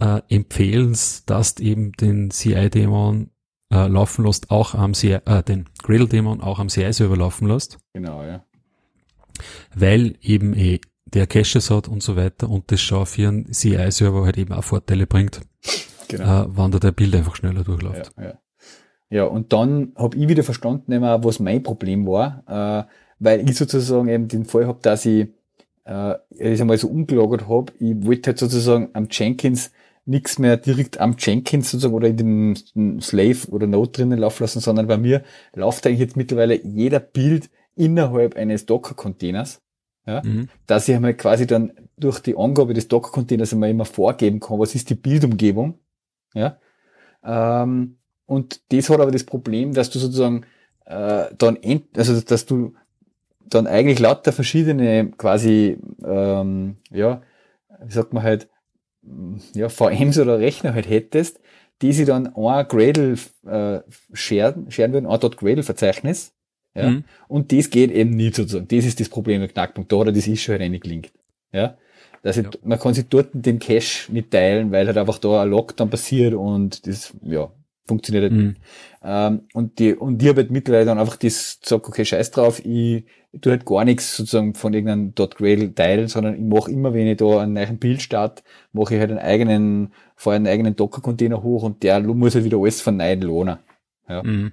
Äh, 0.00 0.20
empfehlen 0.28 0.96
dass 1.26 1.54
du 1.54 1.62
eben 1.62 1.92
den 1.92 2.30
CI-Dämon 2.30 3.30
äh, 3.72 3.88
laufen 3.88 4.24
lässt, 4.24 4.50
auch 4.50 4.74
am 4.74 4.94
CI, 4.94 5.18
äh, 5.24 5.42
den 5.42 5.68
Gradle-Dämon 5.82 6.40
auch 6.40 6.58
am 6.58 6.68
CI-Server 6.68 7.16
laufen 7.16 7.48
lässt. 7.48 7.78
Genau, 7.94 8.22
ja. 8.22 8.44
Weil 9.74 10.16
eben 10.20 10.54
eh 10.54 10.80
der 11.06 11.26
Caches 11.26 11.70
hat 11.70 11.88
und 11.88 12.02
so 12.02 12.16
weiter 12.16 12.50
und 12.50 12.70
das 12.70 12.80
schon 12.80 13.06
für 13.06 13.28
einen 13.28 13.52
CI-Server 13.52 14.24
halt 14.24 14.38
eben 14.38 14.52
auch 14.52 14.64
Vorteile 14.64 15.06
bringt, 15.06 15.40
genau. 16.08 16.44
äh, 16.44 16.56
wenn 16.56 16.70
da 16.70 16.78
der 16.78 16.92
Bild 16.92 17.14
einfach 17.14 17.36
schneller 17.36 17.64
durchläuft. 17.64 18.12
Ja, 18.16 18.24
ja. 18.24 18.38
ja 19.10 19.24
und 19.24 19.52
dann 19.52 19.92
habe 19.96 20.16
ich 20.16 20.28
wieder 20.28 20.42
verstanden, 20.42 21.00
was 21.00 21.38
mein 21.38 21.62
Problem 21.62 22.06
war, 22.06 22.42
äh, 22.46 22.92
weil 23.18 23.48
ich 23.48 23.56
sozusagen 23.56 24.08
eben 24.08 24.28
den 24.28 24.44
Fall 24.44 24.66
habe, 24.66 24.80
dass 24.82 25.06
ich 25.06 25.28
äh, 25.86 26.16
ich 26.30 26.60
einmal 26.60 26.78
so 26.78 26.88
umgelagert 26.88 27.48
habe, 27.48 27.72
ich 27.78 27.94
wollte 28.04 28.30
halt 28.30 28.38
sozusagen 28.38 28.90
am 28.92 29.08
Jenkins 29.10 29.70
nichts 30.06 30.38
mehr 30.38 30.56
direkt 30.56 30.98
am 30.98 31.16
Jenkins 31.18 31.70
sozusagen 31.70 31.94
oder 31.94 32.08
in 32.08 32.16
dem 32.16 33.00
Slave 33.00 33.48
oder 33.50 33.66
Node 33.66 33.90
drinnen 33.90 34.18
laufen 34.18 34.44
lassen, 34.44 34.60
sondern 34.60 34.86
bei 34.86 34.96
mir 34.96 35.22
läuft 35.54 35.86
eigentlich 35.86 36.00
jetzt 36.00 36.16
mittlerweile 36.16 36.64
jeder 36.64 37.00
Bild 37.00 37.50
innerhalb 37.74 38.36
eines 38.36 38.66
Docker-Containers, 38.66 39.60
ja, 40.06 40.22
mhm. 40.24 40.48
dass 40.66 40.88
ich 40.88 40.94
einmal 40.94 41.14
quasi 41.14 41.46
dann 41.46 41.72
durch 41.98 42.20
die 42.20 42.36
Angabe 42.36 42.72
des 42.72 42.88
Docker-Containers 42.88 43.52
einmal 43.52 43.70
immer 43.70 43.84
vorgeben 43.84 44.40
kann, 44.40 44.58
was 44.58 44.74
ist 44.74 44.88
die 44.90 44.94
Bildumgebung, 44.94 45.78
ja, 46.34 46.58
ähm, 47.24 47.96
und 48.26 48.60
das 48.72 48.88
hat 48.88 49.00
aber 49.00 49.10
das 49.10 49.24
Problem, 49.24 49.74
dass 49.74 49.90
du 49.90 49.98
sozusagen 49.98 50.46
äh, 50.84 51.26
dann, 51.36 51.56
ent 51.56 51.98
also 51.98 52.20
dass 52.20 52.46
du 52.46 52.74
dann 53.40 53.66
eigentlich 53.66 53.98
lauter 53.98 54.32
verschiedene 54.32 55.10
quasi, 55.16 55.78
ähm, 56.04 56.76
ja, 56.90 57.22
wie 57.84 57.92
sagt 57.92 58.12
man 58.12 58.22
halt, 58.22 58.48
ja, 59.54 59.68
VMs 59.68 60.18
oder 60.18 60.38
Rechner 60.38 60.74
halt 60.74 60.88
hättest, 60.88 61.40
die 61.82 61.92
sie 61.92 62.04
dann 62.04 62.34
ein 62.34 62.68
Gradle 62.68 63.16
äh, 63.46 63.80
scheren, 64.12 64.70
scheren 64.70 64.92
würden, 64.92 65.06
ein 65.06 65.20
.gradle-Verzeichnis. 65.20 66.32
Ja? 66.74 66.90
Mhm. 66.90 67.04
Und 67.28 67.52
das 67.52 67.70
geht 67.70 67.90
eben 67.90 68.10
nicht 68.10 68.34
sozusagen. 68.34 68.68
Das 68.68 68.84
ist 68.84 69.00
das 69.00 69.08
Problem 69.08 69.40
der 69.40 69.48
Knackpunkt 69.48 69.90
da, 69.92 69.96
oder 69.96 70.12
das 70.12 70.26
ist 70.26 70.42
schon 70.42 70.52
halt 70.52 70.62
reingelinkt. 70.62 71.12
Ja? 71.52 71.76
Dass 72.22 72.36
ja. 72.36 72.44
man 72.64 72.78
kann 72.78 72.94
sich 72.94 73.06
dort 73.08 73.28
den 73.32 73.58
Cache 73.58 74.12
nicht 74.12 74.30
teilen, 74.30 74.72
weil 74.72 74.86
halt 74.86 74.98
einfach 74.98 75.18
da 75.18 75.42
ein 75.42 75.50
Lockdown 75.50 75.90
passiert 75.90 76.34
und 76.34 76.86
das, 76.86 77.14
ja, 77.22 77.50
funktioniert 77.86 78.24
halt 78.24 78.32
mhm. 78.32 78.46
nicht. 78.48 78.60
Ähm, 79.02 79.42
und 79.54 79.78
die, 79.78 79.94
und 79.94 80.18
die 80.18 80.28
habe 80.28 80.42
halt 80.42 80.50
mittlerweile 80.50 80.86
dann 80.86 80.98
einfach 80.98 81.16
das 81.16 81.60
gesagt, 81.62 81.86
okay, 81.86 82.04
scheiß 82.04 82.30
drauf, 82.30 82.64
ich, 82.64 83.04
tue 83.40 83.52
halt 83.52 83.66
gar 83.66 83.84
nichts 83.84 84.16
sozusagen 84.16 84.54
von 84.54 84.72
irgendeinem 84.72 85.14
.gradle 85.14 85.74
teilen, 85.74 86.08
sondern 86.08 86.34
ich 86.34 86.42
mache 86.42 86.70
immer, 86.70 86.94
wenn 86.94 87.06
ich 87.06 87.18
da 87.18 87.40
einen 87.40 87.52
neuen 87.52 87.78
Bild 87.78 88.02
starte, 88.02 88.42
mache 88.72 88.94
ich 88.94 89.00
halt 89.00 89.10
einen 89.10 89.18
eigenen, 89.18 89.92
vorher 90.14 90.36
einen 90.36 90.46
eigenen 90.46 90.76
Docker-Container 90.76 91.42
hoch 91.42 91.62
und 91.62 91.82
der 91.82 92.00
muss 92.00 92.34
halt 92.34 92.44
wieder 92.44 92.58
alles 92.58 92.80
von 92.80 92.96
neu 92.96 93.14
lohnen. 93.14 93.58
Ja. 94.08 94.22
Mhm. 94.22 94.52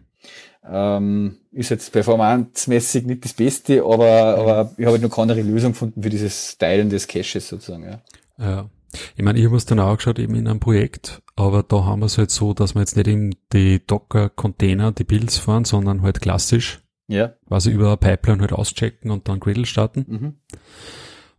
Ähm, 0.66 1.38
ist 1.52 1.70
jetzt 1.70 1.92
performancemäßig 1.92 3.06
nicht 3.06 3.26
das 3.26 3.34
Beste, 3.34 3.84
aber, 3.84 4.36
mhm. 4.36 4.42
aber 4.42 4.72
ich 4.78 4.86
habe 4.86 4.94
halt 4.94 5.02
noch 5.02 5.10
keine 5.10 5.34
andere 5.34 5.42
Lösung 5.42 5.74
gefunden 5.74 6.02
für 6.02 6.10
dieses 6.10 6.58
Teilen 6.58 6.90
des 6.90 7.08
Caches 7.08 7.50
sozusagen. 7.50 7.84
Ja. 7.84 8.02
ja. 8.40 8.70
Ich 9.16 9.24
meine, 9.24 9.39
ich 9.39 9.46
habe 9.46 9.56
es 9.56 9.66
dann 9.66 9.80
auch 9.80 9.98
geschaut, 9.98 10.20
eben 10.20 10.36
in 10.36 10.48
einem 10.48 10.60
Projekt, 10.60 11.22
aber 11.36 11.64
da 11.64 11.86
haben 11.86 12.02
wir 12.02 12.08
es 12.08 12.18
halt 12.18 12.32
so, 12.32 12.54
dass 12.54 12.76
wir 12.76 12.82
jetzt 12.82 12.96
nicht 12.96 13.08
in 13.08 13.36
die 13.52 13.86
Docker-Container, 13.86 14.91
die 14.91 15.04
Builds 15.04 15.38
fahren, 15.38 15.66
sondern 15.66 16.02
halt 16.02 16.22
klassisch. 16.22 16.82
Ja. 17.08 17.34
Also 17.50 17.70
über 17.70 17.88
eine 17.88 17.98
Pipeline 17.98 18.41
halt 18.41 18.54
auschecken 18.54 19.12
und 19.12 19.28
dann 19.28 19.39
Gradle 19.39 19.66
starten. 19.66 20.06
Mhm. 20.08 20.34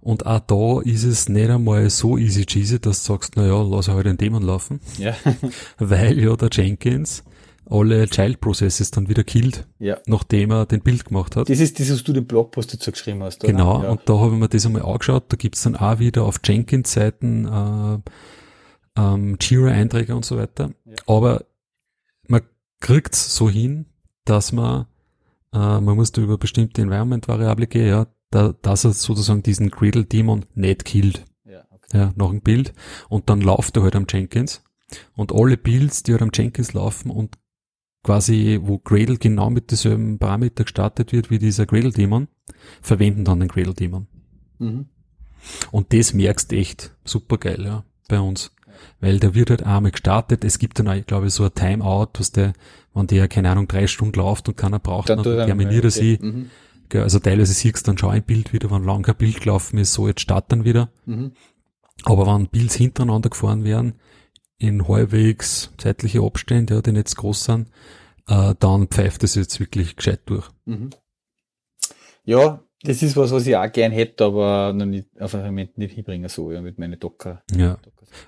Und 0.00 0.26
auch 0.26 0.40
da 0.40 0.80
ist 0.82 1.04
es 1.04 1.30
nicht 1.30 1.48
einmal 1.48 1.88
so 1.88 2.18
easy 2.18 2.44
cheesy, 2.44 2.78
dass 2.78 3.02
du 3.04 3.14
sagst, 3.14 3.34
na 3.36 3.46
ja, 3.46 3.62
lass 3.62 3.88
halt 3.88 4.04
den 4.04 4.18
Dämon 4.18 4.42
laufen. 4.42 4.80
Ja. 4.98 5.14
Weil 5.78 6.18
ja 6.18 6.36
der 6.36 6.50
Jenkins 6.52 7.24
alle 7.68 8.08
Child 8.08 8.40
Processes 8.40 8.90
dann 8.90 9.08
wieder 9.08 9.24
killt, 9.24 9.66
ja. 9.78 9.98
nachdem 10.06 10.50
er 10.50 10.66
den 10.66 10.80
Bild 10.80 11.04
gemacht 11.06 11.36
hat. 11.36 11.48
Das 11.48 11.60
ist 11.60 11.80
das, 11.80 11.90
was 11.90 12.04
du 12.04 12.12
den 12.12 12.26
Blogpost 12.26 12.74
dazu 12.74 12.92
geschrieben 12.92 13.22
hast. 13.22 13.42
Oder? 13.42 13.52
Genau, 13.52 13.82
ja. 13.82 13.90
und 13.90 14.02
da 14.06 14.18
habe 14.18 14.34
ich 14.34 14.40
mir 14.40 14.48
das 14.48 14.66
einmal 14.66 14.82
angeschaut. 14.82 15.24
Da 15.28 15.36
gibt's 15.36 15.62
dann 15.62 15.76
auch 15.76 15.98
wieder 15.98 16.24
auf 16.24 16.40
Jenkins-Seiten 16.44 17.46
äh, 17.46 17.98
ähm, 19.00 19.36
Jira-Einträge 19.40 20.14
und 20.14 20.24
so 20.24 20.36
weiter. 20.36 20.72
Ja. 20.84 20.94
Aber 21.06 21.44
man 22.28 22.42
kriegt's 22.80 23.34
so 23.34 23.48
hin, 23.48 23.86
dass 24.24 24.52
man, 24.52 24.86
äh, 25.52 25.80
man 25.80 25.96
muss 25.96 26.12
da 26.12 26.20
über 26.22 26.38
bestimmte 26.38 26.82
Environment-Variable 26.82 27.66
gehen, 27.66 27.88
ja, 27.88 28.06
da, 28.30 28.54
dass 28.62 28.84
er 28.84 28.92
sozusagen 28.92 29.42
diesen 29.42 29.70
Gradle-Daemon 29.70 30.46
nicht 30.54 30.84
killt. 30.84 31.24
Ja, 31.44 31.64
okay. 31.70 31.98
ja, 31.98 32.12
nach 32.16 32.30
dem 32.30 32.40
Bild. 32.40 32.74
Und 33.08 33.30
dann 33.30 33.40
läuft 33.40 33.76
er 33.76 33.84
halt 33.84 33.96
am 33.96 34.06
Jenkins. 34.08 34.62
Und 35.16 35.32
alle 35.32 35.56
Builds, 35.56 36.02
die 36.02 36.12
halt 36.12 36.22
am 36.22 36.30
Jenkins 36.32 36.72
laufen 36.72 37.10
und 37.10 37.38
quasi, 38.04 38.60
wo 38.62 38.78
Gradle 38.78 39.16
genau 39.16 39.50
mit 39.50 39.72
dieselben 39.72 40.18
Parameter 40.18 40.62
gestartet 40.62 41.10
wird 41.10 41.30
wie 41.30 41.38
dieser 41.38 41.66
Gradle-Daemon, 41.66 42.28
verwenden 42.80 43.24
dann 43.24 43.40
den 43.40 43.48
Gradle-Daemon. 43.48 44.06
Mhm. 44.60 44.86
Und 45.72 45.92
das 45.92 46.14
merkst 46.14 46.52
echt 46.52 46.92
super 47.04 47.38
geil, 47.38 47.64
ja, 47.64 47.84
bei 48.08 48.20
uns. 48.20 48.52
Weil 49.00 49.18
der 49.18 49.34
wird 49.34 49.50
halt 49.50 49.62
einmal 49.62 49.92
gestartet, 49.92 50.44
es 50.44 50.58
gibt 50.58 50.78
dann 50.78 50.88
auch, 50.88 51.06
glaube 51.06 51.26
ich, 51.26 51.34
so 51.34 51.44
ein 51.44 51.54
Timeout, 51.54 52.10
was 52.18 52.30
der, 52.30 52.52
wenn 52.92 53.06
der, 53.06 53.26
keine 53.26 53.50
Ahnung, 53.50 53.66
drei 53.66 53.86
Stunden 53.86 54.18
läuft 54.18 54.48
und 54.48 54.56
keiner 54.56 54.78
braucht, 54.78 55.08
dann, 55.08 55.22
dann 55.22 55.46
terminiert 55.46 55.84
er 55.84 55.90
sie. 55.90 56.18
Mhm. 56.20 56.50
Also 56.92 57.18
teilweise 57.18 57.52
siehst 57.54 57.86
du 57.86 57.90
dann 57.90 57.98
schon 57.98 58.10
ein 58.10 58.22
Bild 58.22 58.52
wieder, 58.52 58.70
wenn 58.70 58.84
lang 58.84 59.02
kein 59.02 59.16
Bild 59.16 59.40
gelaufen 59.40 59.78
ist, 59.78 59.94
so 59.94 60.06
jetzt 60.06 60.20
starten 60.20 60.64
wieder. 60.64 60.90
Mhm. 61.06 61.32
Aber 62.04 62.26
wenn 62.26 62.48
Builds 62.48 62.74
hintereinander 62.74 63.30
gefahren 63.30 63.64
werden, 63.64 63.94
in 64.58 64.88
halbwegs 64.88 65.72
zeitliche 65.78 66.22
Abstände, 66.22 66.74
ja, 66.74 66.82
die 66.82 66.92
nicht 66.92 67.16
groß 67.16 67.44
sind, 67.44 67.68
äh, 68.28 68.54
dann 68.58 68.88
pfeift 68.88 69.24
es 69.24 69.34
jetzt 69.34 69.60
wirklich 69.60 69.96
gescheit 69.96 70.20
durch. 70.26 70.48
Mhm. 70.64 70.90
Ja, 72.24 72.62
das 72.82 73.02
ist 73.02 73.16
was, 73.16 73.32
was 73.32 73.46
ich 73.46 73.56
auch 73.56 73.70
gern 73.72 73.92
hätte, 73.92 74.24
aber 74.24 74.72
noch 74.74 74.86
nicht, 74.86 75.08
auf 75.18 75.30
den 75.32 75.42
Moment 75.42 75.78
nicht 75.78 75.94
hinbringen, 75.94 76.28
so, 76.28 76.52
ja, 76.52 76.60
mit 76.60 76.78
meinen 76.78 76.98
Docker. 76.98 77.42
Ja. 77.54 77.78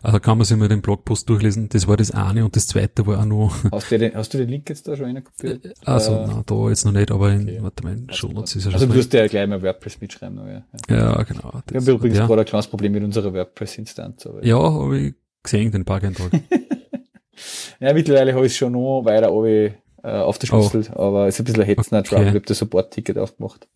Also 0.03 0.19
kann 0.19 0.39
man 0.39 0.45
sich 0.45 0.57
mal 0.57 0.69
den 0.69 0.83
Blogpost 0.83 1.29
durchlesen. 1.29 1.69
Das 1.69 1.87
war 1.87 1.97
das 1.97 2.11
eine 2.11 2.45
und 2.45 2.57
das 2.57 2.67
zweite 2.67 3.07
war 3.07 3.21
auch 3.21 3.25
noch. 3.25 3.55
Hast 3.71 3.91
du 3.91 3.99
den, 3.99 4.15
hast 4.15 4.35
du 4.35 4.39
den 4.39 4.49
Link 4.49 4.69
jetzt 4.69 4.89
da 4.89 4.97
schon 4.97 5.07
reinkopiert? 5.07 5.65
Äh, 5.65 5.75
also, 5.85 6.13
äh, 6.13 6.27
nein, 6.27 6.43
da 6.45 6.69
jetzt 6.69 6.85
noch 6.85 6.93
nicht, 6.93 7.11
aber 7.11 7.33
in, 7.33 7.43
okay. 7.43 7.59
warte 7.61 7.85
mal, 7.85 7.97
Show 8.11 8.29
Notes 8.29 8.57
ist 8.57 8.65
ja 8.65 8.71
schon. 8.73 8.81
Also, 8.81 8.87
du 8.87 8.95
musst 8.95 9.13
ja 9.13 9.27
gleich 9.27 9.47
mal 9.47 9.63
WordPress 9.63 10.01
mitschreiben, 10.01 10.37
noch, 10.37 10.47
ja. 10.47 10.65
Ja, 10.89 11.23
genau. 11.23 11.63
Wir 11.69 11.81
haben 11.81 11.89
übrigens 11.89 12.19
ja. 12.19 12.27
gerade 12.27 12.41
ein 12.41 12.47
kleines 12.47 12.67
Problem 12.67 12.93
mit 12.93 13.05
unserer 13.05 13.33
WordPress-Instanz, 13.33 14.29
Ja, 14.43 14.59
habe 14.59 14.99
ich 14.99 15.15
gesehen, 15.47 15.73
den 15.73 15.85
Parkeintrag. 15.85 16.31
ja, 17.81 17.93
mittlerweile 17.93 18.35
habe 18.35 18.47
ich 18.47 18.53
es 18.53 18.59
schon 18.59 18.73
noch 18.73 19.03
weiter 19.05 19.33
oben, 19.33 19.75
äh, 20.03 20.09
aufgeschlüsselt, 20.09 20.93
oh. 20.95 21.01
aber 21.01 21.27
es 21.27 21.35
ist 21.35 21.41
ein 21.41 21.45
bisschen 21.45 21.63
ein 21.63 21.67
Hetzner 21.67 21.99
okay. 21.99 22.09
Trouble. 22.09 22.29
Ich 22.29 22.35
habe 22.35 22.41
das 22.41 22.59
Support-Ticket 22.59 23.19
aufgemacht. 23.19 23.67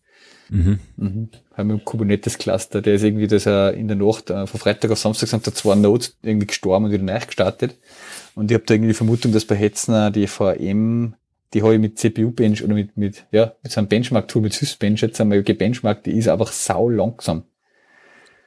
Mhm. 0.51 0.79
Mhm. 0.97 1.29
Haben 1.55 1.69
wir 1.69 1.75
im 1.75 1.85
Kubernetes-Cluster, 1.85 2.81
der 2.81 2.95
ist 2.95 3.03
irgendwie, 3.03 3.27
dass 3.27 3.45
er 3.45 3.73
in 3.73 3.87
der 3.87 3.97
Nacht, 3.97 4.29
äh, 4.29 4.45
von 4.45 4.59
Freitag 4.59 4.91
auf 4.91 4.99
Samstag 4.99 5.29
sind 5.29 5.47
da 5.47 5.53
zwei 5.53 5.75
Nodes 5.75 6.17
irgendwie 6.21 6.47
gestorben 6.47 6.85
und 6.85 6.91
wieder 6.91 7.03
neu 7.03 7.19
gestartet. 7.19 7.75
Und 8.35 8.51
ich 8.51 8.55
habe 8.55 8.65
da 8.65 8.73
irgendwie 8.73 8.89
die 8.89 8.95
Vermutung, 8.95 9.31
dass 9.31 9.45
bei 9.45 9.55
Hetzner 9.55 10.11
die 10.11 10.27
VM, 10.27 11.15
die 11.53 11.63
habe 11.63 11.75
ich 11.75 11.79
mit 11.79 11.97
CPU-Bench 11.97 12.63
oder 12.63 12.73
mit, 12.73 12.97
mit, 12.97 13.25
ja, 13.31 13.53
mit 13.63 13.71
so 13.71 13.79
einem 13.79 13.87
Benchmark-Tool, 13.87 14.41
mit 14.41 14.53
SysBench 14.53 15.01
jetzt 15.01 15.19
einmal 15.21 15.41
gebenchmarkt, 15.41 16.05
die 16.05 16.11
ist 16.11 16.27
einfach 16.27 16.51
sau 16.51 16.89
langsam. 16.89 17.43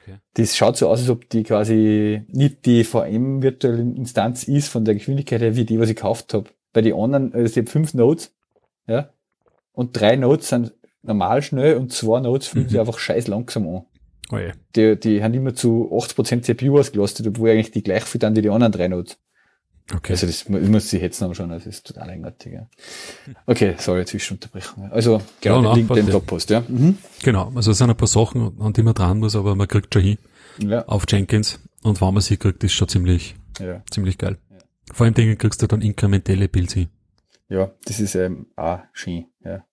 Okay. 0.05 0.17
Das 0.35 0.55
schaut 0.55 0.77
so 0.77 0.87
aus, 0.87 0.99
als 0.99 1.09
ob 1.09 1.29
die 1.29 1.43
quasi 1.43 2.23
nicht 2.27 2.65
die 2.65 2.83
VM-virtuelle 2.83 3.81
Instanz 3.81 4.43
ist 4.43 4.69
von 4.69 4.85
der 4.85 4.93
Geschwindigkeit 4.93 5.41
her, 5.41 5.55
wie 5.55 5.65
die, 5.65 5.79
was 5.79 5.89
ich 5.89 5.95
gekauft 5.95 6.33
habe. 6.33 6.49
Bei 6.73 6.81
den 6.81 6.93
anderen, 6.93 7.33
also 7.33 7.45
ich 7.45 7.57
habe 7.57 7.71
fünf 7.71 7.93
Nodes, 7.93 8.33
ja, 8.87 9.09
und 9.71 9.99
drei 9.99 10.15
Nodes 10.15 10.49
sind 10.49 10.73
normal 11.01 11.41
schnell 11.41 11.77
und 11.77 11.91
zwei 11.91 12.19
Nodes 12.19 12.47
fühlen 12.47 12.65
mhm. 12.65 12.69
sich 12.69 12.79
einfach 12.79 12.99
scheiß 12.99 13.27
langsam 13.27 13.67
an. 13.67 13.85
Oh 14.31 14.37
yeah. 14.37 14.53
Die, 14.75 14.99
die 14.99 15.23
haben 15.23 15.33
immer 15.33 15.53
zu 15.53 15.91
80% 15.91 16.41
CPU 16.41 16.79
ausgelastet, 16.79 17.27
obwohl 17.27 17.51
eigentlich 17.51 17.71
die 17.71 17.83
gleich 17.83 18.03
viel 18.03 18.19
dann 18.19 18.35
wie 18.35 18.41
die 18.41 18.49
anderen 18.49 18.71
drei 18.71 18.87
Nodes. 18.87 19.17
Okay. 19.93 20.13
Also 20.13 20.25
das 20.25 20.49
muss 20.49 20.91
ich 20.93 21.01
jetzt 21.01 21.19
schon, 21.19 21.49
das 21.49 21.67
ist 21.67 21.85
total 21.85 22.09
eigenartig. 22.09 22.53
Ja. 22.53 22.67
Okay, 23.45 23.75
sorry, 23.77 24.03
Zwischenunterbrechung. 24.05 24.91
Also 24.91 25.21
genau, 25.41 25.61
ja, 25.61 25.73
den 25.73 25.87
Link, 25.87 25.93
den 25.93 26.05
Blogpost, 26.07 26.49
ja. 26.49 26.63
Mhm. 26.67 26.97
Genau, 27.21 27.51
also 27.53 27.71
es 27.71 27.77
sind 27.77 27.91
ein 27.91 27.95
paar 27.95 28.07
Sachen, 28.07 28.59
an 28.59 28.73
die 28.73 28.81
man 28.81 28.95
dran 28.95 29.19
muss, 29.19 29.35
aber 29.35 29.55
man 29.55 29.67
kriegt 29.67 29.93
schon 29.93 30.01
hin 30.01 30.17
ja. 30.57 30.85
auf 30.87 31.03
Jenkins 31.07 31.59
und 31.83 32.01
wenn 32.01 32.13
man 32.13 32.21
sie 32.21 32.37
kriegt, 32.37 32.63
ist 32.63 32.73
schon 32.73 32.87
ziemlich, 32.87 33.35
ja. 33.59 33.83
ziemlich 33.91 34.17
geil. 34.17 34.39
Ja. 34.49 34.57
Vor 34.91 35.05
allem 35.05 35.13
Dingen 35.13 35.37
kriegst 35.37 35.61
du 35.61 35.67
dann 35.67 35.81
inkrementelle 35.81 36.49
Builds 36.49 36.73
hin. 36.73 36.89
Ja, 37.47 37.71
das 37.85 37.99
ist 37.99 38.15
ähm, 38.15 38.47
auch 38.55 38.79
schön, 38.91 39.25
ja. 39.43 39.63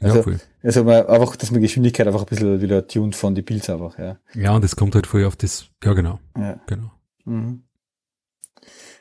Also, 0.00 0.16
ja, 0.16 0.22
voll. 0.22 0.40
Also 0.62 0.84
man, 0.84 1.06
einfach, 1.06 1.34
dass 1.34 1.50
man 1.50 1.60
Geschwindigkeit 1.60 2.06
einfach 2.06 2.20
ein 2.20 2.26
bisschen 2.26 2.60
wieder 2.60 2.86
tuned 2.86 3.16
von 3.16 3.34
die 3.34 3.42
Builds 3.42 3.68
einfach, 3.68 3.98
ja. 3.98 4.16
Ja, 4.34 4.54
und 4.54 4.62
das 4.62 4.76
kommt 4.76 4.94
halt 4.94 5.08
voll 5.08 5.24
auf 5.24 5.34
das, 5.34 5.66
ja 5.82 5.92
genau. 5.92 6.20
Ja. 6.38 6.60
Genau. 6.66 6.92
Mhm. 7.24 7.64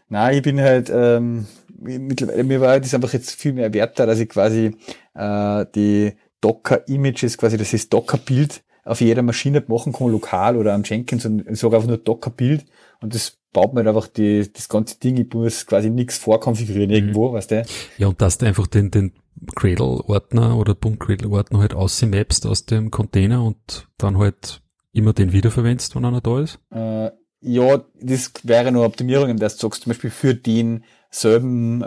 Na, 0.10 0.32
ich 0.32 0.42
bin 0.42 0.60
halt, 0.60 0.92
ähm, 0.94 1.46
mittlerweile, 1.80 2.44
mir 2.44 2.62
war 2.62 2.80
das 2.80 2.94
einfach 2.94 3.14
jetzt 3.14 3.32
viel 3.32 3.54
mehr 3.54 3.74
wert 3.74 4.00
da, 4.00 4.06
dass 4.06 4.20
ich 4.20 4.30
quasi 4.30 4.76
äh, 5.14 5.66
die 5.76 6.14
Docker-Images, 6.42 7.38
quasi 7.38 7.58
das 7.58 7.74
ist 7.74 7.94
Docker-Bild 7.94 8.64
auf 8.86 9.02
jeder 9.02 9.22
Maschine 9.22 9.64
machen 9.68 9.94
kann, 9.94 10.12
lokal 10.12 10.58
oder 10.58 10.74
am 10.74 10.84
Jenkins 10.84 11.26
und 11.26 11.48
ich 11.48 11.60
sage 11.60 11.76
einfach 11.76 11.88
nur 11.88 11.98
Docker-Bild 11.98 12.66
und 13.02 13.14
das 13.14 13.38
baut 13.54 13.74
mir 13.74 13.80
halt 13.80 13.90
einfach 13.90 14.08
die, 14.08 14.52
das 14.52 14.68
ganze 14.68 15.00
Ding, 15.00 15.18
ich 15.18 15.32
muss 15.34 15.66
quasi 15.66 15.90
nichts 15.90 16.18
vorkonfigurieren 16.18 16.90
irgendwo, 16.90 17.30
mhm. 17.30 17.34
weißt 17.34 17.52
du? 17.52 17.66
Ja, 17.98 18.08
und 18.08 18.22
dass 18.22 18.40
du 18.40 18.48
einfach 18.48 18.68
den, 18.68 18.90
den 18.90 19.14
Gradle-Ordner 19.56 20.58
oder 20.58 20.76
.gradle-Ordner 20.76 21.60
halt 21.60 21.74
ausmappst 21.74 22.46
aus 22.46 22.66
dem 22.66 22.92
Container 22.92 23.44
und 23.44 23.88
dann 23.98 24.18
halt 24.18 24.62
immer 24.92 25.14
den 25.14 25.34
wiederverwendest, 25.34 25.96
wenn 25.96 26.06
einer 26.06 26.22
da 26.22 26.40
ist? 26.40 26.60
Äh, 26.72 27.12
ja, 27.42 27.82
das 28.02 28.32
wäre 28.44 28.72
nur 28.72 28.86
Optimierungen, 28.86 29.38
dass 29.38 29.58
du 29.58 29.68
sagst, 29.68 29.84
zum 29.84 29.92
Beispiel 29.92 30.10
für 30.10 30.36
den 30.36 30.84
selben, 31.12 31.82
äh, 31.82 31.86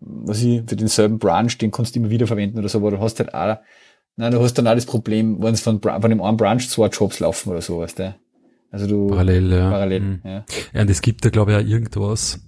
was 0.00 0.42
ich, 0.42 0.62
für 0.66 0.76
den 0.76 0.88
selben 0.88 1.18
Branch, 1.18 1.50
den 1.60 1.70
kannst 1.70 1.94
du 1.94 2.00
immer 2.00 2.10
wiederverwenden 2.10 2.58
oder 2.58 2.68
so, 2.68 2.78
aber 2.78 2.90
du 2.90 2.98
hast 3.00 3.18
halt 3.18 3.34
auch, 3.34 3.58
nein, 4.16 4.32
du 4.32 4.40
hast 4.40 4.54
dann 4.54 4.66
auch 4.66 4.74
das 4.74 4.86
Problem, 4.86 5.42
wenn 5.42 5.54
es 5.54 5.60
von, 5.60 5.80
von 5.80 6.00
dem 6.10 6.22
einen 6.22 6.36
Branch 6.36 6.60
zwei 6.60 6.88
Jobs 6.88 7.20
laufen 7.20 7.50
oder 7.50 7.60
so, 7.62 7.78
weißt 7.78 7.98
du? 8.00 8.14
Also 8.70 8.86
du 8.86 9.08
Parallel, 9.08 9.52
ja. 9.52 9.70
parallel, 9.70 10.00
Mhm. 10.00 10.20
ja. 10.24 10.44
Ja, 10.72 10.80
und 10.80 10.90
es 10.90 11.02
gibt 11.02 11.24
ja, 11.24 11.30
glaube 11.30 11.52
ich, 11.52 11.58
auch 11.58 11.68
irgendwas, 11.68 12.40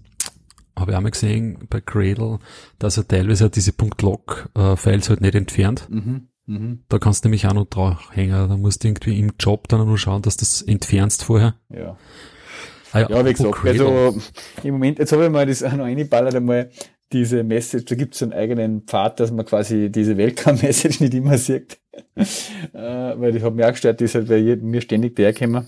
habe 0.76 0.90
ich 0.90 0.96
auch 0.96 1.02
mal 1.02 1.10
gesehen 1.10 1.66
bei 1.68 1.80
Cradle, 1.80 2.38
dass 2.78 2.96
er 2.96 3.06
teilweise 3.06 3.46
auch 3.46 3.50
diese 3.50 3.72
.log-Files 4.00 5.10
halt 5.10 5.20
nicht 5.20 5.34
entfernt. 5.34 5.86
Mhm. 5.90 6.28
Mhm. 6.46 6.80
Da 6.88 6.98
kannst 6.98 7.24
du 7.24 7.28
nämlich 7.28 7.46
auch 7.46 7.54
noch 7.54 7.66
draufhängen. 7.66 8.48
Da 8.48 8.56
musst 8.56 8.84
du 8.84 8.88
irgendwie 8.88 9.18
im 9.18 9.32
Job 9.40 9.68
dann 9.68 9.86
noch 9.86 9.96
schauen, 9.96 10.22
dass 10.22 10.36
du 10.36 10.42
das 10.42 10.62
entfernst 10.62 11.24
vorher. 11.24 11.54
Ja. 11.70 11.96
Ah, 12.92 13.00
Ja, 13.00 13.08
wie 13.08 13.14
apropos 13.14 13.36
gesagt, 13.36 13.54
Cradle. 13.56 13.86
also 13.88 14.20
im 14.62 14.72
Moment, 14.74 14.98
jetzt 14.98 15.12
habe 15.12 15.24
ich 15.24 15.30
mal 15.30 15.46
das 15.46 15.62
auch 15.62 15.72
noch 15.72 15.84
eingeballert 15.86 16.34
einmal, 16.34 16.70
diese 17.12 17.44
Message, 17.44 17.84
da 17.86 17.94
gibt 17.94 18.14
es 18.14 18.22
einen 18.22 18.32
eigenen 18.32 18.82
Pfad, 18.82 19.20
dass 19.20 19.30
man 19.30 19.44
quasi 19.46 19.90
diese 19.90 20.16
Welcome-Message 20.16 21.00
nicht 21.00 21.14
immer 21.14 21.38
sieht. 21.38 21.78
äh, 22.16 22.24
weil 22.72 23.36
ich 23.36 23.42
habe 23.42 23.54
mir 23.56 23.66
auch 23.66 23.72
gestört, 23.72 24.00
die 24.00 24.04
ist 24.04 24.14
halt 24.14 24.28
bei 24.28 24.36
jedem, 24.36 24.70
mir 24.70 24.80
ständig 24.80 25.16
daherkommen. 25.16 25.64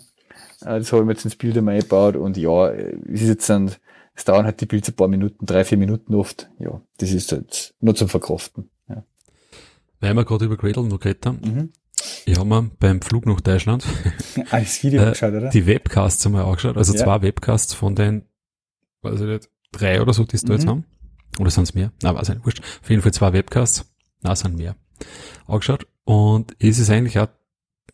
Äh, 0.63 0.79
das 0.79 0.93
habe 0.93 1.03
ich 1.03 1.07
mir 1.07 1.13
jetzt 1.13 1.25
ins 1.25 1.37
Bild 1.37 1.57
einmal 1.57 1.75
eingebaut 1.75 2.17
und 2.17 2.37
ja, 2.37 2.71
es 2.71 3.23
ist 3.23 3.29
jetzt 3.29 3.51
ein, 3.51 3.71
es 4.15 4.25
dauern 4.25 4.45
halt 4.45 4.61
die 4.61 4.67
Bilder 4.67 4.89
ein 4.93 4.97
paar 4.97 5.09
Minuten, 5.09 5.47
drei, 5.47 5.65
vier 5.65 5.79
Minuten 5.79 6.15
oft. 6.15 6.49
Ja, 6.59 6.81
das 6.99 7.13
ist 7.13 7.33
halt 7.33 7.75
nur 7.81 7.95
zum 7.95 8.09
Verkraften. 8.09 8.71
Weil 10.09 10.15
wir 10.17 10.25
gerade 10.25 10.45
über 10.47 10.57
Cradle 10.57 10.85
noch 10.85 11.01
geredet 11.01 11.27
haben. 11.27 11.41
Mhm. 11.43 11.73
Ich 12.27 12.37
habe 12.39 12.49
mir 12.49 12.71
beim 12.79 13.01
Flug 13.01 13.25
nach 13.27 13.41
Deutschland 13.41 13.85
Alles 14.51 14.83
Video 14.83 15.01
Äh, 15.03 15.07
angeschaut, 15.07 15.33
oder? 15.35 15.49
die 15.51 15.67
Webcasts 15.67 16.25
einmal 16.27 16.45
angeschaut. 16.45 16.77
Also 16.77 16.95
Ja. 16.95 17.05
zwei 17.05 17.23
Webcasts 17.23 17.73
von 17.75 17.95
den, 17.95 18.23
weiß 19.03 19.21
ich 19.21 19.27
nicht, 19.27 19.49
drei 19.73 20.01
oder 20.03 20.13
so, 20.13 20.25
die 20.25 20.37
es 20.37 20.43
da 20.43 20.53
jetzt 20.55 20.65
Mhm. 20.67 20.71
haben. 20.71 20.85
Oder 21.39 21.51
sind 21.51 21.65
es 21.65 21.75
mehr? 21.75 21.93
Na, 22.03 22.15
weiß 22.15 22.29
ich 22.29 22.35
nicht, 22.37 22.45
wurscht. 22.47 22.61
Auf 22.83 22.91
jeden 22.91 23.03
Fall 23.03 23.13
zwei 23.13 23.33
Webcasts. 23.33 23.87
Na, 24.23 24.33
es 24.33 24.41
sind 24.41 24.57
mehr. 24.57 24.77
Angeschaut. 25.47 25.87
Und 26.05 26.55
es 26.59 26.79
ist 26.79 26.91
eigentlich 26.91 27.19
auch 27.19 27.29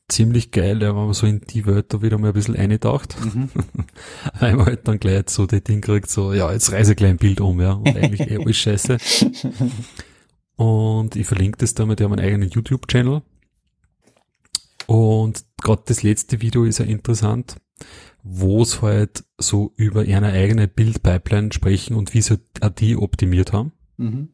ziemlich 0.09 0.51
geil, 0.51 0.81
wenn 0.81 0.95
man 0.95 1.13
so 1.15 1.27
in 1.27 1.41
die 1.41 1.65
Welt 1.67 1.93
da 1.95 2.03
wieder 2.03 2.19
mal 2.19 2.29
ein 2.29 2.35
bisschen 2.35 2.57
eintaucht. 2.57 3.17
Mhm. 3.25 3.49
Weil 4.41 4.55
man 4.57 4.67
halt 4.67 4.87
dann 4.89 5.01
gleich 5.01 5.31
so 5.31 5.47
das 5.47 5.63
Ding 5.63 5.81
kriegt, 5.81 6.11
so, 6.11 6.33
ja, 6.33 6.53
jetzt 6.53 6.71
reise 6.73 6.93
ich 6.93 6.97
gleich 6.97 7.11
ein 7.11 7.17
Bild 7.19 7.41
um, 7.41 7.61
ja. 7.61 7.73
Und 7.73 7.97
eigentlich 7.97 8.21
eh 8.31 8.37
alles 8.39 8.57
scheiße. 8.57 8.99
Und 10.63 11.17
ich 11.17 11.27
verlinke 11.27 11.59
das 11.59 11.75
damit, 11.75 11.99
die 11.99 12.05
haben 12.05 12.13
einen 12.13 12.25
eigenen 12.25 12.49
YouTube-Channel. 12.49 13.23
Und 14.87 15.45
gerade 15.61 15.83
das 15.87 16.05
letzte 16.05 16.41
Video 16.41 16.65
ist 16.65 16.79
ja 16.79 16.85
interessant, 16.85 17.57
wo 18.23 18.63
es 18.63 18.81
halt 18.81 19.25
so 19.39 19.73
über 19.75 20.05
ihre 20.05 20.27
eigene 20.27 20.69
Bildpipeline 20.69 21.53
sprechen 21.53 21.97
und 21.97 22.15
wie 22.15 22.23
sie 22.23 22.39
die 22.79 22.97
optimiert 22.97 23.53
haben. 23.53 23.73
Mhm. 23.97 24.29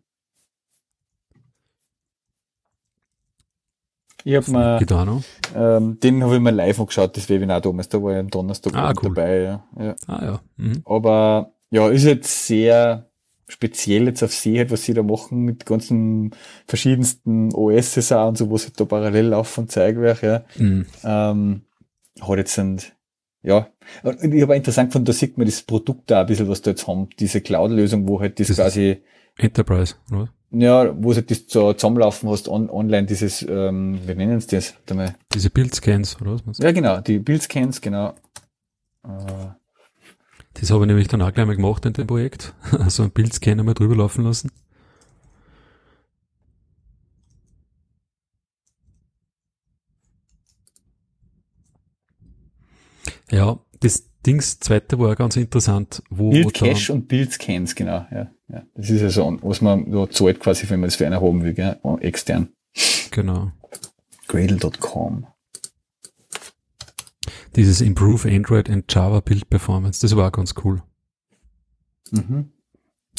Ich 4.25 4.35
habe 4.37 4.51
noch. 5.07 5.23
Ähm, 5.55 5.99
den 6.01 6.23
habe 6.23 6.35
ich 6.35 6.41
mir 6.43 6.51
live 6.51 6.79
angeschaut, 6.81 7.17
das 7.17 7.31
Webinar 7.31 7.63
damals, 7.63 7.89
da 7.89 8.03
war 8.03 8.13
ich 8.13 8.19
am 8.19 8.29
Donnerstag 8.29 8.75
Ah, 8.75 8.93
cool. 9.03 9.15
dabei. 9.15 9.41
Ja. 9.43 9.65
Ja. 9.79 9.97
Ah 10.07 10.25
ja. 10.25 10.41
Mhm. 10.57 10.83
Aber 10.85 11.55
ja, 11.71 11.89
ist 11.89 12.05
jetzt 12.05 12.47
sehr 12.47 13.08
speziell 13.49 14.07
jetzt 14.07 14.23
auf 14.23 14.33
See, 14.33 14.59
halt, 14.59 14.71
was 14.71 14.85
sie 14.85 14.95
da 14.95 15.03
machen 15.03 15.41
mit 15.41 15.67
ganzen 15.67 16.33
verschiedensten 16.67 17.53
OSs 17.55 18.13
auch 18.13 18.29
und 18.29 18.39
so, 18.39 18.51
was 18.51 18.65
halt 18.65 18.79
da 18.79 18.85
parallel 18.85 19.29
laufen 19.29 19.63
und 19.63 19.73
zeigen 19.73 20.03
wird, 20.03 20.23
ja. 20.23 20.45
Mhm. 20.57 20.87
Ähm, 21.03 21.63
hat 22.21 22.39
jetzt 22.39 22.55
sind, 22.55 22.95
ja. 23.43 23.69
Und 24.03 24.23
ich 24.23 24.43
habe 24.43 24.57
interessant 24.57 24.91
gefunden, 24.91 25.07
da 25.07 25.13
sieht 25.13 25.39
man 25.39 25.47
das 25.47 25.63
Produkt 25.63 26.11
da 26.11 26.21
ein 26.21 26.27
bisschen, 26.27 26.49
was 26.49 26.63
da 26.63 26.71
jetzt 26.71 26.87
haben, 26.87 27.09
diese 27.19 27.41
Cloud-Lösung, 27.41 28.07
wo 28.07 28.21
halt 28.21 28.39
das, 28.39 28.49
Das 28.49 28.57
quasi, 28.57 29.03
Enterprise, 29.39 29.95
oder? 30.13 30.29
ja, 30.51 30.95
wo 31.03 31.11
du 31.11 31.17
halt 31.17 31.31
das 31.31 31.45
so 31.47 31.73
zusammenlaufen 31.73 32.29
hast, 32.29 32.49
on, 32.49 32.69
online, 32.69 33.07
dieses, 33.07 33.43
ähm, 33.43 33.99
wie 34.07 34.15
nennen 34.15 34.41
sie 34.41 34.57
das? 34.57 34.75
Mal. 34.93 35.15
Diese 35.33 35.49
Bildscans, 35.51 36.21
oder 36.21 36.39
was? 36.45 36.59
Ja, 36.59 36.73
genau, 36.73 37.01
die 37.01 37.19
Bildscans, 37.19 37.81
genau. 37.81 38.15
Äh, 39.05 39.47
Das 40.61 40.71
habe 40.71 40.85
ich 40.85 40.89
nämlich 40.89 41.09
dann 41.09 41.23
auch 41.23 41.33
gleich 41.33 41.47
mal 41.47 41.57
gemacht 41.57 41.87
in 41.87 41.93
dem 41.93 42.07
Projekt. 42.07 42.55
Also 42.79 43.03
ein 43.03 43.11
Bildscan 43.11 43.61
einmal 43.61 43.75
drüber 43.75 43.97
laufen 43.97 44.25
lassen. 44.25 44.51
Ja, 53.31 53.59
das 53.81 54.09
Dings 54.27 54.59
zweite 54.59 54.99
war 54.99 55.15
ganz 55.15 55.37
interessant, 55.37 56.03
wo 56.11 56.31
Cache 56.49 56.93
und 56.93 57.09
Bildscans, 57.09 57.75
genau, 57.75 58.07
ja, 58.11 58.31
ja. 58.49 58.63
Das 58.75 58.91
ist 58.91 59.03
ja 59.03 59.11
so, 59.11 59.39
was 59.43 59.61
man 59.61 59.93
so 59.93 60.07
zahlt 60.07 60.41
quasi, 60.41 60.69
wenn 60.71 60.81
man 60.81 60.89
das 60.89 60.97
für 60.97 61.07
einen 61.07 61.21
haben 61.21 61.45
will, 61.45 61.53
gell, 61.53 61.79
extern. 62.01 62.49
genau 63.11 63.53
Gradle.com. 64.29 65.27
dieses 67.57 67.81
Improve 67.81 68.29
Android 68.31 68.71
and 68.71 68.93
Java 68.93 69.21
Build 69.21 69.49
Performance, 69.49 70.01
das 70.01 70.17
war 70.17 70.31
ganz 70.31 70.55
cool. 70.65 70.83
Mhm. 72.11 72.51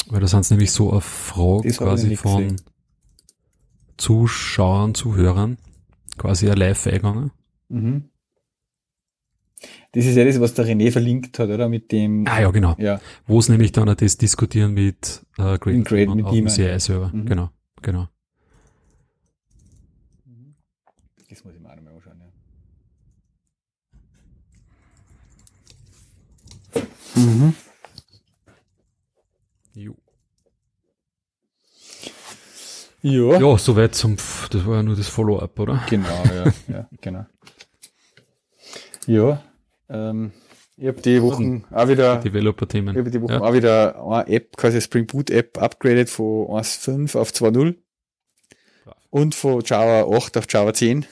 Weil 0.08 0.20
da 0.20 0.26
sind 0.26 0.40
es 0.40 0.50
nämlich 0.50 0.72
so 0.72 0.92
auf 0.92 1.04
Frage 1.04 1.68
Das 1.68 1.78
quasi 1.78 2.16
von 2.16 2.42
gesehen. 2.42 2.60
Zuschauern, 3.96 4.94
Zuhörern 4.94 5.58
quasi 6.16 6.50
ein 6.50 6.56
live 6.56 6.86
eingegangen. 6.86 7.30
Mhm. 7.68 8.10
Das 9.92 10.06
ist 10.06 10.16
ja 10.16 10.24
das, 10.24 10.40
was 10.40 10.54
der 10.54 10.66
René 10.66 10.90
verlinkt 10.90 11.38
hat, 11.38 11.50
oder? 11.50 11.68
Mit 11.68 11.92
dem, 11.92 12.26
Ah 12.26 12.40
ja, 12.40 12.50
genau. 12.50 12.76
ja, 12.78 13.00
Wo 13.26 13.38
es 13.38 13.48
nämlich 13.48 13.72
dann 13.72 13.88
auch 13.88 13.94
das 13.94 14.16
diskutieren 14.16 14.72
mit 14.72 15.26
äh, 15.36 15.58
Grade, 15.58 15.82
Grade, 15.82 16.14
mit 16.14 16.30
dem. 16.32 16.48
CI-Server. 16.48 17.10
Mhm. 17.12 17.26
Genau, 17.26 17.50
genau. 17.82 18.08
das 21.28 21.44
muss 21.44 21.54
ich 21.54 21.60
mir 21.60 21.70
auch 21.70 21.76
nochmal 21.76 21.94
anschauen, 21.94 22.20
ja. 26.74 26.82
Mhm. 27.14 27.54
Jo. 29.74 29.94
Ja, 33.02 33.38
Ja, 33.40 33.58
soweit 33.58 33.94
zum, 33.94 34.14
F- 34.14 34.48
das 34.50 34.66
war 34.66 34.76
ja 34.76 34.82
nur 34.82 34.96
das 34.96 35.08
Follow-up, 35.08 35.58
oder? 35.58 35.82
genau, 35.88 36.22
ja, 36.34 36.52
ja, 36.68 36.88
genau. 37.00 37.26
Ja, 39.06 39.42
ähm, 39.88 40.32
ich 40.76 40.86
habe 40.86 41.00
die 41.00 41.20
Wochen 41.22 41.64
auch 41.70 41.88
wieder 41.88 42.16
Developer-Themen. 42.18 42.94
Ich 42.94 43.00
habe 43.00 43.10
die 43.10 43.20
Woche 43.22 43.32
Ja. 43.34 43.40
auch 43.40 43.52
wieder 43.54 44.02
eine 44.06 44.26
App, 44.28 44.56
quasi 44.56 44.80
Spring 44.80 45.06
Boot 45.06 45.30
App, 45.30 45.56
upgraded 45.58 46.10
von 46.10 46.46
1.5 46.48 47.16
auf 47.18 47.30
2.0 47.30 47.76
Brav. 48.84 48.96
und 49.10 49.34
von 49.34 49.62
Java 49.64 50.14
8 50.16 50.36
auf 50.36 50.44
Java 50.48 50.74
10. 50.74 51.06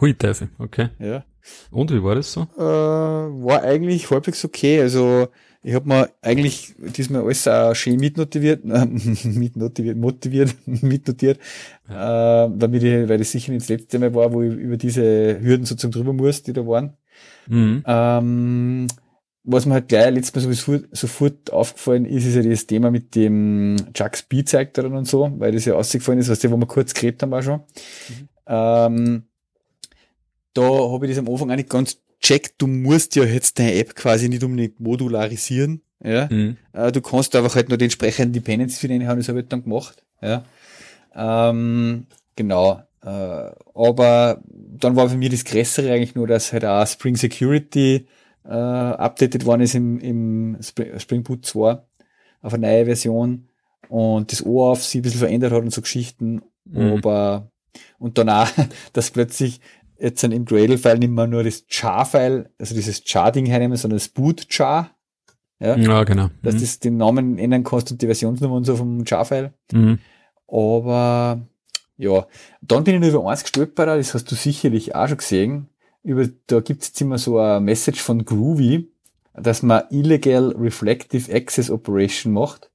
Hui, 0.00 0.14
Teufel, 0.14 0.50
okay. 0.58 0.90
Ja. 1.00 1.24
Und 1.70 1.92
wie 1.92 2.02
war 2.02 2.14
das 2.14 2.32
so? 2.32 2.42
Äh, 2.56 2.60
war 2.60 3.62
eigentlich 3.62 4.10
halbwegs 4.10 4.44
okay. 4.44 4.80
Also 4.80 5.28
ich 5.62 5.74
habe 5.74 5.88
mir 5.88 6.08
eigentlich 6.22 6.74
diesmal 6.78 7.22
alles 7.22 7.48
auch 7.48 7.74
schön 7.74 7.96
mitnotiert, 8.00 8.64
äh, 8.64 8.86
mitnotiert, 8.86 9.96
motiviert, 9.96 10.54
mitnotiert, 10.66 11.38
äh, 11.88 11.90
damit 11.90 12.82
ich, 12.82 13.08
weil 13.08 13.18
das 13.18 13.32
sicher 13.32 13.52
nicht 13.52 13.62
das 13.62 13.68
letzte 13.68 13.98
Mal 13.98 14.14
war, 14.14 14.32
wo 14.32 14.42
ich 14.42 14.54
über 14.54 14.76
diese 14.76 15.40
Hürden 15.40 15.66
sozusagen 15.66 15.92
drüber 15.92 16.12
muss, 16.12 16.42
die 16.42 16.52
da 16.52 16.66
waren. 16.66 16.96
Mhm. 17.48 17.82
Ähm, 17.86 18.86
was 19.50 19.64
mir 19.66 19.74
halt 19.74 19.88
gleich 19.88 20.12
letztes 20.12 20.44
Mal 20.44 20.52
sofort, 20.52 20.84
sofort 20.92 21.52
aufgefallen 21.52 22.04
ist, 22.04 22.26
ist 22.26 22.36
ja 22.36 22.42
das 22.42 22.66
Thema 22.66 22.90
mit 22.90 23.14
dem 23.14 23.76
Chuck 23.94 24.16
Speed 24.16 24.48
zeigt 24.48 24.78
und 24.78 25.06
so, 25.06 25.32
weil 25.38 25.52
das 25.52 25.64
ja 25.64 25.74
ausgefallen 25.74 26.18
ist, 26.18 26.28
was 26.28 26.40
der, 26.40 26.50
wo 26.50 26.56
wir 26.56 26.66
kurz 26.66 26.92
geredet 26.92 27.22
haben 27.22 27.32
auch 27.32 27.42
schon. 27.42 27.60
Ähm, 28.46 29.24
da 30.54 30.62
habe 30.62 31.06
ich 31.06 31.12
das 31.12 31.18
am 31.18 31.32
Anfang 31.32 31.50
auch 31.50 31.56
nicht 31.56 31.68
ganz 31.68 31.98
checkt. 32.20 32.54
Du 32.58 32.66
musst 32.66 33.16
ja 33.16 33.24
jetzt 33.24 33.58
deine 33.58 33.74
App 33.74 33.94
quasi 33.94 34.28
nicht 34.28 34.42
unbedingt 34.42 34.80
modularisieren. 34.80 35.82
Ja. 36.02 36.28
Mhm. 36.30 36.56
Äh, 36.72 36.92
du 36.92 37.00
kannst 37.00 37.34
einfach 37.34 37.54
halt 37.54 37.68
nur 37.68 37.78
die 37.78 37.84
entsprechenden 37.84 38.32
Dependencies 38.32 38.78
für 38.78 38.88
den 38.88 39.06
haben, 39.06 39.18
das 39.18 39.28
habe 39.28 39.40
ich 39.40 39.48
dann 39.48 39.64
gemacht. 39.64 40.04
Ja. 40.22 40.44
Ähm, 41.14 42.06
genau. 42.36 42.82
Äh, 43.02 43.50
aber 43.74 44.42
dann 44.44 44.96
war 44.96 45.08
für 45.08 45.16
mich 45.16 45.30
das 45.30 45.44
Größere 45.44 45.92
eigentlich 45.92 46.14
nur, 46.14 46.26
dass 46.26 46.52
halt 46.52 46.64
auch 46.64 46.86
Spring 46.86 47.16
Security 47.16 48.06
äh, 48.44 48.50
updated 48.50 49.44
worden 49.44 49.62
ist 49.62 49.74
im, 49.74 49.98
im 50.00 50.58
Spring, 50.62 50.98
Spring 50.98 51.22
Boot 51.22 51.46
2 51.46 51.78
auf 52.42 52.54
eine 52.54 52.66
neue 52.66 52.84
Version 52.86 53.48
und 53.88 54.30
das 54.32 54.44
OAuth 54.44 54.80
sich 54.80 55.00
ein 55.00 55.02
bisschen 55.02 55.20
verändert 55.20 55.52
hat 55.52 55.62
und 55.62 55.72
so 55.72 55.82
Geschichten. 55.82 56.42
Mhm. 56.64 56.92
Aber 56.92 57.50
und 57.98 58.18
danach, 58.18 58.52
dass 58.92 59.10
plötzlich 59.10 59.60
jetzt 59.98 60.22
dann 60.22 60.32
im 60.32 60.44
Gradle-File 60.44 60.98
nicht 60.98 61.10
mehr 61.10 61.26
nur 61.26 61.42
das 61.42 61.64
Char-File, 61.68 62.50
also 62.58 62.74
dieses 62.74 63.02
Char-Ding 63.04 63.46
hernehmen, 63.46 63.76
sondern 63.76 63.98
das 63.98 64.08
Boot-Char. 64.08 64.90
Ja, 65.60 65.76
Ja, 65.76 66.04
genau. 66.04 66.28
dass 66.42 66.54
Mhm. 66.54 66.60
das 66.60 66.78
den 66.78 66.96
Namen 66.98 67.36
ändern 67.38 67.64
kannst 67.64 67.90
und 67.90 68.00
die 68.00 68.06
Versionsnummer 68.06 68.54
und 68.54 68.64
so 68.64 68.76
vom 68.76 69.02
Jar-File. 69.04 69.52
Mhm. 69.72 69.98
Aber 70.46 71.40
ja, 71.96 72.26
dann 72.62 72.84
bin 72.84 72.94
ich 72.94 73.00
nur 73.12 73.20
über 73.20 73.30
eins 73.30 73.42
gestolpert, 73.42 73.88
das 73.88 74.14
hast 74.14 74.30
du 74.30 74.34
sicherlich 74.34 74.94
auch 74.94 75.08
schon 75.08 75.18
gesehen. 75.18 75.68
Über, 76.04 76.28
da 76.46 76.60
gibt's 76.60 76.88
jetzt 76.88 77.00
immer 77.00 77.18
so 77.18 77.38
eine 77.38 77.60
Message 77.60 78.00
von 78.00 78.24
Groovy, 78.24 78.88
dass 79.34 79.62
man 79.62 79.82
Illegal 79.90 80.54
Reflective 80.56 81.32
Access 81.34 81.70
Operation 81.70 82.32
macht. 82.32 82.70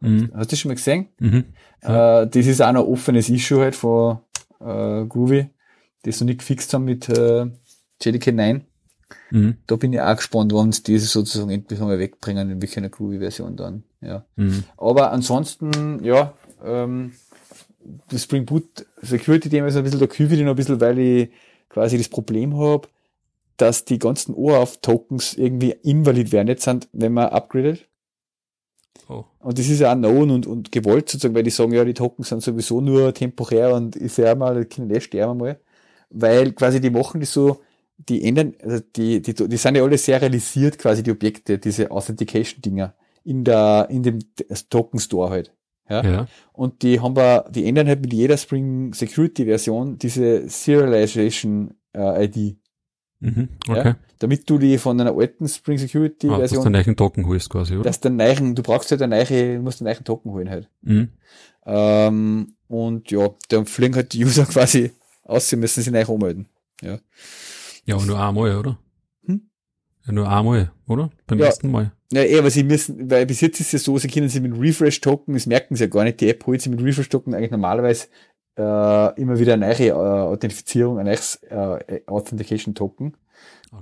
Mhm. 0.00 0.30
Hast 0.34 0.50
du 0.50 0.54
das 0.54 0.60
schon 0.60 0.68
mal 0.70 0.74
gesehen? 0.76 1.08
Mhm. 1.18 1.44
Äh, 1.82 2.26
das 2.28 2.46
ist 2.46 2.62
auch 2.62 2.68
ein 2.68 2.76
offenes 2.76 3.28
Issue 3.28 3.60
halt 3.60 3.74
von 3.76 4.18
äh, 4.60 5.04
Groovy, 5.04 5.46
das 6.02 6.20
noch 6.20 6.26
nicht 6.26 6.40
gefixt 6.40 6.72
haben 6.74 6.84
mit 6.84 7.08
äh, 7.08 7.46
JDK 8.02 8.32
9. 8.32 8.64
Mhm. 9.30 9.56
Da 9.66 9.76
bin 9.76 9.92
ich 9.92 10.00
auch 10.00 10.16
gespannt, 10.16 10.52
wann 10.54 10.72
sie 10.72 10.82
diese 10.82 11.06
sozusagen 11.06 11.50
endlich 11.50 11.80
einmal 11.80 11.98
wegbringen, 11.98 12.50
in 12.50 12.62
welcher 12.62 12.88
Groovy-Version 12.88 13.56
dann, 13.56 13.82
ja. 14.00 14.24
Mhm. 14.36 14.64
Aber 14.76 15.12
ansonsten, 15.12 16.02
ja, 16.04 16.32
ähm, 16.64 17.12
das 18.08 18.24
Spring 18.24 18.46
Boot 18.46 18.86
Security-Thema 19.02 19.68
ist 19.68 19.76
ein 19.76 19.84
bisschen, 19.84 20.00
da 20.00 20.06
kühl 20.06 20.32
ich 20.32 20.40
noch 20.40 20.50
ein 20.50 20.56
bisschen, 20.56 20.80
weil 20.80 20.98
ich 20.98 21.30
quasi 21.68 21.98
das 21.98 22.08
Problem 22.08 22.56
habe, 22.56 22.88
dass 23.56 23.84
die 23.84 23.98
ganzen 23.98 24.34
OAuth-Tokens 24.34 25.34
irgendwie 25.34 25.74
invalid 25.82 26.32
werden 26.32 26.48
jetzt 26.48 26.64
sind, 26.64 26.88
wenn 26.92 27.12
man 27.12 27.28
upgradet. 27.28 27.86
Oh. 29.08 29.24
Und 29.40 29.58
das 29.58 29.68
ist 29.68 29.80
ja 29.80 29.92
auch 29.92 29.96
known 29.96 30.30
und, 30.30 30.46
und 30.46 30.72
gewollt 30.72 31.08
sozusagen, 31.08 31.34
weil 31.34 31.42
die 31.42 31.50
sagen, 31.50 31.72
ja, 31.72 31.84
die 31.84 31.94
Tokens 31.94 32.28
sind 32.28 32.42
sowieso 32.42 32.80
nur 32.80 33.12
temporär 33.12 33.74
und 33.74 33.96
ist 33.96 34.18
ja 34.18 34.34
mal, 34.34 34.60
die 34.60 34.64
können 34.66 34.90
eh 34.90 35.00
sterben 35.00 35.38
mal. 35.38 35.60
Weil 36.10 36.52
quasi 36.52 36.80
die 36.80 36.90
machen 36.90 37.20
das 37.20 37.32
so, 37.32 37.60
die 37.96 38.24
ändern, 38.24 38.54
also 38.62 38.82
die, 38.96 39.22
die, 39.22 39.34
die 39.34 39.56
sind 39.56 39.76
ja 39.76 39.82
alle 39.82 39.98
serialisiert 39.98 40.78
quasi, 40.78 41.02
die 41.02 41.10
Objekte, 41.10 41.58
diese 41.58 41.90
Authentication-Dinger 41.90 42.94
in 43.24 43.44
der, 43.44 43.86
in 43.90 44.02
dem 44.02 44.18
Token 44.70 44.98
Store 44.98 45.30
halt. 45.30 45.52
Ja? 45.88 46.04
Ja. 46.04 46.26
Und 46.52 46.82
die 46.82 47.00
haben 47.00 47.16
wir, 47.16 47.44
die 47.50 47.66
ändern 47.66 47.88
halt 47.88 48.00
mit 48.00 48.12
jeder 48.12 48.36
Spring 48.36 48.94
Security 48.94 49.44
Version 49.44 49.98
diese 49.98 50.48
Serialization 50.48 51.74
äh, 51.92 52.24
ID. 52.24 52.56
Mhm. 53.20 53.48
Ja? 53.66 53.78
Okay. 53.78 53.94
Damit 54.18 54.48
du 54.48 54.58
die 54.58 54.78
von 54.78 55.00
einer 55.00 55.16
alten 55.16 55.48
Spring 55.48 55.78
Security 55.78 56.28
Ah, 56.28 56.38
dass 56.38 56.50
du 56.50 56.56
Version, 56.56 56.74
einen 56.74 56.84
neuen 56.84 56.96
Token 56.96 57.26
holst 57.26 57.50
quasi, 57.50 57.74
oder? 57.74 57.84
dass 57.84 58.00
der 58.00 58.10
neuen, 58.10 58.54
du 58.54 58.62
brauchst 58.62 58.90
halt 58.90 59.02
eine 59.02 59.16
neue, 59.16 59.56
du 59.56 59.62
musst 59.62 59.80
einen 59.80 59.92
neuen 59.92 60.04
Token 60.04 60.32
holen 60.32 60.50
halt. 60.50 60.68
Mhm. 60.82 61.08
Ähm, 61.66 62.54
und 62.68 63.10
ja, 63.10 63.30
dann 63.48 63.66
fliegen 63.66 63.94
halt 63.96 64.12
die 64.12 64.24
User 64.24 64.44
quasi 64.46 64.92
sie 65.38 65.56
müssen 65.56 65.82
sich 65.82 65.92
neu 65.92 66.04
ummelden. 66.06 66.48
Ja. 66.82 66.98
Ja, 67.84 67.94
aber 67.96 68.06
nur 68.06 68.20
einmal, 68.20 68.56
oder? 68.56 68.78
Hm? 69.26 69.48
Ja, 70.06 70.12
nur 70.12 70.28
einmal, 70.28 70.72
oder? 70.88 71.10
Beim 71.26 71.38
Ja. 71.38 71.46
ersten 71.46 71.70
Mal. 71.70 71.92
Ja, 72.12 72.22
eh, 72.22 72.38
aber 72.38 72.50
sie 72.50 72.64
müssen, 72.64 73.08
weil 73.10 73.24
bis 73.26 73.40
jetzt 73.40 73.60
ist 73.60 73.68
es 73.68 73.72
ja 73.72 73.78
so, 73.78 73.98
sie 73.98 74.08
können 74.08 74.28
sich 74.28 74.40
mit 74.40 74.58
Refresh-Token, 74.58 75.34
das 75.34 75.46
merken 75.46 75.76
sie 75.76 75.84
ja 75.84 75.88
gar 75.90 76.02
nicht, 76.04 76.20
die 76.20 76.28
App 76.28 76.44
holt 76.46 76.60
sie 76.60 76.70
mit 76.70 76.82
Refresh-Token 76.82 77.34
eigentlich 77.34 77.52
normalerweise 77.52 78.08
äh, 78.58 79.20
immer 79.20 79.38
wieder 79.38 79.54
eine 79.54 79.68
neue 79.68 79.88
äh, 79.88 79.92
Authentifizierung, 79.92 80.98
ein 80.98 81.06
neues 81.06 81.36
äh, 81.44 82.00
Authentication-Token. 82.06 83.16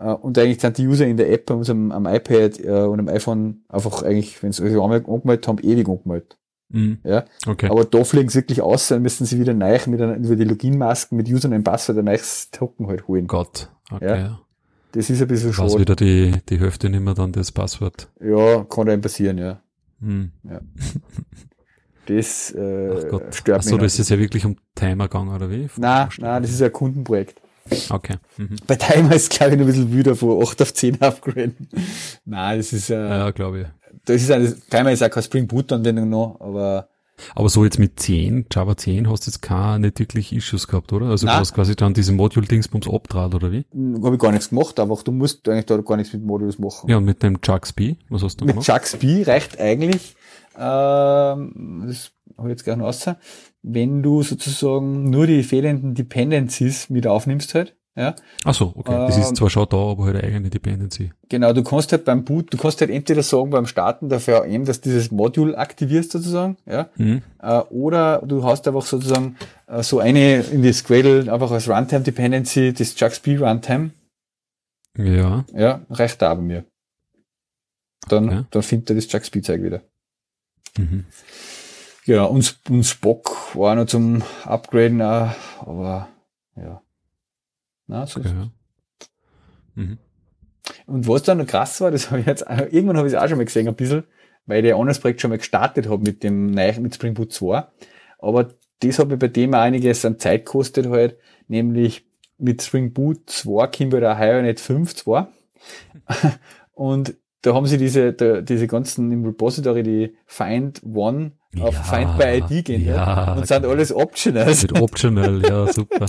Äh, 0.00 0.12
und 0.12 0.36
eigentlich 0.38 0.60
sind 0.60 0.76
die 0.78 0.86
User 0.86 1.06
in 1.06 1.16
der 1.16 1.30
App, 1.32 1.50
am, 1.50 1.92
am 1.92 2.06
iPad 2.06 2.60
äh, 2.60 2.82
und 2.82 3.00
am 3.00 3.08
iPhone 3.08 3.64
einfach 3.68 4.02
eigentlich, 4.02 4.42
wenn 4.42 4.52
sie 4.52 4.62
sich 4.68 4.78
einmal 4.80 5.04
angemeldet 5.06 5.48
haben, 5.48 5.58
ewig 5.62 5.88
angemeldet. 5.88 6.37
Mhm. 6.70 6.98
Ja. 7.04 7.24
Okay. 7.46 7.68
Aber 7.70 7.84
da 7.84 8.04
fliegen 8.04 8.28
sie 8.28 8.38
wirklich 8.38 8.60
aus, 8.60 8.88
dann 8.88 9.02
müssen 9.02 9.24
sie 9.26 9.38
wieder 9.40 9.54
neu 9.54 9.78
mit 9.86 10.00
einer, 10.02 10.16
über 10.16 10.36
die 10.36 10.44
Login-Masken 10.44 11.16
mit 11.16 11.28
Username 11.28 11.62
Passwort 11.62 11.98
ein 11.98 12.04
neues 12.04 12.50
Token 12.50 12.86
halt 12.88 13.08
holen. 13.08 13.26
Gott. 13.26 13.70
Okay. 13.90 14.04
Ja. 14.06 14.16
Ja. 14.16 14.40
Das 14.92 15.10
ist 15.10 15.20
ein 15.20 15.28
bisschen 15.28 15.50
Was 15.50 15.56
schade. 15.56 15.78
wieder 15.80 15.96
die, 15.96 16.32
die 16.48 16.58
Hälfte 16.58 16.88
nicht 16.88 17.00
mehr 17.00 17.14
dann 17.14 17.32
das 17.32 17.52
Passwort. 17.52 18.08
Ja, 18.22 18.64
kann 18.64 18.88
einem 18.88 19.00
passieren, 19.02 19.38
ja. 19.38 19.60
Mhm. 20.00 20.30
Das 22.06 22.52
äh, 22.54 22.90
Ach 22.96 23.08
Gott. 23.10 23.34
stört 23.34 23.58
Achso, 23.58 23.74
mich. 23.74 23.82
das 23.82 23.94
noch. 23.98 24.00
ist 24.00 24.08
ja 24.10 24.18
wirklich 24.18 24.46
um 24.46 24.56
Timer 24.74 25.04
gegangen, 25.08 25.34
oder 25.34 25.50
wie? 25.50 25.68
Nein, 25.76 26.08
nein, 26.18 26.42
das 26.42 26.52
ist 26.52 26.62
ein 26.62 26.72
Kundenprojekt. 26.72 27.40
Okay. 27.90 28.16
Mhm. 28.38 28.56
Bei 28.66 28.76
Timer 28.76 29.14
ist 29.14 29.28
glaube 29.30 29.52
ich 29.52 29.58
noch 29.58 29.66
ein 29.66 29.72
bisschen 29.72 29.92
wieder 29.92 30.14
von 30.16 30.42
8 30.42 30.62
auf 30.62 30.72
10 30.72 31.02
upgraden. 31.02 31.68
nein, 32.24 32.56
das 32.58 32.72
ist, 32.72 32.88
äh, 32.88 32.94
Ja, 33.08 33.30
glaube 33.30 33.60
ich. 33.60 33.66
Das 34.08 34.22
ist 34.22 34.30
ein, 34.30 34.54
Timer 34.70 34.92
ist 34.92 35.02
auch 35.02 35.10
keine 35.10 35.22
Spring 35.22 35.46
Boot 35.46 35.72
Anwendung 35.72 36.08
noch, 36.08 36.40
aber 36.40 36.88
Aber 37.34 37.48
so 37.48 37.64
jetzt 37.64 37.78
mit 37.78 37.98
10, 37.98 38.46
Java 38.50 38.76
10 38.76 39.10
hast 39.10 39.26
du 39.26 39.30
jetzt 39.30 39.42
keine, 39.42 39.86
nicht 39.86 39.98
wirklich 39.98 40.32
Issues 40.32 40.68
gehabt, 40.68 40.92
oder? 40.92 41.06
Also 41.06 41.26
Nein. 41.26 41.36
du 41.36 41.40
hast 41.40 41.54
quasi 41.54 41.76
dann 41.76 41.94
diese 41.94 42.12
Module-Dingsbums 42.12 42.88
abdraht, 42.88 43.34
oder 43.34 43.52
wie? 43.52 43.66
habe 44.02 44.14
ich 44.14 44.20
gar 44.20 44.32
nichts 44.32 44.50
gemacht, 44.50 44.78
einfach 44.80 45.02
du 45.02 45.12
musst 45.12 45.48
eigentlich 45.48 45.66
da 45.66 45.76
gar 45.78 45.96
nichts 45.96 46.12
mit 46.12 46.24
Modules 46.24 46.58
machen. 46.58 46.88
Ja, 46.88 46.96
und 46.96 47.04
mit 47.04 47.22
dem 47.22 47.38
JuxB, 47.42 47.96
was 48.08 48.22
hast 48.22 48.40
du 48.40 48.44
Mit 48.44 48.54
gemacht? 48.54 48.68
JuxB 48.68 49.24
reicht 49.26 49.60
eigentlich, 49.60 50.16
ähm, 50.56 51.84
das 51.86 52.12
habe 52.36 52.48
ich 52.48 52.52
jetzt 52.52 52.64
gleich 52.64 52.76
noch 52.76 52.86
raus, 52.86 53.04
wenn 53.62 54.02
du 54.02 54.22
sozusagen 54.22 55.10
nur 55.10 55.26
die 55.26 55.42
fehlenden 55.42 55.94
Dependencies 55.94 56.88
mit 56.88 57.06
aufnimmst 57.06 57.54
halt, 57.54 57.76
ja, 57.98 58.14
Ach 58.44 58.54
so, 58.54 58.72
okay. 58.76 59.06
Das 59.08 59.16
Ähm, 59.16 59.22
ist 59.22 59.36
zwar 59.36 59.50
schon 59.50 59.66
da, 59.68 59.76
aber 59.76 60.04
halt 60.04 60.16
eine 60.16 60.24
eigene 60.24 60.50
Dependency. 60.50 61.10
Genau, 61.28 61.52
du 61.52 61.64
kannst 61.64 61.90
halt 61.92 62.04
beim 62.04 62.24
Boot, 62.24 62.52
du 62.52 62.56
kannst 62.56 62.80
halt 62.80 62.90
entweder 62.90 63.22
sagen 63.24 63.50
beim 63.50 63.66
Starten 63.66 64.08
der 64.08 64.20
VM, 64.20 64.64
dass 64.64 64.80
dieses 64.80 65.10
Module 65.10 65.58
aktivierst 65.58 66.12
sozusagen, 66.12 66.56
ja, 66.64 66.88
Mhm. 66.96 67.22
äh, 67.42 67.58
oder 67.70 68.22
du 68.24 68.44
hast 68.44 68.68
einfach 68.68 68.86
sozusagen 68.86 69.36
äh, 69.66 69.82
so 69.82 69.98
eine 69.98 70.40
in 70.42 70.62
das 70.62 70.84
Gradle 70.84 71.30
einfach 71.32 71.50
als 71.50 71.68
Runtime 71.68 72.02
Dependency, 72.02 72.72
das 72.72 72.98
JuxB 72.98 73.36
Runtime, 73.38 73.90
Ja, 74.96 75.44
ja, 75.52 75.80
reicht 75.90 76.22
da 76.22 76.34
bei 76.34 76.42
mir. 76.42 76.64
Dann, 78.08 78.28
Okay. 78.28 78.42
dann 78.50 78.62
findet 78.62 78.90
er 78.90 78.96
das 78.96 79.12
JuxB 79.12 79.42
Zeug 79.42 79.62
wieder. 79.62 79.82
mhm. 80.78 81.04
Ja, 82.06 82.24
und, 82.24 82.40
Sp- 82.40 82.70
und 82.70 82.84
Spock 82.84 83.54
war 83.54 83.74
noch 83.74 83.84
zum 83.86 84.22
Upgraden, 84.44 85.02
auch, 85.02 85.30
aber 85.60 86.08
ja. 86.56 86.80
Na, 87.88 88.06
so 88.06 88.20
okay, 88.20 88.28
ja. 88.28 88.50
Mhm. 89.74 89.98
Und 90.86 91.08
was 91.08 91.22
dann 91.22 91.38
noch 91.38 91.46
krass 91.46 91.80
war, 91.80 91.90
das 91.90 92.10
habe 92.10 92.20
ich 92.20 92.26
jetzt, 92.26 92.42
irgendwann 92.42 92.98
habe 92.98 93.08
ich 93.08 93.14
es 93.14 93.20
auch 93.20 93.28
schon 93.28 93.38
mal 93.38 93.44
gesehen, 93.44 93.68
ein 93.68 93.74
bisschen, 93.74 94.04
weil 94.46 94.64
ich 94.64 94.72
ein 94.72 94.78
anderes 94.78 95.00
Projekt 95.00 95.20
schon 95.20 95.30
mal 95.30 95.38
gestartet 95.38 95.88
habe 95.88 96.02
mit 96.02 96.22
dem 96.22 96.46
neuen, 96.46 96.82
mit 96.82 96.94
Spring 96.94 97.14
Boot 97.14 97.32
2. 97.32 97.66
Aber 98.18 98.54
das 98.80 98.98
hat 98.98 99.08
mir 99.08 99.16
bei 99.16 99.28
dem 99.28 99.54
auch 99.54 99.60
einiges 99.60 100.04
an 100.04 100.18
Zeit 100.18 100.46
gekostet 100.46 100.88
halt, 100.88 101.16
nämlich 101.48 102.06
mit 102.38 102.62
Spring 102.62 102.92
Boot 102.92 103.28
2 103.28 103.66
kommen 103.68 103.92
wir 103.92 104.00
da 104.00 104.18
heuer 104.18 104.42
nicht 104.42 104.60
5 104.60 104.94
zwar. 104.94 105.32
Und 106.74 107.14
da 107.42 107.54
haben 107.54 107.66
sie 107.66 107.78
diese, 107.78 108.12
da, 108.12 108.40
diese 108.40 108.66
ganzen 108.66 109.10
im 109.10 109.24
Repository, 109.24 109.82
die 109.82 110.16
Find 110.26 110.82
One 110.84 111.32
auf 111.60 111.74
Ja, 111.74 111.82
Find 111.82 112.18
by 112.18 112.54
ID 112.54 112.64
gehen 112.64 112.84
ja, 112.84 113.32
und 113.34 113.46
sind 113.46 113.62
genau. 113.62 113.72
alles 113.72 113.92
Optionals. 113.94 114.62
Mit 114.62 114.80
Optional, 114.80 115.42
ja, 115.42 115.72
super. 115.72 116.06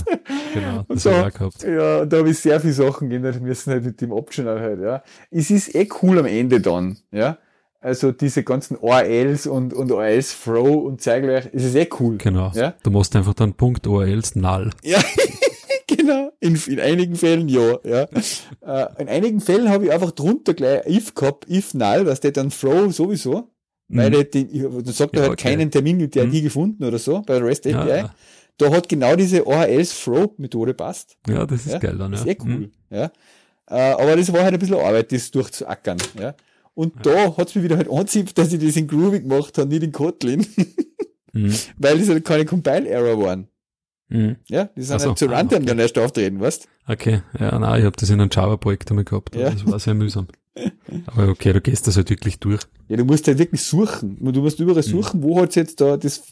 Genau, 0.52 0.84
das 0.88 1.02
da- 1.02 1.10
ich 1.10 1.26
auch 1.34 1.38
gehabt. 1.38 1.62
Ja, 1.62 2.04
da 2.04 2.18
habe 2.18 2.30
ich 2.30 2.38
sehr 2.38 2.60
viele 2.60 2.72
Sachen 2.74 3.08
geändert 3.08 3.40
müssen 3.40 3.72
halt 3.72 3.84
mit 3.84 4.00
dem 4.00 4.12
Optional 4.12 4.60
halt, 4.60 4.80
ja. 4.80 5.02
Es 5.30 5.50
ist 5.50 5.74
eh 5.74 5.88
cool 6.02 6.18
am 6.18 6.26
Ende 6.26 6.60
dann, 6.60 6.98
ja. 7.10 7.38
Also 7.82 8.12
diese 8.12 8.42
ganzen 8.44 8.76
ORLs 8.76 9.46
und, 9.46 9.72
und 9.72 9.90
ORLs 9.90 10.36
Throw 10.44 10.84
und 10.84 11.00
zeig 11.00 11.22
gleich, 11.22 11.48
es 11.54 11.64
ist 11.64 11.74
eh 11.74 11.88
cool. 11.98 12.18
Genau. 12.18 12.52
Ja? 12.54 12.74
Du 12.82 12.90
musst 12.90 13.16
einfach 13.16 13.32
dann 13.32 13.54
Punkt 13.54 13.86
URLs 13.86 14.36
null. 14.36 14.68
Ja, 14.82 14.98
genau. 15.86 16.30
In, 16.40 16.56
in 16.66 16.78
einigen 16.78 17.16
Fällen 17.16 17.48
ja, 17.48 17.78
ja. 17.84 18.02
Äh, 18.60 18.86
in 19.02 19.08
einigen 19.08 19.40
Fällen 19.40 19.70
habe 19.70 19.86
ich 19.86 19.92
einfach 19.92 20.10
drunter 20.10 20.52
gleich 20.52 20.84
if 20.86 21.14
gehabt, 21.14 21.48
if 21.48 21.72
null, 21.72 22.04
was 22.04 22.20
der 22.20 22.32
dann 22.32 22.50
Throw 22.50 22.92
sowieso, 22.94 23.48
weil 23.92 24.10
Mhm. 24.10 24.84
da 24.84 24.92
sagt 24.92 25.14
er 25.14 25.22
Ja, 25.22 25.28
halt 25.28 25.32
okay. 25.40 25.50
keinen 25.56 25.70
Termin 25.70 25.96
mit 25.98 26.14
der 26.14 26.26
Mhm. 26.26 26.32
ID 26.34 26.42
gefunden 26.44 26.84
oder 26.84 26.98
so, 26.98 27.22
bei 27.22 27.36
REST 27.38 27.66
API. 27.66 27.88
ja, 27.88 28.14
Da 28.58 28.70
hat 28.72 28.88
genau 28.88 29.16
diese 29.16 29.46
ORLs 29.46 30.04
Throw 30.04 30.30
Methode 30.38 30.74
passt. 30.74 31.16
ja, 31.28 31.46
das 31.46 31.66
ist 31.66 31.72
Ja, 31.72 31.78
geil 31.78 31.96
dann, 31.98 32.12
ja. 32.12 32.18
Das 32.18 32.26
ist 32.26 32.26
eh 32.26 32.36
cool. 32.44 32.48
Mhm. 32.50 32.70
Ja. 32.90 33.10
Äh, 33.68 33.92
aber 34.02 34.16
das 34.16 34.32
war 34.32 34.42
halt 34.42 34.52
ein 34.54 34.58
bisschen 34.60 34.76
Arbeit, 34.76 35.12
das 35.12 35.30
durchzuackern. 35.30 35.98
Ja. 36.18 36.34
Und 36.74 36.94
da 37.06 37.36
hat's 37.36 37.54
mir 37.54 37.62
wieder 37.62 37.76
halt 37.76 37.90
anzieht, 37.90 38.36
dass 38.36 38.52
ich 38.52 38.58
das 38.64 38.76
in 38.76 38.86
Groovy 38.88 39.20
gemacht 39.20 39.56
habe, 39.58 39.68
nicht 39.68 39.82
in 39.82 39.92
Kotlin, 39.92 40.44
Mhm. 41.32 41.54
weil 41.78 41.98
das 41.98 42.08
halt 42.08 42.24
keine 42.24 42.44
Compile-Error 42.44 43.22
waren. 43.22 43.46
Mhm. 44.08 44.36
Ja, 44.48 44.64
die 44.76 44.82
sind 44.82 44.96
Ach 44.96 45.00
so. 45.00 45.08
halt 45.10 45.18
zu 45.18 45.28
Ah, 45.30 45.38
Runtime 45.38 45.60
okay. 45.60 45.66
dann 45.66 45.78
erst 45.78 45.96
auftreten, 45.98 46.40
weißt 46.40 46.66
Okay, 46.88 47.22
ja, 47.38 47.56
nein, 47.58 47.78
ich 47.80 47.86
habe 47.86 47.96
das 47.96 48.10
in 48.10 48.20
einem 48.20 48.30
Java-Projekt 48.32 48.90
einmal 48.90 49.04
gehabt. 49.04 49.36
Ja. 49.36 49.50
Das 49.50 49.64
war 49.66 49.78
sehr 49.78 49.94
mühsam. 49.94 50.26
Aber 51.06 51.28
okay, 51.28 51.52
du 51.52 51.60
gehst 51.60 51.86
das 51.86 51.96
halt 51.96 52.10
wirklich 52.10 52.38
durch. 52.40 52.62
Ja, 52.88 52.96
du 52.96 53.04
musst 53.04 53.26
halt 53.28 53.38
wirklich 53.38 53.62
suchen. 53.62 54.18
Du 54.20 54.40
musst 54.42 54.58
überall 54.58 54.82
suchen, 54.82 55.22
wo 55.22 55.40
hat's 55.40 55.54
jetzt 55.54 55.80
da 55.80 55.96
das, 55.96 56.24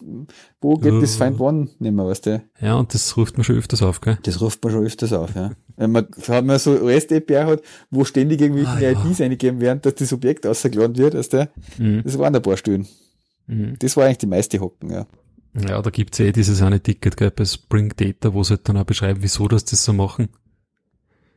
wo 0.60 0.74
geht 0.74 1.00
das 1.00 1.18
Ja. 1.18 1.26
Find 1.26 1.40
One 1.40 1.68
nicht 1.78 1.92
mehr, 1.92 2.04
weißt 2.06 2.26
du? 2.26 2.42
Ja, 2.60 2.74
und 2.74 2.92
das 2.92 3.16
ruft 3.16 3.36
man 3.36 3.44
schon 3.44 3.56
öfters 3.56 3.80
auf, 3.82 4.00
gell? 4.00 4.18
Das 4.24 4.40
ruft 4.40 4.62
man 4.64 4.72
schon 4.72 4.84
öfters 4.84 5.12
auf, 5.12 5.34
ja. 5.36 5.52
Wenn 5.76 5.92
man, 5.92 6.08
wenn 6.26 6.46
man 6.46 6.58
so 6.58 6.74
REST 6.74 7.12
API 7.12 7.44
hat, 7.44 7.62
wo 7.90 8.04
ständig 8.04 8.40
irgendwelche 8.40 8.70
Ah, 8.70 8.80
ja. 8.80 8.90
IDs 9.04 9.20
eingegeben 9.20 9.60
werden, 9.60 9.80
dass 9.82 9.94
das 9.94 10.12
Objekt 10.12 10.46
ausgeladen 10.46 10.96
wird, 10.96 11.14
weißt 11.14 11.32
du? 11.34 11.48
Mhm. 11.78 12.02
Das 12.02 12.18
waren 12.18 12.34
ein 12.34 12.42
paar 12.42 12.56
Stellen. 12.56 12.88
Mhm. 13.46 13.76
Das 13.78 13.96
war 13.96 14.04
eigentlich 14.06 14.18
die 14.18 14.26
meiste 14.26 14.58
Hocken, 14.58 14.90
ja. 14.90 15.06
Ja, 15.66 15.80
da 15.80 15.90
gibt's 15.90 16.18
eh 16.20 16.32
dieses 16.32 16.60
eine 16.60 16.80
Ticket, 16.80 17.16
gell, 17.16 17.30
bei 17.30 17.44
Spring 17.44 17.92
Data, 17.96 18.34
wo 18.34 18.42
sie 18.42 18.54
halt 18.54 18.68
dann 18.68 18.76
auch 18.76 18.84
beschreiben, 18.84 19.20
wieso 19.22 19.46
das 19.48 19.64
das 19.64 19.84
so 19.84 19.92
machen. 19.92 20.28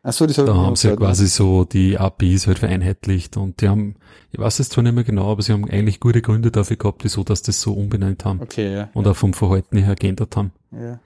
Ach 0.03 0.13
so, 0.13 0.25
das 0.25 0.37
hab 0.39 0.47
Da 0.47 0.55
haben 0.55 0.75
sie 0.75 0.87
ja 0.89 0.95
quasi 0.95 1.27
so 1.27 1.63
die 1.63 1.97
APIs 1.97 2.47
halt 2.47 2.59
vereinheitlicht 2.59 3.37
und 3.37 3.61
die 3.61 3.69
haben, 3.69 3.95
ich 4.31 4.39
weiß 4.39 4.59
es 4.59 4.69
zwar 4.69 4.83
nicht 4.83 4.93
mehr 4.93 5.03
genau, 5.03 5.31
aber 5.31 5.41
sie 5.43 5.53
haben 5.53 5.69
eigentlich 5.69 5.99
gute 5.99 6.21
Gründe 6.23 6.49
dafür 6.49 6.77
gehabt, 6.77 7.03
wieso 7.03 7.23
dass 7.23 7.43
das 7.43 7.61
so 7.61 7.73
umbenannt 7.73 8.25
haben 8.25 8.41
Okay, 8.41 8.73
ja. 8.73 8.89
und 8.93 9.07
auch 9.07 9.15
vom 9.15 9.33
Verhalten 9.33 9.77
her 9.77 9.95
geändert 9.95 10.35
haben. 10.35 10.51
ja. 10.71 10.99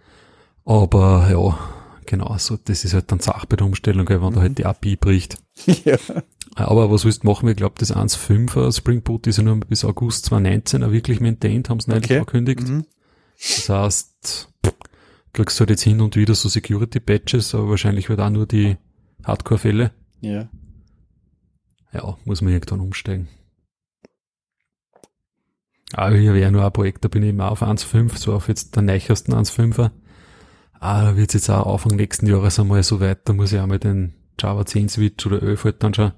Aber 0.68 1.28
ja, 1.30 1.60
genau, 2.08 2.36
so, 2.40 2.58
das 2.64 2.84
ist 2.86 2.94
halt 2.96 3.12
dann 3.12 3.20
Sache 3.20 3.46
bei 3.48 3.56
der 3.56 3.68
Umstellung, 3.68 4.10
wenn 4.10 4.34
da 4.34 4.42
halt 4.42 4.58
die 4.58 4.66
API 4.66 4.96
bricht. 4.96 5.38
ja. 5.86 5.98
Aber 6.56 6.90
was 6.90 7.06
willst 7.06 7.24
du 7.24 7.28
machen? 7.28 7.48
Ich 7.50 7.58
glaube, 7.58 7.76
das 7.78 7.94
1.5er 7.96 8.76
Spring 8.76 9.02
Boot 9.04 9.28
ist 9.28 9.38
ja 9.38 9.44
nur 9.44 9.58
bis 9.60 9.86
August 9.86 10.26
2019 10.26 10.84
auch 10.84 10.92
wirklich 10.92 11.20
maintained, 11.20 11.70
haben 11.70 11.82
sie 11.82 11.92
neulich 11.92 12.06
Okay. 12.06 12.16
verkündigt. 12.16 12.68
Mhm. 12.68 12.86
Das 13.38 13.70
heißt, 13.70 14.50
kriegst 15.36 15.60
du 15.60 15.62
halt 15.62 15.70
jetzt 15.70 15.84
hin 15.84 16.02
und 16.02 16.16
wieder 16.16 16.34
so 16.34 16.50
Security-Patches, 16.50 17.54
aber 17.54 17.70
wahrscheinlich 17.70 18.10
wird 18.10 18.22
auch 18.22 18.30
nur 18.30 18.48
die 18.48 18.78
Hardcore-Fälle. 19.24 19.92
Ja. 20.22 20.48
Ja, 21.92 22.18
muss 22.26 22.42
man 22.42 22.54
irgendwann 22.54 22.80
umsteigen. 22.80 23.28
Aber 25.94 26.16
hier 26.16 26.34
wäre 26.34 26.52
nur 26.52 26.66
ein 26.66 26.74
Projekt, 26.74 27.04
da 27.06 27.10
bin 27.10 27.24
ich 27.24 27.30
immer 27.30 27.52
auf 27.52 27.62
1.5, 27.62 28.18
so 28.18 28.34
auf 28.34 28.48
jetzt 28.48 28.76
der 28.76 28.84
neuesten 28.84 29.34
1.5er. 29.34 29.92
Ah, 30.80 31.04
da 31.04 31.18
wird 31.18 31.34
jetzt 31.34 31.50
auch 31.50 31.72
Anfang 31.72 31.96
nächsten 31.96 32.28
Jahres 32.28 32.60
einmal 32.60 32.84
so 32.84 33.00
weit, 33.00 33.20
da 33.26 33.34
muss 33.34 33.52
ich 33.52 33.60
einmal 33.60 33.80
den 33.80 34.14
Java 34.40 34.66
10 34.66 34.90
Switch 34.90 35.26
oder 35.26 35.42
11 35.42 35.64
halt 35.64 35.84
dann 35.84 35.94
schon 35.94 36.12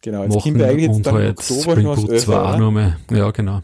Genau, 0.00 0.24
jetzt 0.24 0.34
machen 0.34 0.54
wir 0.56 0.66
eigentlich 0.66 0.86
jetzt 0.86 0.96
und 0.96 1.06
dann 1.06 1.14
im 1.16 1.22
halt 1.22 1.38
Oktober 1.38 1.72
Spring 1.72 1.84
Boot 1.86 2.10
aufs 2.10 2.24
2 2.24 2.36
auch 2.36 2.48
Öfer, 2.48 2.58
noch 2.58 2.70
mal, 2.70 2.98
ja 3.10 3.30
genau. 3.30 3.62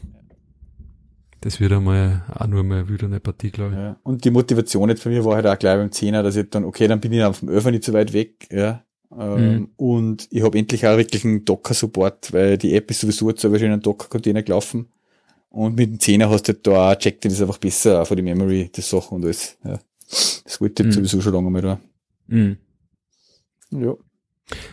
Das 1.42 1.58
wird 1.58 1.72
einmal 1.72 2.24
auch 2.34 2.46
nur 2.46 2.62
mal 2.64 2.88
wieder 2.88 3.06
eine 3.06 3.18
Partie, 3.20 3.50
glaube 3.50 3.72
ich. 3.72 3.78
ja. 3.78 3.96
Und 4.02 4.24
die 4.24 4.30
Motivation 4.30 4.88
jetzt 4.90 5.04
bei 5.04 5.10
mir 5.10 5.24
war 5.24 5.36
halt 5.36 5.46
auch 5.46 5.58
gleich 5.58 5.76
beim 5.76 5.90
Zehner, 5.92 6.22
dass 6.22 6.36
ich 6.36 6.50
dann, 6.50 6.64
okay, 6.64 6.86
dann 6.86 7.00
bin 7.00 7.12
ich 7.12 7.22
auf 7.22 7.40
dem 7.40 7.48
Öfer 7.48 7.70
nicht 7.70 7.84
so 7.84 7.92
weit 7.94 8.12
weg, 8.12 8.46
ja. 8.50 8.84
Ähm, 9.18 9.54
Mhm. 9.54 9.68
Und 9.76 10.28
ich 10.30 10.42
habe 10.42 10.58
endlich 10.58 10.86
auch 10.86 10.96
wirklich 10.98 11.24
einen 11.24 11.44
Docker-Support, 11.44 12.32
weil 12.32 12.58
die 12.58 12.74
App 12.76 12.90
ist 12.90 13.00
sowieso 13.00 13.28
jetzt 13.30 13.40
schon 13.42 13.54
in 13.54 13.72
einen 13.72 13.82
Docker-Container 13.82 14.42
gelaufen. 14.42 14.86
Und 15.48 15.76
mit 15.76 15.88
dem 15.90 15.98
Zehner 15.98 16.30
hast 16.30 16.46
du 16.46 16.52
halt 16.52 16.66
da 16.66 16.92
auch 16.92 16.94
checkt, 16.96 17.24
das 17.24 17.32
ist 17.32 17.40
einfach 17.42 17.58
besser, 17.58 18.02
auch 18.02 18.06
für 18.06 18.14
die 18.16 18.22
Memory, 18.22 18.70
die 18.74 18.80
Sachen 18.82 19.16
und 19.16 19.24
alles. 19.24 19.56
Ja. 19.64 19.80
Das 20.08 20.60
wollte 20.60 20.82
ich 20.82 20.88
Mhm. 20.88 20.92
sowieso 20.92 21.20
schon 21.22 21.32
lange 21.32 21.50
mal 21.50 21.62
da. 21.62 21.80
Mhm. 22.28 22.56
Ja. 23.70 23.94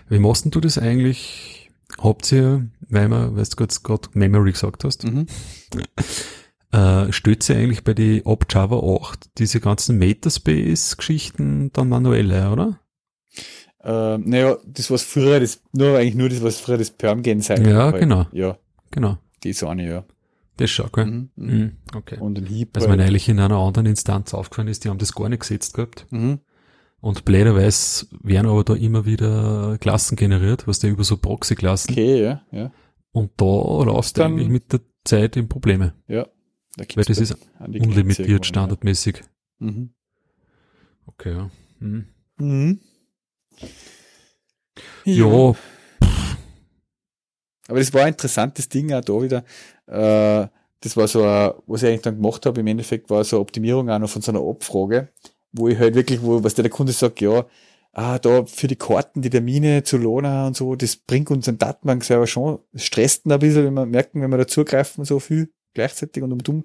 Wie 0.10 0.20
machst 0.20 0.44
denn 0.46 0.52
du 0.52 0.60
das 0.60 0.78
eigentlich? 0.78 1.70
Habt 1.98 2.32
ihr, 2.32 2.68
weil 2.90 3.08
man, 3.08 3.36
weil 3.36 3.46
du 3.46 3.66
gerade 3.84 4.08
Memory 4.14 4.52
gesagt 4.52 4.84
hast, 4.84 5.04
Mhm. 5.06 5.26
äh, 6.74 7.12
ihr 7.50 7.58
eigentlich 7.58 7.84
bei 7.84 7.94
die 7.94 8.24
ab 8.26 8.46
Java 8.50 8.80
8 8.80 9.38
diese 9.38 9.60
ganzen 9.60 9.98
Metaspace-Geschichten 9.98 11.72
dann 11.74 11.90
manuell, 11.90 12.32
ein, 12.32 12.52
oder? 12.52 12.80
Ähm, 13.84 14.24
naja, 14.26 14.58
das 14.66 14.92
was 14.92 15.04
früher, 15.04 15.40
das, 15.40 15.62
nur 15.72 15.98
eigentlich 15.98 16.16
nur 16.16 16.30
das, 16.30 16.44
was 16.44 16.60
früher 16.60 16.78
das 16.78 16.92
Perm-Gen 16.92 17.42
sein 17.42 17.64
Ja, 17.66 17.92
genau. 17.92 18.26
Ja, 18.32 18.58
Genau. 18.92 19.18
die 19.44 19.50
ist 19.52 19.64
eine, 19.64 19.88
ja. 19.88 20.04
Das 20.58 20.72
schon, 20.72 20.90
gell? 20.92 21.06
Mhm. 21.06 21.30
Mhm. 21.36 21.54
Mhm. 21.54 21.72
Okay. 21.96 22.18
Und 22.20 22.38
ein 22.40 22.46
Heap. 22.48 22.70
Was 22.74 22.88
mir 22.88 22.98
neulich 22.98 23.30
in 23.30 23.40
einer 23.40 23.58
anderen 23.58 23.86
Instanz 23.86 24.34
aufgefallen 24.34 24.68
ist, 24.70 24.84
die 24.84 24.90
haben 24.90 24.98
das 24.98 25.14
gar 25.14 25.30
nicht 25.30 25.42
gesetzt 25.42 25.76
gehabt. 25.76 26.08
Mhm. 26.10 26.40
Und 27.00 27.26
blöderweise 27.26 28.08
werden 28.24 28.48
aber 28.48 28.64
da 28.64 28.74
immer 28.74 29.06
wieder 29.06 29.78
Klassen 29.80 30.16
generiert, 30.16 30.68
was 30.68 30.80
der 30.80 30.90
über 30.90 31.04
so 31.04 31.16
Proxy-Klassen. 31.16 31.92
Okay, 31.92 32.24
ja, 32.24 32.42
ja. 32.52 32.72
Und 33.12 33.32
da 33.38 33.46
läufst 33.46 34.18
du 34.18 34.24
eigentlich 34.24 34.50
mit 34.50 34.74
der 34.74 34.82
Zeit 35.06 35.38
in 35.38 35.48
Probleme. 35.48 35.94
Ja. 36.08 36.26
Da 36.78 36.86
Weil 36.96 37.04
das 37.06 37.18
da 37.18 37.24
ist 37.24 37.38
unlimitiert, 37.60 38.46
standardmäßig. 38.46 39.18
Ja. 39.18 39.68
Mhm. 39.68 39.90
Okay, 41.08 41.32
ja. 41.32 41.50
Mhm. 41.80 42.06
Mhm. 42.38 42.80
Ja, 45.04 45.26
Aber 47.68 47.80
das 47.80 47.94
war 47.94 48.04
ein 48.04 48.10
interessantes 48.10 48.70
Ding 48.70 48.94
auch 48.94 49.02
da 49.02 49.14
wieder. 49.22 49.44
Äh, 49.88 50.48
das 50.82 50.96
war 50.96 51.08
so, 51.08 51.24
ein, 51.24 51.54
was 51.66 51.82
ich 51.82 51.90
eigentlich 51.90 52.02
dann 52.04 52.18
gemacht 52.18 52.46
habe, 52.46 52.60
im 52.60 52.68
Endeffekt 52.68 53.10
war 53.10 53.24
so 53.24 53.38
eine 53.38 53.42
Optimierung 53.42 53.90
auch 53.90 53.98
noch 53.98 54.10
von 54.10 54.22
so 54.22 54.32
einer 54.32 54.48
Abfrage, 54.48 55.10
wo 55.52 55.68
ich 55.68 55.80
halt 55.80 55.96
wirklich, 55.96 56.22
wo, 56.22 56.44
was 56.44 56.54
der, 56.54 56.64
der 56.64 56.72
Kunde 56.72 56.92
sagt, 56.92 57.20
ja, 57.22 57.48
ah, 57.94 58.20
da 58.20 58.46
für 58.46 58.68
die 58.68 58.76
Karten, 58.76 59.24
die 59.24 59.32
Termine 59.32 59.82
zu 59.82 59.98
Lona 59.98 60.46
und 60.46 60.56
so, 60.56 60.76
das 60.76 60.96
bringt 60.96 61.32
unseren 61.32 61.58
Datenbank 61.58 62.04
selber 62.04 62.28
schon, 62.28 62.60
stresst 62.76 63.26
ein 63.26 63.40
bisschen, 63.40 63.66
wenn 63.66 63.74
wir 63.74 63.88
merken, 63.88 64.22
wenn 64.22 64.30
wir 64.30 64.38
da 64.38 64.46
zugreifen 64.46 65.04
so 65.04 65.20
viel 65.20 65.52
gleichzeitig 65.78 66.24
und 66.24 66.32
um 66.34 66.40
dumm. 66.44 66.64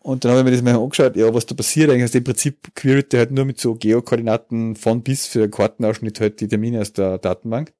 Und 0.00 0.24
dann 0.24 0.30
habe 0.32 0.40
ich 0.40 0.44
mir 0.46 0.52
das 0.52 0.62
mal 0.62 0.82
angeschaut, 0.82 1.16
ja, 1.16 1.32
was 1.34 1.44
da 1.46 1.54
passiert 1.54 1.90
eigentlich. 1.90 2.02
Also 2.02 2.18
im 2.18 2.24
Prinzip 2.24 2.74
queryt 2.74 3.12
der 3.12 3.20
halt 3.20 3.30
nur 3.30 3.44
mit 3.44 3.60
so 3.60 3.74
Geokoordinaten 3.74 4.74
von 4.76 5.02
bis 5.02 5.26
für 5.26 5.48
Kartenausschnitt 5.50 6.20
halt 6.20 6.40
die 6.40 6.48
Termine 6.48 6.80
aus 6.80 6.92
der 6.92 7.18
Datenbank. 7.18 7.72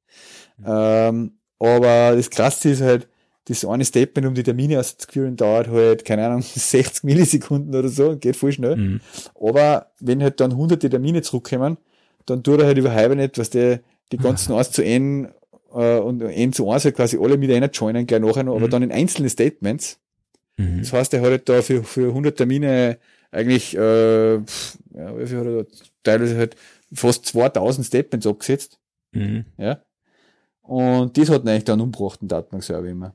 Ähm, 0.64 1.32
aber 1.58 2.14
das 2.16 2.30
Krasse 2.30 2.70
ist 2.70 2.82
halt, 2.82 3.08
das 3.46 3.64
eine 3.64 3.84
Statement, 3.84 4.26
um 4.28 4.34
die 4.34 4.42
Termine 4.42 4.78
auszuqueeren, 4.78 5.36
dauert 5.36 5.68
halt, 5.68 6.04
keine 6.04 6.26
Ahnung, 6.26 6.42
60 6.54 7.04
Millisekunden 7.04 7.74
oder 7.74 7.88
so, 7.88 8.16
geht 8.16 8.36
voll 8.36 8.52
schnell. 8.52 8.76
mhm. 8.76 9.00
Aber 9.40 9.86
wenn 10.00 10.22
halt 10.22 10.40
dann 10.40 10.56
hunderte 10.56 10.90
Termine 10.90 11.22
zurückkommen, 11.22 11.78
dann 12.26 12.42
tut 12.42 12.60
er 12.60 12.66
halt 12.66 12.76
über 12.78 12.90
Hibernate, 12.92 13.40
was 13.40 13.48
der 13.50 13.80
die 14.12 14.18
ganzen 14.18 14.52
1 14.52 14.72
zu 14.72 14.84
N 14.84 15.28
äh, 15.72 15.98
und 15.98 16.20
N 16.20 16.52
zu 16.52 16.70
1 16.70 16.84
halt 16.84 16.96
quasi 16.96 17.16
alle 17.18 17.38
mit 17.38 17.50
einer 17.50 17.70
joinen 17.70 18.06
gleich 18.06 18.20
nachher 18.20 18.42
noch, 18.44 18.56
aber 18.56 18.66
Mhm. 18.66 18.70
dann 18.70 18.82
in 18.82 18.92
einzelne 18.92 19.30
Statements. 19.30 19.98
Mhm. 20.58 20.80
Das 20.80 20.92
heißt, 20.92 21.14
er 21.14 21.22
hat 21.22 21.30
halt 21.30 21.48
da 21.48 21.62
für, 21.62 21.82
für 21.82 22.08
100 22.08 22.36
Termine 22.36 22.98
eigentlich, 23.30 23.76
äh, 23.76 24.34
ja, 24.34 24.42
wie 25.18 25.26
viel 25.26 25.38
hat 25.38 25.46
er 25.46 25.64
da? 25.64 25.70
Teilweise 26.02 26.36
halt 26.36 26.56
fast 26.92 27.24
2000 27.26 27.86
Statements 27.86 28.26
abgesetzt. 28.26 28.78
Mhm. 29.12 29.46
Ja. 29.56 29.80
Und 30.62 31.16
das 31.16 31.30
hat 31.30 31.46
eigentlich 31.46 31.64
dann 31.64 31.80
umgebracht, 31.80 32.20
den 32.20 32.28
Datenbankserver 32.28 32.86
immer. 32.88 33.14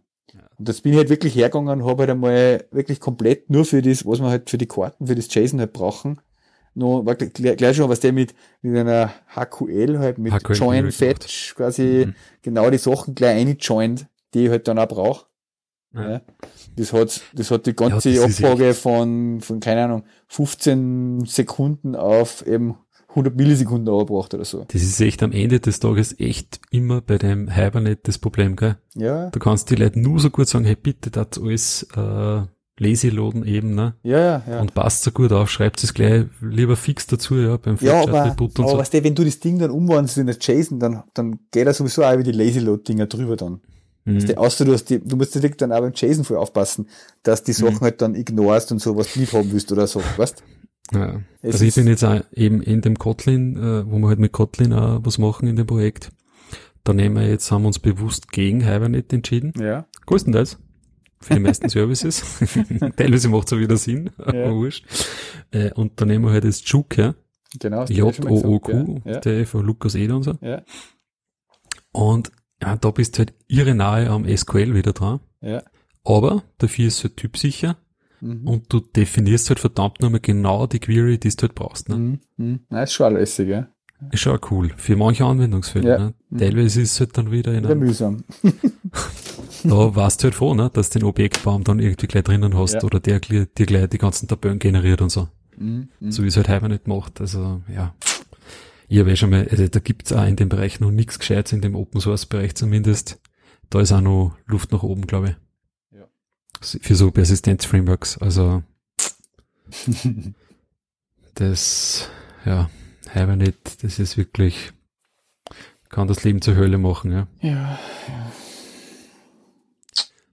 Und 0.57 0.67
das 0.67 0.81
bin 0.81 0.93
ich 0.93 0.97
halt 0.97 1.09
wirklich 1.09 1.35
hergegangen 1.35 1.81
und 1.81 1.87
habe 1.87 2.01
halt 2.03 2.09
einmal 2.09 2.65
wirklich 2.71 2.99
komplett 2.99 3.49
nur 3.49 3.65
für 3.65 3.81
das, 3.83 4.05
was 4.05 4.19
wir 4.19 4.29
halt 4.29 4.49
für 4.49 4.57
die 4.57 4.67
Karten, 4.67 5.05
für 5.05 5.13
das 5.15 5.31
JSON 5.33 5.59
halt 5.59 5.73
brauchen, 5.73 6.19
noch 6.75 7.05
war 7.05 7.13
gleich, 7.15 7.57
gleich 7.57 7.77
schon, 7.77 7.89
was 7.89 7.99
der 7.99 8.13
mit, 8.13 8.33
mit 8.63 8.75
einer 8.75 9.13
HQL 9.35 9.99
halt, 9.99 10.17
mit 10.17 10.33
HQL 10.33 10.55
Join. 10.55 10.91
Fetch, 10.91 11.53
quasi 11.55 12.05
Mhm. 12.07 12.15
genau 12.41 12.69
die 12.71 12.79
Sachen 12.79 13.13
gleich 13.13 13.37
eingejoint, 13.37 14.07
die 14.33 14.45
ich 14.45 14.49
halt 14.49 14.67
dann 14.67 14.79
auch 14.79 14.87
brauche. 14.87 15.25
Ja. 15.95 16.21
Das 16.75 16.91
hat, 16.93 17.21
das 17.33 17.51
hat 17.51 17.65
die 17.65 17.75
ganze 17.75 18.09
Ja, 18.09 18.23
Abfrage 18.23 18.73
von, 18.73 19.41
von, 19.41 19.59
keine 19.59 19.85
Ahnung, 19.85 20.03
15 20.27 21.25
Sekunden 21.25 21.95
auf 21.95 22.45
eben 22.47 22.75
100 23.09 23.35
Millisekunden 23.35 23.93
angebracht 23.93 24.33
oder 24.33 24.43
so. 24.45 24.65
Das 24.67 24.81
ist 24.81 24.99
echt 24.99 25.21
am 25.21 25.31
Ende 25.31 25.59
des 25.59 25.79
Tages 25.79 26.19
echt 26.19 26.59
immer 26.71 27.01
bei 27.01 27.19
dem 27.19 27.47
Hibernate 27.47 27.99
das 28.03 28.17
Problem, 28.17 28.55
gell? 28.55 28.77
Ja, 28.95 29.29
Du 29.29 29.39
kannst 29.39 29.69
die 29.69 29.75
Leute 29.75 29.99
nur 29.99 30.19
so 30.19 30.31
gut 30.31 30.47
sagen, 30.47 30.65
hey, 30.65 30.75
bitte, 30.75 31.11
das 31.11 31.39
alles 31.39 31.87
äh, 31.95 32.41
lazy 32.79 33.09
loaden 33.09 33.45
eben, 33.45 33.75
ne? 33.75 33.93
ja, 34.01 34.17
ja. 34.19 34.43
ja. 34.49 34.61
Und 34.61 34.73
passt 34.73 35.03
so 35.03 35.11
gut 35.11 35.31
auf, 35.31 35.51
schreibt 35.51 35.83
es 35.83 35.93
gleich 35.93 36.25
lieber 36.41 36.75
fix 36.75 37.05
dazu, 37.05 37.35
ja, 37.35 37.57
beim 37.57 37.77
Ja, 37.81 38.01
aber, 38.01 38.35
und 38.39 38.59
aber 38.59 38.69
so. 38.69 38.77
weißt 38.79 38.95
du, 38.95 39.03
wenn 39.03 39.13
du 39.13 39.23
das 39.23 39.39
Ding 39.39 39.59
dann 39.59 39.69
umwandelst 39.69 40.17
in 40.17 40.25
das 40.25 40.39
JSON, 40.41 40.79
dann, 40.79 41.03
dann 41.13 41.39
geht 41.51 41.67
er 41.67 41.73
sowieso 41.75 42.03
auch 42.03 42.13
über 42.13 42.23
die 42.23 42.31
Lazy 42.31 42.59
Load 42.59 42.83
Dinger 42.87 43.05
drüber 43.05 43.35
dann. 43.35 43.61
Mhm. 44.05 44.15
Weißt 44.17 44.29
du, 44.29 44.37
außer 44.37 44.65
du 44.65 44.73
hast 44.73 44.85
die, 44.89 44.99
du 44.99 45.15
musst 45.15 45.33
direkt 45.35 45.61
dann 45.61 45.71
auch 45.71 45.79
beim 45.79 45.93
JSON 45.95 46.25
voll 46.25 46.37
aufpassen, 46.37 46.87
dass 47.23 47.43
die 47.43 47.53
Sachen 47.53 47.75
Mhm. 47.75 47.81
halt 47.81 48.01
dann 48.01 48.15
ignorst 48.15 48.71
und 48.71 48.79
so, 48.79 48.95
was 48.97 49.13
du 49.13 49.19
nicht 49.21 49.33
haben 49.33 49.51
willst 49.51 49.71
oder 49.71 49.87
so, 49.87 50.01
weißt? 50.17 50.43
Ja. 50.93 51.21
Es 51.41 51.53
Also 51.55 51.65
ich 51.65 51.75
bin 51.75 51.87
jetzt 51.87 52.03
auch 52.03 52.21
eben 52.33 52.61
in 52.61 52.81
dem 52.81 52.99
Kotlin, 52.99 53.55
äh, 53.57 53.89
wo 53.89 53.97
wir 53.99 54.09
halt 54.09 54.19
mit 54.19 54.31
Kotlin 54.33 54.73
auch 54.73 54.99
was 55.03 55.17
machen 55.17 55.47
in 55.47 55.55
dem 55.55 55.65
Projekt. 55.67 56.11
Da 56.83 56.93
nehmen 56.93 57.15
wir 57.15 57.27
jetzt, 57.27 57.49
haben 57.51 57.63
wir 57.63 57.67
uns 57.67 57.79
bewusst 57.79 58.31
gegen 58.31 58.61
Hibernate 58.61 59.15
entschieden. 59.15 59.53
Ja. 59.57 59.85
Größtenteils. 60.05 60.57
Für 61.21 61.35
die 61.35 61.39
meisten 61.39 61.69
Services. 61.69 62.21
Teilweise 62.97 63.29
macht 63.29 63.47
es 63.47 63.53
auch 63.53 63.57
wieder 63.59 63.77
Sinn, 63.77 64.09
Ja. 64.19 64.51
wurscht. 64.53 64.85
Äh, 65.51 65.71
und 65.71 66.01
da 66.01 66.05
nehmen 66.05 66.25
wir 66.25 66.31
halt 66.31 66.43
das 66.43 66.61
Juke. 66.69 67.15
Genau. 67.59 67.85
ja 67.85 68.05
gesagt, 68.05 68.25
J-O-O-Q, 68.25 69.01
Ja. 69.05 69.19
der 69.21 69.47
von 69.47 69.65
Lukas 69.65 69.95
Eder 69.95 70.17
und 70.17 70.23
so. 70.23 70.33
Ja. 70.41 70.63
Und 71.93 72.31
ja, 72.63 72.75
da 72.77 72.91
bist 72.91 73.15
du 73.15 73.19
halt 73.19 73.33
irre 73.47 73.75
nahe 73.75 74.09
am 74.09 74.25
SQL 74.27 74.73
wieder 74.73 74.93
dran. 74.93 75.19
Ja. 75.41 75.61
Aber 76.03 76.43
dafür 76.57 76.87
ist 76.87 76.97
es 76.97 77.03
halt 77.05 77.17
typsicher 77.17 77.77
Mhm. 78.21 78.47
und 78.47 78.71
du 78.71 78.79
definierst 78.79 79.49
halt 79.49 79.59
verdammt 79.59 79.99
nochmal 80.01 80.21
genau 80.21 80.65
die 80.65 80.79
Query, 80.79 81.17
die 81.17 81.29
du 81.29 81.41
halt 81.41 81.55
brauchst. 81.55 81.89
Ne? 81.89 81.95
Mhm. 81.97 82.19
Mhm. 82.37 82.59
Nein, 82.69 82.83
ist 82.83 82.93
schon 82.93 83.13
lässig, 83.15 83.49
ja. 83.49 83.67
Ist 84.11 84.19
schon 84.21 84.37
auch 84.37 84.51
cool. 84.51 84.71
Für 84.77 84.95
manche 84.95 85.25
Anwendungsfälle. 85.25 85.89
Ja. 85.89 85.97
Ne? 85.97 86.13
Mhm. 86.29 86.37
Teilweise 86.37 86.81
ist 86.81 86.93
es 86.93 86.99
halt 87.01 87.17
dann 87.17 87.31
wieder 87.31 87.53
in 87.53 87.65
einem, 87.65 87.79
mühsam. 87.79 88.23
da 89.63 89.95
weißt 89.95 90.21
du 90.21 90.25
halt 90.25 90.35
vor, 90.35 90.55
ne? 90.55 90.69
dass 90.73 90.89
du 90.89 90.99
den 90.99 91.07
Objektbaum 91.07 91.63
dann 91.63 91.79
irgendwie 91.79 92.07
gleich 92.07 92.23
drinnen 92.23 92.57
hast 92.57 92.73
Ja. 92.75 92.83
oder 92.83 92.99
der 92.99 93.19
dir 93.19 93.45
gleich 93.47 93.89
die 93.89 93.97
ganzen 93.97 94.27
Tabellen 94.27 94.59
generiert 94.59 95.01
und 95.01 95.09
so. 95.09 95.27
Mhm. 95.57 95.89
So 96.09 96.23
wie 96.23 96.27
es 96.27 96.35
halt 96.37 96.47
Hibernate 96.47 96.89
macht. 96.89 97.21
Also, 97.21 97.61
ja. 97.73 97.93
Ich 98.87 98.99
habe 98.99 99.11
eh 99.11 99.15
schon 99.15 99.29
mal, 99.29 99.47
also 99.49 99.67
da 99.67 99.79
gibt's 99.79 100.11
auch 100.11 100.25
in 100.25 100.35
dem 100.35 100.49
Bereich 100.49 100.79
noch 100.79 100.91
nichts 100.91 101.19
Gescheites, 101.19 101.53
in 101.53 101.61
dem 101.61 101.75
Open 101.75 102.01
Source 102.01 102.25
Bereich 102.25 102.55
zumindest. 102.55 103.19
Da 103.69 103.81
ist 103.81 103.91
auch 103.91 104.01
noch 104.01 104.37
Luft 104.45 104.71
nach 104.71 104.83
oben, 104.83 105.07
glaube 105.07 105.29
ich. 105.91 105.97
Ja. 105.97 106.07
Für 106.61 106.95
so 106.95 107.11
Persistenz-Frameworks. 107.11 108.17
Also, 108.17 108.63
das, 111.35 112.09
ja, 112.45 112.69
Hibernate, 113.11 113.57
das 113.81 113.99
ist 113.99 114.17
wirklich, 114.17 114.73
kann 115.89 116.07
das 116.07 116.23
Leben 116.23 116.41
zur 116.41 116.55
Hölle 116.55 116.77
machen, 116.77 117.11
ja. 117.11 117.27
Ja. 117.41 117.79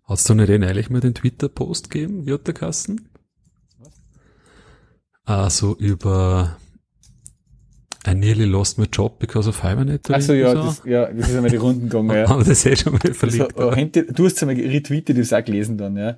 Hast 0.04 0.28
du 0.28 0.34
nicht 0.34 0.50
eh 0.50 0.58
neulich 0.58 0.90
mal 0.90 1.00
den 1.00 1.14
Twitter-Post 1.14 1.88
gegeben, 1.88 2.24
Jutta 2.24 2.52
Kassen? 2.52 3.08
Also 5.24 5.76
über 5.76 6.56
I 8.06 8.14
nearly 8.14 8.46
lost 8.46 8.78
my 8.78 8.86
job 8.90 9.18
because 9.18 9.48
of 9.48 9.62
Hibernate. 9.62 10.14
Achso, 10.14 10.32
ja, 10.32 10.48
irgendwie 10.52 10.66
das, 10.68 10.82
ja, 10.86 11.12
das 11.12 11.28
ist 11.28 11.34
einmal 11.36 11.50
die 11.50 11.56
Runden 11.56 11.82
gegangen, 11.88 12.10
ja. 12.10 12.28
Haben 12.28 12.44
das 12.44 12.64
eh 12.64 12.74
schon 12.76 12.92
mal 12.94 12.98
Das, 13.02 13.16
verlinkt. 13.16 13.58
äh, 13.58 13.74
hinter- 13.74 14.02
du 14.04 14.24
hast 14.24 14.36
es 14.36 14.42
einmal 14.42 14.56
retweetet, 14.56 15.16
du 15.16 15.20
hast 15.20 15.32
es 15.32 15.32
auch 15.38 15.44
gelesen 15.44 15.76
dann, 15.76 15.96
ja. 15.96 16.16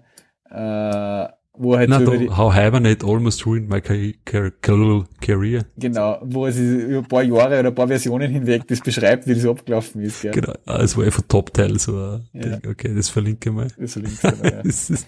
Äh, 0.51 1.29
wo 1.55 1.77
halt 1.77 1.91
Na, 1.91 2.03
so 2.03 2.11
die, 2.17 2.31
How 2.31 2.55
Hibernate 2.55 3.05
Almost 3.07 3.45
Ruined 3.45 3.69
My 3.69 3.81
Ca- 3.83 4.15
Ca- 4.25 4.51
Career. 5.21 5.67
genau, 5.77 6.19
wo 6.25 6.49
sich 6.51 6.63
über 6.63 6.99
ein 6.99 7.09
paar 7.09 7.23
Jahre 7.25 7.59
oder 7.61 7.69
ein 7.69 7.75
paar 7.75 7.89
Versionen 7.89 8.31
hinweg 8.31 8.67
das 8.69 8.81
beschreibt, 8.81 9.27
wie 9.27 9.35
das 9.35 9.45
abgelaufen 9.45 10.01
ist, 10.03 10.23
gell? 10.23 10.31
Genau, 10.33 10.55
ah, 10.65 10.81
es 10.83 10.97
war 10.97 11.05
einfach 11.05 11.23
Top-Teil, 11.29 11.79
so 11.79 12.21
Ja. 12.33 12.59
Okay, 12.67 12.95
das 12.95 13.11
verlinke 13.11 13.51
ich 13.51 13.55
mal. 13.55 13.69
Das 13.79 13.93
verlinkt 13.93 14.25
er 14.25 14.33
da, 14.33 14.49
ja. 14.49 14.63
Das 14.65 15.07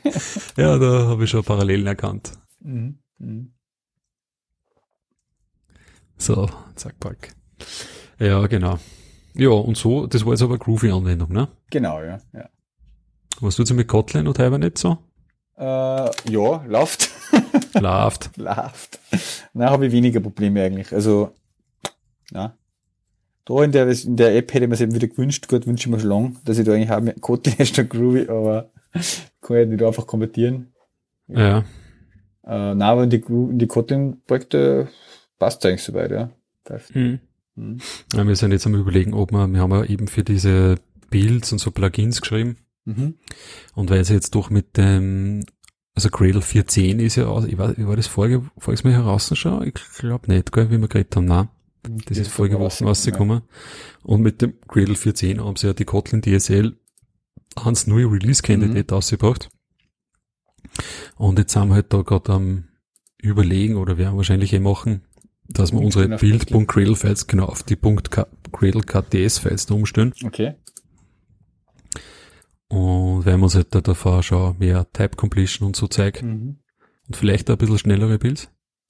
ja, 0.59 0.77
da 0.79 1.07
habe 1.07 1.25
ich 1.25 1.31
schon 1.31 1.45
Parallelen 1.45 1.87
erkannt. 1.87 2.33
Mhm. 2.63 2.99
Mhm. 3.19 3.54
So, 6.19 6.49
zack, 6.77 6.99
pack. 7.01 7.35
Ja, 8.19 8.47
genau. 8.47 8.79
Ja, 9.35 9.51
und 9.51 9.77
so, 9.77 10.07
das 10.07 10.25
war 10.25 10.33
jetzt 10.33 10.43
aber 10.43 10.59
Groovy-Anwendung, 10.59 11.33
ne? 11.33 11.49
Genau, 11.71 12.01
ja. 12.01 12.21
ja. 12.33 12.49
Was 13.41 13.57
tut's 13.57 13.73
mit 13.73 13.89
Kotlin 13.89 14.29
und 14.29 14.39
Hibernate 14.39 14.81
so? 14.81 14.99
Äh, 15.57 16.11
ja, 16.31 16.65
läuft. 16.67 17.11
Läuft. 17.75 18.37
läuft. 18.37 19.01
Na, 19.53 19.71
habe 19.71 19.87
ich 19.87 19.93
weniger 19.93 20.21
Probleme 20.21 20.63
eigentlich. 20.63 20.93
Also, 20.93 21.33
ja. 22.33 22.57
Da 23.45 23.63
in 23.63 23.73
der, 23.73 23.89
in 23.89 24.17
der 24.17 24.37
App 24.37 24.55
hätte 24.55 24.65
ich 24.65 24.71
mir 24.71 24.81
eben 24.81 24.95
wieder 24.95 25.09
gewünscht, 25.09 25.49
gut, 25.49 25.67
wünsche 25.67 25.89
ich 25.89 25.93
mir 25.93 26.01
schon 26.01 26.09
lang, 26.09 26.39
dass 26.45 26.59
ich 26.59 26.65
da 26.65 26.73
eigentlich 26.73 26.89
habe, 26.89 27.15
Kotlin 27.15 27.57
ist 27.59 27.71
statt 27.71 27.91
Groovy, 27.91 28.29
aber 28.29 28.71
kann 29.43 29.57
ich 29.57 29.69
nicht 29.69 29.83
einfach 29.83 30.07
konvertieren. 30.07 30.73
Ja. 31.27 31.59
Äh, 32.47 32.75
na, 32.75 32.91
aber 32.91 33.05
in 33.05 33.11
die, 33.11 33.23
in 33.27 33.59
die 33.59 33.67
Kotlin-Projekte 33.67 34.89
passt 35.39 35.65
eigentlich 35.65 35.83
soweit, 35.83 36.11
ja. 36.11 36.31
Mhm. 36.95 37.21
Mhm. 37.55 37.79
ja. 38.13 38.27
Wir 38.27 38.37
sind 38.37 38.53
jetzt 38.53 38.67
am 38.67 38.75
überlegen, 38.75 39.15
ob 39.15 39.33
wir, 39.33 39.47
wir 39.47 39.61
haben 39.61 39.73
ja 39.73 39.85
eben 39.85 40.09
für 40.09 40.25
diese 40.25 40.77
Builds 41.11 41.53
und 41.53 41.59
so 41.59 41.71
Plugins 41.71 42.21
geschrieben. 42.21 42.57
Mhm. 42.85 43.15
Und 43.75 43.91
weil 43.91 44.05
sie 44.05 44.15
jetzt 44.15 44.35
doch 44.35 44.51
mit 44.51 44.77
dem, 44.77 45.45
also 45.95 46.11
Gradle 46.11 46.41
4.10 46.41 46.99
ist 46.99 47.17
ja 47.17 47.27
aus, 47.27 47.45
ich 47.45 47.59
war, 47.59 47.77
war 47.79 47.97
das 47.97 48.07
vorige, 48.07 48.43
voriges 48.59 48.85
Mal 48.85 48.93
heraus 48.93 49.37
schon? 49.37 49.67
Ich 49.67 49.75
glaube 49.99 50.33
nicht, 50.33 50.53
gell, 50.53 50.71
wie 50.71 50.79
wir 50.79 50.89
geredet 50.89 51.15
haben, 51.17 51.27
nein. 51.27 51.49
Das 52.07 52.17
ist 52.17 52.31
vorige 52.31 52.59
Woche 52.59 52.85
rausgekommen. 52.85 53.43
Und 54.03 54.23
mit 54.23 54.41
dem 54.41 54.55
Gradle 54.69 54.95
4.10 54.95 55.45
haben 55.45 55.57
sie 55.57 55.67
ja 55.67 55.75
die 55.75 55.85
Kotlin 55.85 56.23
DSL 56.23 56.77
ans 57.57 57.87
neue 57.87 58.11
Release 58.11 58.43
Candidate 58.43 58.95
ausgebracht. 58.95 59.51
Und 61.17 61.39
jetzt 61.39 61.53
sind 61.53 61.69
wir 61.69 61.75
halt 61.75 61.93
da 61.93 62.03
gerade 62.03 62.33
am 62.33 62.65
überlegen 63.19 63.77
oder 63.77 63.99
werden 63.99 64.17
wahrscheinlich 64.17 64.53
eh 64.53 64.59
machen, 64.59 65.03
dass 65.49 65.73
wir 65.73 65.81
unsere 65.81 66.09
Build.gradle-Files 66.09 67.27
genau 67.27 67.47
auf 67.47 67.63
die 67.63 67.77
.gradle 67.79 68.83
KTS-Files 68.83 69.67
da 69.67 69.75
umstellen. 69.75 70.13
Okay. 70.25 70.55
Und 72.69 73.27
wir 73.27 73.35
uns 73.35 73.55
halt 73.55 73.75
da 73.75 73.81
davor 73.81 74.23
schon 74.23 74.59
mehr 74.59 74.87
Type 74.93 75.17
Completion 75.17 75.67
und 75.69 75.77
so 75.77 75.87
zeigen. 75.87 76.27
Mhm. 76.29 76.57
Und 77.07 77.17
vielleicht 77.17 77.51
auch 77.51 77.55
ein 77.55 77.59
bisschen 77.59 77.79
schnellere 77.79 78.19
Builds 78.19 78.49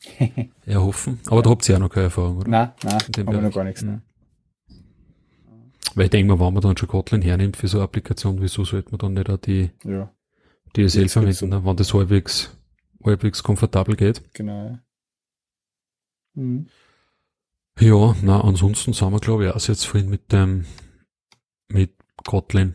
erhoffen. 0.67 1.19
Aber 1.27 1.43
da 1.43 1.51
habt 1.51 1.69
ihr 1.69 1.75
ja 1.75 1.79
noch 1.79 1.91
keine 1.91 2.05
Erfahrung, 2.05 2.39
oder? 2.39 2.49
Nein, 2.51 2.73
nein, 2.85 3.01
haben 3.27 3.35
wir 3.35 3.43
noch 3.43 3.55
gar 3.55 3.65
nichts. 3.65 3.83
Mhm. 3.83 3.91
Ne? 3.91 4.03
Weil 5.97 6.05
ich 6.07 6.11
denke 6.11 6.35
mal, 6.35 6.45
wenn 6.45 6.55
man 6.55 6.63
dann 6.63 6.77
schon 6.77 6.89
Kotlin 6.89 7.23
hernimmt 7.23 7.57
für 7.57 7.69
so 7.69 7.79
eine 7.79 7.85
Applikation, 7.85 8.41
wieso 8.41 8.65
sollte 8.65 8.91
man 8.91 8.99
dann 8.99 9.15
nicht 9.15 9.31
auch 9.31 9.37
die 9.39 9.71
Ja, 9.85 10.11
DSL 10.77 11.03
Jetzt 11.03 11.13
verwenden, 11.13 11.49
ne? 11.51 11.65
wenn 11.65 11.77
das 11.77 11.93
halbwegs, 11.95 12.57
halbwegs 13.05 13.43
komfortabel 13.43 13.97
geht. 13.97 14.23
genau. 14.35 14.79
Ja. 16.35 16.43
Mhm. 16.43 16.67
Ja, 17.81 18.15
na, 18.23 18.41
ansonsten 18.41 18.93
sind 18.93 19.11
wir, 19.13 19.19
glaube 19.19 19.47
ich, 19.47 19.51
auch 19.53 19.59
sehr 19.59 19.75
zufrieden 19.75 20.09
mit 20.09 20.31
dem, 20.33 20.65
mit 21.69 21.93
Kotlin. 22.25 22.75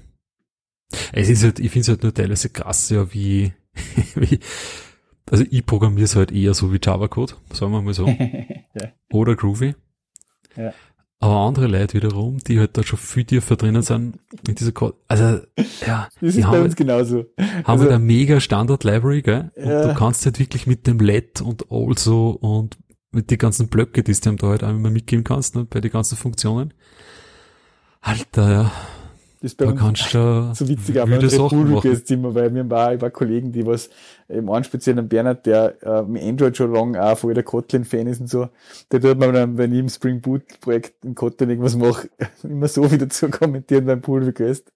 Es 1.13 1.29
ist 1.29 1.43
halt, 1.43 1.59
ich 1.59 1.71
finde 1.71 1.81
es 1.83 1.87
halt 1.87 2.03
nur 2.03 2.13
teilweise 2.13 2.49
krass, 2.49 2.89
ja, 2.89 3.13
wie, 3.13 3.53
wie, 4.15 4.39
also 5.31 5.45
ich 5.49 5.65
programmiere 5.65 6.03
es 6.03 6.17
halt 6.17 6.33
eher 6.33 6.53
so 6.53 6.73
wie 6.73 6.79
Java-Code, 6.83 7.35
sagen 7.53 7.71
wir 7.71 7.81
mal 7.81 7.93
so. 7.93 8.07
ja. 8.73 8.91
oder 9.13 9.35
Groovy. 9.37 9.73
Ja. 10.57 10.73
Aber 11.21 11.35
andere 11.35 11.67
Leute 11.67 11.93
wiederum, 11.95 12.37
die 12.39 12.59
halt 12.59 12.77
da 12.77 12.83
schon 12.83 12.97
viel 12.99 13.23
tiefer 13.25 13.55
drinnen 13.55 13.81
sind, 13.83 14.19
mit 14.47 14.59
dieser 14.59 14.71
Code, 14.73 14.97
also, 15.07 15.39
ja, 15.85 16.09
Das 16.21 16.35
ist 16.35 16.41
bei 16.41 16.47
haben, 16.47 16.63
uns 16.63 16.75
genauso. 16.75 17.25
haben 17.37 17.63
also- 17.65 17.83
halt 17.83 17.93
eine 17.93 17.99
mega 18.03 18.41
Standard-Library, 18.41 19.21
gell? 19.21 19.51
Und 19.55 19.65
Ja. 19.65 19.87
du 19.87 19.93
kannst 19.93 20.25
halt 20.25 20.39
wirklich 20.39 20.67
mit 20.67 20.87
dem 20.87 20.99
LED 20.99 21.39
und 21.41 21.71
also 21.71 22.31
und 22.31 22.77
mit 23.11 23.31
den 23.31 23.37
ganzen 23.37 23.67
Blöcke, 23.69 24.03
die 24.03 24.13
du 24.13 24.29
ihm 24.29 24.37
da 24.37 24.47
halt 24.47 24.63
auch 24.63 24.69
immer 24.69 24.89
mitgeben 24.91 25.23
kannst, 25.23 25.55
ne, 25.55 25.65
bei 25.65 25.81
den 25.81 25.91
ganzen 25.91 26.17
Funktionen. 26.17 26.73
Alter, 28.01 28.51
ja, 28.51 28.71
Das 29.41 29.51
ist 29.51 29.57
bei 29.57 29.65
da 29.65 29.71
uns 29.71 29.79
kannst 29.79 30.13
du 30.13 30.51
so 30.55 30.67
witzig, 30.67 31.01
aber 31.01 31.11
wilde 31.11 31.25
unsere 31.25 31.43
Sachen 31.43 31.59
machen. 31.59 31.71
Poolweekends-Zimmer, 31.73 32.35
weil 32.35 32.53
wir 32.53 32.61
haben 32.61 32.71
auch 32.71 32.87
ein 32.87 32.99
paar 32.99 33.09
Kollegen, 33.09 33.51
die 33.51 33.65
was, 33.65 33.89
eben 34.29 34.49
einen 34.51 34.63
speziellen 34.63 35.07
Bernhard, 35.07 35.45
der 35.45 35.75
äh, 35.83 36.03
mit 36.03 36.23
Android 36.23 36.55
schon 36.55 36.71
lange 36.73 37.03
auch 37.03 37.17
voll 37.17 37.33
der 37.33 37.43
Kotlin-Fan 37.43 38.07
ist 38.07 38.21
und 38.21 38.29
so, 38.29 38.49
der 38.91 39.01
tut 39.01 39.17
mir 39.19 39.31
dann, 39.31 39.57
wenn 39.57 39.73
ich 39.73 39.79
im 39.79 39.89
Spring 39.89 40.21
Boot-Projekt 40.21 41.03
in 41.03 41.15
Kotlin 41.15 41.49
irgendwas 41.49 41.75
mache, 41.75 42.09
immer 42.43 42.67
so 42.67 42.91
wieder 42.91 43.09
zu 43.09 43.29
kommentieren 43.29 43.85
beim 43.85 44.01
Pool 44.01 44.23
Request. 44.23 44.71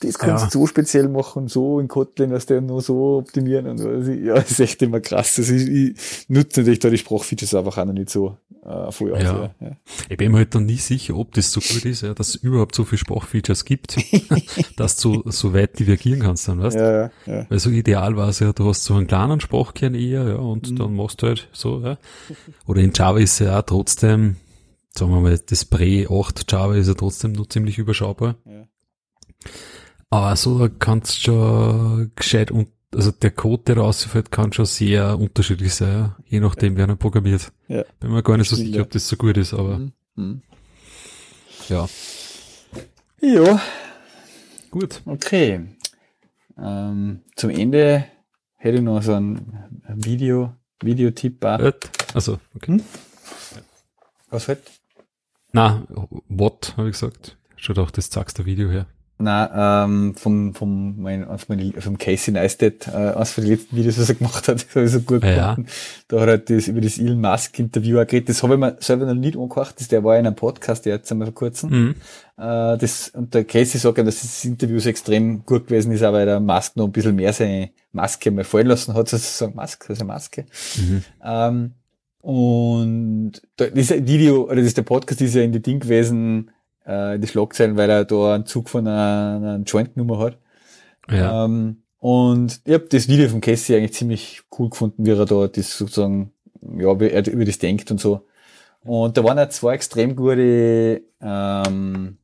Das 0.00 0.18
kannst 0.18 0.44
Ja. 0.44 0.50
du 0.50 0.58
so 0.60 0.66
speziell 0.66 1.08
machen 1.08 1.48
so 1.48 1.80
in 1.80 1.88
Kotlin, 1.88 2.30
dass 2.30 2.46
der 2.46 2.60
nur 2.60 2.80
so 2.82 3.18
optimieren 3.18 3.66
und 3.66 3.78
so. 3.78 3.88
Also, 3.88 4.12
ja, 4.12 4.34
das 4.34 4.50
ist 4.52 4.60
echt 4.60 4.82
immer 4.82 5.00
krass. 5.00 5.38
Also 5.38 5.52
ich, 5.54 5.68
ich 5.68 6.28
nutze 6.28 6.60
natürlich 6.60 6.78
da 6.80 6.90
die 6.90 6.98
Sprachfeatures 6.98 7.54
einfach 7.54 7.78
auch 7.78 7.84
noch 7.84 7.92
nicht 7.92 8.10
so 8.10 8.36
äh, 8.64 8.90
voll 8.90 9.12
aus. 9.14 9.22
Ja. 9.22 9.42
Ja. 9.42 9.50
Ja. 9.60 9.70
Ich 10.08 10.16
bin 10.16 10.32
mir 10.32 10.38
halt 10.38 10.54
dann 10.54 10.64
nie 10.66 10.76
sicher, 10.76 11.16
ob 11.16 11.32
das 11.34 11.52
so 11.52 11.60
gut 11.60 11.84
ist, 11.84 12.02
ja, 12.02 12.14
dass 12.14 12.28
es 12.30 12.34
überhaupt 12.36 12.74
so 12.74 12.84
viele 12.84 12.98
Sprachfeatures 12.98 13.64
gibt, 13.66 13.96
dass 14.76 14.96
du 14.96 15.22
so 15.26 15.52
weit 15.52 15.78
divergieren 15.78 16.20
kannst 16.20 16.48
dann, 16.48 16.62
weißt 16.62 16.76
Ja, 16.76 16.92
ja, 17.02 17.10
ja. 17.26 17.46
Weil 17.48 17.58
so 17.58 17.70
ideal 17.70 18.16
war 18.16 18.28
es 18.30 18.38
ja, 18.38 18.52
du 18.52 18.66
hast 18.68 18.84
so 18.84 18.93
einen 18.96 19.06
kleinen 19.06 19.40
Sprachkern 19.40 19.94
eher, 19.94 20.28
ja, 20.28 20.36
und 20.36 20.70
Mhm. 20.70 20.76
dann 20.76 20.96
machst 20.96 21.22
du 21.22 21.26
halt 21.28 21.48
so, 21.52 21.80
ja. 21.80 21.98
Oder 22.66 22.80
in 22.82 22.92
Java 22.94 23.18
ist 23.18 23.38
ja 23.40 23.58
auch 23.58 23.62
trotzdem, 23.62 24.36
sagen 24.96 25.12
wir 25.12 25.20
mal, 25.20 25.38
das 25.38 25.64
Pre 25.64 26.06
8 26.10 26.50
Java 26.50 26.74
ist 26.76 26.88
ja 26.88 26.94
trotzdem 26.94 27.32
noch 27.32 27.46
ziemlich 27.48 27.78
überschaubar. 27.78 28.36
Ja. 28.44 28.66
Aber 30.10 30.36
so 30.36 30.58
da 30.58 30.68
kannst 30.68 31.22
schon 31.22 32.12
gescheit 32.14 32.50
und 32.50 32.68
also 32.94 33.10
der 33.10 33.32
Code, 33.32 33.64
der 33.66 33.78
rausfällt, 33.78 34.30
kann 34.30 34.52
schon 34.52 34.66
sehr 34.66 35.18
unterschiedlich 35.18 35.74
sein, 35.74 35.92
ja, 35.92 36.16
je 36.26 36.38
nachdem, 36.38 36.76
wer 36.76 36.88
ihn 36.88 36.96
programmiert. 36.96 37.50
Ja. 37.66 37.82
Bin 37.98 38.12
mir 38.12 38.22
gar 38.22 38.36
nicht 38.36 38.48
so 38.48 38.54
sicher, 38.54 38.82
ob 38.82 38.90
das 38.90 39.08
so 39.08 39.16
gut 39.16 39.36
ist, 39.36 39.52
aber 39.52 39.78
Mhm. 39.78 39.92
Mhm. 40.14 40.42
ja, 41.68 41.88
Ja, 43.20 43.60
gut. 44.70 45.02
Okay. 45.06 45.60
Ähm, 46.56 47.20
zum 47.34 47.50
Ende 47.50 48.04
hätte 48.64 48.78
ich 48.78 48.82
noch 48.82 49.02
so 49.02 49.12
ein 49.12 49.68
Video, 49.88 50.54
Videotipp. 50.82 51.44
auch. 51.44 51.60
Äh, 51.60 51.72
Also, 52.14 52.40
okay. 52.54 52.72
Hm? 52.72 52.84
Was 54.30 54.48
halt? 54.48 54.62
Na, 55.52 55.86
what, 56.28 56.74
habe 56.76 56.88
ich 56.88 56.94
gesagt. 56.98 57.36
Schon 57.56 57.74
doch, 57.76 57.90
das 57.90 58.10
zeigst 58.10 58.38
du 58.38 58.44
Video 58.46 58.70
her. 58.70 58.86
Na, 59.16 59.84
ähm, 59.84 60.16
vom, 60.16 60.54
vom, 60.54 61.00
mein, 61.00 61.24
den- 61.48 61.80
vom 61.80 61.98
Casey 61.98 62.34
Neistat, 62.34 62.88
äh, 62.88 63.12
eines 63.14 63.30
von 63.30 63.44
den 63.44 63.52
letzten 63.52 63.76
Videos, 63.76 63.96
was 63.98 64.08
er 64.08 64.16
gemacht 64.16 64.48
hat, 64.48 64.56
das 64.66 64.74
habe 64.74 64.84
ich 64.86 64.90
so 64.90 65.00
gut 65.00 65.22
ja. 65.22 65.50
gefunden. 65.50 65.70
Da 66.08 66.20
hat 66.20 66.28
er 66.28 66.38
das 66.38 66.66
über 66.66 66.80
das 66.80 66.98
Elon 66.98 67.20
Musk 67.20 67.58
Interview 67.60 68.00
auch 68.00 68.06
geredet. 68.06 68.30
Das 68.30 68.42
habe 68.42 68.54
ich 68.54 68.60
mir 68.60 68.76
selber 68.80 69.06
noch 69.06 69.14
nicht 69.14 69.36
angehört. 69.36 69.74
Das, 69.78 69.86
der 69.86 70.02
war 70.02 70.18
in 70.18 70.26
einem 70.26 70.34
Podcast 70.34 70.84
jetzt 70.86 71.12
einmal 71.12 71.28
vor 71.28 71.34
kurzem. 71.34 71.70
Mhm. 71.70 71.94
Äh, 72.36 72.76
das, 72.76 73.10
und 73.10 73.32
der 73.34 73.44
Casey 73.44 73.78
sagt 73.78 73.98
ihm, 73.98 74.04
dass 74.04 74.20
das 74.20 74.44
Interview 74.44 74.80
so 74.80 74.88
extrem 74.88 75.44
gut 75.44 75.68
gewesen 75.68 75.92
ist, 75.92 76.02
auch 76.02 76.12
weil 76.12 76.26
der 76.26 76.40
Musk 76.40 76.76
noch 76.76 76.86
ein 76.86 76.92
bisschen 76.92 77.14
mehr 77.14 77.32
seine 77.32 77.70
Maske 77.92 78.32
mal 78.32 78.42
fallen 78.42 78.66
lassen 78.66 78.94
hat, 78.94 79.08
sozusagen 79.08 79.54
Maske, 79.54 79.90
also 79.90 80.04
Maske. 80.04 80.46
Mhm. 80.76 81.04
Ähm, 81.24 81.72
und 82.20 83.32
da, 83.56 83.66
das 83.66 83.90
Video, 83.90 84.44
oder 84.46 84.56
das 84.56 84.66
ist 84.66 84.76
der 84.78 84.82
Podcast 84.82 85.20
ist 85.20 85.34
ja 85.34 85.42
in 85.42 85.52
die 85.52 85.62
Ding 85.62 85.78
gewesen, 85.78 86.50
äh, 86.86 87.16
in 87.16 87.20
die 87.20 87.28
Schlagzeilen, 87.28 87.76
weil 87.76 87.90
er 87.90 88.04
da 88.04 88.34
einen 88.34 88.46
Zug 88.46 88.68
von 88.68 88.86
einer, 88.86 89.36
einer 89.36 89.64
Joint-Nummer 89.64 90.18
hat. 90.18 90.38
Ja. 91.10 91.44
Ähm, 91.44 91.82
und 91.98 92.60
ich 92.64 92.74
habe 92.74 92.86
das 92.90 93.08
Video 93.08 93.28
von 93.28 93.40
Casey 93.40 93.76
eigentlich 93.76 93.94
ziemlich 93.94 94.42
cool 94.58 94.70
gefunden, 94.70 95.06
wie 95.06 95.10
er 95.10 95.24
da 95.24 95.46
das 95.46 95.76
sozusagen, 95.76 96.32
ja, 96.76 97.00
wie 97.00 97.08
er 97.08 97.26
über 97.26 97.44
das 97.44 97.58
denkt 97.58 97.90
und 97.90 97.98
so. 97.98 98.26
Und 98.84 99.16
da 99.16 99.24
waren 99.24 99.38
auch 99.38 99.48
zwei 99.48 99.74
extrem 99.74 100.14
gute 100.14 101.02
ähm, 101.22 102.18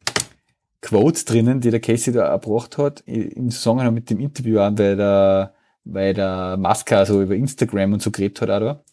Quotes 0.82 1.24
drinnen, 1.24 1.60
die 1.60 1.70
der 1.70 1.80
Casey 1.80 2.12
da 2.12 2.26
erbracht 2.26 2.78
hat, 2.78 3.00
im 3.06 3.50
Zusammenhang 3.50 3.94
mit 3.94 4.10
dem 4.10 4.20
Interview 4.20 4.60
an, 4.60 4.78
weil 4.78 4.96
der, 4.96 5.54
weil 5.84 6.14
der 6.14 6.56
Maska 6.58 7.06
so 7.06 7.22
über 7.22 7.34
Instagram 7.34 7.94
und 7.94 8.02
so 8.02 8.10
geredet 8.10 8.40
hat 8.42 8.50
auch 8.50 8.60
da. 8.60 8.84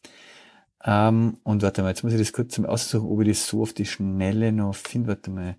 Ähm, 0.89 1.37
und 1.43 1.61
warte 1.63 1.81
mal, 1.81 1.89
jetzt 1.89 2.03
muss 2.03 2.13
ich 2.13 2.19
das 2.19 2.31
kurz 2.31 2.57
mal 2.57 2.69
aussuchen, 2.69 3.09
ob 3.09 3.21
ich 3.21 3.27
das 3.27 3.47
so 3.47 3.61
auf 3.61 3.73
die 3.73 3.85
Schnelle 3.85 4.53
noch 4.53 4.73
finde. 4.73 5.09
Warte 5.09 5.29
mal. 5.29 5.57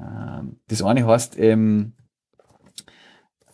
Ähm, 0.00 0.56
das 0.68 0.82
eine 0.82 1.06
heißt, 1.06 1.38
ähm, 1.38 1.92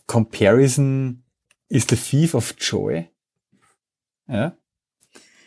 Comparison 0.07 1.23
is 1.67 1.85
the 1.89 1.97
thief 1.97 2.33
of 2.33 2.55
joy. 2.57 3.09
Ja. 4.27 4.57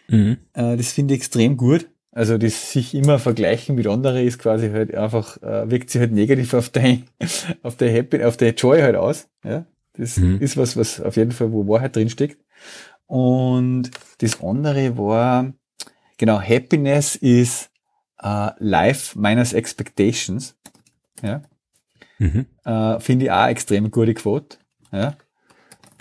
Mhm. 0.09 0.37
Äh, 0.53 0.77
das 0.77 0.93
finde 0.93 1.15
ich 1.15 1.21
extrem 1.21 1.57
gut. 1.57 1.89
Also 2.11 2.37
das 2.37 2.73
sich 2.73 2.95
immer 2.95 3.19
vergleichen 3.19 3.75
mit 3.75 3.87
anderen 3.87 4.27
ist 4.27 4.39
quasi 4.39 4.69
halt 4.69 4.95
einfach, 4.95 5.43
äh, 5.43 5.71
wirkt 5.71 5.89
sich 5.89 6.01
halt 6.01 6.13
negativ 6.13 6.53
auf 6.53 6.69
dein, 6.69 7.05
auf 7.63 7.77
der 7.77 7.91
Happy, 7.91 8.23
auf 8.23 8.37
der 8.37 8.53
Joy 8.53 8.83
halt 8.83 8.97
aus. 8.97 9.31
Ja. 9.43 9.65
Das 9.95 10.19
Mhm. 10.19 10.39
ist 10.39 10.59
was, 10.59 10.77
was 10.77 11.01
auf 11.01 11.17
jeden 11.17 11.33
Fall, 11.33 11.53
wo 11.53 11.67
Wahrheit 11.67 11.97
drin 11.97 12.11
steckt. 12.11 12.45
Und 13.07 13.91
das 14.19 14.43
andere 14.43 14.99
war, 14.99 15.53
genau, 16.23 16.41
Happiness 16.41 17.17
is 17.17 17.69
uh, 18.23 18.51
Life 18.61 19.19
minus 19.19 19.53
Expectations. 19.53 20.55
Ja. 21.21 21.43
Mhm. 22.19 22.47
Äh, 22.65 23.01
Finde 23.01 23.25
ich 23.25 23.31
auch 23.33 23.49
extrem 23.49 23.91
gute 23.91 24.15
Quote. 24.15 24.57
Ja. 24.93 25.17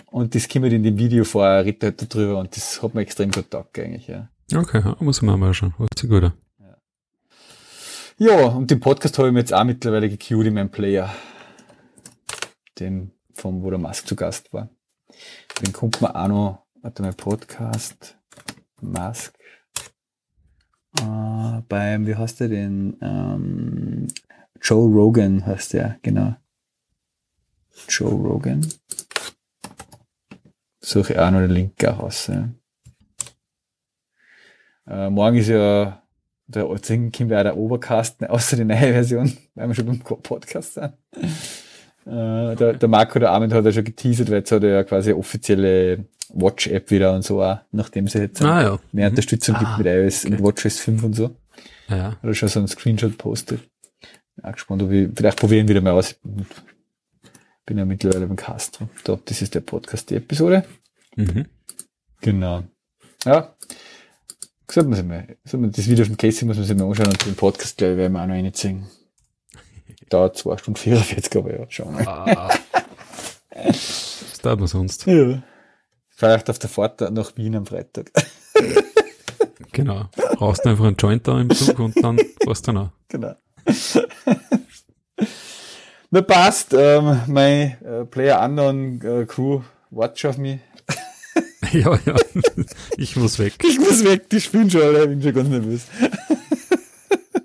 Und 0.06 0.36
das 0.36 0.48
kommt 0.48 0.66
in 0.66 0.84
dem 0.84 0.96
Video 0.96 1.24
vorher, 1.24 1.64
redet 1.64 1.82
halt 1.82 2.14
darüber 2.14 2.38
und 2.38 2.56
das 2.56 2.80
hat 2.80 2.94
mir 2.94 3.00
extrem 3.00 3.32
gut 3.32 3.50
gedacht 3.50 3.76
eigentlich, 3.76 4.06
ja. 4.06 4.28
Okay, 4.54 4.94
muss 5.00 5.16
ich 5.16 5.22
mir 5.22 5.36
mal 5.36 5.52
schauen. 5.54 5.74
Hört 5.76 5.98
sich 5.98 6.08
gut 6.08 6.22
an. 6.22 6.32
Ja, 8.18 8.46
und 8.46 8.70
den 8.70 8.78
Podcast 8.78 9.18
habe 9.18 9.26
ich 9.26 9.34
mir 9.34 9.40
jetzt 9.40 9.52
auch 9.52 9.64
mittlerweile 9.64 10.08
gecued 10.08 10.46
in 10.46 10.54
meinem 10.54 10.70
Player. 10.70 11.12
Den, 12.78 13.10
vom, 13.34 13.64
wo 13.64 13.70
der 13.70 13.80
Musk 13.80 14.06
zu 14.06 14.14
Gast 14.14 14.52
war. 14.52 14.68
Den 15.60 15.72
kommt 15.72 16.00
man 16.00 16.12
auch 16.12 16.28
noch, 16.28 16.66
warte 16.80 17.02
mal, 17.02 17.12
Podcast, 17.12 18.16
Musk, 18.80 19.36
äh, 21.00 21.62
beim, 21.68 22.06
wie 22.06 22.16
heißt 22.16 22.40
der 22.40 22.48
denn, 22.48 22.96
ähm, 23.00 24.06
Joe 24.60 24.88
Rogan 24.92 25.44
heißt 25.44 25.72
der, 25.72 25.98
genau. 26.02 26.36
Joe 27.88 28.10
Rogan. 28.12 28.66
Suche 30.80 31.24
auch 31.24 31.30
noch 31.30 31.40
den 31.40 31.50
Link 31.50 31.84
auch 31.84 31.98
raus. 32.00 32.28
Ja. 32.28 32.48
Äh, 34.86 35.10
morgen 35.10 35.36
ist 35.36 35.48
ja 35.48 36.02
der 36.46 36.68
Singen 36.82 37.12
kommt 37.12 37.30
ja 37.30 37.42
der 37.42 37.56
Overcast, 37.56 38.22
außer 38.28 38.56
die 38.56 38.64
neue 38.64 38.92
Version, 38.92 39.32
weil 39.54 39.68
wir 39.68 39.74
schon 39.74 39.86
beim 39.86 39.98
Podcast 40.00 40.74
sind. 40.74 40.92
Äh, 42.04 42.56
der, 42.56 42.74
der 42.74 42.88
Marco, 42.88 43.18
der 43.18 43.30
Armin 43.30 43.52
hat 43.52 43.64
ja 43.64 43.72
schon 43.72 43.84
geteasert, 43.84 44.28
weil 44.28 44.38
jetzt 44.38 44.52
hat 44.52 44.64
er 44.64 44.70
ja 44.70 44.84
quasi 44.84 45.12
offizielle 45.12 46.04
Watch-App 46.34 46.90
wieder 46.90 47.14
und 47.14 47.22
so 47.22 47.42
auch, 47.42 47.60
nachdem 47.72 48.08
sie 48.08 48.18
jetzt 48.20 48.42
Ah, 48.42 48.62
ja. 48.62 48.78
mehr 48.92 49.06
Mhm. 49.08 49.12
Unterstützung 49.12 49.54
gibt 49.58 49.70
Ah, 49.70 49.78
mit 49.78 49.86
iOS 49.86 50.24
okay. 50.24 50.34
und 50.34 50.42
WatchOS 50.42 50.78
5 50.80 51.02
und 51.04 51.14
so. 51.14 51.36
Ja, 51.88 51.96
ja. 51.96 52.10
Hat 52.12 52.18
er 52.24 52.34
schon 52.34 52.48
so 52.48 52.58
einen 52.60 52.68
Screenshot 52.68 53.16
postet. 53.18 53.60
Bin 54.36 54.44
auch 54.44 54.52
gespannt, 54.52 54.82
ob 54.82 54.90
ich, 54.90 55.08
vielleicht 55.14 55.38
probieren 55.38 55.66
wir 55.68 55.74
wieder 55.74 55.80
mal 55.82 55.98
aus. 55.98 56.14
Bin 57.66 57.78
ja 57.78 57.84
mittlerweile 57.84 58.26
beim 58.26 58.36
Castro. 58.36 58.88
Da, 59.04 59.18
das 59.24 59.42
ist 59.42 59.54
der 59.54 59.60
Podcast, 59.60 60.10
die 60.10 60.16
Episode. 60.16 60.64
Mhm. 61.16 61.46
Genau. 62.20 62.64
Ja. 63.24 63.54
Sollte 64.70 64.88
man 64.88 64.96
sich 64.96 65.06
mal, 65.06 65.36
sollte 65.44 65.58
man 65.58 65.70
das 65.72 65.86
Video 65.86 66.04
von 66.06 66.16
Casey 66.16 66.46
muss 66.46 66.56
man 66.56 66.64
sich 66.64 66.76
mal 66.76 66.86
anschauen 66.88 67.08
und 67.08 67.26
den 67.26 67.34
Podcast, 67.36 67.76
glaube 67.76 67.92
ich, 67.92 67.98
werden 67.98 68.14
wir 68.14 68.22
auch 68.22 68.26
noch 68.26 68.34
reinziehen. 68.34 68.86
Dauert 70.08 70.38
2 70.38 70.56
Stunden 70.56 70.78
44, 70.80 71.36
aber 71.36 71.58
ja, 71.60 71.66
schauen 71.68 71.98
wir 71.98 72.04
mal. 72.04 72.36
Ah. 72.36 72.58
Was 73.54 74.38
tat 74.42 74.58
man 74.58 74.66
sonst? 74.66 75.06
Ja. 75.06 75.42
Vielleicht 76.22 76.48
auf 76.50 76.60
der 76.60 76.70
Fahrt 76.70 77.00
nach 77.00 77.36
Wien 77.36 77.56
am 77.56 77.66
Freitag. 77.66 78.12
Genau. 79.74 80.04
Brauchst 80.34 80.66
du 80.66 80.68
einfach 80.68 80.84
einen 80.84 80.96
Joint 80.96 81.26
da 81.26 81.40
im 81.40 81.48
Zug 81.48 81.78
und 81.78 81.96
dann 82.04 82.20
passt 82.44 82.68
dann 82.68 82.76
auch. 82.76 82.90
genau. 83.08 83.34
Na 86.10 86.20
passt, 86.20 86.74
ähm, 86.74 87.22
mein 87.26 87.82
äh, 87.82 88.04
Player 88.04 88.44
Unknown 88.44 89.00
äh, 89.00 89.24
Crew 89.24 89.62
schon 90.14 90.30
auf 90.30 90.38
mich. 90.38 90.60
Ja, 91.72 91.98
ja. 92.04 92.16
Ich 92.98 93.16
muss 93.16 93.38
weg. 93.38 93.54
Ich 93.64 93.80
muss 93.80 94.04
weg, 94.04 94.28
die 94.28 94.42
spielen 94.42 94.70
schon 94.70 94.82
alle, 94.82 95.04
ich 95.04 95.08
bin 95.08 95.22
schon 95.22 95.32
ganz 95.32 95.48
nervös. 95.48 95.86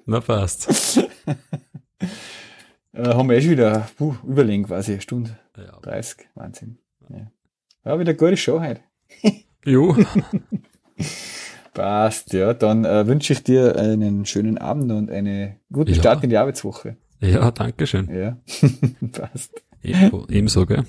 Na 0.05 0.19
passt. 0.19 0.97
Äh, 2.91 3.13
haben 3.13 3.29
wir 3.29 3.37
eh 3.37 3.41
schon 3.41 3.51
wieder, 3.51 3.87
puh, 3.97 4.15
überlegen 4.27 4.65
quasi, 4.65 4.99
Stunde 4.99 5.39
Ja. 5.55 5.79
30, 5.81 6.27
Wahnsinn. 6.35 6.77
Ja, 7.09 7.31
ja 7.87 7.99
wieder 7.99 8.09
eine 8.11 8.17
gute 8.17 8.37
Show 8.37 8.59
heute. 8.61 8.81
Jo. 9.65 9.95
Passt, 11.73 12.33
ja. 12.33 12.53
Dann 12.53 12.85
äh, 12.85 13.05
wünsche 13.05 13.33
ich 13.33 13.43
dir 13.43 13.75
einen 13.75 14.25
schönen 14.25 14.57
Abend 14.57 14.91
und 14.91 15.11
einen 15.11 15.57
guten 15.71 15.91
Ja. 15.91 15.97
Start 15.97 16.23
in 16.23 16.29
die 16.29 16.37
Arbeitswoche. 16.37 16.95
Ja, 17.19 17.51
danke 17.51 17.85
schön. 17.85 18.07
Ja. 18.13 18.37
Passt. 19.11 19.61
Ebenso, 19.83 20.25
ebenso, 20.29 20.65
gell? 20.65 20.83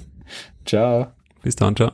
Ciao. 0.65 1.09
Bis 1.43 1.57
dann, 1.57 1.75
ciao. 1.77 1.93